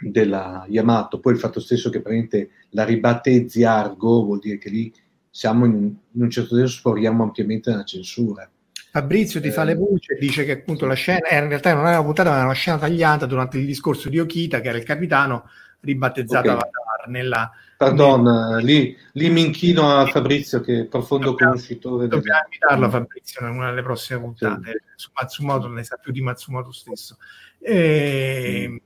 della, 0.00 0.64
Yamato, 0.68 1.18
poi 1.18 1.32
il 1.32 1.40
fatto 1.40 1.58
stesso 1.58 1.90
che 1.90 2.00
praticamente 2.00 2.50
la 2.70 2.84
ribattezzi 2.84 3.64
Argo 3.64 4.22
vuol 4.22 4.38
dire 4.38 4.58
che 4.58 4.70
lì 4.70 4.94
siamo 5.28 5.64
in, 5.64 5.74
in 6.12 6.22
un 6.22 6.30
certo 6.30 6.54
senso 6.54 6.76
sforiamo 6.76 7.24
ampiamente 7.24 7.70
nella 7.70 7.82
censura. 7.82 8.48
Fabrizio 8.90 9.40
ti 9.40 9.48
eh. 9.48 9.52
fa 9.52 9.64
le 9.64 9.74
voci 9.74 10.12
e 10.12 10.18
dice 10.18 10.44
che 10.44 10.52
appunto 10.52 10.86
la 10.86 10.94
scena, 10.94 11.28
eh, 11.28 11.38
in 11.38 11.48
realtà 11.48 11.72
non 11.74 11.86
era 11.86 11.96
una 11.96 12.04
puntata, 12.04 12.30
ma 12.30 12.36
era 12.36 12.44
una 12.44 12.54
scena 12.54 12.78
tagliata 12.78 13.26
durante 13.26 13.58
il 13.58 13.66
discorso 13.66 14.08
di 14.08 14.18
Okita, 14.18 14.60
che 14.60 14.68
era 14.68 14.78
il 14.78 14.84
capitano, 14.84 15.48
ribattezzato 15.80 16.50
okay. 16.50 16.60
Avatar 16.60 17.08
nella... 17.08 17.50
Pardon, 17.76 18.22
nel... 18.22 18.64
lì, 18.64 18.96
lì, 19.12 19.30
mi 19.30 19.44
inchino 19.44 19.96
a 19.96 20.06
Fabrizio 20.06 20.60
che 20.60 20.80
è 20.80 20.84
profondo 20.86 21.30
dobbiamo, 21.30 21.52
conoscitore. 21.52 22.08
Dobbiamo 22.08 22.40
invitarlo 22.44 22.90
Fabrizio 22.90 23.46
in 23.46 23.52
una 23.54 23.68
delle 23.70 23.82
prossime 23.82 24.20
puntate, 24.20 24.70
sì. 24.70 24.78
su 24.96 25.10
Matsumoto, 25.14 25.68
ne 25.68 25.84
sa 25.84 25.96
più 25.96 26.10
di 26.10 26.20
Matsumoto 26.20 26.72
stesso. 26.72 27.18
E... 27.60 28.66
Mm. 28.68 28.76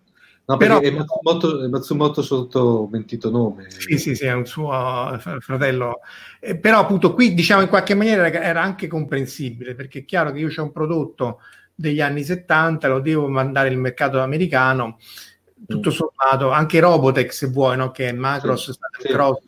No, 0.53 0.57
però 0.59 0.81
è 0.81 0.91
Matsumoto, 0.91 1.65
è 1.65 1.69
Matsumoto 1.69 2.23
sotto 2.23 2.89
mentito 2.91 3.31
nome. 3.31 3.71
Sì, 3.71 3.99
sì, 3.99 4.15
sì, 4.15 4.27
è 4.27 4.33
un 4.33 4.47
suo 4.47 5.19
fratello. 5.41 6.01
Eh, 6.41 6.57
però 6.57 6.81
appunto 6.81 7.15
qui 7.15 7.35
diciamo 7.35 7.63
in 7.63 7.69
qualche 7.69 7.95
maniera 7.95 8.31
era 8.31 8.63
anche 8.63 8.87
comprensibile 8.87 9.75
perché 9.75 10.01
è 10.01 10.05
chiaro 10.05 10.33
che 10.33 10.41
io 10.41 10.51
ho 10.55 10.63
un 10.63 10.73
prodotto 10.73 11.41
degli 11.75 12.01
anni 12.01 12.23
70, 12.23 12.89
lo 12.89 13.01
devo 13.01 13.29
mandare 13.29 13.69
al 13.69 13.77
mercato 13.77 14.21
americano, 14.21 14.99
tutto 15.67 15.91
mm. 15.91 15.93
sommato, 15.93 16.51
anche 16.51 16.81
Robotech 16.81 17.33
se 17.33 17.47
vuoi, 17.49 17.77
no? 17.77 17.91
che 17.91 18.09
è 18.09 18.13
Macros, 18.13 18.71
sì, 18.71 18.73
sì. 19.01 19.09
Cross, 19.09 19.43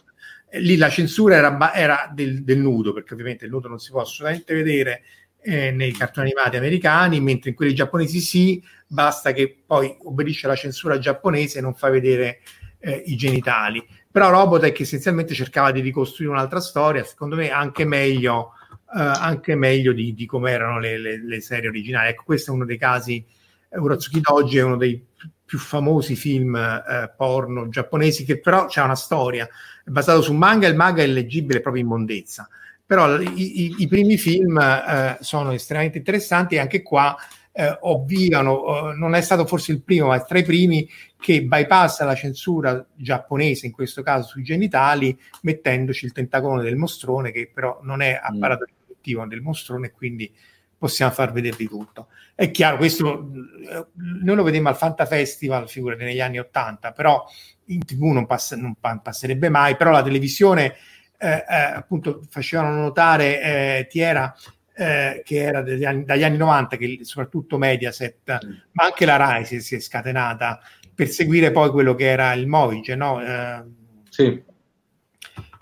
eh, 0.48 0.60
lì 0.60 0.76
la 0.76 0.88
censura 0.88 1.36
era, 1.36 1.74
era 1.74 2.10
del, 2.12 2.42
del, 2.42 2.58
nudo, 2.58 2.92
perché 2.92 3.14
ovviamente 3.14 3.44
il 3.44 3.50
nudo 3.50 3.68
non 3.68 3.78
si 3.78 3.90
può 3.90 4.00
assolutamente 4.00 4.54
vedere 4.54 5.02
eh, 5.46 5.70
nei 5.70 5.92
cartoni 5.92 6.30
animati 6.30 6.56
americani, 6.56 7.20
mentre 7.20 7.50
in 7.50 7.56
quelli 7.56 7.74
giapponesi 7.74 8.20
sì, 8.20 8.62
basta 8.86 9.32
che 9.32 9.62
poi 9.66 9.94
obbedisce 10.04 10.46
alla 10.46 10.56
censura 10.56 10.98
giapponese 10.98 11.58
e 11.58 11.60
non 11.60 11.74
fa 11.74 11.90
vedere 11.90 12.40
eh, 12.78 13.02
i 13.06 13.16
genitali. 13.16 13.86
Però 14.10 14.30
Robotech 14.30 14.80
essenzialmente 14.80 15.34
cercava 15.34 15.70
di 15.70 15.80
ricostruire 15.80 16.32
un'altra 16.32 16.60
storia, 16.60 17.04
secondo 17.04 17.36
me 17.36 17.50
anche 17.50 17.84
meglio, 17.84 18.52
eh, 18.96 19.00
anche 19.00 19.54
meglio 19.54 19.92
di, 19.92 20.14
di 20.14 20.24
come 20.24 20.50
erano 20.50 20.78
le, 20.78 20.98
le, 20.98 21.22
le, 21.22 21.40
serie 21.42 21.68
originali. 21.68 22.08
Ecco, 22.08 22.22
questo 22.24 22.50
è 22.50 22.54
uno 22.54 22.64
dei 22.64 22.78
casi, 22.78 23.22
Uratsuki 23.68 24.20
Doji 24.20 24.58
è 24.58 24.62
uno 24.62 24.76
dei 24.76 25.04
più 25.44 25.58
famosi 25.58 26.16
film 26.16 26.56
eh, 26.56 27.12
porno 27.14 27.68
giapponesi 27.68 28.24
che 28.24 28.40
però 28.40 28.64
c'è 28.64 28.80
una 28.80 28.96
storia, 28.96 29.46
è 29.46 29.90
basato 29.90 30.22
su 30.22 30.32
manga 30.32 30.66
e 30.66 30.70
il 30.70 30.76
manga 30.76 31.02
è 31.02 31.06
leggibile 31.06 31.60
proprio 31.60 31.82
in 31.82 31.88
mondezza 31.88 32.48
però 32.86 33.20
i, 33.20 33.64
i, 33.64 33.74
i 33.78 33.86
primi 33.88 34.16
film 34.16 34.58
eh, 34.58 35.16
sono 35.20 35.52
estremamente 35.52 35.98
interessanti 35.98 36.56
e 36.56 36.58
anche 36.58 36.82
qua 36.82 37.16
eh, 37.56 37.78
ovviano, 37.82 38.90
eh, 38.90 38.96
non 38.96 39.14
è 39.14 39.20
stato 39.20 39.46
forse 39.46 39.72
il 39.72 39.82
primo, 39.82 40.08
ma 40.08 40.16
è 40.16 40.24
tra 40.24 40.38
i 40.38 40.42
primi 40.42 40.88
che 41.18 41.42
bypassa 41.42 42.04
la 42.04 42.14
censura 42.14 42.84
giapponese, 42.94 43.66
in 43.66 43.72
questo 43.72 44.02
caso 44.02 44.28
sui 44.28 44.42
genitali, 44.42 45.16
mettendoci 45.42 46.04
il 46.04 46.12
tentacolo 46.12 46.60
del 46.60 46.76
mostrone, 46.76 47.30
che 47.30 47.50
però 47.52 47.78
non 47.82 48.02
è 48.02 48.20
mm. 48.20 48.34
apparato 48.34 48.64
riproduttivo 48.64 49.24
del 49.26 49.40
mostrone, 49.40 49.92
quindi 49.92 50.30
possiamo 50.76 51.12
far 51.12 51.32
vedervi 51.32 51.68
tutto. 51.68 52.08
È 52.34 52.50
chiaro, 52.50 52.76
questo 52.76 53.30
eh, 53.70 53.86
noi 53.94 54.36
lo 54.36 54.42
vedemmo 54.42 54.68
al 54.68 54.76
Fanta 54.76 55.06
Festival, 55.06 55.68
figurate, 55.68 56.04
negli 56.04 56.20
anni 56.20 56.40
Ottanta, 56.40 56.90
però 56.90 57.24
in 57.66 57.84
tv 57.84 58.02
non, 58.06 58.26
pass- 58.26 58.54
non 58.54 58.74
passerebbe 59.00 59.48
mai, 59.48 59.76
però 59.76 59.92
la 59.92 60.02
televisione 60.02 60.74
eh, 61.18 61.44
eh, 61.48 61.54
appunto 61.74 62.22
facevano 62.28 62.80
notare 62.80 63.40
eh, 63.40 63.86
Tiera 63.88 64.34
eh, 64.76 65.22
che 65.24 65.36
era 65.36 65.60
anni, 65.60 66.04
dagli 66.04 66.24
anni 66.24 66.36
90 66.36 66.76
che 66.76 66.98
soprattutto 67.02 67.58
Mediaset 67.58 68.44
mm. 68.44 68.50
ma 68.72 68.84
anche 68.84 69.06
la 69.06 69.16
Rai 69.16 69.44
si, 69.44 69.60
si, 69.60 69.76
è 69.76 69.80
scatenata 69.80 70.60
per 70.94 71.08
seguire 71.08 71.52
poi 71.52 71.70
quello 71.70 71.94
che 71.94 72.06
era 72.06 72.32
il 72.32 72.46
Moige 72.46 72.96
no? 72.96 73.22
Eh, 73.22 73.62
sì. 74.08 74.42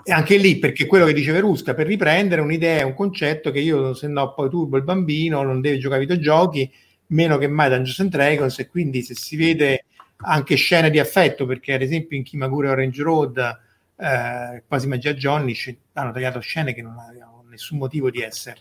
e 0.02 0.12
anche 0.12 0.36
lì 0.36 0.58
perché 0.58 0.86
quello 0.86 1.04
che 1.04 1.12
dice 1.12 1.32
Verusca 1.32 1.74
per 1.74 1.86
riprendere 1.86 2.40
un'idea, 2.40 2.86
un 2.86 2.94
concetto 2.94 3.50
che 3.50 3.60
io 3.60 3.92
se 3.94 4.08
no 4.08 4.32
poi 4.32 4.48
turbo 4.48 4.78
il 4.78 4.84
bambino 4.84 5.42
non 5.42 5.60
deve 5.60 5.78
giocare 5.78 6.00
ai 6.00 6.06
videogiochi 6.06 6.72
meno 7.08 7.36
che 7.36 7.48
mai 7.48 7.68
Dungeons 7.68 8.00
and 8.00 8.10
Dragons 8.10 8.58
e 8.58 8.68
quindi 8.68 9.02
se 9.02 9.14
si 9.14 9.36
vede 9.36 9.84
anche 10.24 10.54
scene 10.56 10.90
di 10.90 10.98
affetto 10.98 11.46
perché 11.46 11.74
ad 11.74 11.82
esempio 11.82 12.16
in 12.16 12.22
Kimagure 12.22 12.68
Orange 12.68 13.02
Road 13.02 13.60
eh, 14.02 14.64
quasi 14.66 14.88
magia 14.88 15.14
Johnny 15.14 15.54
hanno 15.92 16.10
tagliato 16.10 16.40
scene 16.40 16.74
che 16.74 16.82
non 16.82 16.98
avevano 16.98 17.44
nessun 17.48 17.78
motivo 17.78 18.10
di 18.10 18.20
essere 18.20 18.58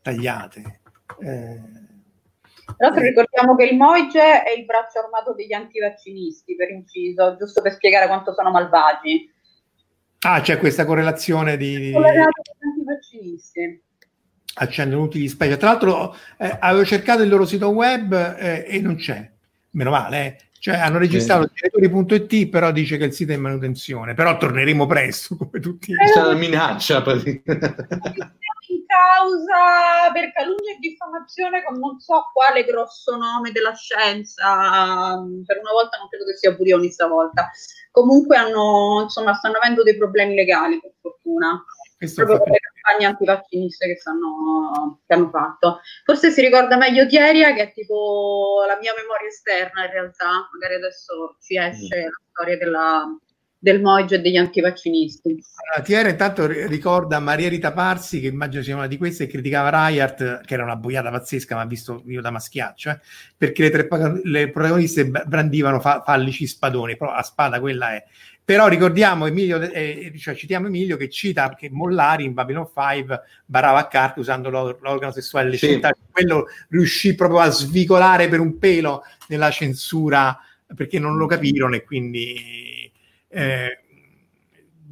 tagliate. 0.00 0.80
Eh, 1.20 1.60
tra 2.64 2.86
l'altro 2.86 3.02
eh. 3.02 3.08
ricordiamo 3.08 3.56
che 3.56 3.64
il 3.64 3.76
Moige 3.76 4.42
è 4.42 4.56
il 4.56 4.64
braccio 4.64 5.00
armato 5.00 5.34
degli 5.34 5.52
antivaccinisti, 5.52 6.54
per 6.54 6.70
inciso, 6.70 7.36
giusto 7.36 7.60
per 7.60 7.72
spiegare 7.72 8.06
quanto 8.06 8.32
sono 8.32 8.50
malvagi. 8.50 9.30
Ah, 10.20 10.40
c'è 10.40 10.58
questa 10.58 10.86
correlazione 10.86 11.56
di... 11.56 11.90
Correlato 11.92 12.42
gli 12.58 12.66
antivaccinisti. 12.66 13.82
Accendono 14.54 15.02
utili 15.02 15.28
specie. 15.28 15.56
Tra 15.56 15.70
l'altro 15.70 16.14
eh, 16.38 16.56
avevo 16.60 16.84
cercato 16.84 17.22
il 17.22 17.28
loro 17.28 17.44
sito 17.44 17.68
web 17.70 18.12
eh, 18.12 18.64
e 18.66 18.80
non 18.80 18.94
c'è. 18.94 19.30
Meno 19.70 19.90
male, 19.90 20.24
eh. 20.24 20.36
Cioè 20.64 20.76
hanno 20.76 20.96
registrato 20.96 21.50
sì. 21.52 21.68
direttori.it, 21.68 22.48
però 22.48 22.72
dice 22.72 22.96
che 22.96 23.04
il 23.04 23.12
sito 23.12 23.32
è 23.32 23.34
in 23.34 23.42
manutenzione, 23.42 24.14
però 24.14 24.38
torneremo 24.38 24.86
presto 24.86 25.36
come 25.36 25.60
tutti. 25.60 25.92
È 25.92 26.18
una 26.18 26.32
minaccia 26.32 27.04
in 27.04 27.42
causa 28.86 30.10
per 30.14 30.32
calunnia 30.32 30.72
e 30.72 30.78
diffamazione 30.80 31.62
con 31.64 31.78
non 31.78 32.00
so 32.00 32.30
quale 32.32 32.64
grosso 32.64 33.14
nome 33.14 33.52
della 33.52 33.74
scienza. 33.74 35.20
Per 35.44 35.58
una 35.58 35.72
volta 35.72 35.98
non 35.98 36.08
credo 36.08 36.24
che 36.24 36.38
sia 36.38 36.52
Burioni 36.52 36.90
stavolta. 36.90 37.50
Comunque 37.90 38.38
hanno, 38.38 39.02
insomma, 39.02 39.34
stanno 39.34 39.58
avendo 39.58 39.82
dei 39.82 39.98
problemi 39.98 40.34
legali, 40.34 40.80
per 40.80 40.94
fortuna. 40.98 41.62
Questo 41.98 42.24
proprio 42.24 42.42
per 42.42 42.73
campagne 42.84 43.06
antivacciniste 43.06 43.86
che, 43.86 43.96
stanno, 43.96 45.00
che 45.06 45.14
hanno 45.14 45.30
fatto. 45.30 45.80
Forse 46.04 46.30
si 46.30 46.42
ricorda 46.42 46.76
meglio 46.76 47.06
Thieria, 47.06 47.54
che 47.54 47.62
è 47.62 47.72
tipo 47.72 48.62
la 48.66 48.78
mia 48.80 48.92
memoria 48.94 49.28
esterna 49.28 49.86
in 49.86 49.90
realtà, 49.90 50.48
magari 50.52 50.74
adesso 50.74 51.36
ci 51.40 51.56
esce 51.58 51.98
mm. 51.98 52.04
la 52.04 52.20
storia 52.30 52.58
della, 52.58 53.18
del 53.58 53.80
Moige 53.80 54.16
e 54.16 54.20
degli 54.20 54.36
antivaccinisti. 54.36 55.30
Allora, 55.30 55.82
Thierry 55.82 56.10
intanto 56.10 56.46
ricorda 56.46 57.18
Maria 57.18 57.48
Rita 57.48 57.72
Parsi, 57.72 58.20
che 58.20 58.26
immagino 58.26 58.62
sia 58.62 58.76
una 58.76 58.86
di 58.86 58.98
queste, 58.98 59.24
che 59.24 59.32
criticava 59.32 59.70
Rayart, 59.70 60.42
che 60.44 60.54
era 60.54 60.64
una 60.64 60.76
boiata 60.76 61.10
pazzesca, 61.10 61.56
ma 61.56 61.64
visto 61.64 62.02
io 62.06 62.20
da 62.20 62.30
maschiaccio, 62.30 62.90
eh, 62.90 63.00
perché 63.36 63.62
le 63.62 63.70
tre 63.70 63.88
le 64.24 64.50
protagoniste 64.50 65.06
brandivano 65.06 65.80
fa, 65.80 66.02
fallici 66.04 66.46
spadoni, 66.46 66.96
però 66.96 67.14
la 67.14 67.22
spada 67.22 67.58
quella 67.58 67.94
è. 67.94 68.04
Però 68.44 68.68
ricordiamo 68.68 69.26
Emilio, 69.26 69.58
eh, 69.58 70.12
cioè 70.18 70.34
citiamo 70.34 70.66
Emilio 70.66 70.98
che 70.98 71.08
cita 71.08 71.54
che 71.54 71.70
Mollari 71.70 72.24
in 72.24 72.34
Babylon 72.34 72.66
5 72.66 73.20
barava 73.46 73.78
a 73.78 73.88
carte 73.88 74.20
usando 74.20 74.50
l'organo 74.50 75.12
sessuale 75.12 75.56
sì. 75.56 75.80
quello 76.10 76.48
riuscì 76.68 77.14
proprio 77.14 77.40
a 77.40 77.48
svicolare 77.48 78.28
per 78.28 78.40
un 78.40 78.58
pelo 78.58 79.02
nella 79.28 79.50
censura 79.50 80.38
perché 80.76 80.98
non 80.98 81.16
lo 81.16 81.24
capirono 81.24 81.74
e 81.74 81.84
quindi 81.84 82.92
eh, 83.28 83.78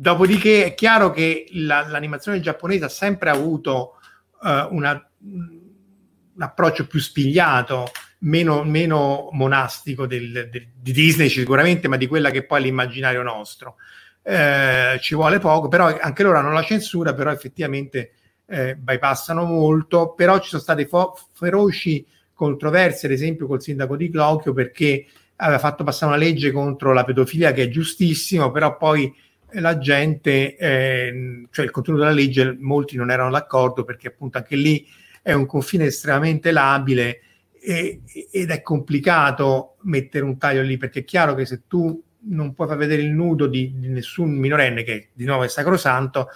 dopodiché 0.02 0.64
è 0.64 0.74
chiaro 0.74 1.10
che 1.10 1.46
la, 1.52 1.86
l'animazione 1.86 2.40
giapponese 2.40 2.86
ha 2.86 2.88
sempre 2.88 3.28
avuto 3.28 3.98
uh, 4.40 4.74
una, 4.74 5.08
un 5.20 6.42
approccio 6.42 6.86
più 6.86 7.00
spigliato 7.00 7.90
meno, 8.22 8.64
meno 8.64 9.28
monastico 9.32 10.06
del, 10.06 10.48
del, 10.50 10.68
di 10.74 10.92
Disney 10.92 11.28
sicuramente, 11.28 11.88
ma 11.88 11.96
di 11.96 12.06
quella 12.06 12.30
che 12.30 12.44
poi 12.44 12.60
è 12.60 12.62
l'immaginario 12.64 13.22
nostro. 13.22 13.76
Eh, 14.22 14.98
ci 15.00 15.14
vuole 15.14 15.38
poco, 15.38 15.68
però 15.68 15.96
anche 15.98 16.22
loro 16.22 16.38
hanno 16.38 16.52
la 16.52 16.62
censura, 16.62 17.14
però 17.14 17.30
effettivamente 17.30 18.12
eh, 18.46 18.76
bypassano 18.76 19.44
molto, 19.44 20.12
però 20.14 20.38
ci 20.40 20.50
sono 20.50 20.62
state 20.62 20.86
fo- 20.86 21.16
feroci 21.32 22.06
controversie, 22.34 23.08
ad 23.08 23.14
esempio 23.14 23.46
col 23.46 23.62
sindaco 23.62 23.96
di 23.96 24.10
Clocchio, 24.10 24.52
perché 24.52 25.06
aveva 25.36 25.58
fatto 25.58 25.82
passare 25.84 26.12
una 26.12 26.22
legge 26.22 26.52
contro 26.52 26.92
la 26.92 27.04
pedofilia 27.04 27.52
che 27.52 27.64
è 27.64 27.68
giustissimo, 27.68 28.50
però 28.50 28.76
poi 28.76 29.12
la 29.54 29.76
gente, 29.78 30.56
eh, 30.56 31.46
cioè 31.50 31.64
il 31.64 31.70
contenuto 31.70 32.04
della 32.04 32.14
legge, 32.14 32.56
molti 32.58 32.96
non 32.96 33.10
erano 33.10 33.30
d'accordo 33.30 33.84
perché 33.84 34.08
appunto 34.08 34.38
anche 34.38 34.56
lì 34.56 34.86
è 35.20 35.32
un 35.32 35.46
confine 35.46 35.86
estremamente 35.86 36.52
labile 36.52 37.20
e, 37.62 38.02
ed 38.30 38.50
è 38.50 38.62
complicato 38.62 39.76
mettere 39.82 40.24
un 40.24 40.38
taglio 40.38 40.62
lì 40.62 40.76
perché 40.76 41.00
è 41.00 41.04
chiaro 41.04 41.34
che 41.34 41.46
se 41.46 41.62
tu 41.66 42.02
non 42.24 42.54
puoi 42.54 42.68
far 42.68 42.76
vedere 42.76 43.02
il 43.02 43.10
nudo 43.10 43.46
di, 43.46 43.72
di 43.76 43.88
nessun 43.88 44.30
minorenne 44.32 44.82
che 44.82 45.10
di 45.12 45.24
nuovo 45.24 45.44
è 45.44 45.48
sacrosanto 45.48 46.28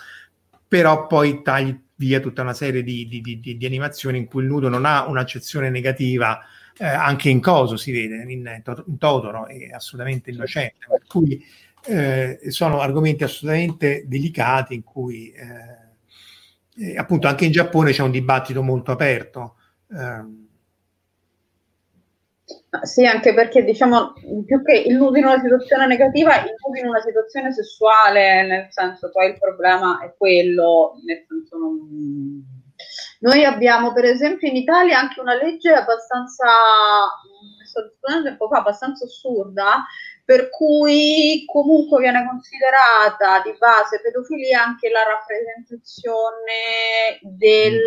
però 0.69 1.07
poi 1.07 1.43
tagli 1.43 1.78
via 1.97 2.20
tutta 2.20 2.43
una 2.43 2.53
serie 2.53 2.82
di, 2.82 3.07
di, 3.09 3.20
di, 3.20 3.57
di 3.57 3.66
animazioni 3.66 4.19
in 4.19 4.27
cui 4.27 4.43
il 4.43 4.48
nudo 4.48 4.69
non 4.69 4.85
ha 4.85 5.07
un'accezione 5.07 5.70
negativa 5.70 6.40
eh, 6.78 6.86
anche 6.86 7.31
in 7.31 7.40
coso 7.40 7.77
si 7.77 7.93
vede 7.93 8.23
in, 8.23 8.31
in 8.31 8.98
Totoro 8.98 9.47
è 9.47 9.70
assolutamente 9.70 10.31
innocente 10.31 10.86
per 10.89 11.03
cui 11.07 11.43
eh, 11.86 12.39
sono 12.48 12.81
argomenti 12.81 13.24
assolutamente 13.24 14.05
delicati 14.07 14.74
in 14.74 14.82
cui 14.82 15.31
eh, 15.31 16.97
appunto 16.97 17.27
anche 17.27 17.44
in 17.44 17.53
Giappone 17.53 17.93
c'è 17.93 18.03
un 18.03 18.11
dibattito 18.11 18.62
molto 18.62 18.93
aperto. 18.93 19.57
Eh, 19.90 20.45
sì, 22.82 23.07
anche 23.07 23.35
perché 23.35 23.65
diciamo 23.65 24.12
più 24.44 24.62
che 24.62 24.77
illusi 24.86 25.19
in 25.19 25.27
una 25.27 25.40
situazione 25.40 25.86
negativa, 25.86 26.36
illusi 26.36 26.81
in 26.81 26.89
una 26.89 27.01
situazione 27.01 27.53
sessuale, 27.53 28.47
nel 28.47 28.66
senso 28.70 29.11
poi 29.11 29.31
il 29.31 29.39
problema 29.39 30.01
è 30.03 30.15
quello, 30.16 30.94
nel 31.05 31.24
senso 31.28 31.57
non... 31.57 32.55
Noi 33.20 33.44
abbiamo 33.44 33.93
per 33.93 34.05
esempio 34.05 34.48
in 34.48 34.57
Italia 34.57 34.98
anche 34.98 35.20
una 35.20 35.35
legge 35.35 35.73
abbastanza, 35.73 36.47
sto 37.65 37.82
discutendo 37.82 38.28
tempo 38.28 38.48
fa, 38.48 38.59
abbastanza 38.59 39.05
assurda, 39.07 39.85
per 40.27 40.51
cui 40.51 41.44
comunque 41.47 42.01
viene 42.01 42.27
considerata 42.27 43.40
di 43.43 43.55
base 43.57 44.01
pedofilia 44.01 44.61
anche 44.61 44.89
la 44.89 45.05
rappresentazione 45.05 47.20
del 47.23 47.81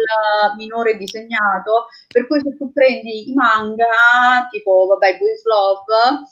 minore 0.56 0.95
disegnato, 0.95 1.88
per 2.07 2.28
cui 2.28 2.40
se 2.40 2.56
tu 2.56 2.72
prendi 2.72 3.30
i 3.30 3.34
manga, 3.34 4.48
tipo 4.49 4.86
vabbè 4.88 5.18
Boys 5.18 5.44
Love, 5.44 6.24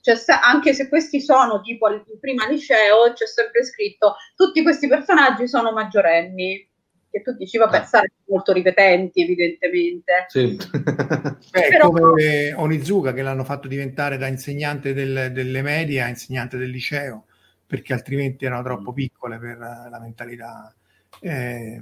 cioè, 0.00 0.16
anche 0.40 0.72
se 0.72 0.88
questi 0.88 1.20
sono 1.20 1.60
tipo 1.60 1.86
al 1.86 2.02
prima 2.18 2.46
liceo, 2.46 3.12
c'è 3.12 3.26
sempre 3.26 3.62
scritto 3.62 4.16
tutti 4.34 4.62
questi 4.62 4.88
personaggi 4.88 5.46
sono 5.46 5.72
maggiorenni 5.72 6.69
che 7.10 7.22
tu 7.22 7.32
dici, 7.32 7.58
vabbè, 7.58 7.78
ah. 7.78 7.84
saranno 7.84 8.12
molto 8.26 8.52
ripetenti, 8.52 9.22
evidentemente. 9.22 10.26
Sì. 10.28 10.56
Beh, 10.56 11.36
Però... 11.68 11.90
come 11.90 12.52
Onizuka 12.54 13.12
che 13.12 13.22
l'hanno 13.22 13.44
fatto 13.44 13.68
diventare 13.68 14.16
da 14.16 14.26
insegnante 14.26 14.94
del, 14.94 15.30
delle 15.32 15.62
medie 15.62 16.02
a 16.02 16.08
insegnante 16.08 16.56
del 16.56 16.70
liceo, 16.70 17.26
perché 17.66 17.92
altrimenti 17.92 18.44
erano 18.44 18.62
troppo 18.62 18.92
piccole 18.92 19.38
per 19.38 19.58
la 19.58 19.98
mentalità. 20.00 20.74
Eh, 21.22 21.80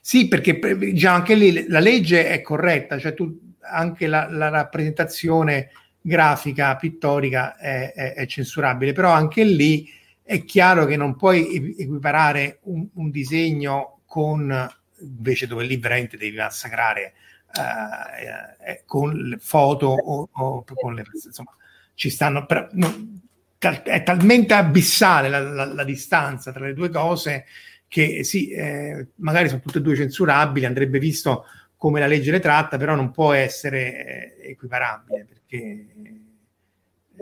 sì, 0.00 0.26
perché 0.26 0.92
già 0.94 1.14
anche 1.14 1.34
lì 1.34 1.68
la 1.68 1.78
legge 1.78 2.28
è 2.28 2.40
corretta, 2.40 2.98
cioè 2.98 3.14
tu, 3.14 3.38
anche 3.60 4.06
la, 4.06 4.28
la 4.30 4.48
rappresentazione 4.48 5.70
grafica, 6.00 6.74
pittorica 6.76 7.56
è, 7.56 7.92
è, 7.92 8.14
è, 8.14 8.26
censurabile, 8.26 8.92
però 8.92 9.10
anche 9.10 9.44
lì 9.44 9.88
è 10.22 10.44
chiaro 10.44 10.84
che 10.86 10.96
non 10.96 11.16
puoi 11.16 11.76
equiparare 11.78 12.58
un, 12.62 12.88
un 12.94 13.10
disegno 13.10 14.00
con 14.12 14.70
invece 14.98 15.46
dove 15.46 15.64
lì 15.64 15.78
veramente 15.78 16.18
devi 16.18 16.36
massacrare 16.36 17.14
eh, 17.56 18.70
eh, 18.70 18.82
con 18.84 19.14
le 19.14 19.38
foto 19.38 19.86
o, 19.86 20.28
o 20.30 20.64
con 20.74 20.94
le 20.94 21.02
insomma 21.24 21.56
ci 21.94 22.10
stanno 22.10 22.44
per, 22.44 22.68
no, 22.72 23.20
è 23.58 24.02
talmente 24.02 24.52
abissale 24.52 25.30
la, 25.30 25.40
la, 25.40 25.64
la, 25.64 25.84
distanza 25.84 26.52
tra 26.52 26.66
le 26.66 26.74
due 26.74 26.90
cose 26.90 27.46
che 27.88 28.22
sì, 28.22 28.50
eh, 28.50 29.08
magari 29.16 29.48
sono 29.48 29.62
tutte 29.62 29.78
e 29.78 29.80
due 29.80 29.96
censurabili, 29.96 30.66
andrebbe 30.66 30.98
visto 30.98 31.46
come 31.78 31.98
la 31.98 32.06
legge 32.06 32.30
le 32.30 32.40
tratta, 32.40 32.76
però 32.76 32.94
non 32.94 33.12
può 33.12 33.32
essere 33.32 34.36
eh, 34.40 34.50
equiparabile 34.50 35.26
perché 35.26 35.86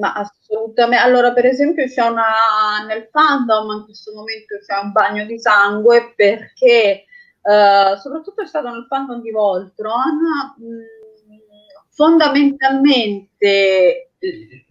ma 0.01 0.15
assolutamente. 0.15 1.05
Allora, 1.05 1.33
per 1.33 1.47
esempio, 1.47 1.87
c'è 1.87 2.03
una 2.03 2.85
nel 2.89 3.09
fandom 3.13 3.79
in 3.79 3.85
questo 3.85 4.13
momento 4.15 4.59
c'è 4.59 4.81
un 4.83 4.91
bagno 4.91 5.25
di 5.27 5.39
sangue 5.39 6.13
perché 6.17 7.05
uh, 7.43 7.97
soprattutto 7.97 8.43
è 8.43 8.47
stato 8.47 8.69
nel 8.71 8.87
fandom 8.89 9.21
di 9.21 9.31
Voltron. 9.31 10.19
Mh, 10.57 10.65
mm, 10.65 11.01
fondamentalmente, 11.91 14.13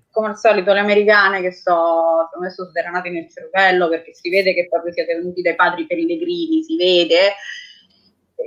come 0.10 0.30
al 0.30 0.38
solito, 0.38 0.74
le 0.74 0.80
americane 0.80 1.42
che 1.42 1.52
so, 1.52 2.28
sono 2.32 2.44
messo 2.44 2.66
sderanate 2.66 3.12
nel 3.12 3.30
cervello 3.30 3.88
perché 3.88 4.16
si 4.16 4.30
vede 4.30 4.56
che 4.56 4.68
proprio 4.68 4.92
siete 4.92 5.16
venuti 5.16 5.44
dai 5.44 5.54
padri 5.54 5.86
pellegrini, 5.86 6.64
si 6.64 6.76
vede 6.76 7.36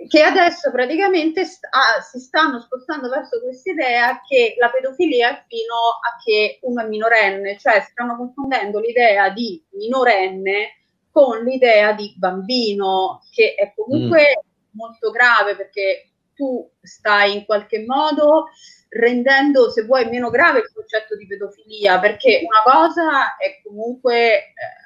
che 0.08 0.22
adesso 0.22 0.70
praticamente 0.70 1.44
st- 1.44 1.68
ah, 1.70 2.00
si 2.00 2.18
stanno 2.18 2.60
spostando 2.60 3.08
verso 3.08 3.40
questa 3.40 3.70
idea 3.70 4.20
che 4.26 4.54
la 4.58 4.70
pedofilia 4.70 5.30
è 5.30 5.44
fino 5.46 5.74
a 6.00 6.16
che 6.22 6.58
uno 6.62 6.82
è 6.82 6.86
minorenne, 6.86 7.58
cioè 7.58 7.86
stanno 7.90 8.16
confondendo 8.16 8.80
l'idea 8.80 9.28
di 9.30 9.62
minorenne 9.72 10.76
con 11.10 11.44
l'idea 11.44 11.92
di 11.92 12.14
bambino, 12.16 13.20
che 13.30 13.54
è 13.54 13.72
comunque 13.76 14.38
mm. 14.38 14.78
molto 14.78 15.10
grave 15.10 15.56
perché 15.56 16.08
tu 16.34 16.68
stai 16.80 17.36
in 17.36 17.44
qualche 17.44 17.84
modo 17.86 18.48
rendendo, 18.88 19.70
se 19.70 19.84
vuoi, 19.84 20.08
meno 20.08 20.30
grave 20.30 20.60
il 20.60 20.72
concetto 20.72 21.16
di 21.16 21.26
pedofilia, 21.26 21.98
perché 21.98 22.42
una 22.44 22.62
cosa 22.64 23.36
è 23.36 23.60
comunque... 23.62 24.36
Eh, 24.36 24.81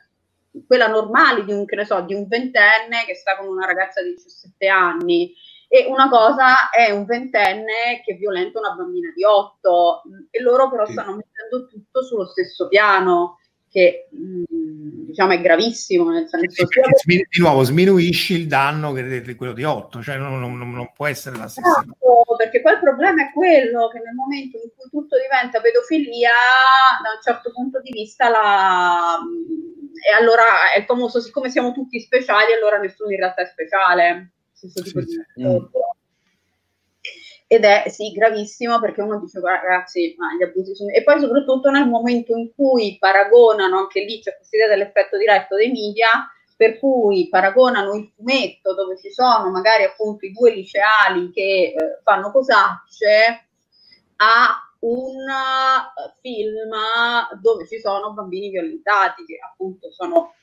quella 0.66 0.86
normale 0.86 1.44
di 1.44 1.52
un, 1.52 1.64
che 1.66 1.76
ne 1.76 1.84
so, 1.84 2.00
di 2.00 2.14
un 2.14 2.26
ventenne 2.26 3.04
che 3.06 3.14
sta 3.14 3.36
con 3.36 3.48
una 3.48 3.66
ragazza 3.66 4.02
di 4.02 4.10
17 4.10 4.66
anni. 4.68 5.32
E 5.68 5.86
una 5.88 6.08
cosa 6.08 6.70
è 6.70 6.90
un 6.90 7.04
ventenne 7.04 8.00
che 8.04 8.14
violenta 8.14 8.60
una 8.60 8.74
bambina 8.74 9.10
di 9.12 9.24
8 9.24 10.02
e 10.30 10.40
loro 10.40 10.70
però 10.70 10.86
stanno 10.86 11.16
mettendo 11.16 11.66
tutto 11.66 12.04
sullo 12.04 12.26
stesso 12.26 12.68
piano 12.68 13.38
che 13.70 14.08
mm, 14.14 14.44
diciamo 15.06 15.32
è 15.32 15.40
gravissimo 15.40 16.10
nel 16.10 16.28
senso 16.28 16.66
che 16.66 16.82
di 17.04 17.40
nuovo 17.40 17.62
sminuisci 17.62 18.34
il 18.34 18.46
danno 18.46 18.92
che 18.92 19.22
è 19.22 19.36
quello 19.36 19.52
di 19.52 19.64
8 19.64 20.02
cioè 20.02 20.16
non, 20.16 20.38
non, 20.38 20.56
non 20.58 20.92
può 20.94 21.06
essere 21.06 21.36
la 21.36 21.48
stessa 21.48 21.80
esatto, 21.80 22.36
perché 22.36 22.60
poi 22.60 22.74
il 22.74 22.80
problema 22.80 23.22
è 23.22 23.32
quello 23.32 23.88
che 23.88 23.98
nel 23.98 24.14
momento 24.14 24.56
in 24.56 24.70
cui 24.76 24.88
tutto 24.90 25.16
diventa 25.18 25.60
pedofilia 25.60 26.30
da 27.02 27.10
un 27.16 27.22
certo 27.22 27.50
punto 27.52 27.80
di 27.80 27.90
vista 27.92 28.28
la 28.28 29.18
e 30.06 30.12
allora 30.12 30.72
è 30.72 30.78
il 30.78 30.84
famoso, 30.84 31.20
siccome 31.20 31.50
siamo 31.50 31.72
tutti 31.72 31.98
speciali, 31.98 32.52
allora 32.52 32.78
nessuno 32.78 33.10
in 33.10 33.16
realtà 33.16 33.42
è 33.42 33.46
speciale. 33.46 34.32
Sì, 34.52 34.68
sì. 34.68 34.82
Mm. 35.40 35.56
Ed 37.48 37.64
è 37.64 37.84
sì, 37.88 38.10
gravissimo 38.10 38.80
perché 38.80 39.02
uno 39.02 39.20
dice 39.20 39.40
ragazzi, 39.40 40.14
ma 40.18 40.34
gli 40.34 40.42
abusi 40.42 40.74
sono... 40.74 40.90
E 40.90 41.02
poi 41.04 41.20
soprattutto 41.20 41.70
nel 41.70 41.88
momento 41.88 42.36
in 42.36 42.52
cui 42.54 42.96
paragonano, 42.98 43.78
anche 43.78 44.00
lì 44.04 44.20
c'è 44.20 44.34
questa 44.36 44.56
idea 44.56 44.68
dell'effetto 44.68 45.16
diretto 45.16 45.54
dei 45.54 45.70
media, 45.70 46.08
per 46.56 46.78
cui 46.78 47.28
paragonano 47.28 47.94
il 47.94 48.10
fumetto 48.16 48.74
dove 48.74 48.96
ci 48.96 49.10
sono 49.10 49.50
magari 49.50 49.84
appunto 49.84 50.24
i 50.24 50.32
due 50.32 50.52
liceali 50.52 51.30
che 51.30 51.74
eh, 51.76 52.00
fanno 52.02 52.32
cosacce 52.32 53.46
a 54.16 54.66
un 54.80 55.20
eh, 55.28 56.14
film 56.20 56.70
dove 57.40 57.66
ci 57.68 57.78
sono 57.78 58.12
bambini 58.12 58.48
violentati 58.48 59.24
che 59.24 59.38
appunto 59.38 59.90
sono 59.92 60.34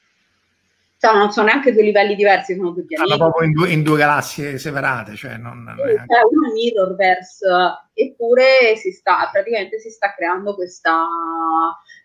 cioè, 1.03 1.17
non 1.17 1.31
sono 1.31 1.47
neanche 1.47 1.73
due 1.73 1.83
livelli 1.83 2.15
diversi, 2.15 2.55
sono 2.55 2.71
due 2.71 2.85
pianeti. 2.85 3.11
Sono 3.11 3.29
proprio 3.29 3.45
in 3.45 3.53
due, 3.53 3.69
in 3.71 3.83
due 3.83 3.97
galassie 3.97 4.57
separate, 4.57 5.15
cioè 5.15 5.35
non, 5.35 5.61
non 5.61 5.77
è 5.77 5.95
c'è 5.95 6.21
un 6.29 6.53
mirrorverse, 6.53 7.45
eppure 7.93 8.77
si 8.77 8.93
sta, 8.93 9.27
praticamente 9.29 9.79
si 9.79 9.89
sta 9.89 10.13
creando 10.15 10.55
questa, 10.55 11.05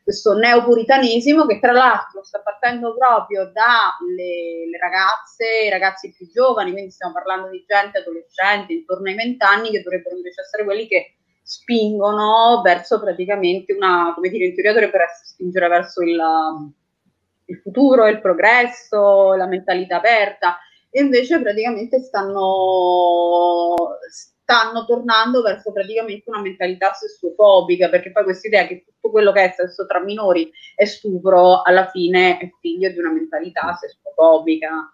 questo 0.03 0.35
neopuritanesimo 0.35 1.47
che 1.47 1.61
tra 1.61 1.70
l'altro 1.70 2.25
sta 2.25 2.41
partendo 2.41 2.97
proprio 2.97 3.45
dalle 3.45 4.77
ragazze, 4.81 5.45
i 5.66 5.70
ragazzi 5.70 6.12
più 6.12 6.29
giovani, 6.29 6.73
quindi 6.73 6.91
stiamo 6.91 7.12
parlando 7.12 7.51
di 7.51 7.65
gente 7.69 7.99
adolescente 7.99 8.73
intorno 8.73 9.11
ai 9.11 9.15
vent'anni 9.15 9.70
che 9.70 9.81
dovrebbero 9.83 10.16
invece 10.16 10.41
essere 10.41 10.65
quelli 10.65 10.89
che 10.89 11.19
spingono 11.41 12.62
verso 12.65 12.99
praticamente 12.99 13.73
una, 13.75 14.11
come 14.12 14.29
dire, 14.29 14.47
in 14.47 14.55
teoria 14.55 14.73
dovrebbero 14.73 15.05
spingere 15.25 15.69
verso 15.69 16.03
il, 16.03 16.20
il 17.49 17.59
futuro, 17.59 18.07
il 18.07 18.20
progresso, 18.20 19.35
la 19.35 19.47
mentalità 19.47 19.97
aperta, 19.97 20.59
e 20.91 21.03
invece 21.03 21.41
praticamente 21.41 22.01
stanno, 22.01 23.75
stanno 24.11 24.85
tornando 24.87 25.43
verso 25.43 25.73
praticamente 25.73 26.29
una 26.29 26.41
mentalità 26.41 26.93
sessuofobica, 26.93 27.89
perché 27.89 28.12
poi 28.12 28.25
questa 28.25 28.49
idea 28.49 28.66
che 28.66 28.85
tutto 28.85 29.11
quello 29.11 29.33
che 29.33 29.45
è 29.45 29.55
sesso 29.57 29.87
tra 29.87 30.03
minori 30.03 30.51
è 30.75 30.85
stupro, 30.85 31.62
alla 31.62 31.89
fine 31.89 32.39
è 32.39 32.51
figlio 32.61 32.91
di 32.91 32.99
una 32.99 33.12
mentalità 33.12 33.75
sessuofobica. 33.75 34.93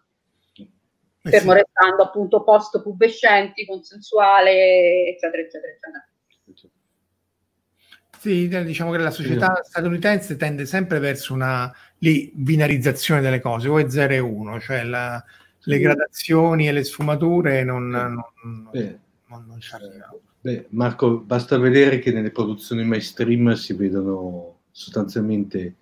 Eh 1.27 1.31
fermo 1.31 1.53
sì. 1.53 1.59
restando 1.59 2.03
appunto 2.03 2.45
post 2.45 2.83
pubescenti, 2.83 3.65
consensuale, 3.65 5.07
eccetera, 5.07 5.43
eccetera, 5.43 5.73
eccetera. 5.73 6.07
Sì, 8.25 8.49
diciamo 8.49 8.91
che 8.91 8.97
la 8.97 9.11
società 9.11 9.61
sì. 9.63 9.69
statunitense 9.69 10.37
tende 10.37 10.65
sempre 10.65 10.99
verso 10.99 11.35
una 11.35 11.71
lì, 11.99 12.33
binarizzazione 12.33 13.21
delle 13.21 13.39
cose, 13.39 13.69
o 13.69 13.79
è 13.79 13.91
0 13.91 14.15
e 14.15 14.19
1, 14.19 14.61
cioè 14.61 14.83
la, 14.83 15.23
sì. 15.59 15.69
le 15.69 15.79
gradazioni 15.79 16.67
e 16.67 16.73
le 16.73 16.85
sfumature 16.85 17.65
non, 17.65 17.87
non, 17.91 18.25
non, 18.73 19.45
non 19.47 19.61
ci 19.61 19.75
arrivano. 19.75 20.21
Beh, 20.41 20.69
Marco, 20.71 21.19
basta 21.19 21.59
vedere 21.59 21.99
che 21.99 22.13
nelle 22.13 22.31
produzioni 22.31 22.83
mainstream 22.83 23.53
si 23.53 23.75
vedono 23.75 24.61
sostanzialmente 24.71 25.75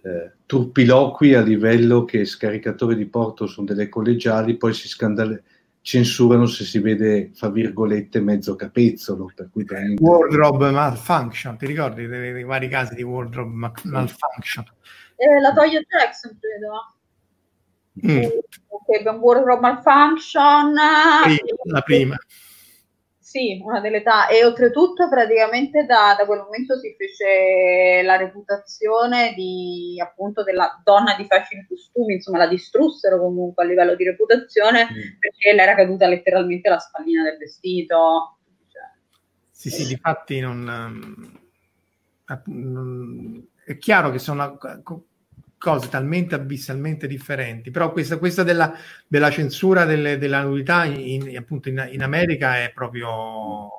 eh, 0.00 0.32
turpiloqui 0.46 1.34
a 1.34 1.42
livello 1.42 2.06
che 2.06 2.24
scaricatori 2.24 2.96
di 2.96 3.04
porto 3.04 3.46
sono 3.46 3.66
delle 3.66 3.90
collegiali, 3.90 4.56
poi 4.56 4.72
si 4.72 4.88
scandale, 4.88 5.42
censurano 5.86 6.46
se 6.46 6.64
si 6.64 6.80
vede, 6.80 7.30
fra 7.32 7.48
virgolette, 7.48 8.20
mezzo 8.20 8.56
capezzolo. 8.56 9.30
Per 9.32 9.48
cui 9.52 9.64
praticamente... 9.64 10.02
Wardrobe 10.02 10.70
malfunction, 10.72 11.56
ti 11.56 11.64
ricordi 11.64 12.08
dei, 12.08 12.32
dei 12.32 12.42
vari 12.42 12.68
casi 12.68 12.96
di 12.96 13.04
wardrobe 13.04 13.54
ma- 13.54 13.72
malfunction? 13.84 14.64
Eh, 15.14 15.40
la 15.40 15.52
Toya 15.52 15.80
Jackson, 15.88 16.36
credo. 16.40 16.96
Mm. 18.04 18.18
Eh, 18.18 19.08
un 19.08 19.16
wardrobe 19.18 19.60
malfunction. 19.60 20.74
La 20.74 21.82
prima 21.82 22.16
sì, 23.36 23.60
una 23.62 23.80
delle 23.80 23.98
età 23.98 24.28
e 24.28 24.42
oltretutto 24.42 25.10
praticamente 25.10 25.84
da, 25.84 26.14
da, 26.18 26.24
quel 26.24 26.38
momento 26.38 26.78
si 26.78 26.94
fece 26.96 28.02
la 28.02 28.16
reputazione 28.16 29.34
di 29.34 30.00
appunto 30.02 30.42
della 30.42 30.80
donna 30.82 31.14
di 31.16 31.26
fashion 31.26 31.66
costumi, 31.68 32.14
insomma 32.14 32.38
la 32.38 32.48
distrussero 32.48 33.20
comunque 33.20 33.62
a 33.62 33.66
livello 33.66 33.94
di 33.94 34.04
reputazione 34.04 34.84
mm. 34.84 35.18
perché 35.18 35.52
le 35.52 35.62
era 35.62 35.74
caduta 35.74 36.08
letteralmente 36.08 36.70
la 36.70 36.78
spallina 36.78 37.24
del 37.24 37.36
vestito. 37.36 38.38
Cioè. 38.68 38.82
Sì, 39.50 39.68
sì, 39.68 39.86
difatti 39.86 40.40
non, 40.40 40.64
non, 42.44 43.48
è 43.66 43.76
chiaro 43.76 44.10
che 44.10 44.18
sono 44.18 44.58
cose 45.58 45.88
talmente 45.88 46.34
abissalmente 46.34 47.06
differenti, 47.06 47.70
però 47.70 47.92
questa, 47.92 48.18
questa 48.18 48.42
della, 48.42 48.74
della, 49.06 49.30
censura 49.30 49.84
delle, 49.84 50.18
della 50.18 50.42
nudità 50.42 50.84
in, 50.84 51.36
appunto 51.36 51.68
in, 51.68 51.88
in, 51.92 52.02
America 52.02 52.62
è 52.62 52.72
proprio... 52.72 53.70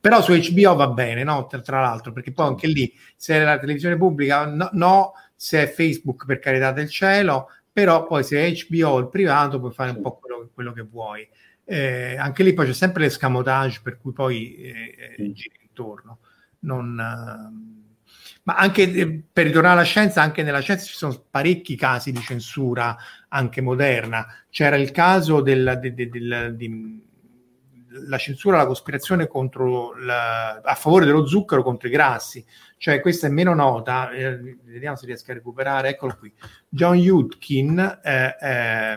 Però 0.00 0.22
su 0.22 0.32
HBO 0.32 0.74
va 0.74 0.88
bene, 0.88 1.24
no? 1.24 1.46
Tra, 1.46 1.60
tra 1.60 1.80
l'altro, 1.80 2.12
perché 2.12 2.32
poi 2.32 2.46
anche 2.46 2.66
lì, 2.66 2.92
se 3.16 3.34
è 3.34 3.44
la 3.44 3.58
televisione 3.58 3.98
pubblica, 3.98 4.46
no, 4.46 4.70
no, 4.72 5.12
se 5.36 5.62
è 5.62 5.70
Facebook 5.70 6.24
per 6.24 6.38
carità 6.38 6.72
del 6.72 6.88
cielo, 6.88 7.48
però 7.72 8.06
poi 8.06 8.24
se 8.24 8.42
è 8.42 8.50
HBO 8.50 8.98
il 8.98 9.08
privato 9.08 9.60
puoi 9.60 9.72
fare 9.72 9.90
un 9.90 10.00
po' 10.00 10.18
quello, 10.18 10.50
quello 10.54 10.72
che 10.72 10.82
vuoi. 10.82 11.28
Eh, 11.64 12.16
anche 12.16 12.42
lì 12.42 12.54
poi 12.54 12.66
c'è 12.66 12.72
sempre 12.72 13.02
l'escamotage 13.02 13.80
per 13.82 13.98
cui 13.98 14.12
poi 14.12 14.54
eh, 14.56 15.16
eh, 15.18 15.32
giri 15.32 15.60
intorno. 15.62 16.18
Non... 16.60 17.79
Ma 18.42 18.54
anche 18.54 18.82
eh, 18.82 19.22
per 19.32 19.46
ritornare 19.46 19.74
alla 19.74 19.84
scienza, 19.84 20.22
anche 20.22 20.42
nella 20.42 20.60
scienza 20.60 20.84
ci 20.84 20.94
sono 20.94 21.24
parecchi 21.30 21.76
casi 21.76 22.10
di 22.12 22.20
censura, 22.20 22.96
anche 23.28 23.60
moderna. 23.60 24.26
C'era 24.48 24.76
il 24.76 24.90
caso 24.90 25.40
della 25.40 25.74
de, 25.74 25.94
de, 25.94 26.08
de, 26.08 26.20
censura, 28.18 28.56
la 28.56 28.66
cospirazione 28.66 29.28
la, 30.00 30.60
a 30.62 30.74
favore 30.74 31.04
dello 31.04 31.26
zucchero 31.26 31.62
contro 31.62 31.88
i 31.88 31.92
grassi. 31.92 32.44
Cioè, 32.76 33.00
questa 33.00 33.26
è 33.26 33.30
meno 33.30 33.54
nota, 33.54 34.10
eh, 34.10 34.56
vediamo 34.64 34.96
se 34.96 35.06
riesco 35.06 35.30
a 35.30 35.34
recuperare, 35.34 35.90
eccolo 35.90 36.16
qui. 36.18 36.32
John 36.68 36.96
Yudkin, 36.96 38.00
eh, 38.02 38.36
eh, 38.40 38.96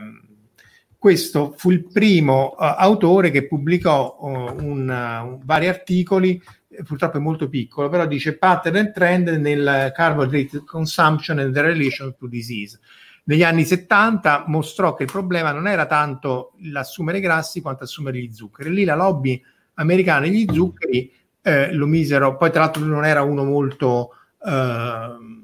questo 1.04 1.54
fu 1.58 1.70
il 1.70 1.86
primo 1.86 2.52
uh, 2.52 2.76
autore 2.78 3.30
che 3.30 3.46
pubblicò 3.46 4.16
uh, 4.22 4.28
un, 4.64 4.88
uh, 4.88 5.44
vari 5.44 5.68
articoli 5.68 6.42
purtroppo 6.84 7.18
è 7.18 7.20
molto 7.20 7.50
piccolo, 7.50 7.90
però 7.90 8.06
dice 8.06 8.38
pattern 8.38 8.78
and 8.78 8.92
trend 8.92 9.28
nel 9.30 9.92
carbohydrate 9.96 10.64
consumption 10.66 11.40
and 11.40 11.54
the 11.54 11.62
relation 11.62 12.16
to 12.18 12.28
disease. 12.28 12.80
Negli 13.26 13.44
anni 13.44 13.64
70 13.64 14.46
mostrò 14.48 14.94
che 14.94 15.04
il 15.04 15.12
problema 15.12 15.52
non 15.52 15.68
era 15.68 15.86
tanto 15.86 16.54
l'assumere 16.64 17.20
grassi 17.20 17.62
quanto 17.62 17.84
assumere 17.86 18.20
gli 18.20 18.34
zuccheri. 18.34 18.74
Lì 18.74 18.84
la 18.84 18.96
lobby 18.96 19.42
americana 19.76 20.22
degli 20.22 20.46
zuccheri 20.52 21.12
eh, 21.42 21.74
lo 21.74 21.86
misero, 21.86 22.38
poi 22.38 22.52
tra 22.52 22.62
l'altro 22.62 22.84
non 22.84 23.06
era 23.06 23.22
uno 23.22 23.44
molto 23.44 24.12
eh, 24.46 25.43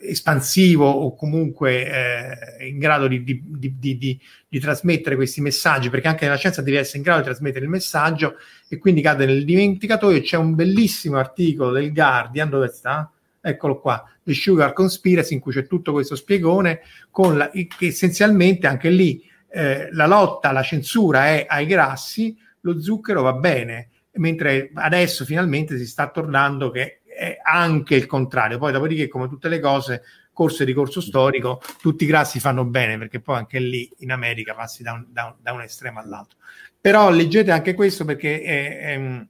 espansivo 0.00 0.88
o 0.88 1.14
comunque 1.14 2.58
eh, 2.58 2.68
in 2.68 2.78
grado 2.78 3.08
di, 3.08 3.24
di, 3.24 3.42
di, 3.78 4.20
di, 4.48 4.60
trasmettere 4.60 5.16
questi 5.16 5.40
messaggi, 5.40 5.90
perché 5.90 6.08
anche 6.08 6.24
nella 6.24 6.36
scienza 6.36 6.62
devi 6.62 6.76
essere 6.76 6.98
in 6.98 7.04
grado 7.04 7.20
di 7.20 7.26
trasmettere 7.26 7.64
il 7.64 7.70
messaggio 7.70 8.36
e 8.68 8.78
quindi 8.78 9.00
cade 9.02 9.26
nel 9.26 9.44
dimenticatoio. 9.44 10.20
C'è 10.20 10.36
un 10.36 10.54
bellissimo 10.54 11.18
articolo 11.18 11.72
del 11.72 11.92
Guardian, 11.92 12.48
dove 12.48 12.68
sta? 12.68 13.10
Eccolo 13.40 13.80
qua, 13.80 14.04
The 14.22 14.34
Sugar 14.34 14.72
Conspiracy, 14.72 15.34
in 15.34 15.40
cui 15.40 15.52
c'è 15.52 15.66
tutto 15.66 15.92
questo 15.92 16.14
spiegone, 16.14 16.80
con 17.10 17.36
la, 17.36 17.50
che 17.50 17.86
essenzialmente 17.86 18.66
anche 18.66 18.90
lì 18.90 19.22
eh, 19.50 19.88
la 19.92 20.06
lotta 20.06 20.50
alla 20.50 20.62
censura 20.62 21.26
è 21.26 21.46
ai 21.48 21.66
grassi, 21.66 22.36
lo 22.60 22.80
zucchero 22.80 23.22
va 23.22 23.32
bene, 23.32 23.88
mentre 24.12 24.70
adesso 24.74 25.24
finalmente 25.24 25.78
si 25.78 25.86
sta 25.86 26.08
tornando 26.10 26.70
che 26.70 26.99
è 27.20 27.38
anche 27.42 27.96
il 27.96 28.06
contrario. 28.06 28.56
Poi, 28.56 28.72
dopodiché, 28.72 29.06
come 29.06 29.28
tutte 29.28 29.50
le 29.50 29.60
cose, 29.60 30.02
corso 30.32 30.62
e 30.62 30.64
ricorso 30.64 31.02
storico, 31.02 31.60
tutti 31.78 32.04
i 32.04 32.06
grassi 32.06 32.40
fanno 32.40 32.64
bene 32.64 32.96
perché 32.96 33.20
poi 33.20 33.36
anche 33.36 33.58
lì 33.58 33.90
in 33.98 34.10
America 34.10 34.54
passi 34.54 34.82
da 34.82 34.92
un, 34.92 35.04
da 35.10 35.26
un, 35.26 35.34
da 35.38 35.52
un 35.52 35.60
estremo 35.60 36.00
all'altro. 36.00 36.38
Però 36.80 37.10
leggete 37.10 37.50
anche 37.50 37.74
questo 37.74 38.06
perché 38.06 38.40
è, 38.40 38.78
è, 38.78 39.26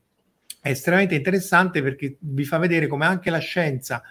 è, 0.60 0.68
estremamente 0.68 1.16
interessante 1.16 1.82
perché 1.82 2.16
vi 2.20 2.44
fa 2.44 2.58
vedere 2.58 2.86
come 2.86 3.06
anche 3.06 3.28
la 3.28 3.38
scienza 3.38 4.02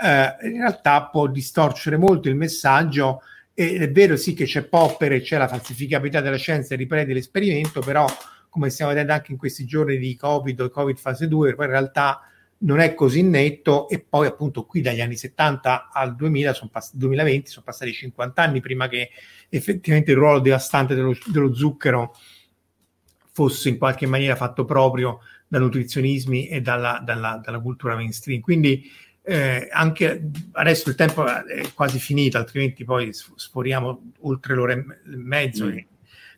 eh, 0.00 0.36
in 0.46 0.58
realtà 0.58 1.06
può 1.06 1.26
distorcere 1.26 1.96
molto 1.96 2.28
il 2.28 2.36
messaggio. 2.36 3.22
E 3.52 3.78
è 3.78 3.90
vero 3.90 4.14
sì 4.14 4.32
che 4.34 4.44
c'è 4.44 4.62
Popper 4.62 5.10
e 5.10 5.22
c'è 5.22 5.38
la 5.38 5.48
falsificabilità 5.48 6.20
della 6.20 6.36
scienza 6.36 6.74
e 6.74 6.76
riprende 6.76 7.12
l'esperimento, 7.12 7.80
però 7.80 8.06
come 8.48 8.70
stiamo 8.70 8.92
vedendo 8.92 9.12
anche 9.12 9.32
in 9.32 9.38
questi 9.38 9.64
giorni 9.64 9.98
di 9.98 10.14
Covid 10.14 10.70
Covid 10.70 10.98
fase 10.98 11.26
2, 11.26 11.56
poi 11.56 11.64
in 11.64 11.70
realtà 11.72 12.20
non 12.58 12.80
è 12.80 12.94
così 12.94 13.22
netto 13.22 13.88
e 13.88 14.00
poi 14.00 14.26
appunto 14.26 14.64
qui 14.64 14.80
dagli 14.80 15.00
anni 15.00 15.16
70 15.16 15.90
al 15.92 16.14
2000 16.16 16.52
sono 16.52 16.70
pass- 16.72 16.94
2020 16.94 17.50
sono 17.50 17.64
passati 17.64 17.92
50 17.92 18.42
anni 18.42 18.60
prima 18.60 18.88
che 18.88 19.10
effettivamente 19.48 20.12
il 20.12 20.16
ruolo 20.16 20.40
devastante 20.40 20.94
dello, 20.94 21.14
dello 21.26 21.54
zucchero 21.54 22.14
fosse 23.32 23.68
in 23.68 23.78
qualche 23.78 24.06
maniera 24.06 24.36
fatto 24.36 24.64
proprio 24.64 25.20
da 25.48 25.58
nutrizionismi 25.58 26.48
e 26.48 26.60
dalla, 26.60 27.00
dalla, 27.04 27.40
dalla 27.42 27.60
cultura 27.60 27.96
mainstream. 27.96 28.40
Quindi 28.40 28.90
eh, 29.22 29.68
anche 29.72 30.30
adesso 30.52 30.88
il 30.88 30.94
tempo 30.94 31.24
è 31.26 31.72
quasi 31.74 31.98
finito, 31.98 32.38
altrimenti 32.38 32.84
poi 32.84 33.12
sforiamo 33.12 34.12
oltre 34.20 34.54
l'ora 34.54 34.72
e 34.74 34.84
mezzo. 35.04 35.66
Mm. 35.66 35.78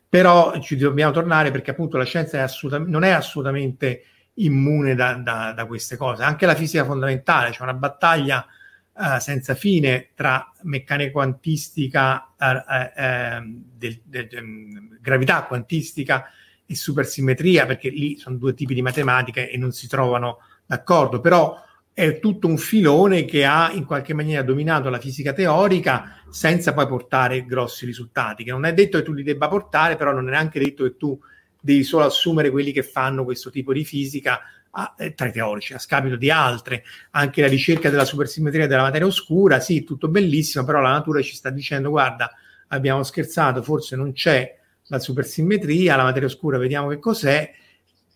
Però 0.09 0.59
ci 0.59 0.75
dobbiamo 0.75 1.11
tornare 1.11 1.51
perché 1.51 1.71
appunto 1.71 1.97
la 1.97 2.05
scienza 2.05 2.37
è 2.37 2.41
assolutamente, 2.41 2.91
non 2.91 3.03
è 3.03 3.09
assolutamente 3.09 4.03
immune 4.37 4.95
da, 4.95 5.13
da, 5.13 5.53
da, 5.53 5.65
queste 5.65 5.95
cose. 5.97 6.23
Anche 6.23 6.45
la 6.45 6.55
fisica 6.55 6.85
fondamentale, 6.85 7.51
c'è 7.51 7.61
una 7.61 7.73
battaglia 7.73 8.45
uh, 8.93 9.19
senza 9.19 9.55
fine 9.55 10.09
tra 10.15 10.51
meccanica 10.63 11.11
quantistica, 11.11 12.33
uh, 12.37 12.45
uh, 12.45 13.61
del, 13.75 14.01
del, 14.03 14.27
del, 14.27 14.97
gravità 15.01 15.43
quantistica 15.43 16.25
e 16.65 16.75
supersimmetria, 16.75 17.65
perché 17.65 17.89
lì 17.89 18.17
sono 18.17 18.37
due 18.37 18.53
tipi 18.53 18.73
di 18.73 18.81
matematica 18.81 19.41
e 19.41 19.57
non 19.57 19.71
si 19.71 19.87
trovano 19.87 20.39
d'accordo, 20.65 21.21
però 21.21 21.63
è 21.93 22.19
tutto 22.19 22.45
un 22.47 22.57
filone 22.57 23.25
che 23.25 23.43
ha 23.43 23.71
in 23.71 23.83
qualche 23.83 24.13
maniera 24.13 24.43
dominato 24.43 24.89
la 24.89 24.99
fisica 24.99 25.33
teorica 25.33 26.21
senza 26.29 26.71
poi 26.71 26.85
portare 26.85 27.43
grossi 27.43 27.87
risultati, 27.87 28.43
che 28.43 28.51
non 28.51 28.65
è 28.65 28.73
detto 28.73 28.99
che 28.99 29.03
tu 29.03 29.13
li 29.13 29.23
debba 29.23 29.47
portare, 29.47 29.95
però 29.95 30.11
non 30.11 30.27
è 30.27 30.31
neanche 30.31 30.59
detto 30.59 30.83
che 30.83 30.95
tu 30.95 31.19
devi 31.59 31.83
solo 31.83 32.05
assumere 32.05 32.49
quelli 32.49 32.71
che 32.71 32.83
fanno 32.83 33.23
questo 33.23 33.49
tipo 33.49 33.73
di 33.73 33.83
fisica 33.83 34.41
a, 34.71 34.95
eh, 34.97 35.13
tra 35.13 35.27
i 35.27 35.31
teorici, 35.31 35.73
a 35.73 35.79
scapito 35.79 36.15
di 36.15 36.29
altre. 36.29 36.83
Anche 37.11 37.41
la 37.41 37.47
ricerca 37.47 37.89
della 37.89 38.05
supersimmetria 38.05 38.67
della 38.67 38.83
materia 38.83 39.07
oscura, 39.07 39.59
sì, 39.59 39.83
tutto 39.83 40.07
bellissimo, 40.07 40.63
però 40.65 40.81
la 40.81 40.91
natura 40.91 41.21
ci 41.21 41.35
sta 41.35 41.49
dicendo, 41.49 41.89
guarda, 41.89 42.31
abbiamo 42.67 43.03
scherzato, 43.03 43.61
forse 43.63 43.95
non 43.95 44.13
c'è 44.13 44.55
la 44.87 44.99
supersimmetria, 44.99 45.95
la 45.95 46.03
materia 46.03 46.27
oscura, 46.27 46.57
vediamo 46.57 46.89
che 46.89 46.99
cos'è, 46.99 47.53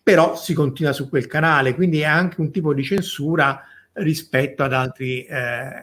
però 0.02 0.36
si 0.36 0.54
continua 0.54 0.92
su 0.92 1.08
quel 1.08 1.26
canale, 1.26 1.74
quindi 1.74 2.00
è 2.00 2.04
anche 2.04 2.40
un 2.40 2.50
tipo 2.50 2.74
di 2.74 2.82
censura 2.82 3.62
rispetto 3.94 4.62
ad 4.62 4.72
altri, 4.72 5.24
eh, 5.24 5.36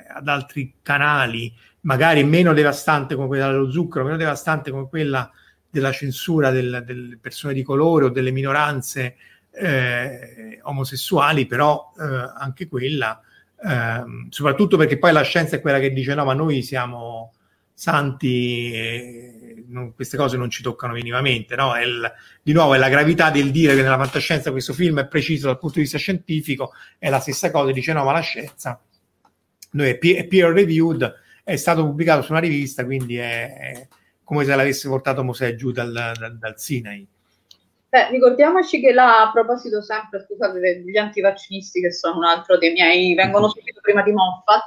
ad 0.08 0.28
altri 0.28 0.76
canali, 0.82 1.54
magari 1.82 2.24
meno 2.24 2.54
devastante 2.54 3.16
come 3.16 3.28
quella 3.28 3.52
dello 3.52 3.72
zucchero, 3.72 4.04
meno 4.04 4.18
devastante 4.18 4.72
come 4.72 4.90
quella 4.90 5.32
della 5.70 5.92
censura 5.92 6.52
del, 6.52 6.84
delle 6.86 7.18
persone 7.18 7.54
di 7.54 7.64
colore 7.64 8.06
o 8.06 8.10
delle 8.10 8.32
minoranze 8.32 9.16
eh, 9.52 10.60
omosessuali, 10.64 11.46
però 11.46 11.94
eh, 12.00 12.04
anche 12.38 12.68
quella, 12.68 13.22
eh, 13.64 14.04
soprattutto 14.30 14.78
perché 14.78 14.98
poi 14.98 15.12
la 15.12 15.22
scienza 15.22 15.56
è 15.56 15.62
quella 15.62 15.80
che 15.80 15.92
dice 15.92 16.14
no, 16.16 16.26
ma 16.26 16.34
noi 16.34 16.62
siamo 16.62 17.34
santi 17.74 18.74
e 18.74 19.64
non, 19.68 19.94
queste 19.94 20.18
cose 20.18 20.38
non 20.38 20.50
ci 20.50 20.62
toccano 20.62 20.94
minimamente. 20.94 21.56
No? 21.56 21.80
Il, 21.80 22.12
di 22.42 22.54
nuovo 22.54 22.74
è 22.74 22.78
la 22.78 22.90
gravità 22.90 23.30
del 23.30 23.52
dire 23.52 23.76
che 23.76 23.82
nella 23.82 23.98
fantascienza 23.98 24.52
questo 24.52 24.74
film 24.74 25.00
è 25.00 25.08
preciso 25.08 25.48
dal 25.48 25.60
punto 25.60 25.76
di 25.76 25.82
vista 25.82 25.98
scientifico, 25.98 26.74
è 26.98 27.10
la 27.10 27.20
stessa 27.20 27.52
cosa, 27.52 27.72
dice 27.72 27.94
no, 27.94 28.04
ma 28.04 28.12
la 28.12 28.20
scienza 28.20 28.82
noi 29.72 29.90
è, 29.90 29.98
peer 29.98 30.52
reviewed, 30.52 31.14
è 31.44 31.56
stato 31.56 31.86
pubblicato 31.86 32.22
su 32.22 32.32
una 32.32 32.42
rivista, 32.42 32.86
quindi 32.86 33.18
è, 33.18 33.54
è 33.54 33.88
come 34.30 34.46
se 34.46 34.56
l'avesse 34.56 34.88
portato 34.88 35.24
Mosè 35.24 35.56
giù 35.56 35.72
dal, 35.72 35.92
dal, 35.92 36.38
dal 36.38 36.60
Sinai. 36.60 37.08
Beh, 37.90 38.10
ricordiamoci 38.12 38.80
che 38.80 38.94
là, 38.94 39.24
a 39.24 39.32
proposito 39.32 39.82
sempre, 39.82 40.24
scusate, 40.24 40.60
degli 40.60 40.98
antivaccinisti 40.98 41.82
che 41.82 41.92
sono 41.92 42.18
un 42.18 42.26
altro 42.26 42.60
dei 42.60 42.72
miei, 42.72 43.16
vengono 43.16 43.50
subito 43.50 43.80
prima 43.82 44.04
di 44.04 44.12
Moffat, 44.12 44.66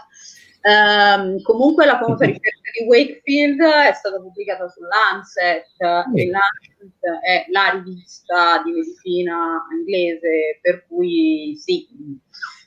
ehm, 0.62 1.42
comunque 1.42 1.86
la 1.86 1.96
famosa 2.00 2.24
ricerca 2.24 2.70
di 2.76 2.86
Wakefield 2.88 3.60
è 3.62 3.92
stata 3.92 4.16
pubblicata 4.16 4.68
sull'Ancet 4.68 5.66
sì. 6.12 6.20
e 6.20 6.28
l'Ancet 6.28 7.22
è 7.24 7.44
la 7.50 7.80
rivista 7.84 8.62
di 8.64 8.72
medicina 8.72 9.64
inglese, 9.78 10.58
per 10.60 10.86
cui 10.88 11.56
sì, 11.56 11.86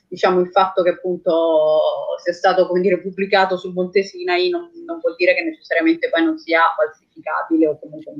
diciamo 0.08 0.40
il 0.40 0.50
fatto 0.50 0.82
che 0.82 0.90
appunto 0.90 1.80
sia 2.22 2.32
stato 2.32 2.66
come 2.66 2.80
dire, 2.80 3.00
pubblicato 3.00 3.56
sul 3.56 3.72
Monte 3.72 4.02
Sinai 4.02 4.48
non, 4.48 4.70
non 4.86 4.98
vuol 5.00 5.14
dire 5.16 5.34
che 5.34 5.42
necessariamente 5.42 6.08
poi 6.08 6.24
non 6.24 6.38
sia 6.38 6.60
falsificabile 6.76 7.68
o 7.68 7.78
comunque... 7.78 8.12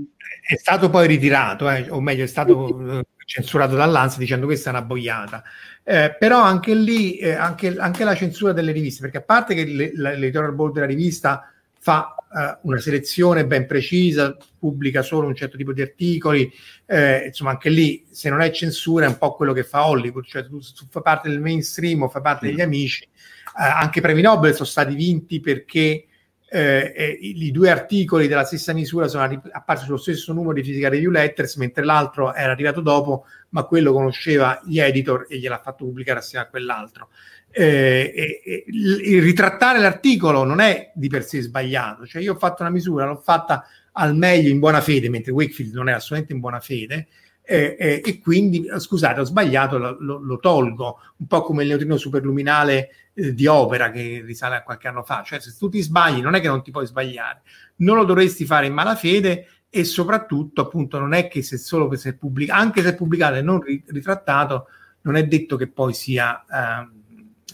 È 0.46 0.56
stato 0.56 0.90
poi 0.90 1.06
ritirato, 1.06 1.70
eh, 1.70 1.86
o 1.90 2.00
meglio 2.00 2.24
è 2.24 2.28
stato 2.28 3.04
censurato 3.26 3.74
dall'ANSA 3.74 4.18
dicendo 4.18 4.46
questa 4.46 4.70
è 4.70 4.72
una 4.72 4.82
boiata. 4.82 5.42
Eh, 5.84 6.16
però 6.18 6.40
anche 6.40 6.74
lì, 6.74 7.18
eh, 7.18 7.32
anche, 7.32 7.76
anche, 7.76 8.04
la 8.04 8.14
censura 8.14 8.52
delle 8.52 8.72
riviste, 8.72 9.02
perché 9.02 9.18
a 9.18 9.22
parte 9.22 9.54
che 9.54 9.64
le, 9.64 9.92
l'editorial 9.94 10.54
board 10.54 10.74
della 10.74 10.86
rivista 10.86 11.50
fa 11.86 12.16
eh, 12.36 12.58
una 12.62 12.80
selezione 12.80 13.46
ben 13.46 13.64
precisa, 13.64 14.36
pubblica 14.58 15.02
solo 15.02 15.28
un 15.28 15.36
certo 15.36 15.56
tipo 15.56 15.72
di 15.72 15.82
articoli, 15.82 16.52
eh, 16.84 17.26
insomma 17.26 17.50
anche 17.50 17.70
lì 17.70 18.04
se 18.10 18.28
non 18.28 18.40
è 18.40 18.50
censura 18.50 19.04
è 19.04 19.08
un 19.08 19.18
po' 19.18 19.36
quello 19.36 19.52
che 19.52 19.62
fa 19.62 19.86
Hollywood, 19.86 20.24
cioè 20.24 20.44
tu, 20.44 20.58
tu 20.58 20.86
fai 20.90 21.02
parte 21.02 21.28
del 21.28 21.40
mainstream 21.40 22.02
o 22.02 22.08
fai 22.08 22.22
parte 22.22 22.46
degli 22.48 22.60
amici, 22.60 23.04
eh, 23.04 23.08
anche 23.54 24.00
i 24.00 24.02
premi 24.02 24.20
Nobel 24.20 24.52
sono 24.54 24.66
stati 24.66 24.96
vinti 24.96 25.38
perché 25.38 26.06
eh, 26.48 27.18
i 27.20 27.52
due 27.52 27.70
articoli 27.70 28.26
della 28.26 28.44
stessa 28.44 28.72
misura 28.72 29.06
sono 29.06 29.22
arri- 29.22 29.40
apparsi 29.52 29.84
sullo 29.84 29.96
stesso 29.96 30.32
numero 30.32 30.54
di 30.54 30.62
Physical 30.62 30.90
Review 30.90 31.10
Letters, 31.12 31.54
mentre 31.54 31.84
l'altro 31.84 32.34
era 32.34 32.50
arrivato 32.50 32.80
dopo, 32.80 33.26
ma 33.50 33.62
quello 33.62 33.92
conosceva 33.92 34.60
gli 34.64 34.80
editor 34.80 35.26
e 35.28 35.38
gliel'ha 35.38 35.60
fatto 35.60 35.84
pubblicare 35.84 36.18
assieme 36.18 36.46
a 36.46 36.48
quell'altro. 36.48 37.10
Eh, 37.58 38.12
eh, 38.44 38.64
il, 38.66 39.22
ritrattare 39.22 39.78
l'articolo 39.78 40.44
non 40.44 40.60
è 40.60 40.92
di 40.94 41.08
per 41.08 41.24
sé 41.24 41.40
sbagliato, 41.40 42.06
cioè 42.06 42.20
io 42.20 42.34
ho 42.34 42.38
fatto 42.38 42.60
una 42.60 42.70
misura, 42.70 43.06
l'ho 43.06 43.22
fatta 43.24 43.64
al 43.92 44.14
meglio 44.14 44.50
in 44.50 44.58
buona 44.58 44.82
fede, 44.82 45.08
mentre 45.08 45.32
Wakefield 45.32 45.72
non 45.72 45.88
è 45.88 45.92
assolutamente 45.92 46.34
in 46.34 46.40
buona 46.40 46.60
fede, 46.60 47.08
eh, 47.48 47.76
eh, 47.78 48.02
e 48.04 48.18
quindi, 48.18 48.68
scusate, 48.76 49.20
ho 49.20 49.24
sbagliato, 49.24 49.78
lo, 49.78 50.18
lo, 50.18 50.38
tolgo, 50.38 50.98
un 51.16 51.26
po' 51.28 51.42
come 51.42 51.62
il 51.62 51.68
neutrino 51.68 51.96
superluminale 51.96 52.90
eh, 53.14 53.32
di 53.32 53.46
opera 53.46 53.90
che 53.90 54.20
risale 54.22 54.56
a 54.56 54.62
qualche 54.62 54.88
anno 54.88 55.02
fa, 55.04 55.22
cioè 55.22 55.40
se 55.40 55.54
tu 55.56 55.68
ti 55.68 55.80
sbagli 55.80 56.20
non 56.20 56.34
è 56.34 56.40
che 56.40 56.48
non 56.48 56.62
ti 56.62 56.72
puoi 56.72 56.86
sbagliare, 56.86 57.42
non 57.76 57.96
lo 57.96 58.04
dovresti 58.04 58.44
fare 58.44 58.66
in 58.66 58.74
malafede 58.74 59.46
e 59.70 59.84
soprattutto 59.84 60.60
appunto 60.60 60.98
non 60.98 61.14
è 61.14 61.28
che 61.28 61.42
se 61.42 61.56
solo 61.56 61.94
se 61.94 62.10
è 62.10 62.14
pubblicato, 62.14 62.60
anche 62.60 62.82
se 62.82 62.94
pubblicato 62.96 63.36
e 63.36 63.42
non 63.42 63.62
ritrattato, 63.62 64.66
non 65.02 65.14
è 65.14 65.24
detto 65.24 65.56
che 65.56 65.68
poi 65.68 65.94
sia, 65.94 66.44
eh, 66.44 66.88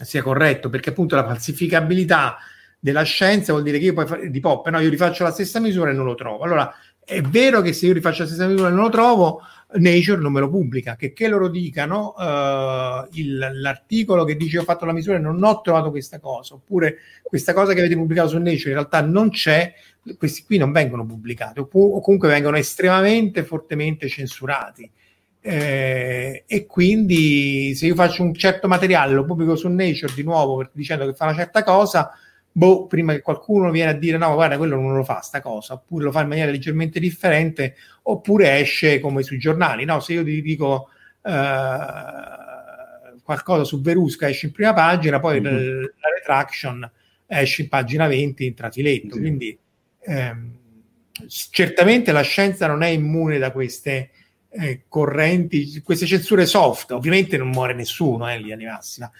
sia 0.01 0.21
corretto, 0.21 0.69
perché 0.69 0.89
appunto 0.89 1.15
la 1.15 1.25
falsificabilità 1.25 2.37
della 2.79 3.03
scienza 3.03 3.53
vuol 3.53 3.63
dire 3.63 3.77
che 3.79 3.85
io 3.85 3.93
poi 3.93 4.05
fa- 4.05 4.17
di 4.17 4.39
pop, 4.39 4.67
no, 4.69 4.79
io 4.79 4.89
rifaccio 4.89 5.23
la 5.23 5.31
stessa 5.31 5.59
misura 5.59 5.91
e 5.91 5.93
non 5.93 6.05
lo 6.05 6.15
trovo. 6.15 6.43
Allora 6.43 6.73
è 7.05 7.21
vero 7.21 7.61
che 7.61 7.73
se 7.73 7.85
io 7.85 7.93
rifaccio 7.93 8.23
la 8.23 8.27
stessa 8.27 8.47
misura 8.47 8.69
e 8.69 8.71
non 8.71 8.83
lo 8.83 8.89
trovo, 8.89 9.41
Nature 9.75 10.21
non 10.21 10.31
me 10.31 10.39
lo 10.39 10.49
pubblica, 10.49 10.95
che, 10.95 11.13
che 11.13 11.27
loro 11.27 11.47
dicano 11.47 12.13
uh, 12.17 13.07
il, 13.13 13.37
l'articolo 13.53 14.23
che 14.23 14.35
dice 14.35 14.59
ho 14.59 14.63
fatto 14.63 14.85
la 14.85 14.93
misura 14.93 15.17
e 15.17 15.19
non 15.19 15.41
ho 15.43 15.61
trovato 15.61 15.89
questa 15.89 16.19
cosa, 16.19 16.55
oppure 16.55 16.97
questa 17.23 17.53
cosa 17.53 17.73
che 17.73 17.79
avete 17.79 17.95
pubblicato 17.95 18.29
su 18.29 18.37
Nature 18.37 18.69
in 18.69 18.75
realtà 18.75 19.01
non 19.01 19.29
c'è, 19.29 19.73
questi 20.17 20.43
qui 20.43 20.57
non 20.57 20.71
vengono 20.71 21.05
pubblicati, 21.05 21.59
o, 21.59 21.67
o 21.71 22.01
comunque 22.01 22.27
vengono 22.27 22.57
estremamente 22.57 23.43
fortemente 23.43 24.07
censurati. 24.07 24.89
Eh, 25.45 26.45
e 26.47 26.65
quindi 26.65 27.75
se 27.75 27.87
io 27.87 27.95
faccio 27.95 28.23
un 28.23 28.33
certo 28.33 28.69
materiale, 28.69 29.13
lo 29.13 29.25
pubblico 29.25 29.57
su 29.57 29.67
Nature 29.67 30.13
di 30.13 30.23
nuovo 30.23 30.65
dicendo 30.71 31.05
che 31.05 31.13
fa 31.13 31.25
una 31.25 31.35
certa 31.35 31.63
cosa, 31.63 32.17
boh, 32.49 32.87
prima 32.87 33.11
che 33.11 33.21
qualcuno 33.21 33.69
viene 33.69 33.91
a 33.91 33.93
dire 33.93 34.17
no, 34.17 34.33
guarda, 34.35 34.55
quello 34.55 34.79
non 34.79 34.95
lo 34.95 35.03
fa 35.03 35.19
sta 35.19 35.41
cosa, 35.41 35.73
oppure 35.73 36.05
lo 36.05 36.11
fa 36.11 36.21
in 36.21 36.29
maniera 36.29 36.49
leggermente 36.49 36.97
differente, 37.01 37.75
oppure 38.03 38.57
esce 38.59 39.01
come 39.01 39.21
sui 39.21 39.37
giornali, 39.37 39.83
no? 39.83 39.99
Se 39.99 40.13
io 40.13 40.23
ti 40.23 40.41
dico 40.41 40.87
eh, 41.21 41.31
qualcosa 43.21 43.65
su 43.65 43.81
Verusca 43.81 44.29
esce 44.29 44.45
in 44.45 44.53
prima 44.53 44.73
pagina, 44.73 45.19
poi 45.19 45.41
mm-hmm. 45.41 45.81
la 45.81 46.09
retraction 46.15 46.89
esce 47.27 47.63
in 47.63 47.67
pagina 47.67 48.07
20 48.07 48.45
in 48.45 48.53
trafiletto, 48.53 49.15
mm-hmm. 49.15 49.19
quindi 49.19 49.57
ehm, 49.99 50.51
certamente 51.27 52.13
la 52.13 52.21
scienza 52.21 52.65
non 52.65 52.81
è 52.81 52.87
immune 52.87 53.39
da 53.39 53.51
queste 53.51 54.11
eh, 54.55 54.83
correnti, 54.87 55.81
queste 55.81 56.05
censure 56.05 56.45
soft, 56.45 56.91
ovviamente 56.91 57.37
non 57.37 57.49
muore 57.49 57.73
nessuno 57.73 58.29
eh, 58.29 58.37
lì 58.37 58.55
di 58.55 58.65
massima, 58.65 59.11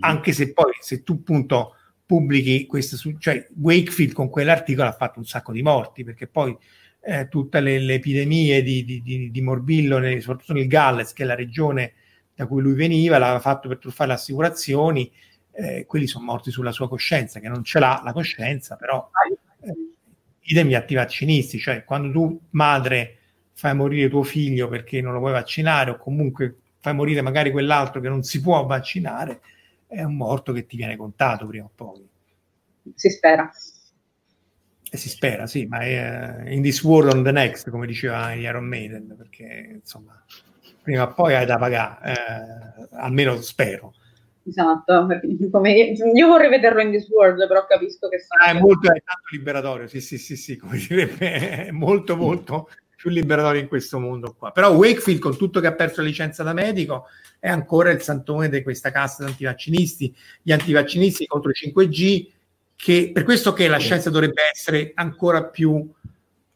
anche 0.00 0.32
se 0.32 0.52
poi 0.52 0.72
se 0.80 1.02
tu 1.02 1.14
appunto 1.14 1.76
pubblichi 2.06 2.66
questo, 2.66 2.96
cioè 3.18 3.46
Wakefield 3.60 4.12
con 4.12 4.28
quell'articolo 4.28 4.88
ha 4.88 4.92
fatto 4.92 5.18
un 5.18 5.24
sacco 5.24 5.52
di 5.52 5.62
morti 5.62 6.04
perché 6.04 6.26
poi 6.26 6.56
eh, 7.00 7.28
tutte 7.28 7.60
le, 7.60 7.78
le, 7.78 7.94
epidemie 7.94 8.62
di, 8.62 8.84
di, 8.84 9.02
di, 9.02 9.30
di 9.30 9.42
morbillo, 9.42 9.98
nel, 9.98 10.20
soprattutto 10.20 10.52
nel 10.52 10.66
Galles, 10.66 11.12
che 11.12 11.22
è 11.22 11.26
la 11.26 11.34
regione 11.34 11.94
da 12.34 12.46
cui 12.46 12.62
lui 12.62 12.74
veniva, 12.74 13.18
l'aveva 13.18 13.40
fatto 13.40 13.68
per 13.68 13.78
truffare 13.78 14.10
le 14.10 14.16
assicurazioni, 14.16 15.10
eh, 15.52 15.84
quelli 15.86 16.06
sono 16.06 16.24
morti 16.24 16.50
sulla 16.50 16.72
sua 16.72 16.88
coscienza, 16.88 17.40
che 17.40 17.48
non 17.48 17.62
ce 17.62 17.78
l'ha 17.78 18.00
la 18.04 18.12
coscienza, 18.12 18.76
però 18.76 19.08
eh, 19.62 19.72
idem 20.40 20.68
gli 20.68 20.74
antivaccinisti, 20.74 21.58
cioè 21.58 21.84
quando 21.84 22.10
tu 22.10 22.40
madre 22.50 23.18
fai 23.54 23.74
morire 23.74 24.08
tuo 24.08 24.22
figlio 24.22 24.68
perché 24.68 25.00
non 25.00 25.12
lo 25.12 25.20
vuoi 25.20 25.32
vaccinare 25.32 25.92
o 25.92 25.96
comunque 25.96 26.56
fai 26.80 26.94
morire 26.94 27.22
magari 27.22 27.50
quell'altro 27.50 28.00
che 28.00 28.08
non 28.08 28.22
si 28.22 28.42
può 28.42 28.66
vaccinare, 28.66 29.40
è 29.86 30.02
un 30.02 30.16
morto 30.16 30.52
che 30.52 30.66
ti 30.66 30.76
viene 30.76 30.96
contato 30.96 31.46
prima 31.46 31.64
o 31.64 31.70
poi. 31.74 32.06
Si 32.94 33.08
spera. 33.08 33.50
E 34.90 34.96
si 34.96 35.08
spera, 35.08 35.46
sì, 35.46 35.64
ma 35.64 35.78
è 35.78 36.50
in 36.50 36.60
this 36.60 36.82
world 36.82 37.14
on 37.14 37.22
the 37.22 37.32
next, 37.32 37.70
come 37.70 37.86
diceva 37.86 38.32
Iron 38.34 38.66
Maiden, 38.66 39.14
perché 39.16 39.78
insomma, 39.80 40.22
prima 40.82 41.04
o 41.04 41.14
poi 41.14 41.34
hai 41.34 41.46
da 41.46 41.56
pagare, 41.56 42.12
eh, 42.12 42.88
almeno 42.96 43.40
spero. 43.40 43.94
Esatto, 44.46 45.06
come 45.50 45.72
io 45.72 46.28
vorrei 46.28 46.50
vederlo 46.50 46.82
in 46.82 46.90
this 46.90 47.08
world, 47.08 47.46
però 47.48 47.64
capisco 47.66 48.08
che 48.08 48.24
ah, 48.38 48.50
è 48.50 48.60
molto 48.60 48.88
è 48.88 49.02
tanto 49.02 49.28
liberatorio, 49.30 49.86
sì, 49.86 50.02
sì, 50.02 50.18
sì, 50.18 50.36
sì, 50.36 50.58
come 50.58 50.76
direbbe, 50.76 51.66
è 51.66 51.70
molto, 51.70 52.14
molto 52.14 52.68
più 53.04 53.12
liberatorio 53.12 53.60
in 53.60 53.68
questo 53.68 54.00
mondo 54.00 54.34
qua. 54.34 54.50
Però 54.50 54.72
Wakefield, 54.72 55.20
con 55.20 55.36
tutto 55.36 55.60
che 55.60 55.66
ha 55.66 55.74
perso 55.74 56.00
la 56.00 56.06
licenza 56.06 56.42
da 56.42 56.54
medico, 56.54 57.04
è 57.38 57.50
ancora 57.50 57.90
il 57.90 58.00
santone 58.00 58.48
di 58.48 58.62
questa 58.62 58.90
casta 58.90 59.24
di 59.24 59.30
antivaccinisti, 59.30 60.16
gli 60.40 60.52
antivaccinisti 60.52 61.26
contro 61.26 61.50
il 61.50 61.56
5G, 61.74 62.26
che 62.74 63.10
per 63.12 63.24
questo 63.24 63.52
che 63.52 63.68
la 63.68 63.76
scienza 63.76 64.08
dovrebbe 64.08 64.40
essere 64.50 64.92
ancora 64.94 65.44
più 65.44 65.86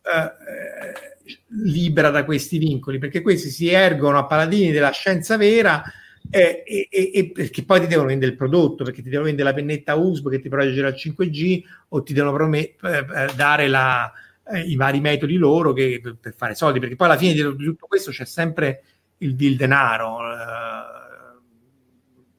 eh, 0.03 1.37
libera 1.49 2.09
da 2.09 2.25
questi 2.25 2.57
vincoli, 2.57 2.97
perché 2.97 3.21
questi 3.21 3.51
si 3.51 3.69
ergono 3.69 4.17
a 4.17 4.25
paladini 4.25 4.71
della 4.71 4.93
scienza 4.93 5.37
vera 5.37 5.83
eh, 6.31 6.63
e, 6.65 7.11
e, 7.13 7.31
perché 7.31 7.63
poi 7.63 7.81
ti 7.81 7.89
devono 7.89 8.09
vendere 8.09 8.31
il 8.31 8.39
prodotto, 8.39 8.85
perché 8.85 9.03
ti 9.03 9.11
devono 9.11 9.27
vendere 9.27 9.51
la 9.51 9.55
pennetta 9.55 9.97
USB 9.97 10.31
che 10.31 10.41
ti 10.41 10.49
proteggerà 10.49 10.89
il 10.89 10.95
5G 10.97 11.63
o 11.89 12.03
ti 12.03 12.15
devono 12.15 12.35
promet- 12.35 12.83
eh, 12.83 12.99
eh, 12.99 13.35
dare 13.37 13.69
la, 13.69 14.11
eh, 14.51 14.61
i 14.61 14.77
vari 14.77 15.01
metodi 15.01 15.37
loro 15.37 15.73
che, 15.73 16.01
per, 16.03 16.17
per, 16.21 16.35
fare 16.35 16.55
soldi, 16.55 16.81
perché 16.81 16.97
poi 16.97 17.09
alla 17.09 17.17
fine 17.17 17.35
di 17.35 17.43
tutto 17.43 17.87
questo 17.87 18.11
c'è 18.11 18.25
sempre 18.25 18.83
il, 19.19 19.37
il 19.39 19.57
denaro. 19.57 20.19
Eh, 20.21 20.99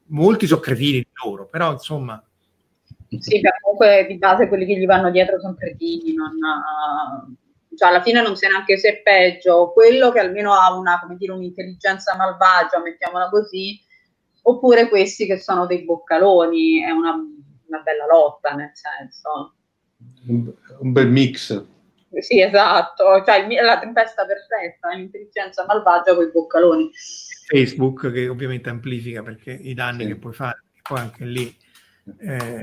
molti 0.06 0.46
sono 0.46 0.60
cretini 0.60 0.98
di 0.98 1.06
loro, 1.24 1.46
però 1.46 1.72
insomma. 1.72 2.22
Sì, 3.18 3.40
comunque 3.62 4.06
di 4.06 4.18
base 4.18 4.46
quelli 4.46 4.66
che 4.66 4.78
gli 4.78 4.86
vanno 4.86 5.10
dietro 5.10 5.40
sono 5.40 5.54
cretini, 5.54 6.14
non, 6.14 6.30
cioè 7.76 7.88
alla 7.88 8.02
fine 8.02 8.22
non 8.22 8.36
sai 8.36 8.50
neanche 8.50 8.78
se 8.78 8.88
è 8.88 9.02
peggio 9.02 9.72
quello 9.72 10.12
che 10.12 10.20
almeno 10.20 10.52
ha 10.52 10.72
una, 10.76 11.00
come 11.00 11.16
dire, 11.16 11.32
un'intelligenza 11.32 12.14
malvagia, 12.14 12.80
mettiamola 12.80 13.28
così, 13.28 13.80
oppure 14.42 14.88
questi 14.88 15.26
che 15.26 15.40
sono 15.40 15.66
dei 15.66 15.84
boccaloni, 15.84 16.82
è 16.82 16.90
una, 16.90 17.14
una 17.14 17.80
bella 17.80 18.06
lotta 18.06 18.54
nel 18.54 18.70
senso. 18.74 19.54
Un, 20.28 20.52
un 20.78 20.92
bel 20.92 21.08
mix. 21.08 21.64
Sì, 22.18 22.40
esatto, 22.40 23.22
cioè 23.24 23.46
la 23.62 23.78
tempesta 23.78 24.26
perfetta, 24.26 24.92
l'intelligenza 24.94 25.64
malvagia 25.64 26.14
con 26.14 26.24
i 26.24 26.30
boccaloni. 26.30 26.90
Facebook 27.46 28.12
che 28.12 28.28
ovviamente 28.28 28.68
amplifica 28.68 29.22
perché 29.22 29.52
i 29.52 29.74
danni 29.74 30.02
sì. 30.02 30.08
che 30.08 30.16
puoi 30.16 30.32
fare, 30.32 30.62
poi 30.82 30.98
anche 30.98 31.24
lì. 31.24 31.56
Eh, 32.18 32.60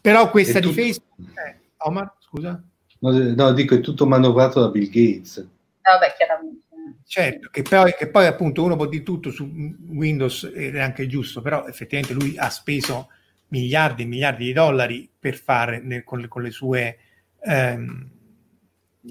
però 0.00 0.30
questa 0.30 0.58
di 0.58 0.72
Facebook... 0.72 1.18
Eh, 1.18 1.56
Omar, 1.78 2.14
scusa? 2.18 2.60
No, 3.00 3.12
no, 3.12 3.52
dico, 3.52 3.76
è 3.76 3.80
tutto 3.80 4.06
manovrato 4.06 4.60
da 4.60 4.68
Bill 4.68 4.88
Gates. 4.88 5.46
Vabbè, 5.82 6.14
chiaramente. 6.16 6.66
Certo, 7.04 7.48
che 7.50 7.62
poi, 7.62 7.94
che 7.96 8.08
poi 8.08 8.26
appunto 8.26 8.62
uno 8.64 8.76
può 8.76 8.86
dire 8.86 9.02
tutto 9.02 9.30
su 9.30 9.44
Windows 9.88 10.50
ed 10.52 10.76
è 10.76 10.80
anche 10.80 11.06
giusto, 11.06 11.40
però 11.40 11.66
effettivamente 11.66 12.12
lui 12.12 12.36
ha 12.36 12.50
speso 12.50 13.08
miliardi 13.48 14.02
e 14.02 14.06
miliardi 14.06 14.44
di 14.44 14.52
dollari 14.52 15.08
per 15.18 15.36
fare 15.36 15.80
nel, 15.80 16.02
con, 16.04 16.20
le, 16.20 16.28
con, 16.28 16.42
le, 16.42 16.50
sue... 16.50 16.98
Ehm, 17.40 18.10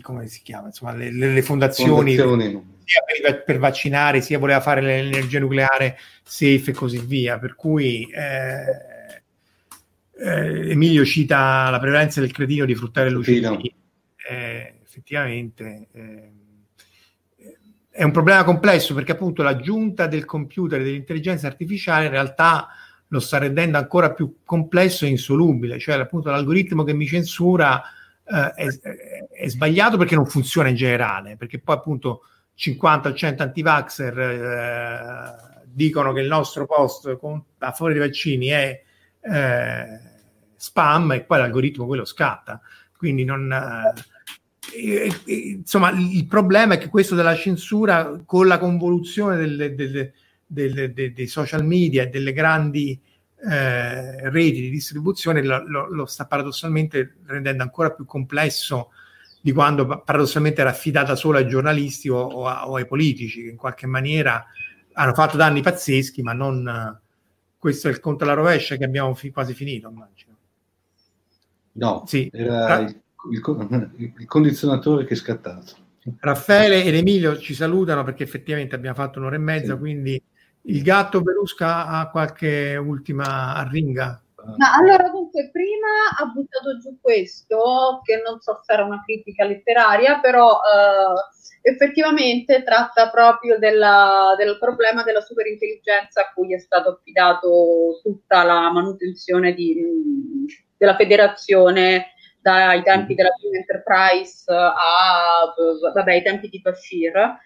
come 0.02 0.28
si 0.28 0.42
chiama, 0.44 0.68
insomma, 0.68 0.94
le, 0.94 1.12
le 1.12 1.42
fondazioni, 1.42 2.16
fondazioni. 2.16 2.76
sia 2.84 3.02
per, 3.22 3.44
per, 3.44 3.58
vaccinare, 3.58 4.22
sia 4.22 4.40
voleva 4.40 4.62
fare 4.62 4.82
l'energia 4.82 5.40
nucleare 5.40 5.98
safe 6.24 6.72
e 6.72 6.74
così 6.74 7.00
via. 7.00 7.40
Per 7.40 7.56
cui 7.56 8.10
eh, 8.12 9.22
eh, 10.20 10.72
Emilio 10.72 11.06
cita 11.06 11.70
la 11.70 11.80
prevalenza 11.80 12.20
del 12.20 12.32
cretino 12.32 12.66
di 12.66 12.76
fruttare 12.76 13.10
lucidi. 13.10 13.74
Eh, 14.30 14.74
effettivamente 14.84 15.88
eh, 15.94 16.32
è 17.98 18.04
un 18.04 18.12
problema 18.12 18.44
complesso 18.44 18.94
perché 18.94 19.14
appunto 19.14 19.42
l'aggiunta 19.42 20.06
del 20.06 20.26
computer 20.26 20.80
e 20.80 20.84
dell'intelligenza 20.84 21.48
artificiale 21.48 22.06
in 22.06 22.12
realtà 22.12 22.68
lo 23.08 23.20
sta 23.20 23.40
rendendo 23.40 23.78
ancora 23.78 24.12
più 24.12 24.40
complesso 24.44 25.06
e 25.06 25.10
insolubile, 25.10 25.80
cioè 25.80 25.98
appunto 25.98 26.30
l'algoritmo 26.30 26.84
che 26.84 26.94
mi 26.94 27.08
censura 27.08 27.82
eh, 28.30 28.52
è, 28.54 28.68
è, 29.32 29.48
sbagliato 29.48 29.98
perché 29.98 30.16
non 30.16 30.26
funziona 30.26 30.70
in 30.70 30.76
generale, 30.76 31.38
perché 31.38 31.60
poi 31.60 31.76
appunto 31.76 32.22
50 32.56 33.10
o 33.10 33.14
100 33.14 33.44
anti-vaxxer 33.44 34.20
eh, 34.20 35.64
dicono 35.66 36.12
che 36.12 36.22
il 36.22 36.28
nostro 36.28 36.66
post 36.66 37.18
con, 37.18 37.42
a 37.60 37.72
favore 37.72 37.94
dei 37.94 38.08
vaccini 38.08 38.48
è 38.48 38.84
eh, 39.22 40.00
spam 40.56 41.12
e 41.14 41.24
poi 41.24 41.38
l'algoritmo 41.38 41.86
quello 41.86 42.06
scatta. 42.06 42.60
Quindi 42.98 43.24
non... 43.24 43.52
Eh, 44.74 45.10
insomma, 45.56 45.92
il 45.92 46.26
problema 46.28 46.74
è 46.74 46.78
che 46.78 46.90
questo 46.90 47.16
della 47.16 47.36
censura 47.36 48.22
con 48.26 48.48
la 48.48 48.58
convoluzione 48.58 49.38
delle, 49.38 49.74
delle, 49.74 50.14
delle, 50.46 50.92
dei 50.92 51.28
social 51.28 51.66
media 51.66 52.04
e 52.04 52.08
delle 52.08 52.34
grandi 52.34 53.00
eh, 53.40 54.30
reti 54.30 54.62
di 54.62 54.70
distribuzione 54.70 55.44
lo, 55.44 55.88
lo, 55.90 56.06
sta 56.06 56.26
paradossalmente 56.26 57.18
rendendo 57.26 57.62
ancora 57.62 57.92
più 57.92 58.06
complesso 58.06 58.92
di 59.40 59.52
quando 59.52 59.86
paradossalmente 59.86 60.62
era 60.62 60.72
affidata 60.72 61.16
solo 61.16 61.38
ai 61.38 61.48
giornalisti 61.48 62.10
o, 62.10 62.18
o, 62.18 62.48
a, 62.48 62.68
o 62.68 62.76
ai 62.76 62.88
politici 62.88 63.44
che 63.44 63.50
in 63.50 63.56
qualche 63.56 63.86
maniera 63.86 64.46
hanno 64.94 65.14
fatto 65.14 65.38
danni 65.38 65.62
pazzeschi, 65.62 66.24
ma 66.24 66.34
non 66.34 67.00
questo 67.58 67.88
è 67.88 67.92
il 67.92 68.00
conto 68.00 68.24
alla 68.24 68.34
rovescia 68.34 68.76
che 68.76 68.84
abbiamo 68.84 69.14
fi- 69.14 69.32
quasi 69.32 69.54
finito, 69.54 69.90
immagino. 69.90 70.36
No, 71.74 72.04
sì. 72.08 72.30
era 72.34 72.80
il, 72.80 73.00
il, 73.32 74.14
il 74.18 74.26
condizionatore 74.26 75.06
che 75.06 75.14
è 75.14 75.18
scattato. 75.18 75.86
Raffaele 76.20 76.84
ed 76.84 76.96
Emilio 76.96 77.38
ci 77.38 77.54
salutano 77.54 78.04
perché 78.04 78.24
effettivamente 78.24 78.76
abbiamo 78.76 78.96
fatto 78.96 79.20
un'ora 79.20 79.36
e 79.36 79.40
mezza, 79.40 79.74
sì. 79.74 79.80
quindi 79.80 80.22
il 80.68 80.82
gatto 80.84 81.22
Berusca 81.22 81.88
ha 81.88 82.10
qualche 82.10 82.76
ultima 82.76 83.56
arringa? 83.56 84.22
Ma 84.58 84.76
allora 84.76 85.10
dunque 85.10 85.50
prima 85.52 85.88
ha 86.18 86.26
buttato 86.28 86.78
giù 86.80 86.98
questo, 87.02 88.00
che 88.04 88.22
non 88.26 88.40
so 88.40 88.62
se 88.64 88.72
era 88.72 88.86
una 88.86 89.04
critica 89.04 89.44
letteraria, 89.44 90.20
però 90.20 90.60
eh, 90.62 91.70
effettivamente 91.70 92.64
tratta 92.64 93.10
proprio 93.10 93.58
della, 93.58 94.36
del 94.38 94.58
problema 94.58 95.04
della 95.04 95.20
superintelligenza 95.22 96.22
a 96.22 96.32
cui 96.34 96.54
è 96.54 96.60
stato 96.60 96.92
affidato 96.92 98.00
tutta 98.02 98.44
la 98.44 98.72
manutenzione 98.72 99.54
di, 99.54 99.84
della 100.78 100.96
federazione 100.96 102.14
dai 102.40 102.82
tempi 102.84 103.16
della 103.16 103.34
prima 103.38 103.58
Enterprise 103.58 104.46
a 104.50 105.54
vabbè, 105.94 106.12
ai 106.12 106.24
tempi 106.24 106.48
di 106.48 106.62
Bashir 106.62 107.38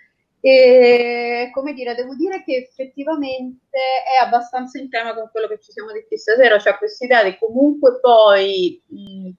e 0.41 1.51
come 1.53 1.73
dire, 1.73 1.93
devo 1.93 2.15
dire 2.15 2.43
che 2.43 2.55
effettivamente 2.55 3.69
è 3.69 4.23
abbastanza 4.25 4.79
in 4.79 4.89
tema 4.89 5.13
con 5.13 5.29
quello 5.31 5.47
che 5.47 5.59
ci 5.59 5.71
siamo 5.71 5.91
detti 5.91 6.17
stasera, 6.17 6.57
cioè 6.57 6.77
questa 6.77 7.05
idea 7.05 7.23
di 7.23 7.37
comunque 7.37 7.99
poi 7.99 8.81
mh, 8.87 9.29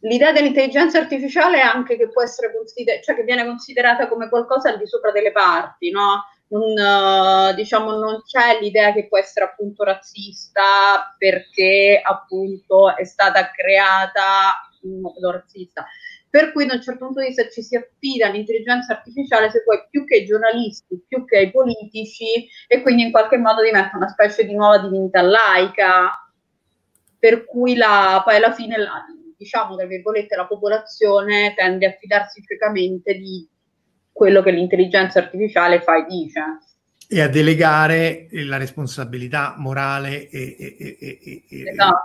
l'idea 0.00 0.32
dell'intelligenza 0.32 0.98
artificiale 0.98 1.58
è 1.58 1.62
anche 1.62 1.96
che 1.96 2.08
può 2.08 2.22
essere 2.22 2.52
considerata, 2.52 3.02
cioè 3.02 3.14
che 3.14 3.22
viene 3.22 3.46
considerata 3.46 4.08
come 4.08 4.28
qualcosa 4.28 4.70
al 4.70 4.78
di 4.78 4.86
sopra 4.88 5.12
delle 5.12 5.30
parti, 5.30 5.90
no? 5.90 6.24
Non, 6.48 6.62
uh, 6.62 7.54
diciamo, 7.54 7.92
non 7.92 8.22
c'è 8.22 8.60
l'idea 8.60 8.92
che 8.92 9.06
può 9.06 9.18
essere 9.18 9.46
appunto 9.46 9.82
razzista 9.82 11.14
perché 11.16 12.00
appunto 12.02 12.94
è 12.94 13.04
stata 13.04 13.50
creata 13.50 14.68
in 14.82 15.00
modo 15.00 15.30
razzista 15.30 15.86
per 16.34 16.50
cui 16.50 16.66
da 16.66 16.74
un 16.74 16.82
certo 16.82 17.04
punto 17.04 17.20
di 17.20 17.28
vista 17.28 17.48
ci 17.48 17.62
si 17.62 17.76
affida 17.76 18.26
all'intelligenza 18.26 18.92
artificiale 18.92 19.52
se 19.52 19.62
poi 19.62 19.86
più 19.88 20.04
che 20.04 20.16
ai 20.16 20.24
giornalisti, 20.24 21.00
più 21.06 21.24
che 21.24 21.36
ai 21.36 21.52
politici 21.52 22.48
e 22.66 22.82
quindi 22.82 23.04
in 23.04 23.12
qualche 23.12 23.36
modo 23.36 23.62
diventa 23.62 23.96
una 23.96 24.08
specie 24.08 24.44
di 24.44 24.52
nuova 24.52 24.78
divinità 24.78 25.22
laica. 25.22 26.10
Per 27.20 27.44
cui 27.44 27.76
la, 27.76 28.20
poi 28.24 28.34
alla 28.34 28.52
fine 28.52 28.76
la, 28.78 29.04
diciamo 29.38 29.76
tra 29.76 29.86
virgolette 29.86 30.34
la 30.34 30.48
popolazione 30.48 31.54
tende 31.54 31.86
a 31.86 31.96
fidarsi 32.00 32.42
ciecamente 32.42 33.14
di 33.14 33.48
quello 34.10 34.42
che 34.42 34.50
l'intelligenza 34.50 35.20
artificiale 35.20 35.82
fa 35.82 35.98
e 35.98 36.06
dice. 36.08 36.42
E 37.08 37.20
a 37.20 37.28
delegare 37.28 38.26
la 38.32 38.56
responsabilità 38.56 39.54
morale 39.56 40.28
e, 40.28 40.56
e, 40.58 40.96
e, 40.98 41.42
e, 41.48 41.70
esatto. 41.70 42.02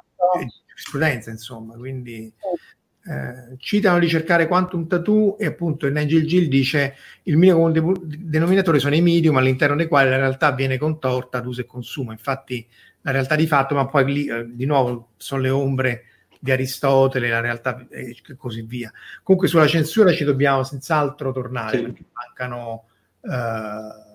giurisprudenza 0.67 1.31
insomma 1.31 1.75
quindi 1.75 2.31
sì 2.37 2.68
eh, 3.09 3.57
citano 3.57 3.97
di 3.97 4.07
cercare 4.07 4.47
quantum 4.47 4.85
tattoo 4.85 5.39
e 5.39 5.47
appunto 5.47 5.89
Nigel 5.89 6.27
Gill 6.27 6.47
dice 6.47 6.95
il 7.23 7.37
minimo 7.37 7.71
denominatore 7.71 8.77
sono 8.77 8.93
i 8.93 9.01
medium 9.01 9.37
all'interno 9.37 9.75
dei 9.75 9.87
quali 9.87 10.11
la 10.11 10.17
realtà 10.17 10.51
viene 10.51 10.77
contorta 10.77 11.39
ad 11.39 11.47
uso 11.47 11.61
e 11.61 11.65
consumo 11.65 12.11
infatti 12.11 12.63
la 13.01 13.09
realtà 13.09 13.35
di 13.35 13.47
fatto 13.47 13.73
ma 13.73 13.87
poi 13.87 14.05
lì 14.05 14.27
eh, 14.27 14.45
di 14.47 14.65
nuovo 14.65 15.13
sono 15.17 15.41
le 15.41 15.49
ombre 15.49 16.03
di 16.39 16.51
Aristotele 16.51 17.29
la 17.29 17.39
realtà 17.39 17.87
e 17.89 18.15
così 18.37 18.61
via 18.61 18.91
comunque 19.23 19.49
sulla 19.49 19.65
censura 19.65 20.13
ci 20.13 20.23
dobbiamo 20.23 20.61
senz'altro 20.61 21.31
tornare 21.31 21.77
sì. 21.77 21.83
perché 21.85 22.05
mancano 22.11 22.83
eh, 23.23 24.07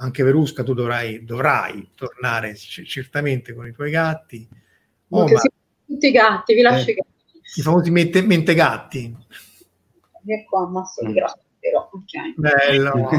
anche 0.00 0.22
Verusca 0.24 0.64
tu 0.64 0.74
dovrai, 0.74 1.24
dovrai 1.24 1.90
tornare 1.94 2.54
c- 2.54 2.82
certamente 2.82 3.54
con 3.54 3.68
i 3.68 3.72
tuoi 3.72 3.92
gatti 3.92 4.48
oh, 5.10 5.22
ma... 5.28 5.40
tutti 5.86 6.08
i 6.08 6.10
gatti 6.10 6.54
vi 6.54 6.62
lascio 6.62 6.88
eh. 6.88 6.90
i 6.90 6.94
gatti 6.94 7.16
i 7.56 7.62
famosi 7.62 7.90
mente, 7.90 8.22
mentegatti. 8.22 9.16
Ecco, 10.26 10.58
ammasso 10.58 11.04
di 11.04 11.12
grasso, 11.14 11.40
però, 11.58 11.88
ok. 11.92 12.34
Bello. 12.36 12.92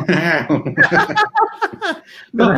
no, 2.32 2.54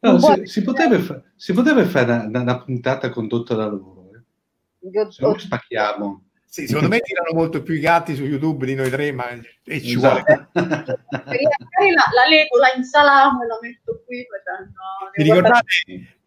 no, 0.00 0.18
si, 0.18 0.46
si, 0.46 0.62
potrebbe 0.62 0.98
fa- 0.98 1.22
si, 1.34 1.52
potrebbe 1.54 1.84
fare 1.86 2.12
una, 2.26 2.40
una, 2.40 2.62
puntata 2.62 3.08
condotta 3.08 3.54
da 3.54 3.66
loro. 3.66 4.10
Eh. 4.14 5.10
Se 5.10 5.24
no 5.24 5.38
spacchiamo. 5.38 6.24
Sì, 6.44 6.66
secondo 6.66 6.88
me 6.88 7.00
tirano 7.00 7.30
molto 7.34 7.62
più 7.62 7.74
i 7.74 7.80
gatti 7.80 8.14
su 8.14 8.24
YouTube 8.24 8.64
di 8.64 8.74
noi 8.74 8.88
tre, 8.90 9.12
ma 9.12 9.28
e 9.30 9.42
ci 9.80 9.96
esatto. 9.96 10.22
vuole. 10.24 10.48
Magari 10.52 11.92
la, 11.92 12.04
la 12.14 12.26
leggo, 12.28 12.56
la 12.58 12.72
insalamo 12.74 13.42
e 13.42 13.46
la 13.46 13.58
metto 13.60 14.02
qui. 14.06 14.26
Facendo, 14.26 14.72
Vi 15.14 15.22
ricordate 15.24 16.17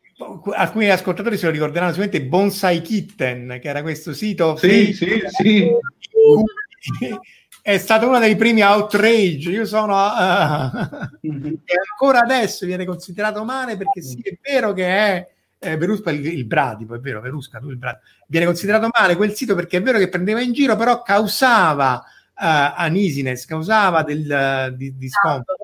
alcuni 0.53 0.89
ascoltatori 0.89 1.37
se 1.37 1.45
lo 1.45 1.51
ricorderanno 1.51 1.91
sicuramente 1.91 2.27
Bonsai 2.27 2.81
Kitten, 2.81 3.59
che 3.61 3.67
era 3.69 3.81
questo 3.81 4.13
sito. 4.13 4.55
Sì, 4.55 4.93
sì, 4.93 5.21
sì. 5.27 5.69
È 7.63 7.77
stato 7.77 8.07
uno 8.07 8.17
dei 8.17 8.35
primi 8.35 8.61
outrage. 8.61 9.51
Io 9.51 9.65
sono 9.65 9.95
uh, 9.95 10.77
e 11.21 11.73
ancora 11.91 12.21
adesso 12.21 12.65
viene 12.65 12.85
considerato 12.85 13.43
male 13.43 13.77
perché 13.77 14.01
sì, 14.01 14.19
è 14.23 14.35
vero 14.41 14.73
che 14.73 14.87
è 14.87 15.29
eh, 15.59 15.77
Verusca 15.77 16.09
il, 16.09 16.25
il 16.25 16.45
Bradipo, 16.45 16.95
è 16.95 16.99
vero, 16.99 17.21
Verusca, 17.21 17.59
tu 17.59 17.69
il 17.69 17.77
Bradipo. 17.77 18.03
Viene 18.25 18.47
considerato 18.47 18.89
male 18.91 19.15
quel 19.15 19.35
sito 19.35 19.53
perché 19.53 19.77
è 19.77 19.81
vero 19.83 19.99
che 19.99 20.09
prendeva 20.09 20.41
in 20.41 20.53
giro, 20.53 20.75
però 20.75 21.03
causava 21.03 21.97
uh, 21.97 22.73
anisines, 22.75 23.45
causava 23.45 24.01
del, 24.01 24.69
uh, 24.71 24.75
di, 24.75 24.97
di 24.97 25.09
scontro 25.09 25.55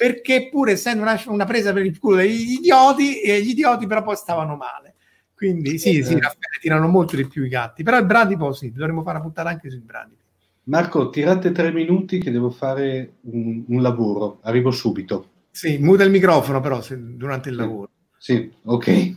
perché 0.00 0.48
pur 0.48 0.70
essendo 0.70 1.02
una, 1.02 1.22
una, 1.26 1.44
presa 1.44 1.74
per 1.74 1.84
il 1.84 1.98
culo 1.98 2.16
degli 2.16 2.52
idioti, 2.52 3.20
e 3.20 3.42
gli 3.42 3.50
idioti 3.50 3.86
però 3.86 4.02
poi 4.02 4.16
stavano 4.16 4.56
male. 4.56 4.94
Quindi 5.34 5.78
sì, 5.78 6.02
sì, 6.02 6.14
Raffaele 6.14 6.58
tirano 6.58 6.88
molto 6.88 7.16
di 7.16 7.26
più 7.26 7.44
i 7.44 7.50
gatti, 7.50 7.82
però 7.82 7.98
il 7.98 8.06
bradipo 8.06 8.50
sì, 8.52 8.72
dovremmo 8.72 9.02
fare 9.02 9.16
una 9.16 9.26
puntata 9.26 9.50
anche 9.50 9.68
sui 9.68 9.80
bradipi. 9.80 10.22
Marco, 10.64 11.10
tirate 11.10 11.52
tre 11.52 11.70
minuti 11.70 12.18
che 12.18 12.30
devo 12.30 12.48
fare 12.48 13.16
un, 13.24 13.62
un 13.68 13.82
lavoro, 13.82 14.38
arrivo 14.40 14.70
subito. 14.70 15.28
Sì, 15.50 15.76
muta 15.76 16.04
il 16.04 16.10
microfono 16.10 16.60
però 16.60 16.80
se, 16.80 16.96
durante 16.98 17.50
il 17.50 17.56
lavoro. 17.56 17.90
Sì, 18.16 18.50
ok. 18.64 18.86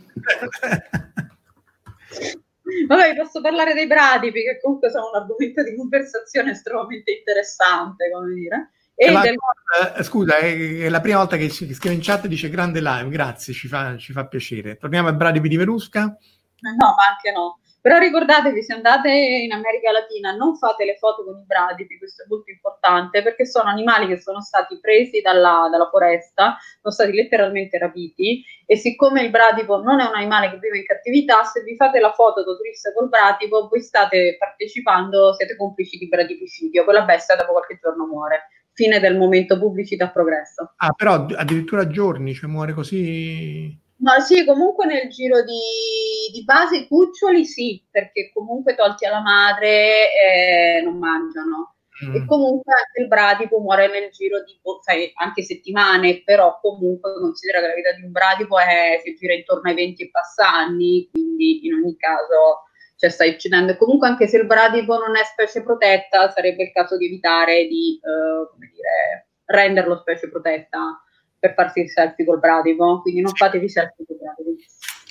Vabbè, 2.88 3.16
posso 3.16 3.40
parlare 3.40 3.72
dei 3.72 3.86
bradipi, 3.86 4.42
che 4.42 4.60
comunque 4.60 4.90
sono 4.90 5.08
un 5.08 5.18
argomento 5.18 5.62
di 5.62 5.74
conversazione 5.76 6.50
estremamente 6.50 7.10
interessante, 7.10 8.10
come 8.12 8.34
dire. 8.34 8.68
E 8.96 9.10
la, 9.10 9.20
del... 9.20 9.34
eh, 9.96 10.02
scusa, 10.04 10.36
è, 10.36 10.88
la 10.88 11.00
prima 11.00 11.18
volta 11.18 11.36
che 11.36 11.48
scrive 11.48 11.94
in 11.94 12.00
chat 12.00 12.26
dice 12.26 12.48
grande 12.48 12.80
live, 12.80 13.08
grazie, 13.08 13.52
ci 13.52 13.66
fa, 13.66 13.96
ci 13.96 14.12
fa 14.12 14.26
piacere. 14.26 14.76
Torniamo 14.76 15.08
ai 15.08 15.16
bradipi 15.16 15.48
di 15.48 15.56
Verusca? 15.56 16.02
No, 16.02 16.94
ma 16.96 17.06
anche 17.10 17.32
no. 17.32 17.58
Però 17.84 17.98
ricordatevi, 17.98 18.62
se 18.62 18.72
andate 18.72 19.10
in 19.10 19.52
America 19.52 19.90
Latina, 19.92 20.34
non 20.34 20.56
fate 20.56 20.86
le 20.86 20.96
foto 20.96 21.22
con 21.22 21.36
i 21.36 21.44
bradipi, 21.44 21.98
questo 21.98 22.22
è 22.22 22.26
molto 22.30 22.50
importante, 22.50 23.22
perché 23.22 23.44
sono 23.44 23.68
animali 23.68 24.06
che 24.06 24.18
sono 24.18 24.40
stati 24.40 24.78
presi 24.80 25.20
dalla, 25.20 25.68
dalla, 25.70 25.90
foresta, 25.90 26.56
sono 26.80 26.94
stati 26.94 27.12
letteralmente 27.12 27.76
rapiti, 27.76 28.42
e 28.64 28.76
siccome 28.76 29.20
il 29.20 29.28
bradipo 29.28 29.82
non 29.82 30.00
è 30.00 30.06
un 30.06 30.14
animale 30.14 30.48
che 30.48 30.56
vive 30.56 30.78
in 30.78 30.86
cattività, 30.86 31.44
se 31.44 31.62
vi 31.62 31.76
fate 31.76 32.00
la 32.00 32.14
foto 32.14 32.42
da 32.42 32.56
turista 32.56 32.90
col 32.94 33.10
bradipo, 33.10 33.68
voi 33.68 33.82
state 33.82 34.36
partecipando, 34.38 35.34
siete 35.34 35.54
complici 35.54 35.98
di 35.98 36.08
bradipicidio, 36.08 36.84
quella 36.84 37.02
bestia 37.02 37.36
dopo 37.36 37.52
qualche 37.52 37.78
giorno 37.82 38.06
muore 38.06 38.48
fine 38.74 39.00
del 39.00 39.16
momento 39.16 39.58
pubblicità 39.58 40.10
progresso. 40.10 40.74
Ah, 40.76 40.92
però 40.92 41.26
addirittura 41.36 41.86
giorni, 41.86 42.34
cioè 42.34 42.50
muore 42.50 42.72
così? 42.74 43.80
Ma 43.98 44.20
sì, 44.20 44.44
comunque 44.44 44.86
nel 44.86 45.08
giro 45.08 45.42
di, 45.42 46.30
di 46.32 46.44
base 46.44 46.76
i 46.76 46.86
cuccioli 46.86 47.44
sì, 47.44 47.82
perché 47.90 48.30
comunque 48.34 48.74
tolti 48.74 49.06
alla 49.06 49.22
madre 49.22 50.08
eh, 50.12 50.82
non 50.82 50.98
mangiano. 50.98 51.76
Mm. 52.04 52.16
E 52.16 52.26
comunque 52.26 52.72
anche 52.74 53.02
il 53.02 53.06
bradipo 53.06 53.60
muore 53.60 53.88
nel 53.88 54.10
giro 54.10 54.42
di 54.42 54.58
sai, 54.82 55.12
anche 55.14 55.42
settimane, 55.42 56.22
però 56.24 56.58
comunque 56.60 57.14
considera 57.14 57.60
che 57.60 57.68
la 57.68 57.74
vita 57.74 57.92
di 57.92 58.02
un 58.02 58.10
bradipo 58.10 58.58
è, 58.58 59.00
si 59.02 59.14
gira 59.14 59.32
intorno 59.32 59.70
ai 59.70 59.76
20 59.76 60.02
e 60.02 60.10
passa 60.10 60.52
anni, 60.52 61.08
quindi 61.10 61.66
in 61.66 61.74
ogni 61.74 61.96
caso 61.96 62.63
cioè, 63.04 63.10
stai 63.10 63.30
uccidendo. 63.30 63.72
E 63.72 63.76
comunque 63.76 64.08
anche 64.08 64.26
se 64.26 64.38
il 64.38 64.46
bradipo 64.46 64.96
non 64.96 65.16
è 65.16 65.24
specie 65.24 65.62
protetta, 65.62 66.30
sarebbe 66.30 66.64
il 66.64 66.72
caso 66.72 66.96
di 66.96 67.06
evitare 67.06 67.66
di, 67.66 68.00
uh, 68.00 68.50
come 68.50 68.70
dire, 68.72 69.28
renderlo 69.44 69.98
specie 69.98 70.30
protetta 70.30 71.02
per 71.38 71.54
farsi 71.54 71.80
il 71.80 71.90
selfie 71.90 72.24
col 72.24 72.38
bradipo, 72.38 73.00
quindi 73.02 73.20
non 73.20 73.34
fatevi 73.34 73.68
selfie 73.68 74.04
col 74.06 74.16
bradipo. 74.16 74.62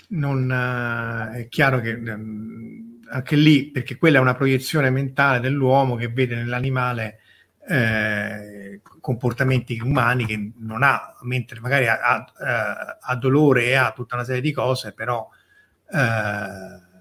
Non, 0.09 0.49
uh, 0.49 1.35
è 1.35 1.47
chiaro 1.49 1.79
che 1.79 1.93
um, 1.93 2.99
anche 3.11 3.35
lì, 3.35 3.69
perché 3.69 3.97
quella 3.97 4.17
è 4.17 4.21
una 4.21 4.35
proiezione 4.35 4.89
mentale 4.89 5.39
dell'uomo 5.39 5.95
che 5.95 6.07
vede 6.07 6.35
nell'animale 6.35 7.19
eh, 7.65 8.81
comportamenti 8.99 9.79
umani 9.79 10.25
che 10.25 10.51
non 10.57 10.83
ha, 10.83 11.15
mentre 11.21 11.59
magari 11.61 11.87
ha, 11.87 11.99
ha, 11.99 12.25
eh, 12.39 12.97
ha, 12.99 13.15
dolore 13.15 13.65
e 13.65 13.75
ha 13.75 13.91
tutta 13.93 14.15
una 14.15 14.25
serie 14.25 14.41
di 14.41 14.51
cose, 14.51 14.93
però 14.93 15.27
eh, 15.89 16.91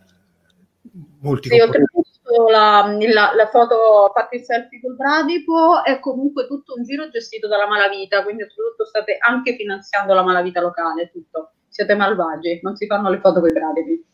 molti 1.23 1.49
sì, 1.49 1.59
comportamenti 1.59 2.11
la, 2.51 2.97
la, 3.13 3.33
la, 3.35 3.49
foto 3.49 4.11
fatta 4.15 4.37
in 4.37 4.45
selfie 4.45 4.81
col 4.81 4.97
bradipo 4.97 5.83
è 5.85 5.99
comunque 5.99 6.47
tutto 6.47 6.75
un 6.77 6.85
giro 6.85 7.09
gestito 7.11 7.49
dalla 7.49 7.67
malavita, 7.67 8.23
quindi 8.23 8.45
soprattutto 8.49 8.87
state 8.87 9.17
anche 9.21 9.57
finanziando 9.57 10.15
la 10.15 10.23
malavita 10.23 10.61
locale, 10.61 11.11
tutto. 11.11 11.53
Siete 11.69 11.95
malvagi, 11.95 12.61
non 12.63 12.77
si 12.77 12.87
fanno 12.87 13.11
le 13.11 13.21
foto 13.21 13.41
con 13.41 13.49
i 13.49 13.53
bradipi. 13.53 14.05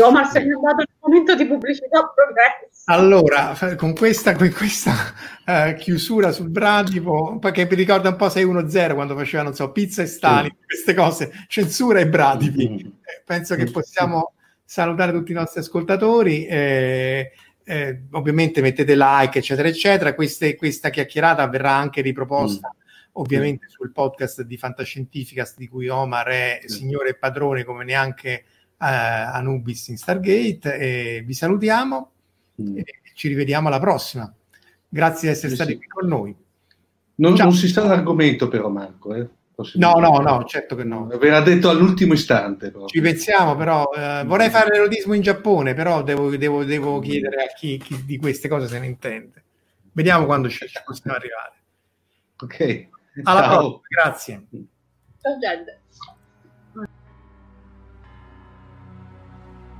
Omar 0.00 0.26
se 0.26 0.40
ne 0.40 0.46
è 0.46 0.60
dato 0.60 0.82
il 0.82 0.88
momento 0.98 1.36
di 1.36 1.46
pubblicità 1.46 2.12
progresso. 2.12 2.82
Allora, 2.86 3.56
con 3.76 3.94
questa, 3.94 4.34
con 4.34 4.52
questa 4.52 4.92
uh, 5.46 5.74
chiusura 5.74 6.32
sul 6.32 6.50
bradipo, 6.50 7.38
che 7.52 7.66
mi 7.70 7.76
ricorda 7.76 8.08
un 8.08 8.16
po' 8.16 8.28
610 8.28 8.94
quando 8.94 9.16
faceva, 9.16 9.44
non 9.44 9.54
so, 9.54 9.70
pizza 9.70 10.02
e 10.02 10.06
Stalin, 10.06 10.50
sì. 10.50 10.66
queste 10.66 10.94
cose, 10.94 11.32
censura 11.46 12.00
e 12.00 12.08
bradipi. 12.08 12.68
Mm. 12.68 12.78
Eh, 12.78 13.22
penso 13.24 13.54
che 13.54 13.70
possiamo 13.70 14.32
salutare 14.66 15.12
tutti 15.12 15.30
i 15.30 15.34
nostri 15.34 15.60
ascoltatori. 15.60 16.44
Eh, 16.44 17.30
eh, 17.64 18.02
ovviamente 18.10 18.60
mettete 18.60 18.94
like, 18.96 19.38
eccetera, 19.38 19.68
eccetera. 19.68 20.14
Queste, 20.14 20.56
questa 20.56 20.90
chiacchierata 20.90 21.46
verrà 21.48 21.72
anche 21.72 22.02
riproposta. 22.02 22.68
Mm. 22.68 22.84
Ovviamente 23.12 23.68
sul 23.68 23.92
podcast 23.92 24.42
di 24.42 24.58
Fantascientificast 24.58 25.56
di 25.56 25.68
cui 25.68 25.88
Omar 25.88 26.26
è 26.26 26.60
mm. 26.62 26.66
signore 26.66 27.10
e 27.10 27.16
padrone 27.16 27.64
come 27.64 27.84
neanche 27.84 28.30
eh, 28.30 28.44
Anubis 28.78 29.88
in 29.88 29.96
Stargate 29.96 31.22
vi 31.24 31.32
salutiamo 31.32 32.10
mm. 32.60 32.76
e 32.76 32.84
ci 33.14 33.28
rivediamo 33.28 33.68
alla 33.68 33.80
prossima. 33.80 34.30
Grazie 34.88 35.28
di 35.28 35.34
essere 35.34 35.54
stati 35.54 35.72
sì. 35.72 35.78
qui 35.78 35.86
con 35.86 36.08
noi. 36.08 36.36
Non, 37.18 37.32
non, 37.32 37.52
si 37.52 37.68
sa 37.68 37.84
l'argomento 37.84 38.48
però 38.48 38.68
Marco, 38.68 39.14
eh? 39.14 39.26
No, 39.74 39.94
no, 39.94 40.18
no, 40.18 40.44
certo 40.44 40.76
che 40.76 40.84
no. 40.84 41.06
Ve 41.06 41.30
l'ha 41.30 41.40
detto 41.40 41.70
all'ultimo 41.70 42.12
istante. 42.12 42.70
Però. 42.70 42.84
Ci 42.86 43.00
pensiamo, 43.00 43.56
però 43.56 43.90
eh, 43.96 44.22
vorrei 44.26 44.50
fare 44.50 44.68
l'erotismo 44.70 45.14
in 45.14 45.22
Giappone, 45.22 45.72
però 45.72 46.02
devo, 46.02 46.36
devo, 46.36 46.62
devo 46.64 47.00
chiedere 47.00 47.44
a 47.44 47.46
chi, 47.54 47.78
chi, 47.78 48.04
di 48.04 48.18
queste 48.18 48.48
cose 48.48 48.66
se 48.66 48.78
ne 48.78 48.86
intende. 48.86 49.44
Vediamo 49.92 50.26
quando 50.26 50.50
ci, 50.50 50.66
ci 50.68 50.82
possiamo 50.84 51.16
arrivare. 51.16 51.54
Ok. 52.42 52.88
Alla 53.22 53.40
Ciao. 53.40 53.58
prossima, 53.58 53.80
grazie. 53.88 54.46
Ciao 55.22 55.38
gente. 55.38 55.80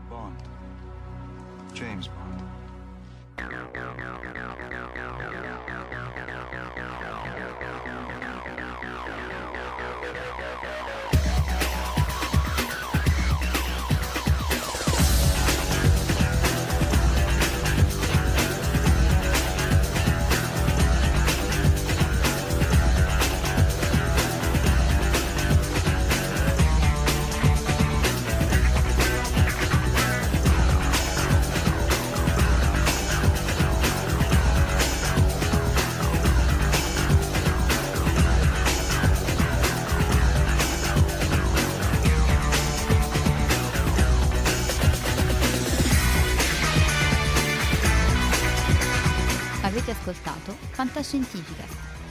Bond. 0.08 0.42
James 1.74 2.08